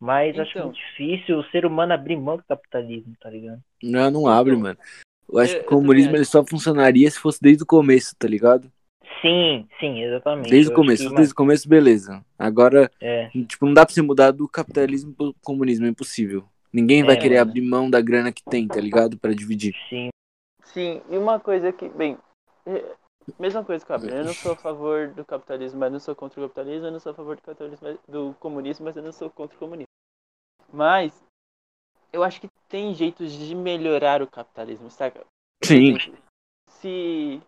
Mas 0.00 0.38
acho 0.38 0.50
Então. 0.50 0.66
muito 0.66 0.76
difícil 0.78 1.38
o 1.38 1.44
ser 1.44 1.64
humano 1.64 1.92
abrir 1.94 2.16
mão 2.16 2.36
do 2.36 2.44
capitalismo, 2.44 3.14
tá 3.20 3.30
ligado? 3.30 3.60
Não, 3.82 4.10
não 4.10 4.26
abre, 4.28 4.52
Então, 4.52 4.62
mano. 4.62 4.78
Eu 5.32 5.38
acho 5.38 5.54
eu- 5.56 5.60
que 5.60 5.66
o 5.66 5.68
comunismo 5.68 6.14
ele 6.16 6.24
só 6.24 6.44
funcionaria 6.44 7.10
se 7.10 7.18
fosse 7.18 7.40
desde 7.40 7.62
o 7.62 7.66
começo, 7.66 8.14
tá 8.16 8.28
ligado? 8.28 8.70
Sim, 9.20 9.66
sim, 9.80 10.02
exatamente. 10.02 10.50
Desde 10.50 10.70
Eu 10.70 10.74
o 10.74 10.74
acho 10.74 10.82
começo, 10.82 11.08
que, 11.08 11.14
desde 11.14 11.32
o 11.32 11.36
começo, 11.36 11.68
beleza. 11.68 12.24
Agora, 12.38 12.90
É, 13.00 13.28
tipo, 13.28 13.64
não 13.64 13.72
dá 13.72 13.86
pra 13.86 13.94
você 13.94 14.02
mudar 14.02 14.30
do 14.32 14.46
capitalismo 14.48 15.14
pro 15.14 15.34
comunismo, 15.42 15.86
é 15.86 15.88
impossível. 15.88 16.44
Ninguém 16.72 17.04
vai 17.04 17.14
É, 17.14 17.18
querer 17.18 17.38
mano. 17.38 17.50
abrir 17.50 17.62
mão 17.62 17.88
da 17.88 18.00
grana 18.00 18.32
que 18.32 18.42
tem, 18.42 18.66
tá 18.66 18.80
ligado? 18.80 19.16
Pra 19.18 19.32
dividir. 19.32 19.74
sim, 19.88 20.10
Sim, 20.64 21.02
e 21.10 21.18
uma 21.18 21.38
coisa 21.38 21.72
que, 21.72 21.88
bem, 21.88 22.16
é, 22.66 22.94
mesma 23.38 23.64
coisa 23.64 23.84
que 23.84 23.92
o 23.92 23.94
Abner, 23.94 24.18
eu 24.18 24.24
não 24.24 24.34
sou 24.34 24.52
a 24.52 24.56
favor 24.56 25.08
do 25.08 25.24
capitalismo, 25.24 25.80
mas 25.80 25.92
não 25.92 26.00
sou 26.00 26.14
contra 26.14 26.40
o 26.40 26.44
capitalismo, 26.44 26.86
eu 26.86 26.92
não 26.92 27.00
sou 27.00 27.12
a 27.12 27.14
favor 27.14 27.36
do 27.36 27.42
capitalismo, 27.42 27.98
do 28.08 28.34
comunismo, 28.40 28.84
mas 28.84 28.96
eu 28.96 29.02
não 29.02 29.12
sou 29.12 29.30
contra 29.30 29.56
o 29.56 29.58
comunismo. 29.58 29.86
Mas 30.72 31.24
eu 32.12 32.22
acho 32.22 32.40
que 32.40 32.48
tem 32.68 32.94
jeitos 32.94 33.32
de 33.32 33.54
melhorar 33.54 34.22
o 34.22 34.26
capitalismo, 34.26 34.90
saca? 34.90 35.24
Sim. 35.64 35.96
se 36.68 37.40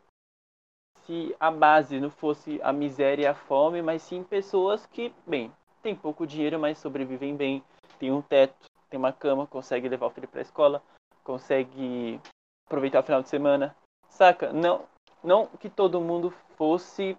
se 1.06 1.36
a 1.38 1.50
base 1.50 2.00
não 2.00 2.10
fosse 2.10 2.60
a 2.62 2.72
miséria 2.72 3.24
e 3.24 3.26
a 3.26 3.34
fome, 3.34 3.82
mas 3.82 4.02
sim 4.02 4.24
pessoas 4.24 4.86
que, 4.86 5.12
bem, 5.26 5.52
tem 5.82 5.94
pouco 5.94 6.26
dinheiro, 6.26 6.58
mas 6.58 6.78
sobrevivem 6.78 7.36
bem, 7.36 7.62
tem 7.98 8.10
um 8.10 8.22
teto, 8.22 8.70
tem 8.88 8.98
uma 8.98 9.12
cama, 9.12 9.46
consegue 9.46 9.88
levar 9.88 10.06
o 10.06 10.10
filho 10.10 10.28
pra 10.28 10.40
escola, 10.40 10.82
consegue 11.22 12.18
aproveitar 12.66 13.00
o 13.00 13.02
final 13.02 13.22
de 13.22 13.28
semana, 13.28 13.76
saca? 14.08 14.50
Não, 14.50 14.86
não 15.24 15.46
que 15.46 15.70
todo 15.70 16.00
mundo 16.00 16.30
fosse 16.56 17.16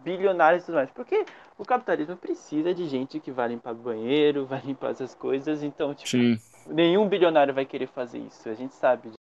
bilionário 0.00 0.58
e 0.58 0.62
tudo 0.62 0.76
mais, 0.76 0.90
porque 0.90 1.24
o 1.58 1.64
capitalismo 1.64 2.16
precisa 2.16 2.74
de 2.74 2.88
gente 2.88 3.20
que 3.20 3.30
vai 3.30 3.48
limpar 3.48 3.74
banheiro, 3.74 4.46
vai 4.46 4.60
limpar 4.60 4.90
essas 4.90 5.14
coisas, 5.14 5.62
então, 5.62 5.94
tipo, 5.94 6.10
Sim. 6.10 6.38
nenhum 6.66 7.08
bilionário 7.08 7.54
vai 7.54 7.66
querer 7.66 7.88
fazer 7.88 8.18
isso, 8.18 8.48
a 8.48 8.54
gente 8.54 8.74
sabe. 8.74 9.08
disso. 9.08 9.16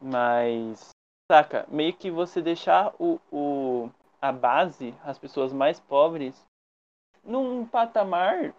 Mas, 0.00 0.90
saca, 1.30 1.66
meio 1.68 1.92
que 1.92 2.10
você 2.10 2.40
deixar 2.40 2.94
o, 2.98 3.20
o, 3.30 3.90
a 4.20 4.32
base, 4.32 4.94
as 5.04 5.18
pessoas 5.18 5.52
mais 5.52 5.78
pobres, 5.78 6.46
num 7.22 7.66
patamar 7.66 8.54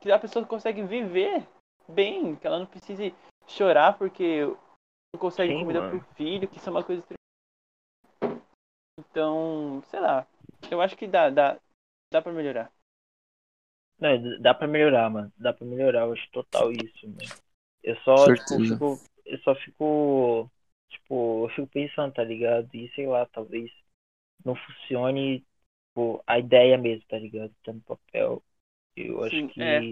que 0.00 0.12
a 0.12 0.18
pessoa 0.18 0.44
consegue 0.46 0.82
viver 0.82 1.46
bem, 1.88 2.36
que 2.36 2.46
ela 2.46 2.60
não 2.60 2.66
precise 2.66 3.14
chorar 3.46 3.96
porque 3.98 4.44
não 5.12 5.20
consegue 5.20 5.52
Sim, 5.52 5.60
comida 5.60 5.80
mano. 5.80 6.00
pro 6.00 6.14
filho, 6.14 6.48
que 6.48 6.58
isso 6.58 6.68
é 6.68 6.72
uma 6.72 6.84
coisa. 6.84 7.02
Então, 9.16 9.82
sei 9.90 9.98
lá, 9.98 10.26
eu 10.70 10.78
acho 10.82 10.94
que 10.94 11.06
dá, 11.06 11.30
dá, 11.30 11.58
dá 12.12 12.20
pra 12.20 12.32
melhorar. 12.32 12.70
Não, 13.98 14.40
dá 14.40 14.54
pra 14.54 14.66
melhorar, 14.68 15.08
mano. 15.10 15.32
Dá 15.38 15.52
pra 15.52 15.66
melhorar, 15.66 16.02
eu 16.06 16.12
acho 16.12 16.30
total 16.30 16.70
isso, 16.72 17.08
mano. 17.08 17.32
Eu 17.82 17.96
só, 17.98 18.30
tipo, 18.32 18.60
fico, 18.60 19.00
eu 19.24 19.38
só 19.40 19.54
fico, 19.56 20.50
tipo, 20.90 21.44
eu 21.46 21.48
fico 21.54 21.68
pensando, 21.68 22.12
tá 22.12 22.24
ligado? 22.24 22.68
E 22.74 22.90
sei 22.94 23.06
lá, 23.06 23.26
talvez 23.26 23.70
não 24.44 24.56
funcione, 24.56 25.40
tipo, 25.90 26.22
a 26.26 26.38
ideia 26.38 26.78
mesmo, 26.78 27.04
tá 27.08 27.18
ligado? 27.18 27.54
Tá 27.64 27.72
no 27.72 27.82
papel. 27.82 28.42
Eu 28.96 29.24
acho 29.24 29.36
Sim, 29.36 29.52
que, 29.54 29.60
é. 29.60 29.86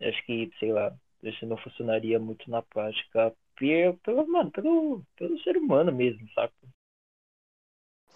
eu 0.00 0.10
acho 0.10 0.24
que, 0.26 0.50
sei 0.60 0.72
lá, 0.72 0.94
isso 1.22 1.46
não 1.46 1.58
funcionaria 1.58 2.18
muito 2.20 2.50
na 2.50 2.62
prática 2.62 3.34
pelo, 3.56 3.98
pelo, 3.98 4.26
mano, 4.28 4.50
pelo, 4.52 5.04
pelo 5.16 5.38
ser 5.42 5.56
humano 5.58 5.92
mesmo, 5.92 6.28
saca? 6.34 6.54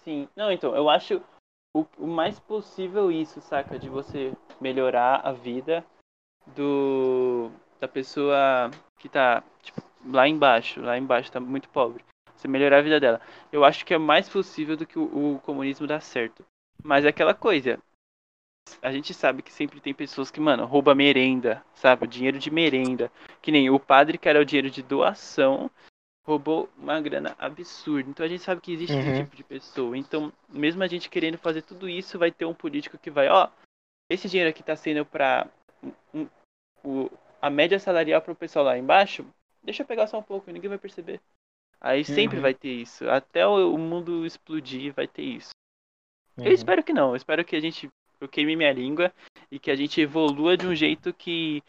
Sim, 0.03 0.27
não, 0.35 0.51
então, 0.51 0.75
eu 0.75 0.89
acho 0.89 1.21
o, 1.75 1.85
o 1.97 2.07
mais 2.07 2.39
possível 2.39 3.11
isso, 3.11 3.39
saca? 3.41 3.79
De 3.79 3.89
você 3.89 4.33
melhorar 4.59 5.21
a 5.23 5.31
vida 5.31 5.85
do 6.55 7.49
da 7.79 7.87
pessoa 7.87 8.69
que 8.97 9.09
tá 9.09 9.43
tipo, 9.61 9.81
lá 10.05 10.27
embaixo, 10.27 10.81
lá 10.81 10.97
embaixo 10.97 11.31
tá 11.31 11.39
muito 11.39 11.69
pobre. 11.69 12.03
Você 12.35 12.47
melhorar 12.47 12.79
a 12.79 12.81
vida 12.81 12.99
dela. 12.99 13.21
Eu 13.51 13.63
acho 13.63 13.85
que 13.85 13.93
é 13.93 13.97
mais 13.97 14.27
possível 14.29 14.75
do 14.75 14.85
que 14.85 14.99
o, 14.99 15.35
o 15.35 15.39
comunismo 15.39 15.87
dar 15.87 16.01
certo. 16.01 16.45
Mas 16.83 17.05
é 17.05 17.09
aquela 17.09 17.33
coisa. 17.33 17.79
A 18.81 18.91
gente 18.91 19.13
sabe 19.13 19.41
que 19.41 19.51
sempre 19.51 19.79
tem 19.79 19.93
pessoas 19.93 20.31
que, 20.31 20.39
mano, 20.39 20.65
rouba 20.65 20.95
merenda, 20.95 21.63
sabe? 21.73 22.05
O 22.05 22.07
dinheiro 22.07 22.39
de 22.39 22.51
merenda. 22.51 23.11
Que 23.41 23.51
nem 23.51 23.69
o 23.69 23.79
padre 23.79 24.17
que 24.17 24.27
era 24.27 24.41
o 24.41 24.45
dinheiro 24.45 24.69
de 24.69 24.81
doação, 24.81 25.69
roubou 26.25 26.69
uma 26.77 26.99
grana 27.01 27.35
absurda. 27.37 28.09
Então 28.09 28.25
a 28.25 28.29
gente 28.29 28.43
sabe 28.43 28.61
que 28.61 28.71
existe 28.73 28.97
esse 28.97 29.09
Uhum. 29.09 29.23
tipo 29.23 29.35
de 29.35 29.43
pessoa. 29.43 29.97
Então, 29.97 30.31
mesmo 30.49 30.81
a 30.83 30.87
gente 30.87 31.09
querendo 31.09 31.37
fazer 31.37 31.61
tudo 31.61 31.87
isso, 31.89 32.17
vai 32.17 32.31
ter 32.31 32.45
um 32.45 32.53
político 32.53 32.97
que 32.97 33.11
vai, 33.11 33.27
ó, 33.27 33.49
esse 34.09 34.29
dinheiro 34.29 34.49
aqui 34.49 34.63
tá 34.63 34.75
sendo 34.75 35.05
pra 35.05 35.47
um- 35.83 35.93
um- 36.21 36.29
o, 36.83 37.11
a 37.41 37.49
média 37.49 37.77
salarial 37.79 38.21
pro 38.21 38.35
pessoal 38.35 38.65
lá 38.65 38.77
embaixo, 38.77 39.25
deixa 39.61 39.83
eu 39.83 39.87
pegar 39.87 40.07
só 40.07 40.17
um 40.19 40.23
pouco, 40.23 40.49
ninguém 40.51 40.69
vai 40.69 40.77
perceber. 40.77 41.19
Aí 41.81 42.05
sempre 42.05 42.37
Uhum. 42.37 42.41
vai 42.43 42.53
ter 42.53 42.71
isso. 42.71 43.09
Até 43.09 43.45
o, 43.45 43.73
o 43.73 43.77
mundo 43.77 44.25
explodir 44.25 44.93
vai 44.93 45.05
ter 45.07 45.23
isso. 45.23 45.49
Uhum. 46.37 46.45
Eu 46.45 46.53
espero 46.53 46.81
que 46.81 46.93
não. 46.93 47.09
Eu 47.09 47.15
espero 47.17 47.43
que 47.43 47.55
a 47.55 47.59
gente. 47.59 47.89
Eu 48.21 48.29
queime 48.29 48.55
minha 48.55 48.71
língua 48.71 49.11
e 49.51 49.59
que 49.59 49.69
a 49.69 49.75
gente 49.75 49.99
evolua 49.99 50.55
de 50.55 50.65
um 50.65 50.73
jeito 50.73 51.13
que 51.13 51.61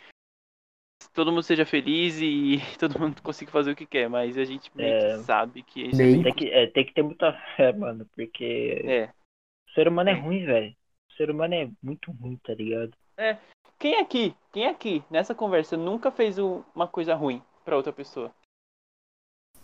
todo 1.12 1.30
mundo 1.30 1.42
seja 1.42 1.64
feliz 1.66 2.18
e 2.20 2.58
todo 2.78 2.98
mundo 2.98 3.20
consiga 3.22 3.50
fazer 3.50 3.72
o 3.72 3.76
que 3.76 3.86
quer. 3.86 4.08
Mas 4.08 4.36
a 4.36 4.44
gente 4.44 4.70
meio 4.74 4.94
É. 4.94 5.16
que 5.16 5.22
sabe 5.24 5.62
que 5.62 5.88
é 5.88 5.90
Tem 6.22 6.34
que, 6.34 6.50
é, 6.50 6.66
tem 6.68 6.84
que 6.86 6.92
ter 6.94 7.02
muita 7.02 7.32
fé, 7.56 7.72
mano, 7.72 8.06
porque 8.14 8.82
É. 8.84 9.04
o 9.68 9.72
ser 9.74 9.88
humano 9.88 10.10
é 10.10 10.12
É. 10.12 10.16
ruim, 10.16 10.44
velho. 10.44 10.74
O 11.10 11.12
ser 11.14 11.30
humano 11.30 11.54
é 11.54 11.70
muito 11.82 12.10
ruim, 12.10 12.36
tá 12.42 12.54
ligado? 12.54 12.92
Quem 13.78 13.96
aqui, 13.96 14.34
quem 14.52 14.66
aqui, 14.66 15.04
nessa 15.10 15.34
conversa, 15.34 15.76
nunca 15.76 16.10
fez 16.10 16.38
um- 16.38 16.62
uma 16.74 16.88
coisa 16.88 17.14
ruim 17.14 17.42
pra 17.64 17.76
outra 17.76 17.92
pessoa? 17.92 18.34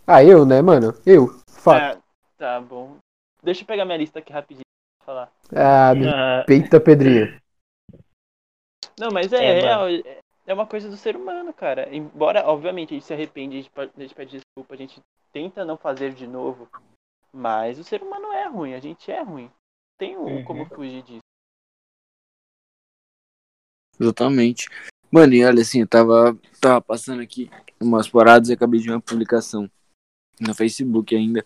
Ah, 0.05 0.23
eu, 0.23 0.45
né, 0.45 0.61
mano? 0.61 0.93
Eu. 1.05 1.27
Fato. 1.47 1.97
Ah, 1.97 2.01
tá 2.37 2.61
bom. 2.61 2.97
Deixa 3.43 3.63
eu 3.63 3.67
pegar 3.67 3.85
minha 3.85 3.97
lista 3.97 4.19
aqui 4.19 4.31
rapidinho 4.31 4.63
pra 4.99 5.05
falar. 5.05 5.31
Ah, 5.55 5.93
me 5.95 6.07
Ah, 6.07 6.43
peita, 6.45 6.79
Pedrinho. 6.79 7.39
Não, 8.99 9.09
mas 9.11 9.33
é, 9.33 9.43
É, 9.43 9.59
real. 9.61 9.87
É, 9.89 10.19
é 10.45 10.53
uma 10.53 10.65
coisa 10.67 10.89
do 10.89 10.97
ser 10.97 11.15
humano, 11.15 11.53
cara. 11.53 11.93
Embora, 11.93 12.45
obviamente, 12.47 12.91
a 12.91 12.93
gente 12.95 13.05
se 13.05 13.13
arrepende, 13.13 13.57
a 13.57 13.61
gente, 13.61 13.71
a 13.75 14.01
gente 14.01 14.15
pede 14.15 14.31
desculpa, 14.37 14.73
a 14.73 14.77
gente 14.77 14.99
tenta 15.31 15.63
não 15.65 15.77
fazer 15.77 16.13
de 16.13 16.27
novo. 16.27 16.67
Mas 17.33 17.79
o 17.79 17.83
ser 17.83 18.01
humano 18.01 18.31
é 18.33 18.47
ruim, 18.47 18.73
a 18.73 18.79
gente 18.79 19.09
é 19.11 19.21
ruim. 19.21 19.49
Tem 19.97 20.17
um- 20.17 20.37
Uhum. 20.37 20.43
como 20.43 20.65
fugir 20.65 21.01
disso. 21.03 21.19
Exatamente. 23.99 24.67
Mano, 25.11 25.33
e 25.33 25.43
olha 25.45 25.61
assim, 25.61 25.81
eu 25.81 25.87
tava, 25.87 26.37
tava 26.59 26.81
passando 26.81 27.21
aqui 27.21 27.49
umas 27.79 28.09
paradas 28.09 28.49
e 28.49 28.53
acabei 28.53 28.79
de 28.79 28.87
ver 28.87 28.93
uma 28.93 29.01
publicação 29.01 29.69
no 30.39 30.55
Facebook 30.55 31.15
ainda. 31.15 31.45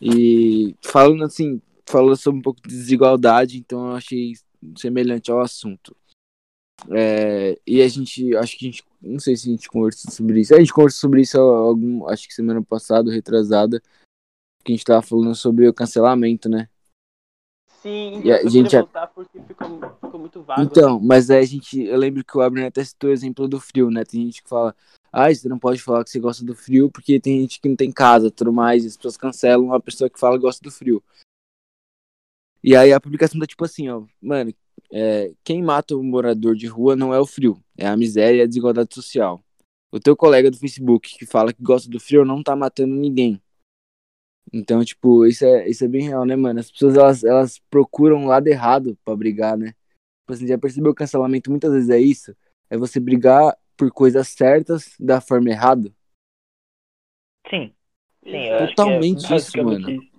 E 0.00 0.74
falando 0.82 1.24
assim, 1.24 1.60
falando 1.86 2.16
sobre 2.16 2.38
um 2.40 2.42
pouco 2.42 2.60
de 2.62 2.68
desigualdade, 2.68 3.58
então 3.58 3.90
eu 3.90 3.96
achei 3.96 4.32
semelhante 4.76 5.30
ao 5.30 5.40
assunto. 5.40 5.94
É, 6.90 7.58
e 7.66 7.80
a 7.80 7.88
gente, 7.88 8.36
acho 8.36 8.58
que 8.58 8.66
a 8.66 8.70
gente, 8.70 8.84
não 9.00 9.18
sei 9.18 9.36
se 9.36 9.48
a 9.48 9.52
gente 9.52 9.68
conversou 9.68 10.10
sobre 10.10 10.40
isso. 10.40 10.54
A 10.54 10.58
gente 10.58 10.72
conversou 10.72 11.00
sobre 11.00 11.20
isso 11.20 11.38
algum, 11.38 12.08
acho 12.08 12.26
que 12.26 12.34
semana 12.34 12.62
passada, 12.62 13.12
retrasada, 13.12 13.80
que 14.64 14.72
a 14.72 14.76
gente 14.76 14.84
tava 14.84 15.02
falando 15.02 15.34
sobre 15.34 15.68
o 15.68 15.74
cancelamento, 15.74 16.48
né? 16.48 16.68
Sim, 17.82 18.22
E 18.24 18.30
a 18.30 18.48
gente 18.48 18.76
voltar 18.76 19.08
porque 19.08 19.40
ficou, 19.40 19.80
ficou 20.00 20.20
muito 20.20 20.40
vago. 20.42 20.62
Então, 20.62 21.00
mas 21.00 21.30
aí 21.30 21.40
a 21.40 21.46
gente, 21.46 21.82
eu 21.82 21.98
lembro 21.98 22.24
que 22.24 22.36
o 22.36 22.40
Abner 22.40 22.66
até 22.66 22.84
citou 22.84 23.10
o 23.10 23.12
exemplo 23.12 23.48
do 23.48 23.58
frio, 23.58 23.90
né? 23.90 24.04
Tem 24.04 24.22
gente 24.22 24.40
que 24.40 24.48
fala, 24.48 24.74
ah, 25.12 25.34
você 25.34 25.48
não 25.48 25.58
pode 25.58 25.82
falar 25.82 26.04
que 26.04 26.10
você 26.10 26.20
gosta 26.20 26.44
do 26.44 26.54
frio 26.54 26.88
porque 26.88 27.18
tem 27.18 27.40
gente 27.40 27.60
que 27.60 27.68
não 27.68 27.74
tem 27.74 27.90
casa, 27.90 28.30
tudo 28.30 28.52
mais, 28.52 28.84
e 28.84 28.86
as 28.86 28.96
pessoas 28.96 29.16
cancelam 29.16 29.74
a 29.74 29.80
pessoa 29.80 30.08
que 30.08 30.18
fala 30.18 30.36
que 30.36 30.42
gosta 30.42 30.62
do 30.62 30.70
frio. 30.70 31.02
E 32.62 32.76
aí 32.76 32.92
a 32.92 33.00
publicação 33.00 33.40
tá 33.40 33.46
tipo 33.46 33.64
assim, 33.64 33.88
ó, 33.88 34.04
mano, 34.20 34.54
é, 34.92 35.32
quem 35.42 35.62
mata 35.62 35.96
o 35.96 36.02
morador 36.02 36.54
de 36.54 36.66
rua 36.66 36.94
não 36.94 37.14
é 37.14 37.18
o 37.18 37.26
frio, 37.26 37.58
é 37.78 37.86
a 37.86 37.96
miséria 37.96 38.38
e 38.38 38.42
a 38.42 38.46
desigualdade 38.46 38.94
social. 38.94 39.42
O 39.90 39.98
teu 39.98 40.14
colega 40.14 40.50
do 40.50 40.58
Facebook 40.58 41.16
que 41.18 41.24
fala 41.24 41.52
que 41.52 41.62
gosta 41.62 41.88
do 41.90 41.98
frio 41.98 42.24
não 42.24 42.42
tá 42.42 42.54
matando 42.54 42.94
ninguém. 42.94 43.40
Então, 44.52 44.84
tipo, 44.84 45.24
isso 45.24 45.46
é, 45.46 45.68
isso 45.68 45.82
é 45.84 45.88
bem 45.88 46.02
real, 46.08 46.26
né, 46.26 46.36
mano? 46.36 46.60
As 46.60 46.70
pessoas, 46.70 46.96
elas, 46.96 47.24
elas 47.24 47.58
procuram 47.70 48.18
um 48.18 48.26
lado 48.26 48.46
errado 48.48 48.98
pra 49.02 49.16
brigar, 49.16 49.56
né? 49.56 49.68
Tipo 50.20 50.34
assim, 50.34 50.46
já 50.46 50.58
percebeu 50.58 50.92
que 50.92 51.02
o 51.02 51.04
cancelamento 51.04 51.50
muitas 51.50 51.72
vezes 51.72 51.88
é 51.88 51.98
isso? 51.98 52.36
É 52.68 52.76
você 52.76 53.00
brigar 53.00 53.56
por 53.76 53.90
coisas 53.90 54.28
certas 54.28 54.94
da 55.00 55.20
forma 55.20 55.50
errada? 55.50 55.92
sim, 57.48 57.74
sim, 58.24 58.48
Totalmente 58.58 59.26
que 59.26 59.32
é 59.32 59.36
isso, 59.36 59.64
mano. 59.64 59.90
isso. 59.90 60.11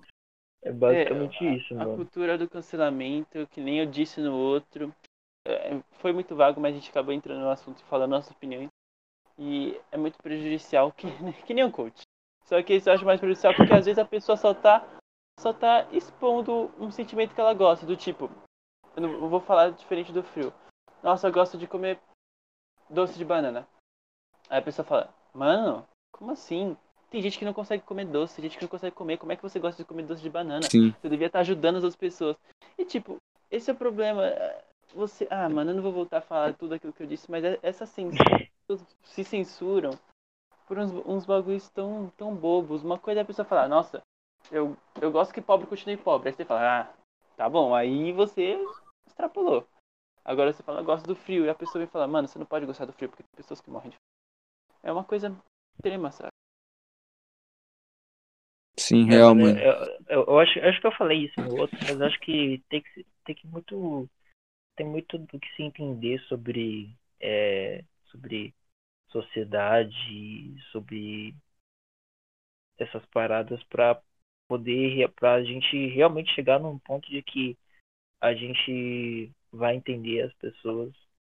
É 0.64 0.72
basicamente 0.72 1.44
É, 1.44 1.56
isso, 1.56 1.74
A 1.74 1.78
mano. 1.84 1.96
cultura 1.96 2.38
do 2.38 2.48
cancelamento, 2.48 3.46
que 3.48 3.60
nem 3.60 3.80
eu 3.80 3.86
disse 3.86 4.20
no 4.20 4.34
outro, 4.34 4.92
é, 5.46 5.78
foi 5.98 6.12
muito 6.12 6.34
vago, 6.34 6.60
mas 6.60 6.74
a 6.74 6.78
gente 6.78 6.90
acabou 6.90 7.12
entrando 7.12 7.40
no 7.42 7.50
assunto 7.50 7.80
e 7.80 7.84
falando 7.84 8.12
nossas 8.12 8.30
opiniões. 8.34 8.70
E 9.38 9.78
é 9.92 9.96
muito 9.98 10.16
prejudicial, 10.22 10.90
que, 10.90 11.06
que 11.44 11.52
nem 11.52 11.64
um 11.64 11.70
coach. 11.70 12.00
Só 12.44 12.62
que 12.62 12.74
isso 12.74 12.88
eu 12.88 12.94
acho 12.94 13.04
mais 13.04 13.20
prejudicial 13.20 13.54
porque 13.54 13.72
às 13.72 13.84
vezes 13.84 13.98
a 13.98 14.04
pessoa 14.04 14.36
só 14.36 14.54
tá, 14.54 14.86
só 15.38 15.52
tá 15.52 15.86
expondo 15.92 16.72
um 16.78 16.90
sentimento 16.90 17.34
que 17.34 17.40
ela 17.40 17.54
gosta, 17.54 17.84
do 17.86 17.96
tipo, 17.96 18.30
eu 18.96 19.02
não 19.02 19.12
eu 19.12 19.28
vou 19.28 19.40
falar 19.40 19.70
diferente 19.70 20.12
do 20.12 20.22
frio. 20.22 20.52
Nossa, 21.02 21.26
eu 21.26 21.32
gosto 21.32 21.58
de 21.58 21.66
comer 21.66 21.98
doce 22.88 23.18
de 23.18 23.24
banana. 23.24 23.68
Aí 24.48 24.58
a 24.58 24.62
pessoa 24.62 24.84
fala, 24.86 25.14
mano, 25.34 25.86
como 26.12 26.32
assim? 26.32 26.76
Tem 27.14 27.22
gente 27.22 27.38
que 27.38 27.44
não 27.44 27.54
consegue 27.54 27.84
comer 27.84 28.06
doce, 28.06 28.34
tem 28.34 28.42
gente 28.42 28.58
que 28.58 28.64
não 28.64 28.68
consegue 28.68 28.96
comer. 28.96 29.18
Como 29.18 29.30
é 29.30 29.36
que 29.36 29.42
você 29.44 29.60
gosta 29.60 29.80
de 29.80 29.86
comer 29.86 30.02
doce 30.02 30.20
de 30.20 30.28
banana? 30.28 30.68
Sim. 30.68 30.92
Você 31.00 31.08
devia 31.08 31.28
estar 31.28 31.38
ajudando 31.38 31.76
as 31.76 31.84
outras 31.84 31.94
pessoas. 31.94 32.36
E 32.76 32.84
tipo, 32.84 33.18
esse 33.52 33.70
é 33.70 33.72
o 33.72 33.76
problema. 33.76 34.24
Você. 34.92 35.24
Ah, 35.30 35.48
mano, 35.48 35.70
eu 35.70 35.76
não 35.76 35.82
vou 35.84 35.92
voltar 35.92 36.18
a 36.18 36.20
falar 36.20 36.54
tudo 36.54 36.74
aquilo 36.74 36.92
que 36.92 37.04
eu 37.04 37.06
disse, 37.06 37.30
mas 37.30 37.44
é- 37.44 37.56
essa 37.62 37.86
censura. 37.86 38.48
se 39.04 39.22
censuram 39.22 39.96
por 40.66 40.76
uns, 40.76 40.90
uns 41.06 41.24
bagulhos 41.24 41.68
tão, 41.68 42.12
tão 42.16 42.34
bobos. 42.34 42.82
Uma 42.82 42.98
coisa 42.98 43.20
é 43.20 43.22
a 43.22 43.24
pessoa 43.24 43.46
falar, 43.46 43.68
nossa, 43.68 44.02
eu, 44.50 44.76
eu 45.00 45.12
gosto 45.12 45.32
que 45.32 45.40
pobre 45.40 45.68
continue 45.68 45.96
pobre. 45.96 46.30
Aí 46.30 46.34
você 46.34 46.44
fala, 46.44 46.80
ah, 46.80 46.92
tá 47.36 47.48
bom, 47.48 47.76
aí 47.76 48.10
você 48.10 48.58
extrapolou. 49.06 49.64
Agora 50.24 50.52
você 50.52 50.64
fala, 50.64 50.80
eu 50.80 50.84
gosto 50.84 51.06
do 51.06 51.14
frio. 51.14 51.44
E 51.44 51.48
a 51.48 51.54
pessoa 51.54 51.78
vem 51.78 51.86
falar, 51.86 52.08
mano, 52.08 52.26
você 52.26 52.40
não 52.40 52.46
pode 52.46 52.66
gostar 52.66 52.86
do 52.86 52.92
frio 52.92 53.08
porque 53.08 53.22
tem 53.22 53.36
pessoas 53.36 53.60
que 53.60 53.70
morrem 53.70 53.90
de 53.90 53.96
frio. 53.96 54.82
É 54.82 54.90
uma 54.90 55.04
coisa 55.04 55.32
extrema, 55.76 56.10
sabe? 56.10 56.34
Sim, 58.78 59.04
É, 59.08 59.20
real, 59.20 59.34
mano, 59.34 59.36
mano. 59.36 59.60
Eu, 59.60 59.72
eu, 60.08 60.24
eu 60.26 60.38
acho, 60.40 60.58
acho 60.60 60.80
que 60.80 60.86
eu 60.86 60.92
falei 60.92 61.26
isso 61.26 61.40
no 61.40 61.52
outro, 61.52 61.78
mas 61.84 62.00
acho 62.00 62.18
que 62.20 62.62
tem 62.68 62.82
que, 62.82 63.06
tem 63.24 63.34
que 63.34 63.46
muito. 63.46 64.08
Tem 64.76 64.86
muito 64.86 65.18
do 65.18 65.40
que 65.40 65.48
se 65.56 65.62
entender 65.64 66.20
sobre. 66.28 66.96
é, 67.20 67.84
sobre 68.10 68.54
sociedade, 69.10 70.56
sobre 70.72 71.34
essas 72.78 73.04
paradas 73.06 73.62
pra 73.64 74.00
poder. 74.48 74.94
re- 74.96 75.08
pra 75.08 75.42
gente 75.44 75.88
realmente 75.88 76.32
chegar 76.34 76.58
num 76.60 76.78
ponto 76.78 77.08
de 77.10 77.22
que 77.22 77.56
a 78.20 78.34
gente 78.34 79.32
vai 79.52 79.76
entender 79.76 80.22
as 80.22 80.34
pessoas, 80.34 80.94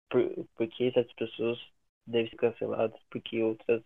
por, 0.10 0.24
porque 0.58 0.86
essas 0.86 1.12
pessoas 1.14 1.60
devem 2.08 2.30
ser 2.32 2.38
canceladas, 2.38 3.02
porque 3.12 3.42
outras 3.44 3.84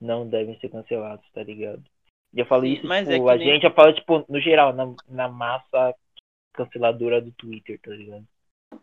não 0.00 0.28
devem 0.28 0.58
ser 0.60 0.70
canceladas, 0.70 1.26
tá 1.32 1.42
ligado? 1.44 1.84
E 2.32 2.40
eu 2.40 2.46
falo 2.46 2.64
Sim, 2.64 2.74
isso, 2.74 2.86
mas 2.86 3.08
tipo, 3.08 3.28
é 3.28 3.32
a 3.32 3.36
nem- 3.36 3.48
gente 3.52 3.62
já 3.62 3.70
fala, 3.70 3.92
tipo, 3.92 4.24
no 4.28 4.40
geral, 4.40 4.72
na, 4.72 4.86
na 5.08 5.28
massa 5.28 5.94
canceladora 6.52 7.20
do 7.20 7.32
Twitter, 7.32 7.78
tá 7.80 7.90
ligado? 7.90 8.26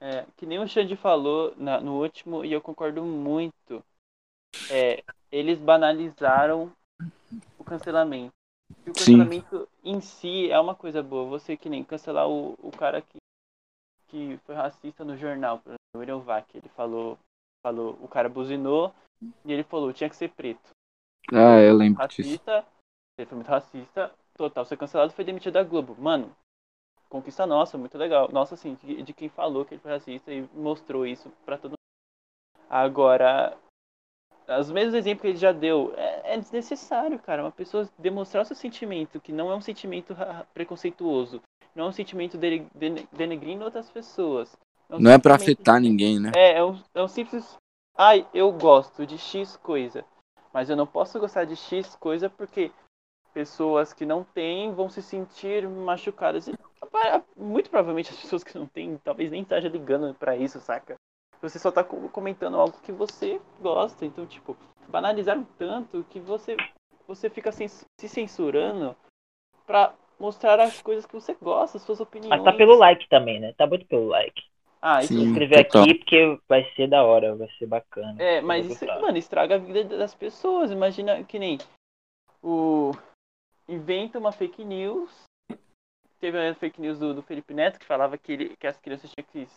É, 0.02 0.26
que 0.36 0.46
nem 0.46 0.60
o 0.60 0.68
Xande 0.68 0.96
falou 0.96 1.54
na- 1.58 1.80
no 1.80 2.02
último, 2.02 2.44
e 2.44 2.52
eu 2.52 2.62
concordo 2.62 3.04
muito. 3.04 3.84
É, 4.70 5.04
eles 5.32 5.60
banalizaram 5.60 6.72
o 7.58 7.64
cancelamento. 7.64 8.34
E 8.86 8.90
o 8.90 8.94
Sim. 8.94 9.18
cancelamento 9.18 9.70
em 9.84 10.02
si 10.02 10.52
é 10.52 10.60
uma 10.60 10.76
coisa 10.76 11.02
boa. 11.02 11.30
Você 11.30 11.56
que 11.56 11.70
nem 11.70 11.84
cancelar 11.84 12.28
o, 12.28 12.54
o 12.62 12.72
cara 12.72 13.02
que, 13.02 13.18
que 14.08 14.38
foi 14.46 14.56
racista 14.56 15.06
no 15.06 15.18
jornal, 15.18 15.60
por 15.60 15.70
exemplo, 15.70 15.78
o 15.96 16.00
William 16.00 16.20
Vac, 16.20 16.54
ele 16.56 16.70
falou, 16.70 17.18
falou, 17.64 17.98
o 18.02 18.08
cara 18.08 18.30
buzinou 18.30 18.94
e 19.46 19.54
ele 19.54 19.64
falou, 19.64 19.94
tinha 19.94 20.10
que 20.10 20.16
ser 20.16 20.30
preto. 20.30 20.70
Ah, 21.34 21.60
eu 21.62 21.76
lembro 21.76 22.06
disso. 22.08 22.40
Ele 23.18 23.26
foi 23.28 23.36
muito 23.36 23.48
racista, 23.50 24.12
total 24.36 24.64
ser 24.66 24.78
cancelado, 24.78 25.12
foi 25.14 25.26
demitido 25.26 25.54
da 25.54 25.64
Globo. 25.64 25.96
Mano, 26.00 26.36
conquista 27.10 27.48
nossa, 27.48 27.78
muito 27.78 27.98
legal. 27.98 28.30
Nossa, 28.32 28.54
assim, 28.54 28.76
de, 28.84 29.02
de 29.02 29.14
quem 29.14 29.28
falou 29.28 29.66
que 29.66 29.74
ele 29.74 29.82
foi 29.82 29.92
racista 29.92 30.32
e 30.32 30.48
mostrou 30.54 31.06
isso 31.06 31.32
pra 31.44 31.58
todo 31.58 31.72
mundo. 31.72 31.78
Agora, 32.70 33.58
os 34.60 34.70
mesmos 34.72 34.94
exemplos 34.94 35.22
que 35.22 35.28
ele 35.30 35.38
já 35.38 35.52
deu, 35.52 35.94
é, 35.98 36.34
é 36.36 36.38
desnecessário, 36.38 37.18
cara. 37.18 37.44
Uma 37.44 37.52
pessoa 37.52 37.90
demonstrar 37.98 38.44
o 38.44 38.46
seu 38.46 38.56
sentimento, 38.56 39.20
que 39.20 39.32
não 39.32 39.52
é 39.52 39.56
um 39.56 39.62
sentimento 39.62 40.16
preconceituoso, 40.54 41.42
não 41.74 41.86
é 41.86 41.88
um 41.90 41.94
sentimento 41.94 42.38
dele- 42.38 42.68
dene- 42.76 43.08
denegrindo 43.12 43.66
outras 43.66 43.90
pessoas. 43.90 44.56
um 44.92 45.00
Não 45.00 45.12
é 45.12 45.18
pra 45.18 45.40
sentimento 45.40 45.60
afetar 45.60 45.82
de- 45.82 45.90
ninguém, 45.90 46.20
né? 46.20 46.32
é, 46.36 46.58
é 46.58 46.64
um, 46.64 46.80
é 46.94 47.02
um 47.02 47.08
simples. 47.08 47.58
Ai, 47.98 48.28
eu 48.32 48.52
gosto 48.52 49.08
de 49.08 49.18
X 49.18 49.58
coisa. 49.58 50.06
Mas 50.54 50.70
eu 50.70 50.76
não 50.76 50.86
posso 50.88 51.20
gostar 51.20 51.46
de 51.46 51.56
X 51.56 51.96
coisa 51.96 52.30
porque 52.30 52.72
pessoas 53.38 53.94
que 53.94 54.04
não 54.04 54.24
têm 54.24 54.74
vão 54.74 54.90
se 54.90 55.00
sentir 55.00 55.70
machucadas. 55.70 56.48
E, 56.48 56.54
muito 57.36 57.70
provavelmente 57.70 58.10
as 58.10 58.20
pessoas 58.20 58.44
que 58.44 58.58
não 58.58 58.66
têm 58.66 58.98
talvez 59.04 59.30
nem 59.30 59.44
estejam 59.44 59.70
ligando 59.70 60.12
pra 60.16 60.36
isso, 60.36 60.60
saca? 60.60 60.96
Você 61.40 61.60
só 61.60 61.72
tá 61.72 61.84
co- 61.84 62.10
comentando 62.10 62.60
algo 62.60 62.80
que 62.82 62.92
você 62.92 63.40
gosta. 63.62 64.04
Então, 64.08 64.26
tipo, 64.26 64.58
banalizaram 64.90 65.46
tanto 65.56 66.04
que 66.10 66.20
você, 66.20 66.58
você 67.08 67.30
fica 67.30 67.52
se 67.52 67.68
censurando 68.08 68.96
pra 69.68 69.94
mostrar 70.20 70.60
as 70.60 70.82
coisas 70.82 71.06
que 71.06 71.14
você 71.14 71.36
gosta, 71.40 71.78
as 71.78 71.84
suas 71.84 72.00
opiniões. 72.00 72.42
Mas 72.42 72.44
tá 72.44 72.58
pelo 72.58 72.76
like 72.76 73.08
também, 73.08 73.40
né? 73.40 73.54
Tá 73.56 73.68
muito 73.68 73.86
pelo 73.86 74.08
like. 74.08 74.42
Ah, 74.82 75.04
isso 75.04 75.14
Sim, 75.14 75.28
escrever 75.28 75.64
total. 75.64 75.84
aqui 75.84 75.94
porque 75.94 76.40
vai 76.50 76.64
ser 76.76 76.88
da 76.88 77.04
hora, 77.04 77.36
vai 77.36 77.48
ser 77.60 77.68
bacana. 77.68 78.16
É, 78.20 78.42
mas 78.42 78.66
isso, 78.66 78.80
gostar. 78.80 79.00
mano, 79.00 79.18
estraga 79.20 79.56
a 79.56 79.60
vida 79.60 79.96
das 79.96 80.16
pessoas. 80.16 80.72
Imagina 80.72 81.24
que 81.24 81.38
nem 81.38 81.60
o. 82.42 82.94
inventa 83.68 84.18
uma 84.20 84.32
fake 84.32 84.64
news. 84.64 85.12
Teve 86.20 86.38
a 86.50 86.56
fake 86.56 86.82
news 86.82 86.98
do, 86.98 87.14
do 87.14 87.22
Felipe 87.22 87.54
Neto 87.54 87.80
que 87.80 87.86
falava 87.86 88.18
que, 88.18 88.32
ele, 88.32 88.58
que 88.58 88.66
as 88.66 88.78
crianças 88.78 89.12
tinham 89.12 89.28
que 89.32 89.48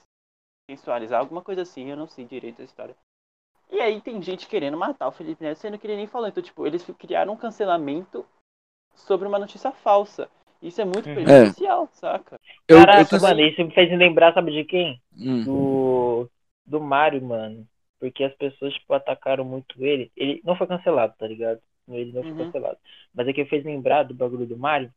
sensualizar, 0.71 1.19
alguma 1.21 1.43
coisa 1.43 1.63
assim, 1.63 1.91
eu 1.91 1.97
não 1.97 2.07
sei 2.07 2.25
direito 2.25 2.61
a 2.61 2.65
história. 2.65 2.95
E 3.71 3.81
aí 3.81 4.01
tem 4.01 4.21
gente 4.21 4.47
querendo 4.49 4.77
matar 4.77 5.09
o 5.09 5.13
Felipe 5.13 5.43
Neto, 5.43 5.59
sendo 5.59 5.79
que 5.79 5.87
ele 5.87 5.97
nem 5.97 6.07
falou. 6.07 6.29
Então, 6.29 6.43
tipo, 6.43 6.67
eles 6.67 6.85
criaram 6.99 7.33
um 7.33 7.37
cancelamento 7.37 8.27
sobre 8.95 9.27
uma 9.27 9.39
notícia 9.39 9.71
falsa. 9.73 10.29
Isso 10.61 10.81
é 10.81 10.85
muito 10.85 11.09
Uhum. 11.09 11.15
prejudicial, 11.15 11.89
saca? 11.93 12.39
Eu, 12.69 12.79
eu 12.79 12.87
Caraca, 12.87 13.17
tô- 13.19 13.25
mano, 13.25 13.41
isso 13.41 13.65
me 13.65 13.73
fez 13.73 13.91
lembrar, 13.97 14.35
sabe 14.35 14.53
de 14.53 14.65
quem? 14.65 15.01
Hum. 15.17 15.45
Do. 15.45 16.31
Do 16.67 16.81
Mario, 16.81 17.23
mano. 17.23 17.67
Porque 17.99 18.23
as 18.25 18.35
pessoas, 18.35 18.75
tipo, 18.75 18.93
atacaram 18.93 19.45
muito 19.45 19.83
ele. 19.85 20.11
Ele 20.17 20.41
não 20.45 20.57
foi 20.57 20.67
cancelado, 20.67 21.15
tá 21.19 21.27
ligado? 21.27 21.61
Ele 21.95 22.13
não 22.13 22.23
Uhum. 22.23 22.37
cancelado. 22.37 22.79
Mas 23.15 23.29
é 23.29 23.33
que 23.33 23.45
fez 23.45 23.65
lembrar 23.65 24.05
do 24.05 24.15
bagulho 24.15 24.47
do 24.47 24.57
Mario. 24.57 24.93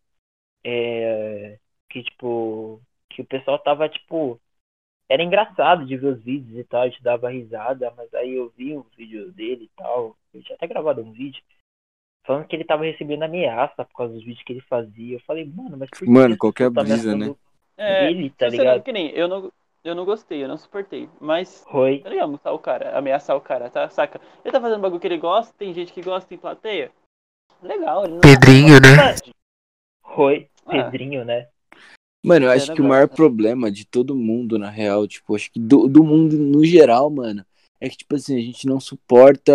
É. 0.63 1.57
Que, 1.89 2.03
tipo. 2.03 2.81
Que 3.09 3.21
o 3.21 3.25
pessoal 3.25 3.59
tava, 3.59 3.87
tipo. 3.89 4.39
Era 5.09 5.21
engraçado 5.21 5.85
de 5.85 5.97
ver 5.97 6.07
os 6.07 6.23
vídeos 6.23 6.57
e 6.57 6.63
tal, 6.63 6.81
a 6.81 6.87
gente 6.87 7.03
dava 7.03 7.29
risada, 7.29 7.93
mas 7.95 8.11
aí 8.13 8.33
eu 8.33 8.51
vi 8.57 8.75
um 8.75 8.83
vídeo 8.97 9.31
dele 9.31 9.65
e 9.65 9.69
tal. 9.75 10.15
Eu 10.33 10.41
tinha 10.41 10.55
até 10.55 10.65
gravado 10.65 11.01
um 11.01 11.11
vídeo. 11.11 11.43
Falando 12.25 12.47
que 12.47 12.55
ele 12.55 12.63
tava 12.63 12.85
recebendo 12.85 13.23
ameaça 13.23 13.83
por 13.83 13.95
causa 13.95 14.13
dos 14.13 14.23
vídeos 14.23 14.43
que 14.43 14.53
ele 14.53 14.61
fazia. 14.61 15.17
Eu 15.17 15.19
falei, 15.21 15.45
mano, 15.45 15.77
mas 15.77 15.89
por 15.89 15.99
que 15.99 16.09
Mano, 16.09 16.37
qualquer 16.37 16.71
tão 16.71 16.83
brisa, 16.83 17.15
né? 17.15 17.35
É, 17.77 18.09
ele, 18.09 18.29
tá 18.29 18.47
ligado? 18.47 18.81
que 18.81 18.93
nem, 18.93 19.09
eu 19.09 19.27
não, 19.27 19.51
eu 19.83 19.93
não 19.93 20.05
gostei, 20.05 20.43
eu 20.43 20.47
não 20.47 20.57
suportei. 20.57 21.09
Mas 21.19 21.65
Foi. 21.69 22.01
eu 22.05 22.09
não 22.09 22.15
ia 22.15 22.23
ameaçar 22.23 22.53
o 22.53 22.59
cara, 22.59 22.97
ameaçar 22.97 23.35
o 23.35 23.41
cara, 23.41 23.69
tá? 23.69 23.89
Saca? 23.89 24.21
Ele 24.43 24.51
tá 24.51 24.61
fazendo 24.61 24.81
bagulho 24.81 24.99
que 24.99 25.07
ele 25.07 25.17
gosta, 25.17 25.53
tem 25.57 25.73
gente 25.73 25.91
que 25.91 26.01
gosta 26.01 26.33
em 26.33 26.37
plateia. 26.37 26.91
Legal, 27.61 28.05
ele 28.05 28.13
não 28.13 28.21
Pedrinho, 28.21 28.75
né? 28.79 29.15
Foi. 30.15 30.49
Ah. 30.65 30.83
Pedrinho, 30.83 31.25
né? 31.25 31.47
Mano, 32.25 32.45
eu 32.45 32.51
acho 32.51 32.69
né, 32.69 32.75
que 32.75 32.81
o 32.81 32.85
maior 32.85 33.07
problema 33.09 33.69
de 33.69 33.85
todo 33.85 34.15
mundo, 34.15 34.57
na 34.57 34.69
real, 34.69 35.05
tipo, 35.05 35.35
acho 35.35 35.51
que 35.51 35.59
do, 35.59 35.89
do 35.89 36.03
mundo 36.03 36.37
no 36.37 36.63
geral, 36.63 37.09
mano, 37.09 37.45
é 37.81 37.89
que, 37.89 37.97
tipo 37.97 38.15
assim, 38.15 38.37
a 38.37 38.41
gente 38.41 38.65
não 38.65 38.79
suporta 38.79 39.53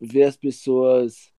ver 0.00 0.24
as 0.24 0.36
pessoas 0.36 1.30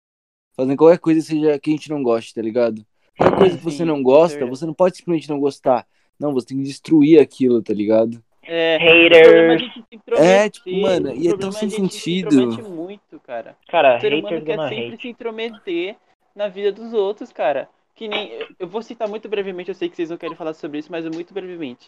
fazendo 0.55 0.77
qualquer 0.77 0.99
coisa 0.99 1.21
seja 1.21 1.59
que 1.59 1.69
a 1.69 1.73
gente 1.73 1.89
não 1.89 2.01
goste, 2.01 2.33
tá 2.33 2.41
ligado? 2.41 2.85
Qualquer 3.17 3.37
coisa 3.37 3.57
que 3.57 3.63
você 3.63 3.83
não 3.83 4.01
gosta, 4.01 4.45
você 4.45 4.65
não 4.65 4.73
pode 4.73 4.97
simplesmente 4.97 5.29
não 5.29 5.39
gostar. 5.39 5.85
Não, 6.21 6.31
você 6.31 6.49
tem 6.49 6.57
que 6.57 6.63
destruir 6.63 7.19
aquilo, 7.19 7.63
tá 7.63 7.73
ligado? 7.73 8.23
É, 8.43 8.75
é 8.75 9.57
se 9.57 9.83
intrometer. 9.91 10.29
É, 10.29 10.49
tipo, 10.51 10.69
mano, 10.81 11.11
e 11.15 11.27
é 11.27 11.29
tão 11.31 11.39
problema 11.39 11.51
sem 11.53 11.69
sentido. 11.71 12.51
se 12.53 12.61
muito, 12.61 13.19
cara. 13.21 13.57
Cara, 13.67 13.97
O 13.97 14.01
ser 14.01 14.13
humano 14.13 14.45
quer 14.45 14.69
sempre 14.69 14.93
hate. 14.93 15.01
se 15.01 15.07
intrometer 15.07 15.97
na 16.35 16.47
vida 16.47 16.71
dos 16.71 16.93
outros, 16.93 17.31
cara. 17.33 17.67
Que 17.95 18.07
nem. 18.07 18.31
eu- 18.59 18.67
vou 18.67 18.83
citar 18.83 19.07
muito 19.07 19.27
brevemente, 19.27 19.69
eu 19.69 19.75
sei 19.75 19.89
que 19.89 19.95
vocês 19.95 20.11
não 20.11 20.17
querem 20.17 20.35
falar 20.35 20.53
sobre 20.53 20.77
isso, 20.77 20.91
mas 20.91 21.03
muito 21.05 21.33
brevemente. 21.33 21.87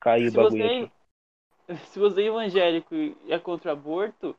Caiu 0.00 0.28
o 0.28 0.32
bagulho 0.32 0.62
você, 0.62 0.62
aqui. 0.62 0.92
se 1.90 1.98
você 1.98 2.22
é 2.22 2.26
evangélico 2.26 2.94
e 2.94 3.16
é 3.28 3.38
contra 3.40 3.70
o 3.70 3.72
aborto, 3.72 4.36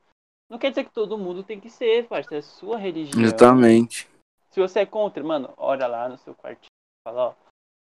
não 0.50 0.58
quer 0.58 0.70
dizer 0.70 0.86
que 0.86 0.94
todo 0.94 1.18
mundo 1.18 1.44
tem 1.44 1.60
que 1.60 1.70
ser, 1.70 2.08
parceiro. 2.08 2.36
É 2.36 2.40
a 2.40 2.42
sua 2.42 2.78
religião. 2.78 3.22
Exatamente. 3.22 4.08
Se 4.52 4.60
você 4.62 4.82
é 4.82 4.86
contra, 4.86 5.22
mano, 5.22 5.54
olha 5.58 5.88
lá 5.88 6.08
no 6.08 6.18
seu 6.18 6.34
quartinho, 6.34 6.72
fala, 7.06 7.30
ó, 7.30 7.34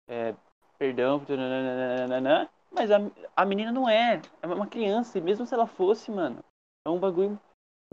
é, 0.07 0.33
perdão, 0.81 1.21
nananana, 1.29 2.49
mas 2.71 2.89
a, 2.89 2.99
a 3.35 3.45
menina 3.45 3.71
não 3.71 3.87
é, 3.87 4.19
é 4.41 4.47
uma 4.47 4.65
criança, 4.65 5.19
e 5.19 5.21
mesmo 5.21 5.45
se 5.45 5.53
ela 5.53 5.67
fosse, 5.67 6.09
mano, 6.09 6.39
é 6.83 6.89
um 6.89 6.97
bagulho 6.97 7.39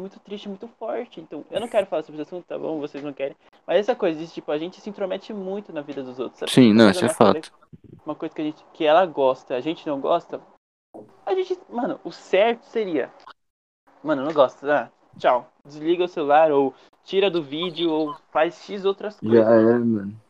muito 0.00 0.18
triste, 0.20 0.48
muito 0.48 0.66
forte. 0.66 1.20
Então, 1.20 1.44
eu 1.50 1.60
não 1.60 1.68
quero 1.68 1.86
falar 1.86 2.02
sobre 2.02 2.22
esse 2.22 2.30
assunto, 2.30 2.46
tá 2.46 2.58
bom? 2.58 2.80
Vocês 2.80 3.04
não 3.04 3.12
querem. 3.12 3.36
Mas 3.66 3.80
essa 3.80 3.94
coisa 3.94 4.18
de, 4.18 4.32
tipo, 4.32 4.50
a 4.50 4.56
gente 4.56 4.80
se 4.80 4.88
intromete 4.88 5.34
muito 5.34 5.70
na 5.70 5.82
vida 5.82 6.02
dos 6.02 6.18
outros. 6.18 6.40
sabe? 6.40 6.50
Sim, 6.50 6.72
não, 6.72 6.90
isso 6.90 7.04
é 7.04 7.10
fato. 7.10 7.52
Uma 8.06 8.14
coisa 8.14 8.34
que, 8.34 8.40
a 8.40 8.44
gente, 8.44 8.64
que 8.72 8.86
ela 8.86 9.04
gosta, 9.04 9.54
a 9.54 9.60
gente 9.60 9.86
não 9.86 10.00
gosta, 10.00 10.40
a 11.26 11.34
gente, 11.34 11.60
mano, 11.68 12.00
o 12.02 12.10
certo 12.10 12.62
seria, 12.62 13.12
mano, 14.02 14.24
não 14.24 14.32
gosta, 14.32 14.84
ah, 14.84 14.90
tchau, 15.18 15.52
desliga 15.62 16.04
o 16.04 16.08
celular, 16.08 16.50
ou 16.50 16.72
tira 17.04 17.30
do 17.30 17.42
vídeo, 17.42 17.90
ou 17.90 18.14
faz 18.30 18.64
X 18.64 18.86
outras 18.86 19.20
coisas. 19.20 19.44
Já 19.44 19.52
é, 19.52 19.78
mano. 19.78 20.27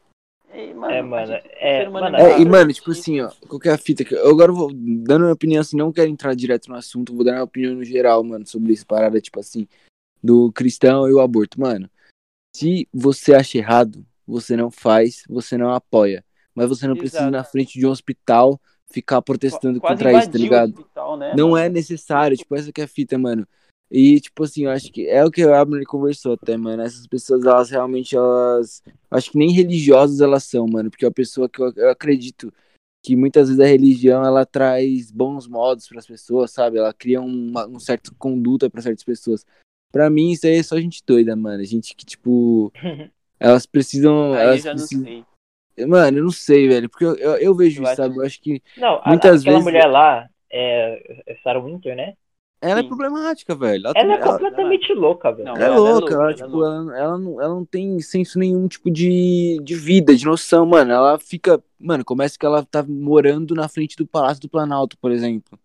E, 0.58 0.74
mano, 0.74 0.92
É, 0.92 1.02
mano, 1.02 1.26
gente- 1.28 1.48
é, 1.52 1.78
ser 1.82 1.88
humano 1.88 2.10
mano, 2.10 2.18
muito 2.18 2.32
É, 2.36 2.40
e 2.42 2.44
mano, 2.44 2.72
tipo 2.72 2.90
assim, 2.90 3.20
ó, 3.20 3.30
qualquer 3.48 3.78
fita 3.78 4.04
que. 4.04 4.12
Eu 4.14 4.30
agora 4.30 4.50
vou 4.50 4.72
dando 4.74 5.20
minha 5.22 5.32
opinião 5.32 5.60
assim, 5.60 5.76
não 5.76 5.92
quero 5.92 6.10
entrar 6.10 6.34
direto 6.34 6.68
no 6.68 6.74
assunto, 6.74 7.14
vou 7.14 7.24
dar 7.24 7.32
minha 7.32 7.44
opinião 7.44 7.74
no 7.74 7.84
geral, 7.84 8.24
mano, 8.24 8.44
sobre 8.44 8.72
essa 8.72 8.84
parada, 8.84 9.20
tipo 9.20 9.38
assim, 9.38 9.68
do 10.22 10.50
cristão 10.52 11.08
e 11.08 11.12
o 11.12 11.20
aborto. 11.20 11.60
Mano, 11.60 11.88
se 12.56 12.88
você 12.92 13.34
acha 13.34 13.56
errado, 13.56 14.04
você 14.26 14.56
não 14.56 14.68
faz, 14.70 15.22
você 15.28 15.56
não 15.56 15.70
apoia. 15.72 16.24
Mas 16.54 16.68
você 16.68 16.88
não 16.88 16.96
precisa 16.96 17.22
ir 17.28 17.30
na 17.30 17.38
Exato. 17.38 17.52
frente 17.52 17.78
de 17.78 17.86
um 17.86 17.90
hospital 17.90 18.60
ficar 18.90 19.22
protestando 19.22 19.80
Quase 19.80 20.02
contra 20.02 20.18
isso, 20.18 20.30
tá 20.32 20.38
ligado? 20.38 20.70
hospital, 20.70 21.16
né, 21.16 21.34
Não 21.36 21.50
mano? 21.50 21.58
é 21.58 21.68
necessário, 21.68 22.36
tipo, 22.36 22.56
essa 22.56 22.72
que 22.72 22.80
é 22.80 22.84
a 22.84 22.88
fita, 22.88 23.16
mano. 23.16 23.46
E, 23.90 24.20
tipo 24.20 24.44
assim, 24.44 24.64
eu 24.64 24.70
acho 24.70 24.92
que 24.92 25.06
é 25.06 25.24
o 25.24 25.30
que 25.30 25.44
o 25.44 25.54
Abner 25.54 25.84
conversou 25.86 26.34
até, 26.34 26.56
mano. 26.56 26.82
Essas 26.82 27.06
pessoas, 27.06 27.44
elas 27.44 27.70
realmente, 27.70 28.14
elas. 28.14 28.82
Acho 29.10 29.30
que 29.30 29.38
nem 29.38 29.50
religiosas 29.50 30.20
elas 30.20 30.44
são, 30.44 30.66
mano. 30.66 30.90
Porque 30.90 31.04
é 31.04 31.08
uma 31.08 31.14
pessoa 31.14 31.48
que 31.48 31.60
eu, 31.60 31.72
eu 31.74 31.88
acredito 31.90 32.52
que 33.02 33.16
muitas 33.16 33.48
vezes 33.48 33.60
a 33.62 33.66
religião 33.66 34.24
ela 34.24 34.44
traz 34.44 35.10
bons 35.10 35.46
modos 35.46 35.88
para 35.88 35.98
as 36.00 36.06
pessoas, 36.06 36.50
sabe? 36.50 36.76
Ela 36.78 36.92
cria 36.92 37.20
uma 37.20 37.66
um 37.66 37.78
certa 37.78 38.10
conduta 38.18 38.68
para 38.68 38.82
certas 38.82 39.04
pessoas. 39.04 39.46
Pra 39.90 40.10
mim, 40.10 40.32
isso 40.32 40.46
aí 40.46 40.56
é 40.56 40.62
só 40.62 40.78
gente 40.78 41.02
doida, 41.06 41.34
mano. 41.34 41.64
Gente 41.64 41.96
que, 41.96 42.04
tipo. 42.04 42.70
Elas 43.40 43.64
precisam. 43.66 44.32
Aí 44.34 44.40
eu 44.40 44.42
elas 44.48 44.62
já 44.62 44.70
não 44.74 44.78
precisam... 44.80 45.04
sei. 45.04 45.24
Mano, 45.86 46.18
eu 46.18 46.24
não 46.24 46.30
sei, 46.32 46.66
velho. 46.68 46.90
Porque 46.90 47.04
eu, 47.04 47.14
eu, 47.14 47.36
eu 47.36 47.54
vejo 47.54 47.78
Eu 47.80 47.82
isso, 47.84 47.92
acho- 47.92 47.96
sabe? 48.02 48.16
Eu 48.16 48.22
acho 48.24 48.40
que 48.42 48.60
Não, 48.76 49.00
a- 49.00 49.08
Muitas 49.08 49.40
aquela 49.42 49.56
vezes- 49.58 49.64
mulher 49.64 49.86
lá, 49.86 50.28
é, 50.50 51.22
é 51.24 51.36
Sarah 51.36 51.60
Winter, 51.60 51.94
né? 51.96 52.14
Ela 52.60 52.80
é 52.80 52.82
Sim. 52.82 52.88
problemática, 52.88 53.54
velho. 53.54 53.86
Ela, 53.86 53.94
Ela 53.96 54.12
é 54.12 54.16
ela- 54.16 54.32
completamente 54.32 54.92
louca, 54.92 55.30
velho. 55.32 55.44
Não, 55.46 55.54
Ela 55.56 55.62
é 55.62 55.66
ela 55.66 55.76
é 55.76 55.78
louca, 55.92 56.14
ela, 56.14 56.22
ela 56.24 56.30
é 56.32 56.34
tipo, 56.34 56.48
louca. 56.48 56.66
ela, 56.68 56.98
ela 56.98 57.18
não, 57.18 57.40
ela 57.42 57.54
não 57.54 57.64
tem 57.64 58.00
senso 58.00 58.38
nenhum 58.38 58.66
tipo 58.68 58.90
de, 58.90 59.58
de 59.62 59.74
vida, 59.74 60.14
de 60.14 60.24
noção, 60.24 60.66
mano. 60.66 60.92
Ela 60.92 61.18
fica. 61.18 61.62
Mano, 61.78 62.04
começa 62.04 62.38
que 62.38 62.44
ela 62.44 62.64
tá 62.64 62.82
morando 62.82 63.54
na 63.54 63.68
frente 63.68 63.96
do 63.96 64.06
Palácio 64.06 64.40
do 64.42 64.48
Planalto, 64.48 64.96
por 64.98 65.12
exemplo. 65.12 65.58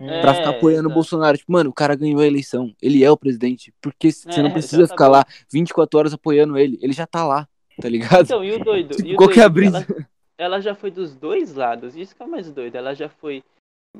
Hum. 0.00 0.06
Pra 0.20 0.32
É, 0.32 0.34
ficar 0.34 0.50
apoiando 0.50 0.88
o. 0.88 0.92
Bolsonaro. 0.92 1.38
Tipo, 1.38 1.52
mano, 1.52 1.70
o 1.70 1.72
cara 1.72 1.94
ganhou 1.94 2.20
a 2.20 2.26
eleição. 2.26 2.74
Ele 2.82 3.04
é 3.04 3.10
o 3.10 3.16
presidente. 3.16 3.72
Porque 3.80 4.10
você 4.10 4.40
É, 4.40 4.42
não 4.42 4.50
precisa 4.50 4.82
tá 4.82 4.88
ficar 4.94 5.06
lá 5.08 5.24
24 5.52 5.98
horas 5.98 6.12
apoiando 6.12 6.58
ele. 6.58 6.76
Ele 6.82 6.92
já 6.92 7.06
tá 7.06 7.24
lá, 7.24 7.46
tá 7.80 7.88
ligado? 7.88 8.24
Então, 8.24 8.44
e 8.44 8.52
o 8.52 8.58
doido? 8.64 8.94
Tipo, 8.96 9.08
e 9.08 9.14
o 9.14 9.16
qual 9.16 9.28
que 9.28 9.38
é 9.40 9.44
a 9.44 9.48
doido? 9.48 9.70
brisa? 9.72 9.86
Ela, 9.88 10.06
ela 10.56 10.60
já 10.60 10.74
foi 10.74 10.90
dos 10.90 11.14
dois 11.14 11.54
lados. 11.54 11.94
Isso 11.96 12.16
que 12.16 12.22
é 12.22 12.26
mais 12.26 12.50
doido. 12.50 12.74
Ela 12.74 12.94
já 12.94 13.08
foi. 13.08 13.44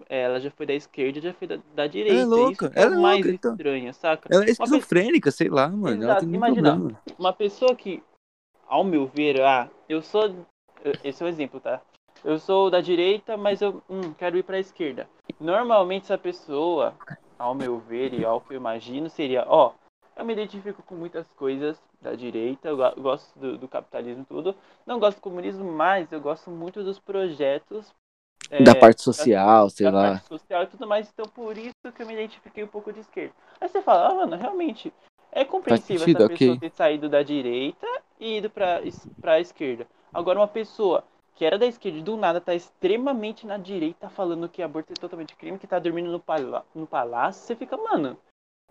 É, 0.09 0.23
Ela 0.23 0.41
já 0.41 0.51
foi 0.51 0.67
da 0.67 0.75
esquerda 0.75 1.21
já 1.21 1.33
foi 1.35 1.47
da, 1.49 1.59
da 1.75 1.87
direita. 1.87 2.23
louca, 2.25 2.67
Isso 2.67 2.75
que 2.75 2.79
é 2.79 2.83
ela 2.83 2.97
o 2.97 2.99
é 2.99 3.03
mais 3.03 3.17
louca, 3.17 3.31
então. 3.31 3.53
estranho, 3.53 3.95
saca? 3.95 4.29
Ela 4.33 4.43
é 4.43 4.47
pessoa- 4.47 4.65
esquizofrênica, 4.67 5.31
sei 5.31 5.49
lá, 5.49 5.69
mano. 5.69 6.03
Ela 6.03 6.13
Exato, 6.13 6.25
imagina. 6.25 6.73
problema. 6.73 7.01
Uma 7.19 7.33
pessoa 7.33 7.75
que, 7.75 8.03
ao 8.67 8.85
meu 8.85 9.07
ver, 9.07 9.41
ah, 9.43 9.69
eu 9.89 10.03
sou. 10.03 10.47
Esse 11.05 11.23
é 11.23 11.27
o 11.27 11.29
exemplo, 11.29 11.61
tá? 11.61 11.81
Eu 12.25 12.39
sou 12.39 12.71
da 12.71 12.81
direita, 12.81 13.37
mas 13.37 13.61
eu 13.63 13.83
hum, 13.89 14.13
quero 14.15 14.37
ir 14.37 14.43
pra 14.45 14.59
esquerda. 14.59 15.09
Normalmente 15.41 16.05
essa 16.05 16.19
pessoa, 16.19 16.95
ao 17.39 17.55
meu 17.55 17.79
ver 17.79 18.13
e 18.15 18.25
ao 18.25 18.41
que 18.41 18.53
eu 18.55 18.57
imagino, 18.57 19.09
seria, 19.11 19.45
ó, 19.49 19.73
eu 20.17 20.25
me 20.25 20.33
identifico 20.33 20.83
com 20.83 20.95
muitas 20.95 21.27
coisas 21.37 21.81
da 22.01 22.15
direita, 22.15 22.69
eu 22.69 22.77
go- 22.77 23.01
gosto 23.01 23.37
do, 23.39 23.59
do 23.59 23.69
capitalismo 23.69 24.25
tudo. 24.25 24.55
Não 24.87 25.01
gosto 25.01 25.19
do 25.19 25.23
comunismo, 25.23 25.65
mas 25.73 26.13
eu 26.13 26.21
gosto 26.21 26.51
muito 26.51 26.83
dos 26.85 26.99
projetos 26.99 27.93
é, 28.53 28.63
da 28.63 28.75
parte 28.75 29.01
social, 29.01 29.71
sei 29.71 29.87
da 29.87 29.93
lá. 29.93 30.11
parte 30.11 30.29
social 30.29 30.63
e 30.63 30.67
tudo 30.67 30.87
mais, 30.87 31.11
então 31.11 31.25
por 31.25 31.57
isso 31.57 31.73
que 31.95 32.03
eu 32.03 32.07
me 32.07 32.13
identifiquei 32.13 32.63
um 32.63 32.69
pouco 32.69 32.93
de 32.93 33.01
esquerda. 33.01 33.33
Aí 33.59 33.67
você 33.67 33.81
fala, 33.81 34.09
ah, 34.09 34.15
mano, 34.15 34.37
realmente, 34.37 34.93
é 35.33 35.43
compreensível 35.43 36.01
sentido, 36.01 36.25
essa 36.25 36.29
pessoa 36.29 36.57
ok. 36.57 36.69
ter 36.69 36.77
saído 36.77 37.09
da 37.09 37.23
direita 37.23 37.87
e 38.21 38.37
ido 38.37 38.51
pra, 38.51 38.83
pra 39.21 39.41
esquerda. 39.41 39.87
Agora, 40.13 40.39
uma 40.39 40.49
pessoa 40.49 41.03
que 41.35 41.47
era 41.47 41.59
da 41.59 41.65
esquerda 41.67 41.99
e 41.99 42.03
do 42.03 42.15
nada 42.15 42.43
tá 42.43 42.55
extremamente 42.55 43.47
na 43.47 43.57
direita 43.57 44.11
falando 44.11 44.47
que 44.51 44.63
aborto 44.63 44.93
é 44.93 44.97
totalmente 44.97 45.35
crime, 45.35 45.59
que 45.59 45.67
tá 45.67 45.79
dormindo 45.79 46.13
no, 46.13 46.21
pala 46.21 46.67
no 46.75 46.87
palácio, 46.87 47.47
você 47.47 47.57
fica, 47.57 47.75
mano, 47.79 48.19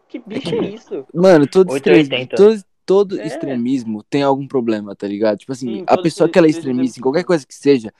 que 0.07 0.19
bicho 0.19 0.53
é 0.53 0.59
isso? 0.59 1.07
Mano, 1.11 1.47
todo, 1.47 1.71
880. 1.71 2.35
extremismo, 2.35 2.37
todo, 2.37 2.65
todo 2.85 3.19
É. 3.19 3.25
extremismo 3.25 4.03
tem 4.03 4.21
algum 4.21 4.47
problema, 4.47 4.95
tá 4.95 5.07
ligado? 5.07 5.39
Tipo 5.39 5.53
assim, 5.53 5.79
Sim, 5.79 5.85
a 5.87 5.97
pessoa 5.97 6.29
que 6.29 6.37
ela 6.37 6.45
é 6.45 6.51
extremista, 6.51 6.99
em 6.99 7.01
qualquer 7.01 7.23
coisa 7.23 7.47
que 7.47 7.55
seja, 7.55 7.91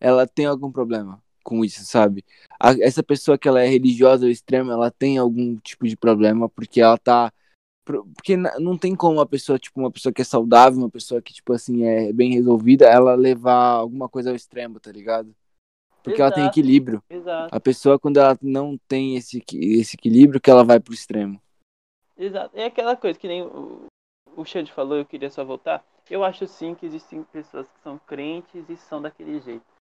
ela 0.00 0.26
tem 0.26 0.46
algum 0.46 0.72
problema 0.72 1.22
com 1.46 1.64
isso, 1.64 1.84
sabe? 1.84 2.24
A- 2.58 2.74
essa 2.80 3.04
pessoa 3.04 3.38
que 3.38 3.46
ela 3.46 3.62
é 3.62 3.68
religiosa 3.68 4.24
ou 4.26 4.30
extrema, 4.30 4.72
ela 4.72 4.90
tem 4.90 5.16
algum 5.16 5.56
tipo 5.58 5.86
de 5.86 5.96
problema 5.96 6.48
porque 6.48 6.80
ela 6.80 6.98
tá. 6.98 7.32
Porque 7.84 8.36
não 8.36 8.76
tem 8.76 8.96
como 8.96 9.18
uma 9.18 9.26
pessoa, 9.26 9.60
tipo, 9.60 9.78
uma 9.78 9.92
pessoa 9.92 10.12
que 10.12 10.20
é 10.20 10.24
saudável, 10.24 10.80
uma 10.80 10.90
pessoa 10.90 11.22
que, 11.22 11.32
tipo 11.32 11.52
assim, 11.52 11.84
é 11.84 12.12
bem 12.12 12.32
resolvida, 12.32 12.84
ela 12.86 13.14
levar 13.14 13.74
alguma 13.74 14.08
coisa 14.08 14.30
ao 14.30 14.34
extremo, 14.34 14.80
tá 14.80 14.90
ligado? 14.90 15.32
Porque 16.02 16.20
ela 16.20 16.32
tem 16.32 16.42
Exato. 16.42 16.58
equilíbrio. 16.58 17.02
Exato, 17.08 17.54
A 17.54 17.60
pessoa, 17.60 17.96
quando 17.96 18.16
ela 18.16 18.36
não 18.42 18.76
tem 18.88 19.16
esse, 19.16 19.40
esse 19.54 19.94
equilíbrio, 19.94 20.40
que 20.40 20.50
ela 20.50 20.64
vai 20.64 20.80
pro 20.80 20.92
extremo. 20.92 21.40
exato. 22.18 22.56
É 22.58 22.64
aquela 22.64 22.96
coisa 22.96 23.16
que 23.16 23.28
nem 23.28 23.42
o, 23.42 23.86
o 24.36 24.44
Xande 24.44 24.72
falou, 24.72 24.98
eu 24.98 25.06
queria 25.06 25.30
só 25.30 25.44
voltar. 25.44 25.84
Eu 26.10 26.24
acho 26.24 26.44
sim 26.48 26.74
que 26.74 26.86
existem 26.86 27.22
pessoas 27.22 27.68
que 27.68 27.80
são 27.84 27.98
crentes 28.00 28.68
e 28.68 28.76
são 28.76 29.00
daquele 29.00 29.38
jeito. 29.40 29.75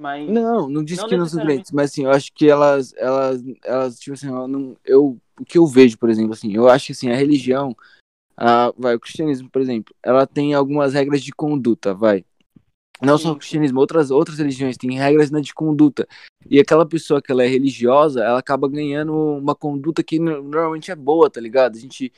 Mas 0.00 0.26
Não, 0.28 0.68
não 0.68 0.82
disse 0.82 1.02
Não 1.02 1.08
que 1.08 1.16
não 1.16 1.26
são 1.26 1.44
crentes, 1.44 1.70
mas 1.72 1.90
assim, 1.90 2.04
eu 2.04 2.10
acho 2.10 2.32
que 2.32 2.48
elas, 2.48 2.94
elas, 2.96 3.42
elas, 3.62 3.98
tipo 3.98 4.14
assim, 4.14 4.28
ela 4.28 4.48
não, 4.48 4.74
eu, 4.84 5.18
o 5.38 5.44
que 5.44 5.58
eu 5.58 5.66
vejo, 5.66 5.98
por 5.98 6.08
exemplo, 6.08 6.32
assim, 6.32 6.54
eu 6.54 6.68
acho 6.68 6.86
que 6.86 6.92
assim, 6.92 7.10
a 7.10 7.16
religião, 7.16 7.76
a, 8.36 8.72
vai, 8.78 8.94
o 8.94 9.00
cristianismo, 9.00 9.50
por 9.50 9.60
exemplo, 9.60 9.94
ela 10.02 10.26
tem 10.26 10.54
algumas 10.54 10.94
regras 10.94 11.22
de 11.22 11.32
conduta, 11.32 11.92
vai. 11.92 12.24
Não 13.02 13.16
só 13.16 13.28
Sim, 13.28 13.30
o 13.30 13.32
sim. 13.34 13.38
cristianismo, 13.38 13.80
outras, 13.80 14.10
outras 14.10 14.38
religiões 14.38 14.76
têm 14.76 14.96
regras 14.98 15.30
né, 15.30 15.40
de 15.40 15.54
conduta. 15.54 16.06
E 16.48 16.58
aquela 16.58 16.86
pessoa 16.86 17.20
que 17.20 17.30
ela 17.32 17.42
é 17.42 17.46
religiosa, 17.46 18.22
ela 18.22 18.38
acaba 18.38 18.68
ganhando 18.68 19.14
uma 19.14 19.54
conduta 19.54 20.02
que 20.02 20.18
no- 20.18 20.42
normalmente 20.42 20.90
é 20.90 20.96
boa, 20.96 21.30
tá 21.30 21.40
ligado? 21.40 21.76
A 21.76 21.78
gente. 21.78 22.12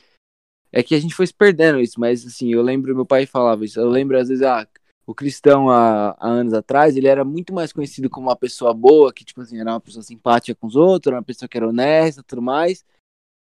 É 0.71 0.81
que 0.81 0.95
a 0.95 0.99
gente 0.99 1.13
foi 1.13 1.27
se 1.27 1.33
perdendo 1.33 1.79
isso, 1.79 1.99
mas 1.99 2.25
assim, 2.25 2.51
eu 2.51 2.61
lembro, 2.61 2.95
meu 2.95 3.05
pai 3.05 3.27
falava 3.27 3.63
isso, 3.63 3.79
eu 3.79 3.87
lembro 3.87 4.17
às 4.17 4.27
vezes, 4.27 4.43
ah, 4.43 4.67
o 5.05 5.13
cristão 5.13 5.69
há, 5.69 6.15
há 6.19 6.27
anos 6.27 6.53
atrás, 6.53 6.95
ele 6.95 7.07
era 7.07 7.25
muito 7.25 7.53
mais 7.53 7.73
conhecido 7.73 8.09
como 8.09 8.27
uma 8.27 8.35
pessoa 8.35 8.73
boa, 8.73 9.13
que 9.13 9.25
tipo 9.25 9.41
assim, 9.41 9.59
era 9.59 9.71
uma 9.71 9.81
pessoa 9.81 10.03
simpática 10.03 10.55
com 10.59 10.67
os 10.67 10.75
outros, 10.75 11.07
era 11.11 11.17
uma 11.17 11.23
pessoa 11.23 11.49
que 11.49 11.57
era 11.57 11.67
honesta 11.67 12.23
tudo 12.23 12.41
mais, 12.41 12.85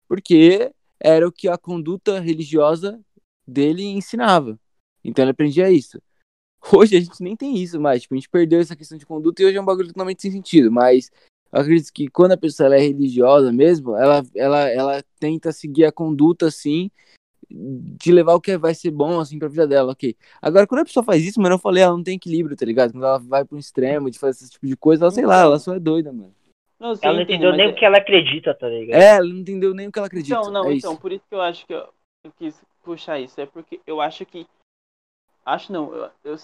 porque 0.08 0.72
era 0.98 1.26
o 1.26 1.32
que 1.32 1.48
a 1.48 1.58
conduta 1.58 2.18
religiosa 2.20 3.00
dele 3.46 3.84
ensinava. 3.84 4.58
Então 5.04 5.24
ele 5.24 5.32
aprendia 5.32 5.70
isso. 5.70 6.00
Hoje 6.72 6.96
a 6.96 7.00
gente 7.00 7.22
nem 7.22 7.36
tem 7.36 7.56
isso 7.56 7.80
mais, 7.80 8.02
tipo, 8.02 8.14
a 8.14 8.18
gente 8.18 8.28
perdeu 8.28 8.60
essa 8.60 8.76
questão 8.76 8.98
de 8.98 9.06
conduta 9.06 9.42
e 9.42 9.46
hoje 9.46 9.56
é 9.56 9.60
um 9.60 9.64
bagulho 9.64 9.88
totalmente 9.88 10.20
sem 10.20 10.30
sentido, 10.30 10.70
mas 10.70 11.10
eu 11.52 11.60
acredito 11.60 11.92
que 11.92 12.08
quando 12.08 12.32
a 12.32 12.36
pessoa 12.36 12.74
é 12.74 12.78
religiosa 12.78 13.50
mesmo, 13.50 13.96
ela, 13.96 14.22
ela, 14.36 14.68
ela 14.68 15.04
tenta 15.18 15.52
seguir 15.52 15.86
a 15.86 15.92
conduta 15.92 16.46
assim, 16.46 16.90
de 17.50 18.12
levar 18.12 18.34
o 18.34 18.40
que 18.40 18.56
vai 18.56 18.74
ser 18.74 18.90
bom 18.90 19.18
assim 19.18 19.38
pra 19.38 19.48
vida 19.48 19.66
dela, 19.66 19.92
ok. 19.92 20.16
Agora, 20.40 20.66
quando 20.66 20.82
a 20.82 20.84
pessoa 20.84 21.04
faz 21.04 21.24
isso, 21.24 21.40
mano, 21.40 21.56
eu 21.56 21.58
falei, 21.58 21.82
ela 21.82 21.96
não 21.96 22.02
tem 22.02 22.16
equilíbrio, 22.16 22.56
tá 22.56 22.64
ligado? 22.64 22.92
Quando 22.92 23.04
ela 23.04 23.18
vai 23.18 23.44
pro 23.44 23.58
extremo 23.58 24.10
de 24.10 24.18
fazer 24.18 24.44
esse 24.44 24.52
tipo 24.52 24.66
de 24.66 24.76
coisa, 24.76 25.04
ela, 25.04 25.10
sei 25.10 25.26
lá, 25.26 25.40
ela 25.40 25.58
só 25.58 25.74
é 25.74 25.80
doida, 25.80 26.12
mano. 26.12 26.34
Não, 26.78 26.94
sei, 26.94 27.08
Ela 27.08 27.16
não 27.16 27.22
entendo, 27.22 27.36
entendeu 27.36 27.56
nem 27.56 27.66
é- 27.66 27.68
o 27.70 27.74
que 27.74 27.84
ela 27.84 27.98
acredita, 27.98 28.54
tá 28.54 28.68
ligado? 28.68 29.00
É, 29.00 29.16
ela 29.16 29.28
não 29.28 29.36
entendeu 29.36 29.74
nem 29.74 29.88
o 29.88 29.92
que 29.92 29.98
ela 29.98 30.06
acredita. 30.06 30.40
Então, 30.40 30.50
não, 30.50 30.70
é 30.70 30.74
então, 30.74 30.92
isso. 30.92 31.00
por 31.00 31.12
isso 31.12 31.24
que 31.28 31.34
eu 31.34 31.40
acho 31.42 31.66
que 31.66 31.74
eu, 31.74 31.88
eu 32.24 32.32
quis 32.38 32.58
puxar 32.82 33.18
isso. 33.18 33.38
É 33.40 33.44
porque 33.44 33.80
eu 33.86 34.00
acho 34.00 34.24
que. 34.24 34.46
Acho 35.44 35.72
não, 35.72 35.92
eu, 35.92 36.10
eu 36.24 36.36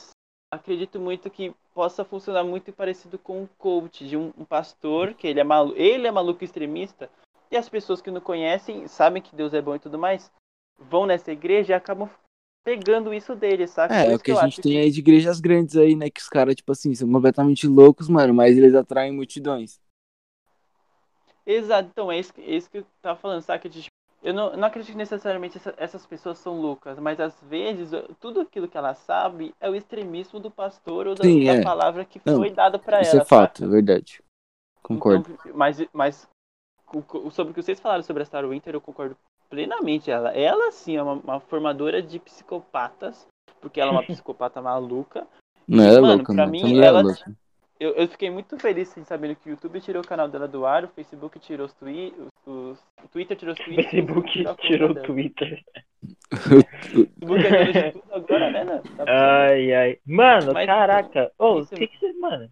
acredito 0.53 1.01
muito 1.01 1.31
que 1.31 1.55
possa 1.75 2.05
funcionar 2.05 2.45
muito 2.45 2.73
parecido 2.73 3.19
com 3.19 3.43
um 3.43 3.49
coach 3.59 4.07
de 4.07 4.17
um, 4.17 4.33
um 4.37 4.45
pastor, 4.45 5.15
que 5.15 5.27
ele 5.27 5.41
é 5.41 5.45
maluco, 5.45 5.79
ele 5.79 6.07
é 6.07 6.11
maluco 6.11 6.45
extremista, 6.45 7.11
e 7.51 7.57
as 7.57 7.69
pessoas 7.69 8.01
que 8.01 8.11
não 8.11 8.21
conhecem, 8.21 8.89
sabem 8.89 9.23
que 9.23 9.37
Deus 9.37 9.55
é 9.55 9.63
bom 9.63 9.75
e 9.75 9.79
tudo 9.79 9.99
mais, 9.99 10.33
vão 10.79 11.07
nessa 11.07 11.33
igreja 11.33 11.73
e 11.73 11.75
acabam 11.75 12.09
pegando 12.65 13.15
isso 13.15 13.35
dele, 13.35 13.67
saca? 13.67 13.95
Por 13.95 14.01
É, 14.01 14.07
é 14.07 14.09
isso 14.09 14.17
o 14.17 14.19
que 14.25 14.33
a 14.33 14.45
gente 14.45 14.61
tem 14.61 14.73
que- 14.73 14.79
aí 14.79 14.91
de 14.91 14.99
igrejas 15.01 15.41
grandes 15.41 15.77
aí, 15.77 15.95
né? 15.95 16.11
Que 16.11 16.21
os 16.21 16.29
caras, 16.29 16.55
tipo 16.55 16.73
assim, 16.73 16.95
são 16.95 17.11
completamente 17.11 17.67
loucos, 17.67 18.09
mano, 18.09 18.35
mas 18.35 18.57
eles 18.57 18.75
atraem 18.75 19.13
multidões. 19.13 19.81
Exato, 21.47 21.89
então 21.93 22.11
é 22.11 22.19
isso, 22.19 22.35
que- 22.35 22.41
é 22.41 22.57
isso 22.57 22.69
que 22.69 22.79
eu 22.79 22.87
tava 23.01 23.19
falando, 23.21 23.41
tipo, 23.41 23.95
eu 24.21 24.35
não, 24.35 24.57
não 24.57 24.67
acredito 24.67 24.91
que 24.93 24.99
necessariamente 24.99 25.59
essa- 25.59 25.75
essas 25.77 26.05
pessoas 26.05 26.39
são 26.39 26.61
loucas, 26.61 26.99
mas 26.99 27.21
às 27.21 27.41
vezes 27.43 27.91
tudo 28.19 28.41
aquilo 28.41 28.67
que 28.67 28.77
ela 28.77 28.95
sabe 28.95 29.55
é 29.61 29.71
o 29.71 29.77
extremismo 29.77 30.41
do 30.41 30.51
pastor 30.51 31.07
ou 31.07 31.15
da, 31.15 31.23
Sim, 31.23 31.45
da 31.45 31.53
é. 31.53 31.63
palavra 31.63 32.05
que 32.05 32.21
Não, 32.25 32.39
foi 32.39 32.51
dada 32.51 32.81
pra 32.81 33.01
Isso 33.01 33.13
ela. 33.13 33.23
é 33.23 33.25
fato, 33.25 33.63
é 33.63 33.69
verdade. 33.69 34.21
Concordo. 34.83 35.31
Então, 35.31 35.53
mas, 35.55 35.79
mas 35.93 36.29
sobre 37.31 37.53
o 37.53 37.55
que 37.55 37.63
vocês 37.63 37.79
falaram 37.79 38.03
sobre 38.03 38.25
a 38.25 38.27
Star 38.27 38.49
Winter, 38.49 38.75
eu 38.75 38.81
concordo 38.81 39.17
plenamente. 39.49 40.11
Ela, 40.11 40.31
ela 40.33 40.71
sim 40.73 40.97
é 40.97 41.03
uma, 41.03 41.15
uma 41.15 41.41
formadora 41.41 42.03
de 42.03 42.19
psicopatas, 42.19 43.27
porque 43.61 43.81
ela 43.81 43.91
é 43.91 43.93
uma 43.95 44.03
psicopata 44.07 44.61
maluca. 44.63 45.27
não, 45.67 45.85
e, 45.85 45.87
ela 45.89 45.99
é 45.99 46.01
mano, 46.01 46.17
louca, 46.19 46.35
pra 46.35 46.47
mano. 46.47 46.51
mim, 46.53 46.81
é 46.81 46.85
ela- 46.85 47.03
louca. 47.03 47.37
Eu, 47.79 47.91
eu 47.93 48.09
fiquei 48.09 48.31
muito 48.31 48.59
feliz 48.59 48.97
em 48.97 49.05
saber 49.05 49.37
que 49.37 49.51
o 49.51 49.51
YouTube 49.51 49.79
tirou 49.83 50.03
o 50.03 50.07
canal 50.07 50.27
dela 50.29 50.49
do 50.49 50.65
ar, 50.65 50.85
o 50.85 50.89
Facebook 50.89 51.39
tirou 51.39 51.67
os 51.67 51.75
tweets, 51.75 52.19
os, 52.47 52.79
o 53.05 53.09
Twitter 53.13 53.37
tirou 53.37 53.53
os 53.53 53.61
O 53.61 53.65
tweets. 53.65 53.91
Facebook 53.91 54.33
tirou 54.33 54.51
a 54.51 54.55
conta 54.57 54.67
tirou 54.67 54.91
o. 54.93 55.03
Twitter. 55.03 55.63
O 57.23 57.27
Facebook 57.39 57.79
é 57.79 57.91
tudo 57.93 58.15
agora, 58.15 58.51
né? 58.51 58.65
né? 58.65 58.83
Tá 58.97 59.05
Ai, 59.07 59.73
ai. 59.75 59.99
Mano, 60.07 60.53
Mas- 60.55 60.67
caraca. 60.67 61.31
Ô, 61.39 61.61
Isso- 61.61 61.75
que 61.75 61.87
que 61.87 61.99
você. 61.99 62.13
Mano. 62.15 62.51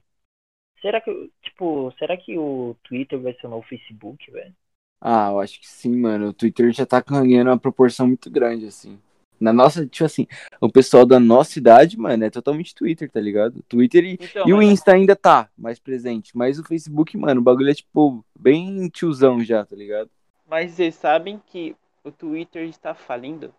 Será 0.83 1.01
que. 1.01 1.31
Tipo, 1.43 1.91
será 1.99 2.17
que 2.19 2.37
o 2.39 2.77
Twitter 2.85 3.19
vai 3.19 3.33
ser 3.35 3.47
o 3.47 3.51
novo 3.51 3.67
Facebook, 3.67 4.31
velho? 4.31 4.53
Ah, 5.01 5.31
eu 5.31 5.41
acho 5.41 5.61
que 5.61 5.69
sim, 5.69 5.97
mano. 5.97 6.29
O 6.29 6.33
Twitter 6.33 6.73
já 6.73 6.87
tá 6.87 7.01
ganhando 7.01 7.49
uma 7.49 7.59
proporção 7.59 8.07
muito 8.07 8.31
grande, 8.31 8.67
assim. 8.67 8.99
Na 9.39 9.53
nossa, 9.53 9.87
tipo 9.87 10.05
assim, 10.05 10.27
o 10.61 10.71
pessoal 10.71 11.05
da 11.05 11.21
nossa 11.21 11.59
idade, 11.59 11.99
mano, 11.99 12.25
é 12.25 12.31
totalmente 12.31 12.75
Twitter, 12.75 13.11
tá 13.11 13.21
ligado? 13.21 13.63
Twitter 13.69 14.05
e, 14.05 14.19
Então, 14.21 14.49
e 14.49 14.55
o 14.55 14.63
Insta 14.63 14.93
ainda 14.93 15.15
tá 15.15 15.51
mais 15.59 15.79
presente. 15.79 16.37
Mas 16.37 16.59
o 16.59 16.65
Facebook, 16.65 17.17
mano, 17.17 17.41
o 17.41 17.45
bagulho 17.45 17.71
é, 17.71 17.75
tipo, 17.75 18.25
bem 18.39 18.89
tiozão 18.89 19.43
já, 19.45 19.65
tá 19.65 19.77
ligado? 19.77 20.09
Mas 20.49 20.73
vocês 20.73 20.95
sabem 20.95 21.41
que 21.47 21.77
o 22.03 22.11
Twitter 22.11 22.69
está 22.69 22.95
falindo? 22.95 23.53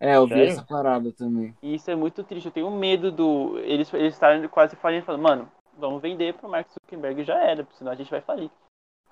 É, 0.00 0.16
eu 0.16 0.26
vi 0.26 0.34
Sério? 0.34 0.50
essa 0.50 0.62
parada 0.62 1.12
também. 1.12 1.54
E 1.62 1.74
isso 1.74 1.90
é 1.90 1.94
muito 1.94 2.24
triste. 2.24 2.46
Eu 2.46 2.52
tenho 2.52 2.70
medo 2.70 3.12
do. 3.12 3.58
Eles, 3.60 3.92
eles 3.94 4.14
estarem 4.14 4.46
quase 4.48 4.76
falindo, 4.76 5.04
falando, 5.04 5.22
mano, 5.22 5.52
vamos 5.78 6.02
vender 6.02 6.34
pro 6.34 6.48
Mark 6.48 6.68
Zuckerberg 6.70 7.22
já 7.22 7.38
era, 7.38 7.66
senão 7.72 7.92
a 7.92 7.94
gente 7.94 8.10
vai 8.10 8.20
falir. 8.20 8.50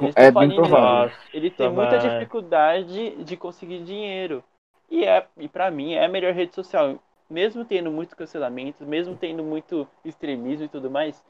Eles 0.01 0.16
É 0.16 0.31
bem 0.31 0.55
provável. 0.55 1.16
Ele, 1.32 1.51
tem 1.51 1.70
muita 1.70 1.98
dificuldade 1.98 3.24
de 3.24 3.36
conseguir 3.36 3.85
dinheiro. 3.85 4.43
E, 4.90 5.05
é, 5.05 5.27
e 5.36 5.48
pra 5.48 5.70
mim 5.70 5.94
é 5.94 6.05
a 6.05 6.09
melhor 6.09 6.32
rede 6.32 6.55
social. 6.55 6.98
Mesmo 7.31 7.64
tendo 7.64 7.90
muito 7.90 8.16
cancelamento, 8.16 8.85
mesmo 8.85 9.16
tendo 9.16 9.43
muito 9.43 9.89
extremismo 10.05 10.66
e 10.66 10.69
tudo 10.69 10.90
mais, 10.90 11.23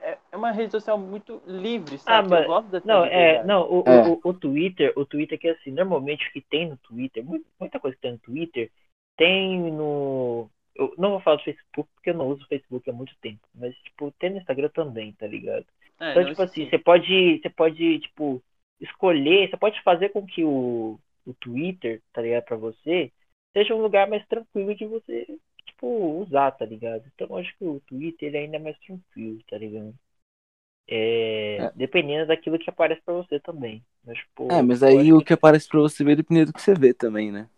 é, 0.00 0.16
é 0.30 0.36
uma 0.36 0.52
rede 0.52 0.70
social 0.72 0.98
muito 0.98 1.42
livre, 1.46 1.98
sabe? 1.98 2.28
mas- 2.28 2.40
Eu 2.42 2.46
gosto 2.46 2.68
dessa 2.68 2.86
Não, 2.86 3.04
é, 3.04 3.42
não, 3.44 3.62
o, 3.68 3.84
É. 3.86 4.08
o, 4.08 4.20
o 4.22 4.34
Twitter, 4.34 4.92
o 4.96 5.04
Twitter 5.04 5.38
que 5.38 5.48
é 5.48 5.52
assim, 5.52 5.70
normalmente 5.70 6.28
o 6.28 6.32
que 6.32 6.40
tem 6.40 6.68
no 6.68 6.76
Twitter, 6.76 7.24
mu- 7.24 7.44
muita 7.58 7.80
coisa 7.80 7.96
que 7.96 8.02
tem 8.02 8.12
no 8.12 8.18
Twitter, 8.18 8.70
tem 9.16 9.58
no. 9.72 10.48
Eu 10.74 10.94
não 10.96 11.10
vou 11.10 11.20
falar 11.20 11.36
do 11.36 11.44
Facebook 11.44 11.88
porque 11.94 12.10
eu 12.10 12.14
não 12.14 12.28
uso 12.28 12.44
o 12.44 12.48
Facebook 12.48 12.88
há 12.88 12.92
muito 12.92 13.14
tempo, 13.20 13.40
mas 13.54 13.76
tipo, 13.78 14.10
tem 14.12 14.30
no 14.30 14.38
Instagram 14.38 14.68
também, 14.70 15.12
tá 15.12 15.26
ligado? 15.26 15.66
É, 16.00 16.10
Então, 16.12 16.24
tipo 16.24 16.42
assim, 16.42 16.64
sim. 16.64 16.70
você 16.70 16.78
pode, 16.78 17.38
você 17.38 17.50
pode, 17.50 17.98
tipo, 18.00 18.42
escolher, 18.80 19.50
você 19.50 19.56
pode 19.56 19.82
fazer 19.82 20.08
com 20.10 20.26
que 20.26 20.42
o, 20.42 20.98
o 21.26 21.34
Twitter, 21.34 22.02
tá 22.12 22.22
ligado, 22.22 22.44
pra 22.44 22.56
você, 22.56 23.12
seja 23.52 23.74
um 23.74 23.82
lugar 23.82 24.08
mais 24.08 24.26
tranquilo 24.26 24.74
de 24.74 24.86
você, 24.86 25.26
tipo, 25.66 25.86
usar, 26.22 26.50
tá 26.52 26.64
ligado? 26.64 27.04
Então, 27.14 27.28
eu 27.28 27.36
acho 27.36 27.54
que 27.56 27.64
o 27.64 27.80
Twitter 27.86 28.28
ele 28.28 28.38
ainda 28.38 28.56
é 28.56 28.60
mais 28.60 28.78
tranquilo, 28.78 29.40
tá 29.48 29.58
ligado? 29.58 29.94
É, 30.88 31.56
É. 31.58 31.72
dependendo 31.76 32.26
daquilo 32.26 32.58
que 32.58 32.68
aparece 32.68 33.00
pra 33.02 33.14
você 33.14 33.38
também. 33.40 33.84
Mas, 34.04 34.18
tipo, 34.18 34.50
É, 34.50 34.62
mas 34.62 34.82
aí 34.82 35.12
o 35.12 35.22
que 35.22 35.32
aparece 35.32 35.68
pra 35.68 35.80
você 35.80 36.02
ver 36.02 36.16
depende 36.16 36.46
do 36.46 36.52
que 36.52 36.60
você 36.60 36.74
vê 36.74 36.92
também, 36.92 37.30
né? 37.30 37.48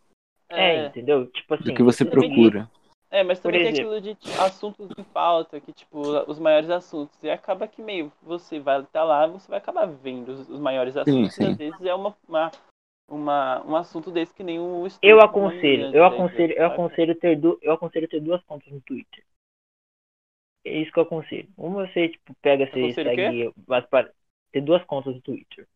É, 0.51 0.87
entendeu? 0.87 1.27
Tipo 1.29 1.55
assim, 1.55 1.65
Do 1.65 1.75
que 1.75 1.83
você 1.83 2.05
procura. 2.05 2.69
É, 3.15 3.23
mas 3.23 3.39
também 3.41 3.61
tem 3.61 3.71
aquilo 3.71 4.01
de 4.01 4.15
tipo, 4.17 4.37
assuntos 4.37 4.91
em 4.99 5.05
pauta, 5.05 5.61
que 5.61 5.73
tipo, 5.73 5.99
os 6.29 6.39
maiores 6.39 6.69
assuntos. 6.69 7.17
E 7.23 7.31
acaba 7.31 7.69
que 7.69 7.81
meio, 7.81 8.13
você 8.21 8.59
vai 8.59 8.81
estar 8.83 9.05
lá, 9.05 9.27
você 9.27 9.49
vai 9.49 9.59
acabar 9.59 9.87
vendo 9.87 10.31
os, 10.31 10.49
os 10.51 10.59
maiores 10.61 10.97
assuntos. 10.97 11.39
sim. 11.39 11.41
E 11.41 11.45
às 11.45 11.57
vezes 11.57 11.81
é 11.83 11.95
uma, 11.95 12.17
uma, 12.29 12.51
uma- 13.09 13.63
um 13.67 13.77
assunto 13.77 14.11
desse 14.11 14.35
que 14.35 14.45
nem 14.45 14.59
o 14.61 14.87
estudo 14.87 15.21
Eu 15.21 15.21
do 15.21 15.23
aconselho, 15.23 15.89
eu 15.93 16.05
né, 16.05 16.05
aconselho, 16.05 16.53
eu 16.55 16.67
saca? 16.67 17.01
aconselho 17.07 17.15
ter 17.15 17.37
du, 17.37 17.57
eu 17.63 17.73
aconselho 17.75 18.09
ter 18.09 18.21
duas 18.21 18.43
contas 18.43 18.73
no 18.73 18.81
Twitter. 18.81 19.25
É 20.65 20.79
isso 20.81 20.93
que 20.93 20.99
eu 20.99 21.03
aconselho. 21.05 21.49
Uma 21.57 21.87
você 21.87 22.09
tipo 22.09 22.35
pega, 22.43 22.67
você 22.71 22.99
segue 23.03 23.53
umas 23.67 23.87
par... 23.89 24.11
ter 24.53 24.61
duas 24.63 24.83
contas 24.85 25.15
no 25.15 25.21
Twitter. 25.23 25.69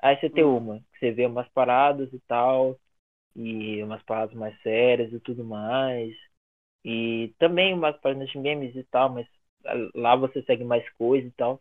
Aí 0.00 0.18
você 0.18 0.30
tem 0.30 0.44
Hum. 0.44 0.44
uma 0.44 0.80
que 0.92 1.00
você 1.00 1.12
vê 1.12 1.26
umas 1.26 1.48
paradas 1.50 2.12
e 2.12 2.20
tal 2.20 2.78
e 3.36 3.82
umas 3.84 4.02
paradas 4.04 4.34
mais 4.36 4.60
sérias 4.62 5.12
e 5.12 5.20
tudo 5.20 5.44
mais. 5.44 6.14
E 6.84 7.34
também 7.38 7.74
umas 7.74 7.96
páginas 7.98 8.30
de 8.30 8.38
memes 8.38 8.74
e 8.74 8.84
tal, 8.84 9.10
mas 9.10 9.26
lá 9.94 10.16
você 10.16 10.42
segue 10.42 10.64
mais 10.64 10.88
coisa 10.94 11.26
e 11.26 11.32
tal. 11.32 11.60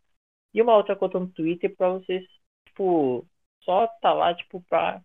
E 0.53 0.61
uma 0.61 0.75
outra 0.75 0.95
conta 0.95 1.19
no 1.19 1.27
Twitter 1.27 1.75
pra 1.75 1.89
você, 1.89 2.25
tipo, 2.65 3.25
só 3.61 3.87
tá 4.01 4.13
lá, 4.13 4.33
tipo, 4.33 4.61
pra 4.69 5.01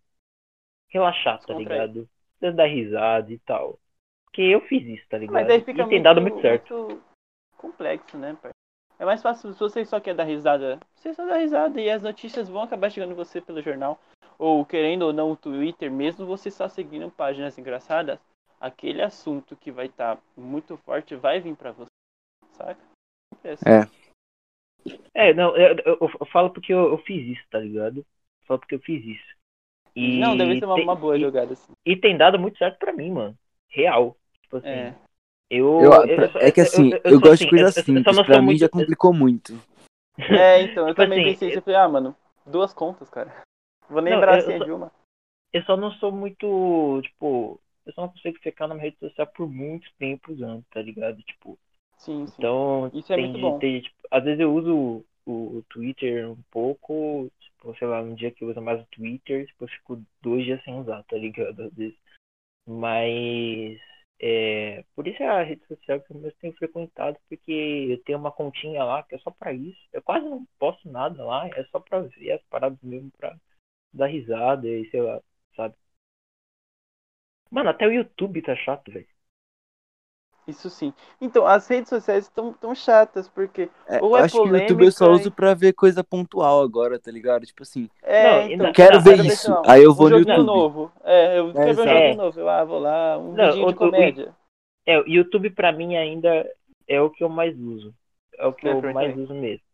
relaxar, 0.89 1.45
tá 1.45 1.55
ligado? 1.55 2.09
Dar 2.41 2.66
risada 2.66 3.32
e 3.32 3.39
tal. 3.41 3.78
Porque 4.27 4.43
eu 4.43 4.61
fiz 4.62 4.82
isso, 4.86 5.09
tá 5.09 5.19
ligado? 5.19 5.35
Mas 5.35 5.49
aí 5.49 5.61
fica 5.62 5.82
e 5.82 5.89
tem 5.89 6.03
dado 6.03 6.20
muito 6.20 6.41
certo. 6.41 6.74
muito 6.74 7.03
complexo, 7.57 8.16
né, 8.19 8.36
pai? 8.41 8.51
É 8.99 9.05
mais 9.05 9.23
fácil 9.23 9.53
se 9.53 9.59
você 9.59 9.85
só 9.85 9.99
quer 9.99 10.15
dar 10.15 10.24
risada, 10.24 10.78
você 10.95 11.12
só 11.15 11.27
dá 11.27 11.36
risada 11.36 11.81
e 11.81 11.91
as 11.91 12.03
notícias 12.03 12.49
vão 12.49 12.62
acabar 12.62 12.91
chegando 12.91 13.15
você 13.15 13.41
pelo 13.41 13.61
jornal. 13.62 14.01
Ou 14.39 14.65
querendo 14.65 15.03
ou 15.03 15.12
não 15.12 15.32
o 15.32 15.36
Twitter, 15.36 15.91
mesmo 15.91 16.27
você 16.27 16.51
só 16.51 16.69
seguindo 16.69 17.11
páginas 17.11 17.59
engraçadas, 17.59 18.19
aquele 18.60 19.02
assunto 19.02 19.56
que 19.56 19.70
vai 19.70 19.86
estar 19.86 20.18
muito 20.36 20.76
forte 20.78 21.14
vai 21.16 21.40
vir 21.40 21.56
pra 21.56 21.72
você, 21.72 21.90
saca? 22.52 22.81
É 23.43 23.52
assim. 23.52 23.64
É. 23.68 24.05
É, 25.14 25.32
não, 25.35 25.56
eu, 25.56 25.76
eu- 25.85 25.98
eu 26.20 26.26
falo 26.26 26.51
porque 26.51 26.72
eu, 26.72 26.90
eu 26.90 26.98
fiz 26.98 27.39
isso, 27.39 27.47
tá 27.51 27.59
ligado? 27.59 27.98
Eu 27.98 28.47
falo 28.47 28.60
porque 28.60 28.74
eu 28.74 28.81
fiz 28.81 29.05
isso. 29.05 29.35
E 29.97 30.18
Não, 30.18 30.36
deve 30.36 30.59
ser 30.59 30.64
uma, 30.66 30.74
tem- 30.74 30.85
uma 30.85 30.94
boa 30.97 31.16
e- 31.16 31.20
jogada 31.20 31.52
assim. 31.52 31.72
E 31.86 31.97
tem 31.97 32.16
dado 32.16 32.39
muito 32.39 32.59
certo 32.59 32.78
pra 32.78 32.93
mim, 32.93 33.10
mano. 33.12 33.39
Real. 33.70 34.16
Tipo 34.32 34.43
tipo 34.43 34.56
assim. 34.59 34.68
É. 34.68 34.94
Eu, 35.51 35.81
Eu, 35.82 35.93
eu 36.05 36.31
sou- 36.31 36.40
é 36.40 36.51
que 36.51 36.60
assim, 36.60 36.90
eu, 37.05 37.20
gosto 37.20 37.35
assim, 37.35 37.44
de 37.44 37.51
coisas 37.51 37.74
simples. 37.74 38.16
não 38.16 38.24
Pra 38.24 38.39
mim 38.40 38.44
muito- 38.47 38.59
já 38.60 38.68
complicou 38.68 39.12
muito. 39.12 39.52
É, 40.48 40.62
então, 40.62 40.89
eu 40.89 40.94
Tipo 40.94 41.02
também 41.02 41.20
assim, 41.20 41.31
pensei 41.32 41.48
isso. 41.48 41.59
eu- 41.59 41.62
falei, 41.62 41.78
ah, 41.81 41.89
mano, 41.89 42.16
duas 42.47 42.72
contas, 42.72 43.09
cara. 43.10 43.43
Vou 43.89 44.01
Não, 44.01 44.10
lembrar 44.10 44.35
eu- 44.35 44.39
a 44.39 44.40
senha 44.43 44.55
eu 44.56 44.59
só- 44.59 44.64
de 44.64 44.72
uma. 44.72 44.93
Eu 45.52 45.62
só 45.62 45.76
não 45.76 45.90
sou 45.93 46.10
muito, 46.12 47.01
tipo, 47.02 47.60
eu 47.86 47.93
só 47.93 48.02
não 48.02 48.09
consigo 48.11 48.39
ficar 48.40 48.69
na 48.69 48.74
minha 48.74 48.85
rede 48.85 48.98
social 48.98 49.27
por 49.28 49.48
muito 49.48 49.90
tempo 49.98 50.32
usando, 50.32 50.65
tá 50.70 50.81
ligado? 50.82 51.23
Tipo, 51.23 51.59
Sim, 51.98 52.27
sim. 52.27 52.43
então 52.43 52.90
Isso 52.93 53.12
é 53.12 53.16
tem 53.16 53.27
muito 53.27 53.36
de 53.36 53.40
bom. 53.40 53.59
ter, 53.59 53.82
tipo, 53.82 53.97
às 54.11 54.24
vezes 54.24 54.40
eu 54.40 54.55
uso 54.55 55.05
o, 55.27 55.59
o 55.59 55.62
Twitter 55.70 56.31
um 56.31 56.43
pouco, 56.51 57.31
tipo, 57.40 57.74
sei 57.78 57.89
lá, 57.89 58.01
um 58.01 58.15
dia 58.15 58.31
que 58.31 58.44
eu 58.44 58.48
uso 58.51 58.61
mais 58.61 58.81
o 58.81 58.86
Twitter, 58.86 59.47
tipo, 59.47 59.65
eu 59.65 59.69
fico 59.69 60.02
dois 60.23 60.44
dias 60.44 60.62
sem 60.65 60.74
usar, 60.81 61.02
tá 61.05 61.16
ligado? 61.16 61.62
Às 61.65 61.74
vezes. 61.74 61.97
Mas 62.66 63.78
é, 64.20 64.85
por 64.94 65.06
isso 65.06 65.23
é 65.23 65.28
a 65.28 65.43
rede 65.43 65.66
social 65.66 66.01
que 66.01 66.12
eu 66.12 66.20
mais 66.20 66.35
tenho 66.36 66.55
frequentado, 66.56 67.19
porque 67.28 67.52
eu 67.90 68.02
tenho 68.05 68.19
uma 68.19 68.32
continha 68.32 68.85
lá 68.85 69.02
que 69.02 69.15
é 69.15 69.19
só 69.19 69.31
pra 69.31 69.52
isso. 69.52 69.78
Eu 69.93 70.02
quase 70.02 70.27
não 70.28 70.47
posto 70.59 70.89
nada 70.90 71.24
lá, 71.24 71.48
é 71.48 71.65
só 71.66 71.81
pra 71.81 72.01
ver 72.01 72.32
as 72.32 72.43
paradas 72.44 72.78
mesmo, 72.82 73.11
pra 73.19 73.36
dar 73.93 74.06
risada 74.06 74.69
e 74.69 74.89
sei 74.90 75.02
lá, 75.02 75.20
sabe? 75.56 75.77
Mano, 77.55 77.70
até 77.70 77.86
o 77.86 77.93
YouTube 77.93 78.43
tá 78.43 78.55
chato, 78.56 78.90
velho. 78.93 79.06
Isso 80.47 80.68
sim. 80.68 80.93
Então, 81.20 81.47
as 81.47 81.66
redes 81.68 81.89
sociais 81.89 82.24
estão 82.24 82.52
tão 82.52 82.74
chatas, 82.74 83.28
porque. 83.28 83.70
É, 83.89 83.98
Ou 84.02 84.10
eu 84.10 84.16
é 84.16 84.24
acho 84.24 84.35
que 84.35 84.48
o 84.48 84.56
YouTube 84.56 84.85
eu 84.85 84.93
só 84.93 85.05
polêmica 85.06 85.14
uso 85.20 85.32
pra 85.32 85.55
ver 85.55 85.72
coisa 85.72 86.05
pontual 86.05 86.62
agora, 86.62 86.98
tá 86.98 87.10
ligado? 87.10 87.47
Tipo 87.47 87.62
assim, 87.62 87.89
É, 88.02 88.22
Não, 88.22 88.47
então. 88.52 88.66
não, 88.66 88.72
quero 88.74 88.97
não, 88.98 89.05
ver 89.05 89.14
Aí 89.20 89.26
isso, 89.26 89.48
aí 89.66 89.82
eu 89.82 89.94
vou 89.94 90.06
um 90.09 90.10
no 90.10 90.18
YouTube. 90.18 90.44
novo. 90.44 90.93
É, 91.02 91.39
eu 91.39 91.55
quero 91.55 91.74
ver 91.76 91.82
um 91.82 91.89
joguinho 91.89 92.16
novo. 92.16 92.40
Eu, 92.40 92.48
ah, 92.48 92.64
vou 92.64 92.78
lá, 92.78 93.18
um 93.18 93.35
Não, 93.35 93.47
vidinho 93.47 93.64
o- 93.64 93.68
de 93.68 93.74
o- 93.74 93.76
comédia. 93.78 94.35
É, 94.86 94.98
o 94.98 95.09
YouTube 95.09 95.51
pra 95.51 95.72
mim 95.72 95.97
ainda 95.97 96.51
é 96.86 97.01
o 97.01 97.10
que 97.10 97.24
eu 97.24 97.28
mais 97.28 97.59
uso. 97.59 97.94
É 98.36 98.47
o 98.47 98.52
que 98.52 98.66
É, 98.66 98.72
eu 98.72 98.82
mais 98.93 99.16
uso 99.16 99.35
mesmo. 99.35 99.64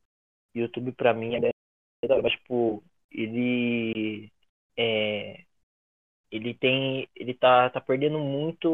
YouTube 0.55 0.93
pra 0.93 1.15
mim 1.15 1.35
ainda 1.35 1.48
é, 1.48 2.23
mas, 2.23 2.32
tipo, 2.32 2.82
ele 3.11 4.31
é 4.77 5.44
ele 6.31 6.55
tem 6.55 7.09
ele 7.16 7.35
tá 7.35 7.70
tá 7.70 7.81
perdendo 7.81 8.19
muito 8.19 8.69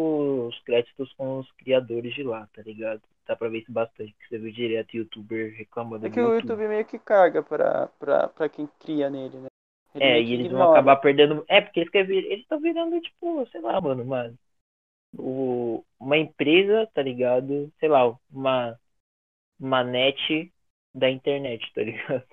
os 0.49 0.59
créditos 0.61 1.13
com 1.15 1.39
os 1.41 1.51
criadores 1.53 2.15
de 2.15 2.23
lá, 2.23 2.47
tá 2.55 2.63
ligado? 2.63 3.03
Dá 3.27 3.37
pra 3.37 3.49
ver 3.49 3.61
isso 3.61 3.73
bastante, 3.73 4.15
que 4.15 4.29
você 4.29 4.39
vê 4.39 4.53
direto 4.53 4.97
youtuber 4.97 5.55
reclamando 5.57 6.07
É 6.07 6.09
que 6.09 6.19
o 6.21 6.33
YouTube 6.35 6.67
meio 6.69 6.87
que 6.87 6.99
caga 6.99 7.43
pra, 7.43 7.89
pra, 7.99 8.29
pra 8.29 8.49
quem 8.49 8.67
cria 8.81 9.11
nele, 9.11 9.39
né? 9.41 9.49
Ele 9.95 10.09
É, 10.09 10.21
e 10.21 10.33
eles 10.35 10.51
vão 10.51 10.63
ignora. 10.63 10.63
acabar 10.63 10.97
perdendo. 10.97 11.45
É, 11.49 11.61
porque 11.61 11.81
eles 11.81 11.91
querem 11.91 12.07
vir- 12.09 12.25
eles 12.27 12.43
estão 12.43 12.61
virando, 12.61 13.01
tipo, 13.01 13.47
sei 13.51 13.61
lá, 13.61 13.81
mano, 13.81 14.05
mano. 14.05 14.39
O, 15.19 15.85
uma 16.01 16.19
empresa, 16.19 16.89
tá 16.95 17.03
ligado? 17.03 17.73
Sei 17.81 17.89
lá, 17.89 18.07
uma, 18.31 18.79
uma 19.61 19.85
net 19.85 20.53
da 20.95 21.11
internet, 21.11 21.73
tá 21.75 21.83
ligado? 21.83 22.27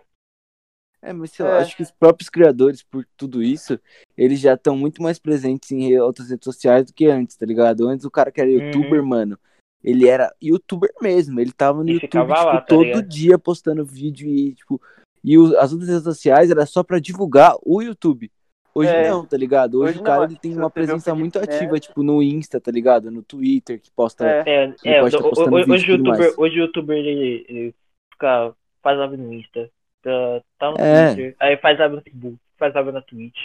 É, 1.05 1.11
mas 1.11 1.31
sei 1.31 1.45
lá, 1.45 1.57
É. 1.57 1.61
acho 1.63 1.75
que 1.75 1.83
os 1.83 1.91
próprios 1.91 2.29
criadores, 2.29 2.81
por 2.81 3.05
tudo 3.17 3.43
isso, 3.43 3.77
eles 4.17 4.39
já 4.39 4.53
estão 4.53 4.77
muito 4.77 5.01
mais 5.03 5.19
presentes 5.19 5.69
em 5.71 5.99
outras 5.99 6.29
redes 6.29 6.45
sociais 6.45 6.85
do 6.85 6.93
que 6.93 7.07
antes, 7.07 7.35
tá 7.35 7.45
ligado? 7.45 7.87
Antes 7.87 8.05
o 8.05 8.11
cara 8.11 8.31
que 8.31 8.39
era 8.39 8.49
Uhum. 8.49 8.55
youtuber, 8.67 9.03
mano, 9.03 9.37
ele 9.83 10.07
era 10.07 10.33
youtuber 10.41 10.89
mesmo, 11.01 11.41
ele 11.41 11.51
tava 11.51 11.83
no 11.83 11.89
E 11.89 11.93
YouTube, 11.95 12.09
tipo, 12.09 12.25
lá, 12.25 12.53
tá 12.55 12.61
todo 12.61 12.83
ligado? 12.83 13.07
dia 13.09 13.37
postando 13.37 13.83
vídeo 13.85 14.29
e, 14.29 14.53
tipo, 14.55 14.81
e 15.21 15.37
o- 15.37 15.57
as 15.59 15.73
outras 15.73 15.89
redes 15.89 16.03
sociais 16.05 16.49
era 16.49 16.65
só 16.65 16.81
pra 16.83 16.99
divulgar 16.99 17.55
o 17.65 17.81
YouTube. 17.81 18.31
Hoje 18.75 18.89
É. 18.89 19.09
não, 19.09 19.25
tá 19.25 19.35
ligado? 19.37 19.79
Hoje, 19.81 19.91
Hoje 19.91 19.99
o 19.99 20.03
cara 20.03 20.17
não, 20.19 20.25
ele 20.25 20.35
tem 20.37 20.57
uma 20.57 20.69
presença 20.69 21.11
Felipe 21.11 21.19
muito 21.19 21.37
ativa, 21.37 21.73
Neto- 21.73 21.79
tipo, 21.83 22.01
no 22.01 22.23
Insta, 22.23 22.59
tá 22.61 22.71
ligado? 22.71 23.11
No 23.11 23.21
Twitter, 23.21 23.79
que 23.79 23.91
posta 23.91 24.25
É. 24.25 24.43
É, 24.47 24.73
é 24.85 25.03
hoje 25.03 25.15
o 25.17 25.19
youtuber, 25.19 26.33
hoje 26.37 26.55
o 26.59 26.63
youtuber 26.63 26.97
ele, 26.97 27.45
ele 27.49 27.75
fica, 28.11 28.55
faz 28.81 28.97
live 28.97 29.17
no 29.17 29.33
Insta, 29.33 29.69
tá, 30.03 30.41
tá 30.59 30.71
no 30.71 30.77
É. 30.79 31.13
Twitter, 31.15 31.35
aí 31.39 31.57
faz 31.57 31.79
live 31.79 31.95
no 31.95 32.01
Facebook, 32.01 32.37
faz 32.57 32.73
na 32.73 33.01
Twitch. 33.01 33.37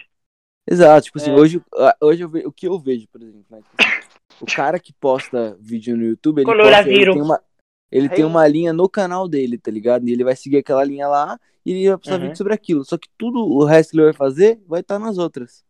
Exato, 0.70 1.04
tipo 1.06 1.18
assim, 1.18 1.30
É. 1.30 1.34
hoje, 1.34 1.62
hoje 2.02 2.22
eu 2.24 2.28
ve- 2.28 2.46
o 2.46 2.52
que 2.52 2.68
eu 2.68 2.78
vejo, 2.78 3.08
por 3.08 3.22
exemplo, 3.22 3.44
né? 3.50 3.60
o 4.40 4.46
cara 4.46 4.78
que 4.78 4.92
posta 4.92 5.56
vídeo 5.58 5.96
no 5.96 6.04
YouTube, 6.04 6.40
ele, 6.42 6.46
posta, 6.46 6.88
ele 6.90 7.12
tem 7.12 7.22
uma 7.22 7.42
ele 7.90 8.08
tem 8.10 8.18
Hey. 8.18 8.24
uma 8.26 8.46
linha 8.46 8.70
no 8.70 8.86
canal 8.86 9.26
dele, 9.26 9.56
tá 9.56 9.70
ligado? 9.70 10.06
E 10.06 10.12
ele 10.12 10.22
vai 10.22 10.36
seguir 10.36 10.58
aquela 10.58 10.84
linha 10.84 11.08
lá 11.08 11.40
e 11.64 11.72
ele 11.72 11.88
vai 11.88 11.96
postar 11.96 12.16
Uhum. 12.16 12.20
vídeo 12.20 12.36
sobre 12.36 12.52
aquilo. 12.52 12.84
Só 12.84 12.98
que 12.98 13.08
tudo 13.16 13.38
o 13.42 13.64
resto 13.64 13.92
que 13.92 13.96
ele 13.96 14.04
vai 14.04 14.12
fazer 14.12 14.60
vai 14.68 14.80
estar 14.80 14.98
nas 14.98 15.16
outras. 15.16 15.64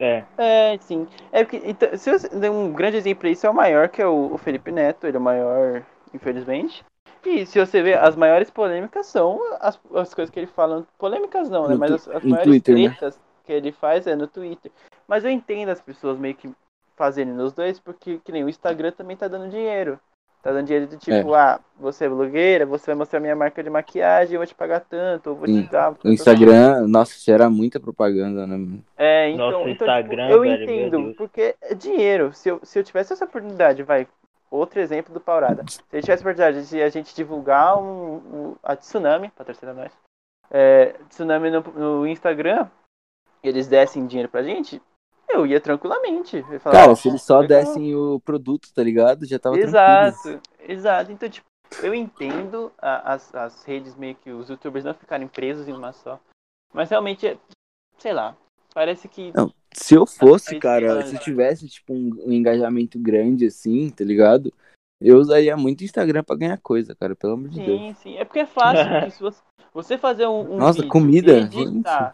É. 0.00 0.24
É, 0.38 0.78
sim. 0.78 1.06
É 1.30 1.44
porque, 1.44 1.60
então, 1.62 1.94
se 1.94 2.10
você 2.10 2.26
der 2.30 2.50
um 2.50 2.72
grande 2.72 2.96
exemplo 2.96 3.26
aí, 3.26 3.34
isso 3.34 3.46
é 3.46 3.50
o 3.50 3.54
maior, 3.54 3.90
que 3.90 4.00
é 4.00 4.06
o, 4.06 4.32
o 4.32 4.38
Felipe 4.38 4.72
Neto, 4.72 5.06
ele 5.06 5.18
é 5.18 5.20
o 5.20 5.22
maior, 5.22 5.84
infelizmente. 6.14 6.82
E 7.24 7.46
se 7.46 7.58
você 7.58 7.82
ver, 7.82 7.98
as 7.98 8.16
maiores 8.16 8.50
polêmicas 8.50 9.06
são 9.06 9.40
as, 9.60 9.78
as 9.94 10.12
coisas 10.12 10.30
que 10.30 10.40
ele 10.40 10.46
fala. 10.46 10.86
Polêmicas 10.98 11.48
não, 11.48 11.68
né? 11.68 11.74
No 11.74 11.80
Mas 11.80 11.92
as, 11.92 12.08
as 12.08 12.24
maiores 12.24 12.44
Twitter, 12.44 12.74
né? 12.76 12.88
tretas 12.88 13.20
que 13.44 13.52
ele 13.52 13.72
faz 13.72 14.06
é 14.06 14.16
no 14.16 14.26
Twitter. 14.26 14.70
Mas 15.06 15.24
eu 15.24 15.30
entendo 15.30 15.68
as 15.68 15.80
pessoas 15.80 16.18
meio 16.18 16.34
que 16.34 16.50
fazerem 16.96 17.32
nos 17.32 17.52
dois, 17.52 17.78
porque 17.78 18.20
que 18.24 18.32
nem 18.32 18.44
o 18.44 18.48
Instagram 18.48 18.92
também 18.92 19.16
tá 19.16 19.28
dando 19.28 19.50
dinheiro. 19.50 19.98
Tá 20.42 20.50
dando 20.50 20.66
dinheiro 20.66 20.88
do 20.88 20.96
tipo, 20.96 21.34
ah, 21.34 21.60
você 21.78 22.06
é 22.06 22.08
blogueira, 22.08 22.66
você 22.66 22.86
vai 22.86 22.96
mostrar 22.96 23.20
minha 23.20 23.36
marca 23.36 23.62
de 23.62 23.70
maquiagem, 23.70 24.34
eu 24.34 24.40
vou 24.40 24.46
te 24.46 24.54
pagar 24.56 24.80
tanto, 24.80 25.30
eu 25.30 25.34
vou 25.36 25.46
Sim. 25.46 25.62
te 25.62 25.70
dar. 25.70 25.94
O 26.02 26.08
Instagram, 26.08 26.88
nossa, 26.88 27.14
gera 27.16 27.48
muita 27.48 27.78
propaganda, 27.78 28.44
né? 28.44 28.80
É, 28.98 29.30
então, 29.30 29.52
Nossa, 29.52 29.70
então 29.70 29.86
Instagram, 29.86 30.26
tipo, 30.26 30.34
eu 30.34 30.40
velho, 30.40 30.54
meu 30.54 30.62
entendo, 30.64 31.02
Deus. 31.04 31.16
porque 31.16 31.54
é 31.62 31.74
dinheiro. 31.76 32.32
Se 32.32 32.48
eu, 32.48 32.58
se 32.64 32.76
eu 32.76 32.82
tivesse 32.82 33.12
essa 33.12 33.24
oportunidade, 33.24 33.84
vai. 33.84 34.08
Outro 34.52 34.80
exemplo 34.80 35.14
do 35.14 35.20
Paurada. 35.20 35.64
Se 35.66 35.80
eu 35.90 36.00
tivesse 36.02 36.22
a 36.22 36.26
oportunidade 36.28 36.68
de 36.68 36.82
a 36.82 36.88
gente 36.90 37.14
divulgar 37.14 37.78
um, 37.78 38.16
um- 38.16 38.56
a 38.62 38.76
Tsunami, 38.76 39.30
patrocina 39.30 39.72
nós, 39.72 39.90
é, 40.50 40.92
Tsunami 41.08 41.50
no, 41.50 41.60
no 41.62 42.06
Instagram, 42.06 42.68
eles 43.42 43.66
dessem 43.66 44.06
dinheiro 44.06 44.28
pra 44.30 44.42
gente, 44.42 44.80
eu 45.26 45.46
ia 45.46 45.58
tranquilamente. 45.58 46.44
Eu 46.50 46.60
falar, 46.60 46.76
Cara, 46.82 46.94
se 46.94 47.08
eles 47.08 47.22
só 47.22 47.40
dessem 47.42 47.94
o 47.94 48.20
produto, 48.20 48.68
tá 48.74 48.82
ligado? 48.82 49.24
Já 49.24 49.38
tava 49.38 49.56
tranquilo. 49.56 49.70
Exato, 49.78 50.40
exato. 50.60 51.12
Então, 51.12 51.30
tipo, 51.30 51.46
eu 51.82 51.94
entendo 51.94 52.70
a- 52.76 53.14
as, 53.14 53.34
as 53.34 53.64
redes 53.64 53.94
meio 53.96 54.14
que 54.16 54.30
os 54.30 54.50
youtubers 54.50 54.84
não 54.84 54.92
ficarem 54.92 55.26
presos 55.26 55.66
em 55.66 55.72
uma 55.72 55.94
só. 55.94 56.20
Mas 56.74 56.90
realmente, 56.90 57.26
é- 57.26 57.38
sei 57.96 58.12
lá, 58.12 58.36
parece 58.74 59.08
que. 59.08 59.32
Não, 59.34 59.50
Se 59.74 59.94
eu 59.94 60.06
fosse, 60.06 60.58
cara, 60.58 61.02
se 61.06 61.14
eu 61.16 61.20
tivesse, 61.20 61.68
tipo, 61.68 61.92
um, 61.92 62.10
um 62.26 62.32
engajamento 62.32 62.98
grande 62.98 63.46
assim, 63.46 63.90
tá 63.90 64.04
ligado? 64.04 64.52
Eu 65.00 65.18
usaria 65.18 65.56
muito 65.56 65.82
Instagram 65.82 66.22
pra 66.22 66.36
ganhar 66.36 66.58
coisa, 66.58 66.94
cara, 66.94 67.16
pelo 67.16 67.32
amor 67.32 67.48
de 67.48 67.60
Deus. 67.60 67.80
Sim, 67.80 67.94
sim. 67.94 68.16
É 68.16 68.24
porque 68.24 68.40
é 68.40 68.46
fácil. 68.46 68.84
porque 68.88 69.10
se 69.10 69.20
você, 69.20 69.42
você 69.74 69.98
fazer 69.98 70.26
um, 70.26 70.54
um 70.54 70.56
Nossa, 70.58 70.78
vídeo, 70.78 70.90
comida, 70.90 71.32
editar, 71.38 72.12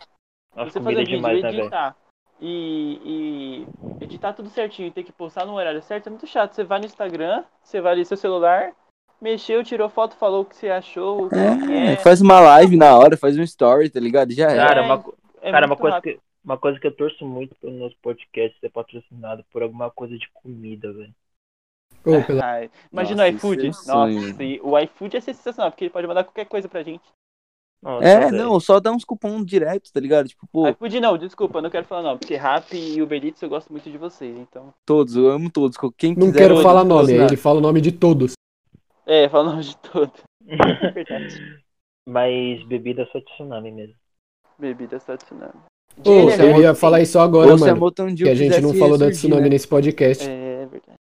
Nossa, 0.56 0.70
você 0.70 0.80
comida 0.80 1.00
fazer 1.00 1.14
é 1.14 1.18
um 1.18 1.22
vídeo, 1.22 1.42
né, 1.42 1.58
editar 1.58 1.96
e, 2.40 3.66
e 4.00 4.04
editar 4.04 4.32
tudo 4.32 4.48
certinho 4.48 4.88
e 4.88 4.90
ter 4.90 5.02
que 5.02 5.12
postar 5.12 5.44
no 5.44 5.54
horário 5.54 5.82
certo 5.82 6.06
é 6.06 6.10
muito 6.10 6.26
chato. 6.26 6.54
Você 6.54 6.64
vai 6.64 6.78
no 6.78 6.86
Instagram, 6.86 7.44
você 7.62 7.80
vai 7.80 7.92
ali 7.92 8.00
no 8.02 8.06
seu 8.06 8.16
celular, 8.16 8.72
mexeu, 9.20 9.64
tirou 9.64 9.88
foto, 9.88 10.16
falou 10.16 10.42
o 10.42 10.44
que 10.44 10.56
você 10.56 10.70
achou, 10.70 11.26
o 11.26 11.28
que 11.28 11.34
É, 11.34 11.92
é. 11.92 11.96
faz 11.96 12.20
uma 12.20 12.40
live 12.40 12.76
na 12.76 12.96
hora, 12.96 13.16
faz 13.16 13.36
um 13.36 13.42
story, 13.42 13.90
tá 13.90 14.00
ligado? 14.00 14.32
Já 14.32 14.50
é. 14.50 14.56
Cara, 14.56 14.80
É, 14.80 14.84
uma, 14.84 15.04
é 15.42 15.50
cara 15.50 15.66
uma, 15.66 15.76
coisa 15.76 15.96
rápido. 15.96 16.14
que, 16.14 16.20
uma 16.44 16.56
coisa 16.58 16.78
que 16.78 16.86
eu 16.86 16.94
torço 16.94 17.24
muito 17.26 17.54
pro 17.56 17.70
nosso 17.70 17.96
podcast 18.02 18.58
ser 18.60 18.70
patrocinado 18.70 19.44
por 19.50 19.62
alguma 19.62 19.90
coisa 19.90 20.16
de 20.16 20.28
comida, 20.32 20.92
velho. 20.92 21.14
Ô, 22.04 22.22
pela- 22.24 22.64
imagina 22.92 23.24
Nossa, 23.24 23.32
o 23.32 23.36
iFood. 23.36 23.66
é. 23.66 23.70
Nossa, 23.86 24.42
o 24.62 24.78
iFood 24.78 25.16
é 25.16 25.20
sensacional, 25.20 25.70
porque 25.70 25.84
ele 25.84 25.92
pode 25.92 26.06
mandar 26.06 26.24
qualquer 26.24 26.46
coisa 26.46 26.68
pra 26.68 26.82
gente. 26.82 27.04
Nossa, 27.80 28.06
É, 28.06 28.30
não, 28.32 28.58
só 28.58 28.80
dá 28.80 28.90
uns 28.90 29.04
cupom 29.04 29.44
direto, 29.44 29.92
tá 29.92 30.00
ligado? 30.00 30.28
Tipo, 30.28 30.46
pô, 30.48 30.68
iFood 30.68 31.00
não, 31.00 31.16
desculpa, 31.16 31.62
não 31.62 31.70
quero 31.70 31.86
falar 31.86 32.02
não, 32.02 32.18
porque 32.18 32.34
Rap 32.34 32.72
e 32.74 33.00
Uber 33.00 33.24
Eats 33.24 33.40
eu 33.42 33.48
gosto 33.48 33.70
muito 33.70 33.88
de 33.90 33.96
vocês, 33.96 34.36
então. 34.36 34.74
todos, 34.84 35.14
eu 35.14 35.28
amo 35.28 35.50
todos. 35.50 35.76
Quem 35.96 36.14
Não 36.14 36.26
quiser, 36.26 36.38
quero 36.38 36.62
falar 36.62 36.84
nome, 36.84 37.12
ele 37.12 37.36
fala 37.36 37.58
o 37.58 37.62
nome 37.62 37.80
de 37.80 37.92
todos. 37.92 38.32
É, 39.06 39.28
fala 39.28 39.48
o 39.48 39.50
nome 39.52 39.64
de 39.64 39.76
todo. 39.78 40.12
Verdade. 40.94 41.62
Mas 42.08 42.62
bebida 42.64 43.06
só 43.12 43.20
tsunami 43.20 43.70
mesmo. 43.70 43.94
Bebida 44.58 44.98
só 44.98 45.16
tsunami. 45.16 45.60
Ô, 46.00 46.30
De 46.30 46.42
eu 46.42 46.60
ia 46.60 46.74
falar 46.74 47.00
isso 47.00 47.18
agora, 47.18 47.50
Ou 47.50 47.58
se 47.58 47.68
a 47.68 47.74
mano. 47.74 47.92
Que 48.16 48.28
a 48.28 48.34
gente 48.34 48.60
não 48.60 48.74
falou 48.74 48.96
da 48.98 49.10
tsunami 49.10 49.42
né? 49.42 49.48
nesse 49.50 49.66
podcast. 49.66 50.24
É 50.28 50.66
verdade. 50.66 50.98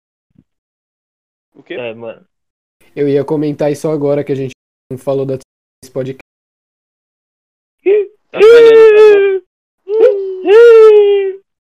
O 1.54 1.62
quê? 1.62 1.74
É, 1.74 1.94
mano. 1.94 2.26
Eu 2.94 3.08
ia 3.08 3.24
comentar 3.24 3.70
isso 3.70 3.88
agora, 3.88 4.24
que 4.24 4.32
a 4.32 4.34
gente 4.34 4.52
não 4.90 4.98
falou 4.98 5.24
da 5.24 5.38
tsunami 5.38 5.82
nesse 5.84 5.92
podcast. 5.92 6.20
Tá 8.30 8.38
tá. 8.40 8.46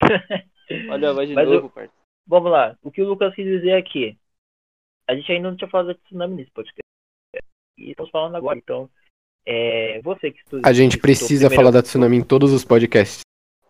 Olha, 0.90 1.12
vai 1.12 1.26
de 1.26 1.34
Mas 1.34 1.48
novo, 1.48 1.66
eu- 1.66 1.70
parça. 1.70 1.92
Vamos 2.26 2.50
lá. 2.52 2.76
O 2.82 2.90
que 2.90 3.00
o 3.00 3.08
Lucas 3.08 3.34
quis 3.34 3.44
dizer 3.46 3.72
aqui. 3.72 4.16
A 5.08 5.14
gente 5.14 5.32
ainda 5.32 5.50
não 5.50 5.56
tinha 5.56 5.70
falado 5.70 5.86
da 5.86 5.94
tsunami 5.94 6.36
nesse 6.36 6.50
podcast. 6.50 6.82
E 7.78 7.90
estamos 7.90 8.10
falando 8.10 8.36
agora. 8.36 8.58
Então, 8.58 8.90
é, 9.50 10.00
você 10.02 10.30
que 10.30 10.40
estuda. 10.40 10.68
A 10.68 10.72
gente 10.72 10.98
precisa 10.98 11.48
falar 11.48 11.70
da 11.70 11.82
primeiro- 11.82 11.86
tsunami 11.86 12.16
em 12.18 12.22
todos 12.24 12.52
os 12.52 12.64
podcasts. 12.64 13.20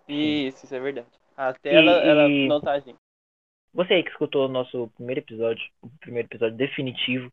Isso, 0.08 0.64
isso 0.64 0.74
é 0.74 0.80
verdade. 0.80 1.06
Até 1.36 1.72
E- 1.72 1.76
ela, 1.76 1.92
ela 2.02 2.28
e- 2.28 2.48
não 2.48 2.60
tá, 2.60 2.78
gente. 2.80 2.96
você 3.72 3.94
aí 3.94 4.02
que 4.02 4.10
escutou 4.10 4.46
o 4.46 4.48
nosso 4.48 4.88
primeiro 4.96 5.20
episódio, 5.20 5.62
o 5.82 5.88
primeiro 6.00 6.26
episódio 6.26 6.56
definitivo 6.56 7.30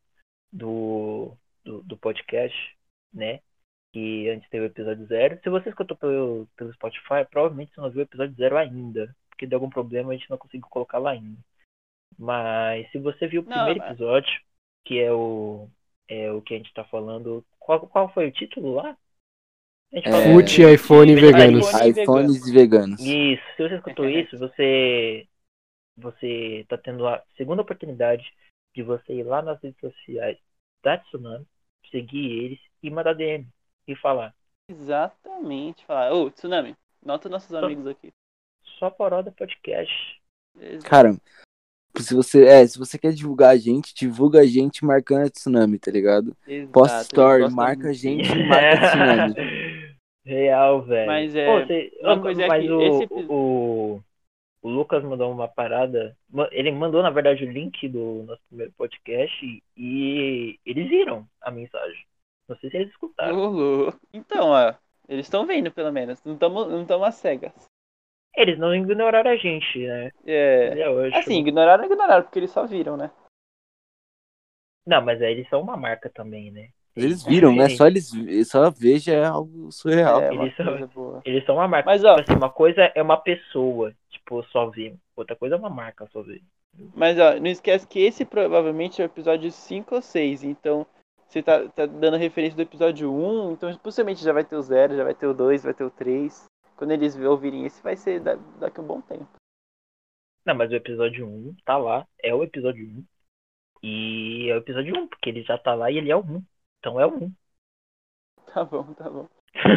do, 0.53 1.31
do, 1.63 1.81
do 1.83 1.97
podcast, 1.97 2.55
né? 3.13 3.39
Que 3.93 4.29
antes 4.29 4.47
teve 4.49 4.65
o 4.65 4.67
episódio 4.67 5.05
zero. 5.07 5.39
Se 5.41 5.49
você 5.49 5.69
escutou 5.69 5.95
pelo, 5.97 6.47
pelo 6.57 6.73
Spotify, 6.73 7.25
provavelmente 7.31 7.73
você 7.73 7.81
não 7.81 7.89
viu 7.89 8.01
o 8.01 8.03
episódio 8.03 8.35
zero 8.35 8.57
ainda. 8.57 9.15
Porque 9.29 9.47
deu 9.47 9.57
algum 9.57 9.69
problema 9.69 10.11
a 10.11 10.15
gente 10.15 10.29
não 10.29 10.37
conseguiu 10.37 10.67
colocar 10.69 10.97
lá 10.97 11.11
ainda. 11.11 11.37
Mas 12.17 12.89
se 12.91 12.99
você 12.99 13.27
viu 13.27 13.41
o 13.41 13.45
Não, 13.45 13.51
primeiro 13.53 13.79
mas- 13.79 13.89
episódio, 13.91 14.41
que 14.85 14.99
é 14.99 15.11
o, 15.11 15.67
é 16.07 16.31
o 16.31 16.41
que 16.41 16.53
a 16.53 16.57
gente 16.57 16.73
tá 16.73 16.83
falando. 16.85 17.45
Qual, 17.59 17.87
qual 17.87 18.13
foi 18.13 18.27
o 18.27 18.31
título 18.31 18.75
lá? 18.75 18.97
É, 19.91 20.01
Fute, 20.01 20.61
iPhone 20.61 20.73
iPhone. 20.73 21.15
veganos. 21.15 21.67
iPhone. 21.73 22.01
iPhones 22.01 22.51
veganos. 22.51 22.99
Isso, 23.01 23.43
se 23.55 23.63
você 23.63 23.75
escutou 23.75 24.07
isso, 24.09 24.37
você 24.37 25.27
você 25.97 26.65
tá 26.67 26.77
tendo 26.77 27.07
a 27.07 27.23
segunda 27.37 27.61
oportunidade 27.61 28.33
de 28.75 28.83
você 28.83 29.13
ir 29.13 29.23
lá 29.23 29.41
nas 29.41 29.61
redes 29.61 29.79
sociais 29.79 30.37
da 30.83 30.97
Tsunami, 30.97 31.45
seguir 31.89 32.43
eles 32.43 32.59
e 32.83 32.89
mandar 32.89 33.13
DM 33.13 33.47
e 33.87 33.95
falar 33.95 34.35
Exatamente. 34.69 35.85
Falar, 35.85 36.13
ô, 36.13 36.29
Tsunami, 36.31 36.75
nota 37.03 37.29
nossos 37.29 37.53
amigos 37.53 37.87
aqui. 37.87 38.11
só 38.79 38.89
Poroda 38.89 39.31
Podcast. 39.31 40.21
Cara, 40.83 41.15
se 42.03 42.13
você, 42.13 42.45
é, 42.45 42.67
se 42.67 42.77
você 42.77 42.97
quer 42.97 43.13
divulgar 43.13 43.51
a 43.51 43.57
gente, 43.57 43.93
divulga 43.93 44.41
a 44.41 44.45
gente 44.45 44.83
marcando 44.85 45.25
a 45.25 45.29
Tsunami, 45.29 45.79
tá 45.79 45.91
ligado? 45.91 46.35
exato, 46.47 46.79
eles 46.89 47.01
story, 47.03 47.49
marca 47.53 47.89
a 47.89 47.93
gente 47.93 48.27
e 48.31 48.47
marca 48.47 48.73
a 48.73 48.89
Tsunami. 48.89 49.95
Real, 50.25 50.81
velho. 50.81 51.07
Mas 51.07 51.35
é, 51.35 51.45
Pô, 51.45 51.65
você- 51.65 51.91
uma 52.01 52.19
coisa 52.21 52.43
é 52.43 52.47
mas 52.47 52.63
que 52.65 52.71
o, 52.71 52.81
esse 52.81 53.07
o, 53.29 54.01
o 54.63 54.69
Lucas 54.69 55.03
mandou 55.03 55.31
uma 55.31 55.47
parada. 55.47 56.17
Ele 56.51 56.71
mandou, 56.71 57.03
na 57.03 57.11
verdade, 57.11 57.45
o 57.45 57.51
link 57.51 57.87
do 57.87 58.23
nosso 58.23 58.41
primeiro 58.49 58.73
podcast 58.75 59.63
e 59.77 60.59
eles 60.65 60.89
viram 60.89 61.27
a 61.41 61.51
mensagem. 61.51 62.03
Não 62.49 62.57
sei 62.57 62.69
se 62.71 62.77
eles 62.77 62.89
escutaram. 62.89 63.93
Então, 64.11 64.49
ó, 64.49 64.73
eles 65.07 65.27
estão 65.27 65.45
vendo 65.45 65.71
pelo 65.71 65.91
menos. 65.91 66.23
Não 66.23 66.33
estamos 66.33 66.67
não 66.71 66.85
tamo 66.85 67.05
às 67.05 67.15
cegas. 67.15 67.53
Eles 68.37 68.57
não 68.59 68.73
ignoraram 68.75 69.31
a 69.31 69.35
gente, 69.37 69.79
né? 69.85 70.11
É. 70.25 70.83
Acho- 71.07 71.19
Assim, 71.19 71.39
ignoraram, 71.39 71.85
ignoraram, 71.85 72.23
porque 72.23 72.39
eles 72.39 72.51
só 72.51 72.65
viram, 72.65 72.97
né? 72.97 73.09
Não, 74.85 75.01
mas 75.01 75.21
aí 75.21 75.31
eles 75.31 75.49
são 75.49 75.61
uma 75.61 75.75
marca 75.75 76.09
também, 76.09 76.51
né? 76.51 76.69
Eles 76.95 77.23
viram, 77.23 77.49
né? 77.55 77.67
diferente. 77.67 77.77
Só 77.77 77.87
eles 77.87 78.47
só 78.47 78.69
ver 78.69 78.99
já 78.99 79.13
é 79.13 79.25
algo 79.25 79.71
surreal. 79.71 80.21
é, 80.21 80.31
uma 80.31 80.43
eles 80.43 80.55
são-. 80.55 81.21
Eles 81.25 81.45
são 81.45 81.55
uma 81.55 81.67
marca. 81.67 81.85
Mas, 81.89 82.03
ó, 82.03 82.15
Tipo 82.17 82.31
assim, 82.31 82.37
uma 82.37 82.49
coisa 82.49 82.91
é 82.95 83.01
uma 83.01 83.17
pessoa, 83.17 83.93
tipo, 84.09 84.43
só 84.45 84.67
ver. 84.69 84.95
Outra 85.15 85.35
coisa 85.35 85.55
é 85.55 85.57
uma 85.57 85.69
marca 85.69 86.07
só 86.07 86.21
ver. 86.21 86.41
Mas 86.93 87.17
ó, 87.19 87.35
não 87.39 87.47
esquece 87.47 87.87
que 87.87 87.99
esse 87.99 88.23
provavelmente 88.25 89.01
é 89.01 89.05
o 89.05 89.07
episódio 89.07 89.51
5 89.51 89.95
ou 89.95 90.01
6. 90.01 90.43
Então, 90.43 90.85
você 91.27 91.41
tá, 91.41 91.67
tá 91.69 91.85
dando 91.85 92.17
referência 92.17 92.55
do 92.55 92.61
episódio 92.61 93.11
1, 93.11 93.53
então 93.53 93.75
possivelmente 93.77 94.23
já 94.23 94.31
vai 94.31 94.43
ter 94.43 94.55
o 94.55 94.61
0, 94.61 94.95
já 94.95 95.03
vai 95.03 95.15
ter 95.15 95.25
o 95.27 95.33
2, 95.33 95.63
vai 95.63 95.73
ter 95.73 95.83
o 95.83 95.89
3. 95.89 96.45
Quando 96.75 96.91
eles 96.91 97.15
ouvirem 97.17 97.65
esse, 97.65 97.81
vai 97.81 97.95
ser 97.95 98.19
da- 98.19 98.35
daqui 98.59 98.79
a 98.79 98.83
um 98.83 98.87
bom 98.87 99.01
tempo. 99.01 99.27
Não, 100.45 100.55
mas 100.55 100.71
o 100.71 100.75
episódio 100.75 101.27
1 101.27 101.55
tá 101.65 101.77
lá, 101.77 102.07
é 102.21 102.33
o 102.33 102.43
episódio 102.43 102.85
1. 102.85 103.05
E 103.81 104.49
é 104.49 104.55
o 104.55 104.57
episódio 104.57 104.95
1, 104.95 105.07
porque 105.07 105.29
ele 105.29 105.43
já 105.43 105.57
tá 105.57 105.73
lá 105.73 105.89
e 105.89 105.97
ele 105.97 106.11
é 106.11 106.15
o 106.15 106.19
1. 106.19 106.43
Então 106.79 106.99
é 106.99 107.05
o 107.05 107.23
1. 107.25 107.33
Tá 108.53 108.63
bom, 108.63 108.93
tá 108.93 109.09
bom. 109.09 109.27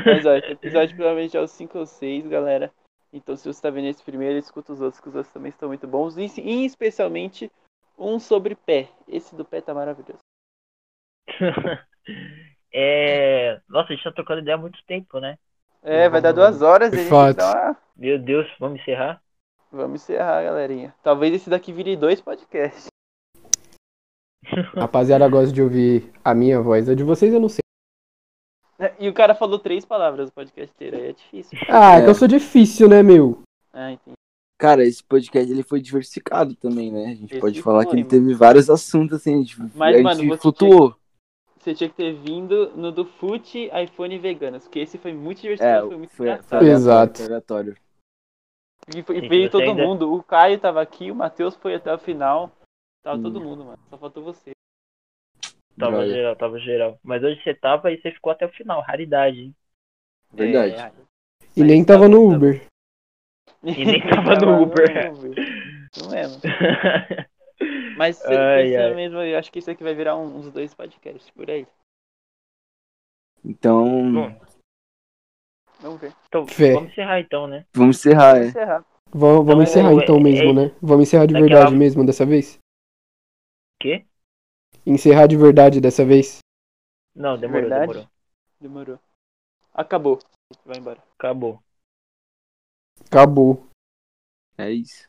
Mas 0.04 0.26
ó, 0.26 0.34
esse 0.34 0.52
episódio 0.52 0.94
provavelmente 0.94 1.36
é 1.36 1.40
o 1.40 1.48
5 1.48 1.78
ou 1.78 1.86
6, 1.86 2.26
galera. 2.26 2.72
Então 3.12 3.34
se 3.36 3.46
você 3.46 3.62
tá 3.62 3.70
vendo 3.70 3.88
esse 3.88 4.04
primeiro, 4.04 4.38
escuta 4.38 4.72
os 4.72 4.80
outros, 4.80 5.00
que 5.00 5.08
os 5.08 5.14
outros 5.14 5.32
também 5.32 5.48
estão 5.48 5.68
muito 5.68 5.86
bons. 5.86 6.16
E, 6.16 6.40
e 6.40 6.64
especialmente 6.64 7.50
um 7.98 8.18
sobre 8.18 8.54
pé. 8.54 8.88
Esse 9.08 9.34
do 9.34 9.44
pé 9.44 9.60
tá 9.60 9.72
maravilhoso. 9.74 10.20
é. 12.72 13.60
Nossa, 13.68 13.92
a 13.92 13.96
gente 13.96 14.04
tá 14.04 14.12
trocando 14.12 14.40
ideia 14.42 14.56
há 14.56 14.60
muito 14.60 14.82
tempo, 14.84 15.18
né? 15.18 15.38
É, 15.82 16.08
vai 16.08 16.20
dar 16.20 16.32
duas 16.32 16.60
horas 16.62 16.92
e 16.92 16.96
a 16.96 16.98
gente 16.98 17.08
Fato. 17.08 17.36
dá 17.36 17.52
uma... 17.52 17.76
Meu 17.96 18.18
Deus, 18.18 18.46
vamos 18.58 18.80
encerrar? 18.80 19.20
Vamos 19.70 20.02
encerrar, 20.02 20.42
galerinha. 20.42 20.94
Talvez 21.02 21.34
esse 21.34 21.50
daqui 21.50 21.72
vire 21.72 21.96
dois 21.96 22.20
podcasts. 22.20 22.86
Rapaziada 24.74 25.28
gosta 25.28 25.52
de 25.52 25.62
ouvir 25.62 26.10
a 26.24 26.34
minha 26.34 26.60
voz. 26.60 26.88
A 26.88 26.94
de 26.94 27.04
vocês 27.04 27.32
eu 27.32 27.40
não 27.40 27.48
sei. 27.48 27.60
É, 28.78 28.94
E 28.98 29.08
o 29.08 29.14
cara 29.14 29.34
falou 29.34 29.58
três 29.58 29.84
palavras 29.84 30.26
no 30.26 30.32
podcast 30.32 30.72
inteiro, 30.74 30.96
aí 30.96 31.08
é 31.08 31.12
difícil. 31.12 31.58
Ah, 31.68 31.96
é 31.96 31.98
É. 31.98 32.04
que 32.04 32.10
eu 32.10 32.14
sou 32.14 32.28
difícil, 32.28 32.88
né, 32.88 33.02
meu? 33.02 33.42
Ah, 33.72 33.92
entendi. 33.92 34.14
Cara, 34.58 34.84
esse 34.84 35.02
podcast 35.04 35.50
ele 35.52 35.62
foi 35.62 35.80
diversificado 35.80 36.54
também, 36.56 36.90
né? 36.90 37.04
A 37.06 37.14
gente 37.14 37.32
Esse 37.32 37.40
pode 37.40 37.62
falar 37.62 37.84
que 37.84 37.90
foi, 37.90 38.00
ele 38.00 38.08
teve 38.08 38.34
vários 38.34 38.68
assuntos, 38.70 39.16
assim, 39.16 39.34
a 39.34 39.38
gente, 39.38 39.56
Mas, 39.76 39.96
a 39.96 40.02
mano, 40.02 40.20
gente 40.20 40.36
flutuou. 40.38 40.96
Você 41.68 41.74
tinha 41.74 41.90
que 41.90 41.96
ter 41.96 42.14
vindo 42.14 42.70
no 42.74 42.90
do 42.90 43.04
Fute, 43.04 43.70
iPhone 43.74 44.14
e 44.14 44.18
Veganos, 44.18 44.64
porque 44.64 44.78
esse 44.78 44.96
foi 44.96 45.12
muito 45.12 45.36
É, 45.38 45.42
diversificado, 45.42 45.88
foi 45.88 45.96
muito 45.98 46.16
foi, 46.16 46.28
engraçado. 46.30 46.64
Exato. 46.64 47.22
aleatório. 47.24 47.76
E, 48.94 48.98
e 49.00 49.28
veio 49.28 49.50
todo 49.50 49.64
ainda- 49.64 49.84
mundo. 49.86 50.10
O 50.14 50.22
Caio 50.22 50.58
tava 50.58 50.80
aqui, 50.80 51.10
o 51.10 51.14
Matheus 51.14 51.54
foi 51.56 51.74
até 51.74 51.92
o 51.92 51.98
final. 51.98 52.50
Tava 53.02 53.18
Hum. 53.18 53.22
todo 53.22 53.38
mundo, 53.42 53.66
mano. 53.66 53.78
Só 53.90 53.98
faltou 53.98 54.24
você. 54.24 54.52
Tava 55.78 56.06
geral, 56.08 56.34
tava 56.36 56.58
geral. 56.58 56.98
Mas 57.02 57.22
hoje 57.22 57.38
você 57.42 57.52
tava 57.54 57.92
e 57.92 58.00
você 58.00 58.12
ficou 58.12 58.32
até 58.32 58.46
o 58.46 58.50
final. 58.52 58.80
Raridade, 58.80 59.38
hein? 59.42 59.54
Verdade. 60.32 60.74
É, 60.74 60.90
E 61.54 61.60
mas 61.60 61.68
nem 61.68 61.84
tava 61.84 62.08
bom, 62.08 62.14
no 62.14 62.34
Uber. 62.34 62.64
E 63.62 63.84
nem 63.84 64.00
tava 64.00 64.34
no 64.40 64.62
Uber. 64.62 65.12
Isso 65.92 66.08
mesmo. 66.10 66.40
Mas 67.98 68.16
se- 68.16 68.26
Ai, 68.26 68.76
ai. 68.76 68.94
mesmo, 68.94 69.18
eu 69.18 69.36
acho 69.38 69.50
que 69.50 69.58
isso 69.58 69.70
aqui 69.70 69.82
vai 69.82 69.94
virar 69.94 70.16
um- 70.16 70.36
uns 70.38 70.52
dois 70.52 70.72
podcasts 70.72 71.28
por 71.30 71.50
aí. 71.50 71.66
Então, 73.44 73.84
Bom, 74.12 74.40
Vamos 75.80 76.00
ver. 76.00 76.14
então, 76.26 76.46
Fé. 76.46 76.74
vamos 76.74 76.90
encerrar 76.92 77.20
então, 77.20 77.46
né? 77.46 77.66
vamos 77.74 77.96
encerrar, 77.98 78.32
Vamos 78.34 78.46
é. 78.46 78.48
encerrar. 78.50 78.86
Vamos, 79.10 79.46
vamos 79.46 79.50
Então, 79.52 79.62
encerrar 79.62 79.90
é- 79.90 80.02
então 80.04 80.16
é- 80.16 80.20
mesmo, 80.22 80.52
né? 80.52 80.76
Vamos 80.82 81.08
encerrar 81.08 81.26
de 81.26 81.32
Daquela- 81.34 81.48
verdade 81.56 81.76
mesmo 81.76 82.04
dessa 82.06 82.26
vez? 82.26 82.58
Quê? 83.80 84.04
Encerrar 84.86 85.26
de 85.26 85.36
verdade 85.36 85.80
dessa 85.80 86.04
vez? 86.04 86.38
Não, 87.14 87.38
demorou, 87.38 87.60
Verdade? 87.62 87.86
demorou. 87.92 88.10
Demorou. 88.60 89.00
Acabou. 89.74 90.18
Vai 90.64 90.78
embora. 90.78 91.02
Acabou. 91.16 91.62
Acabou. 93.06 93.66
É 94.56 94.70
isso. 94.70 95.08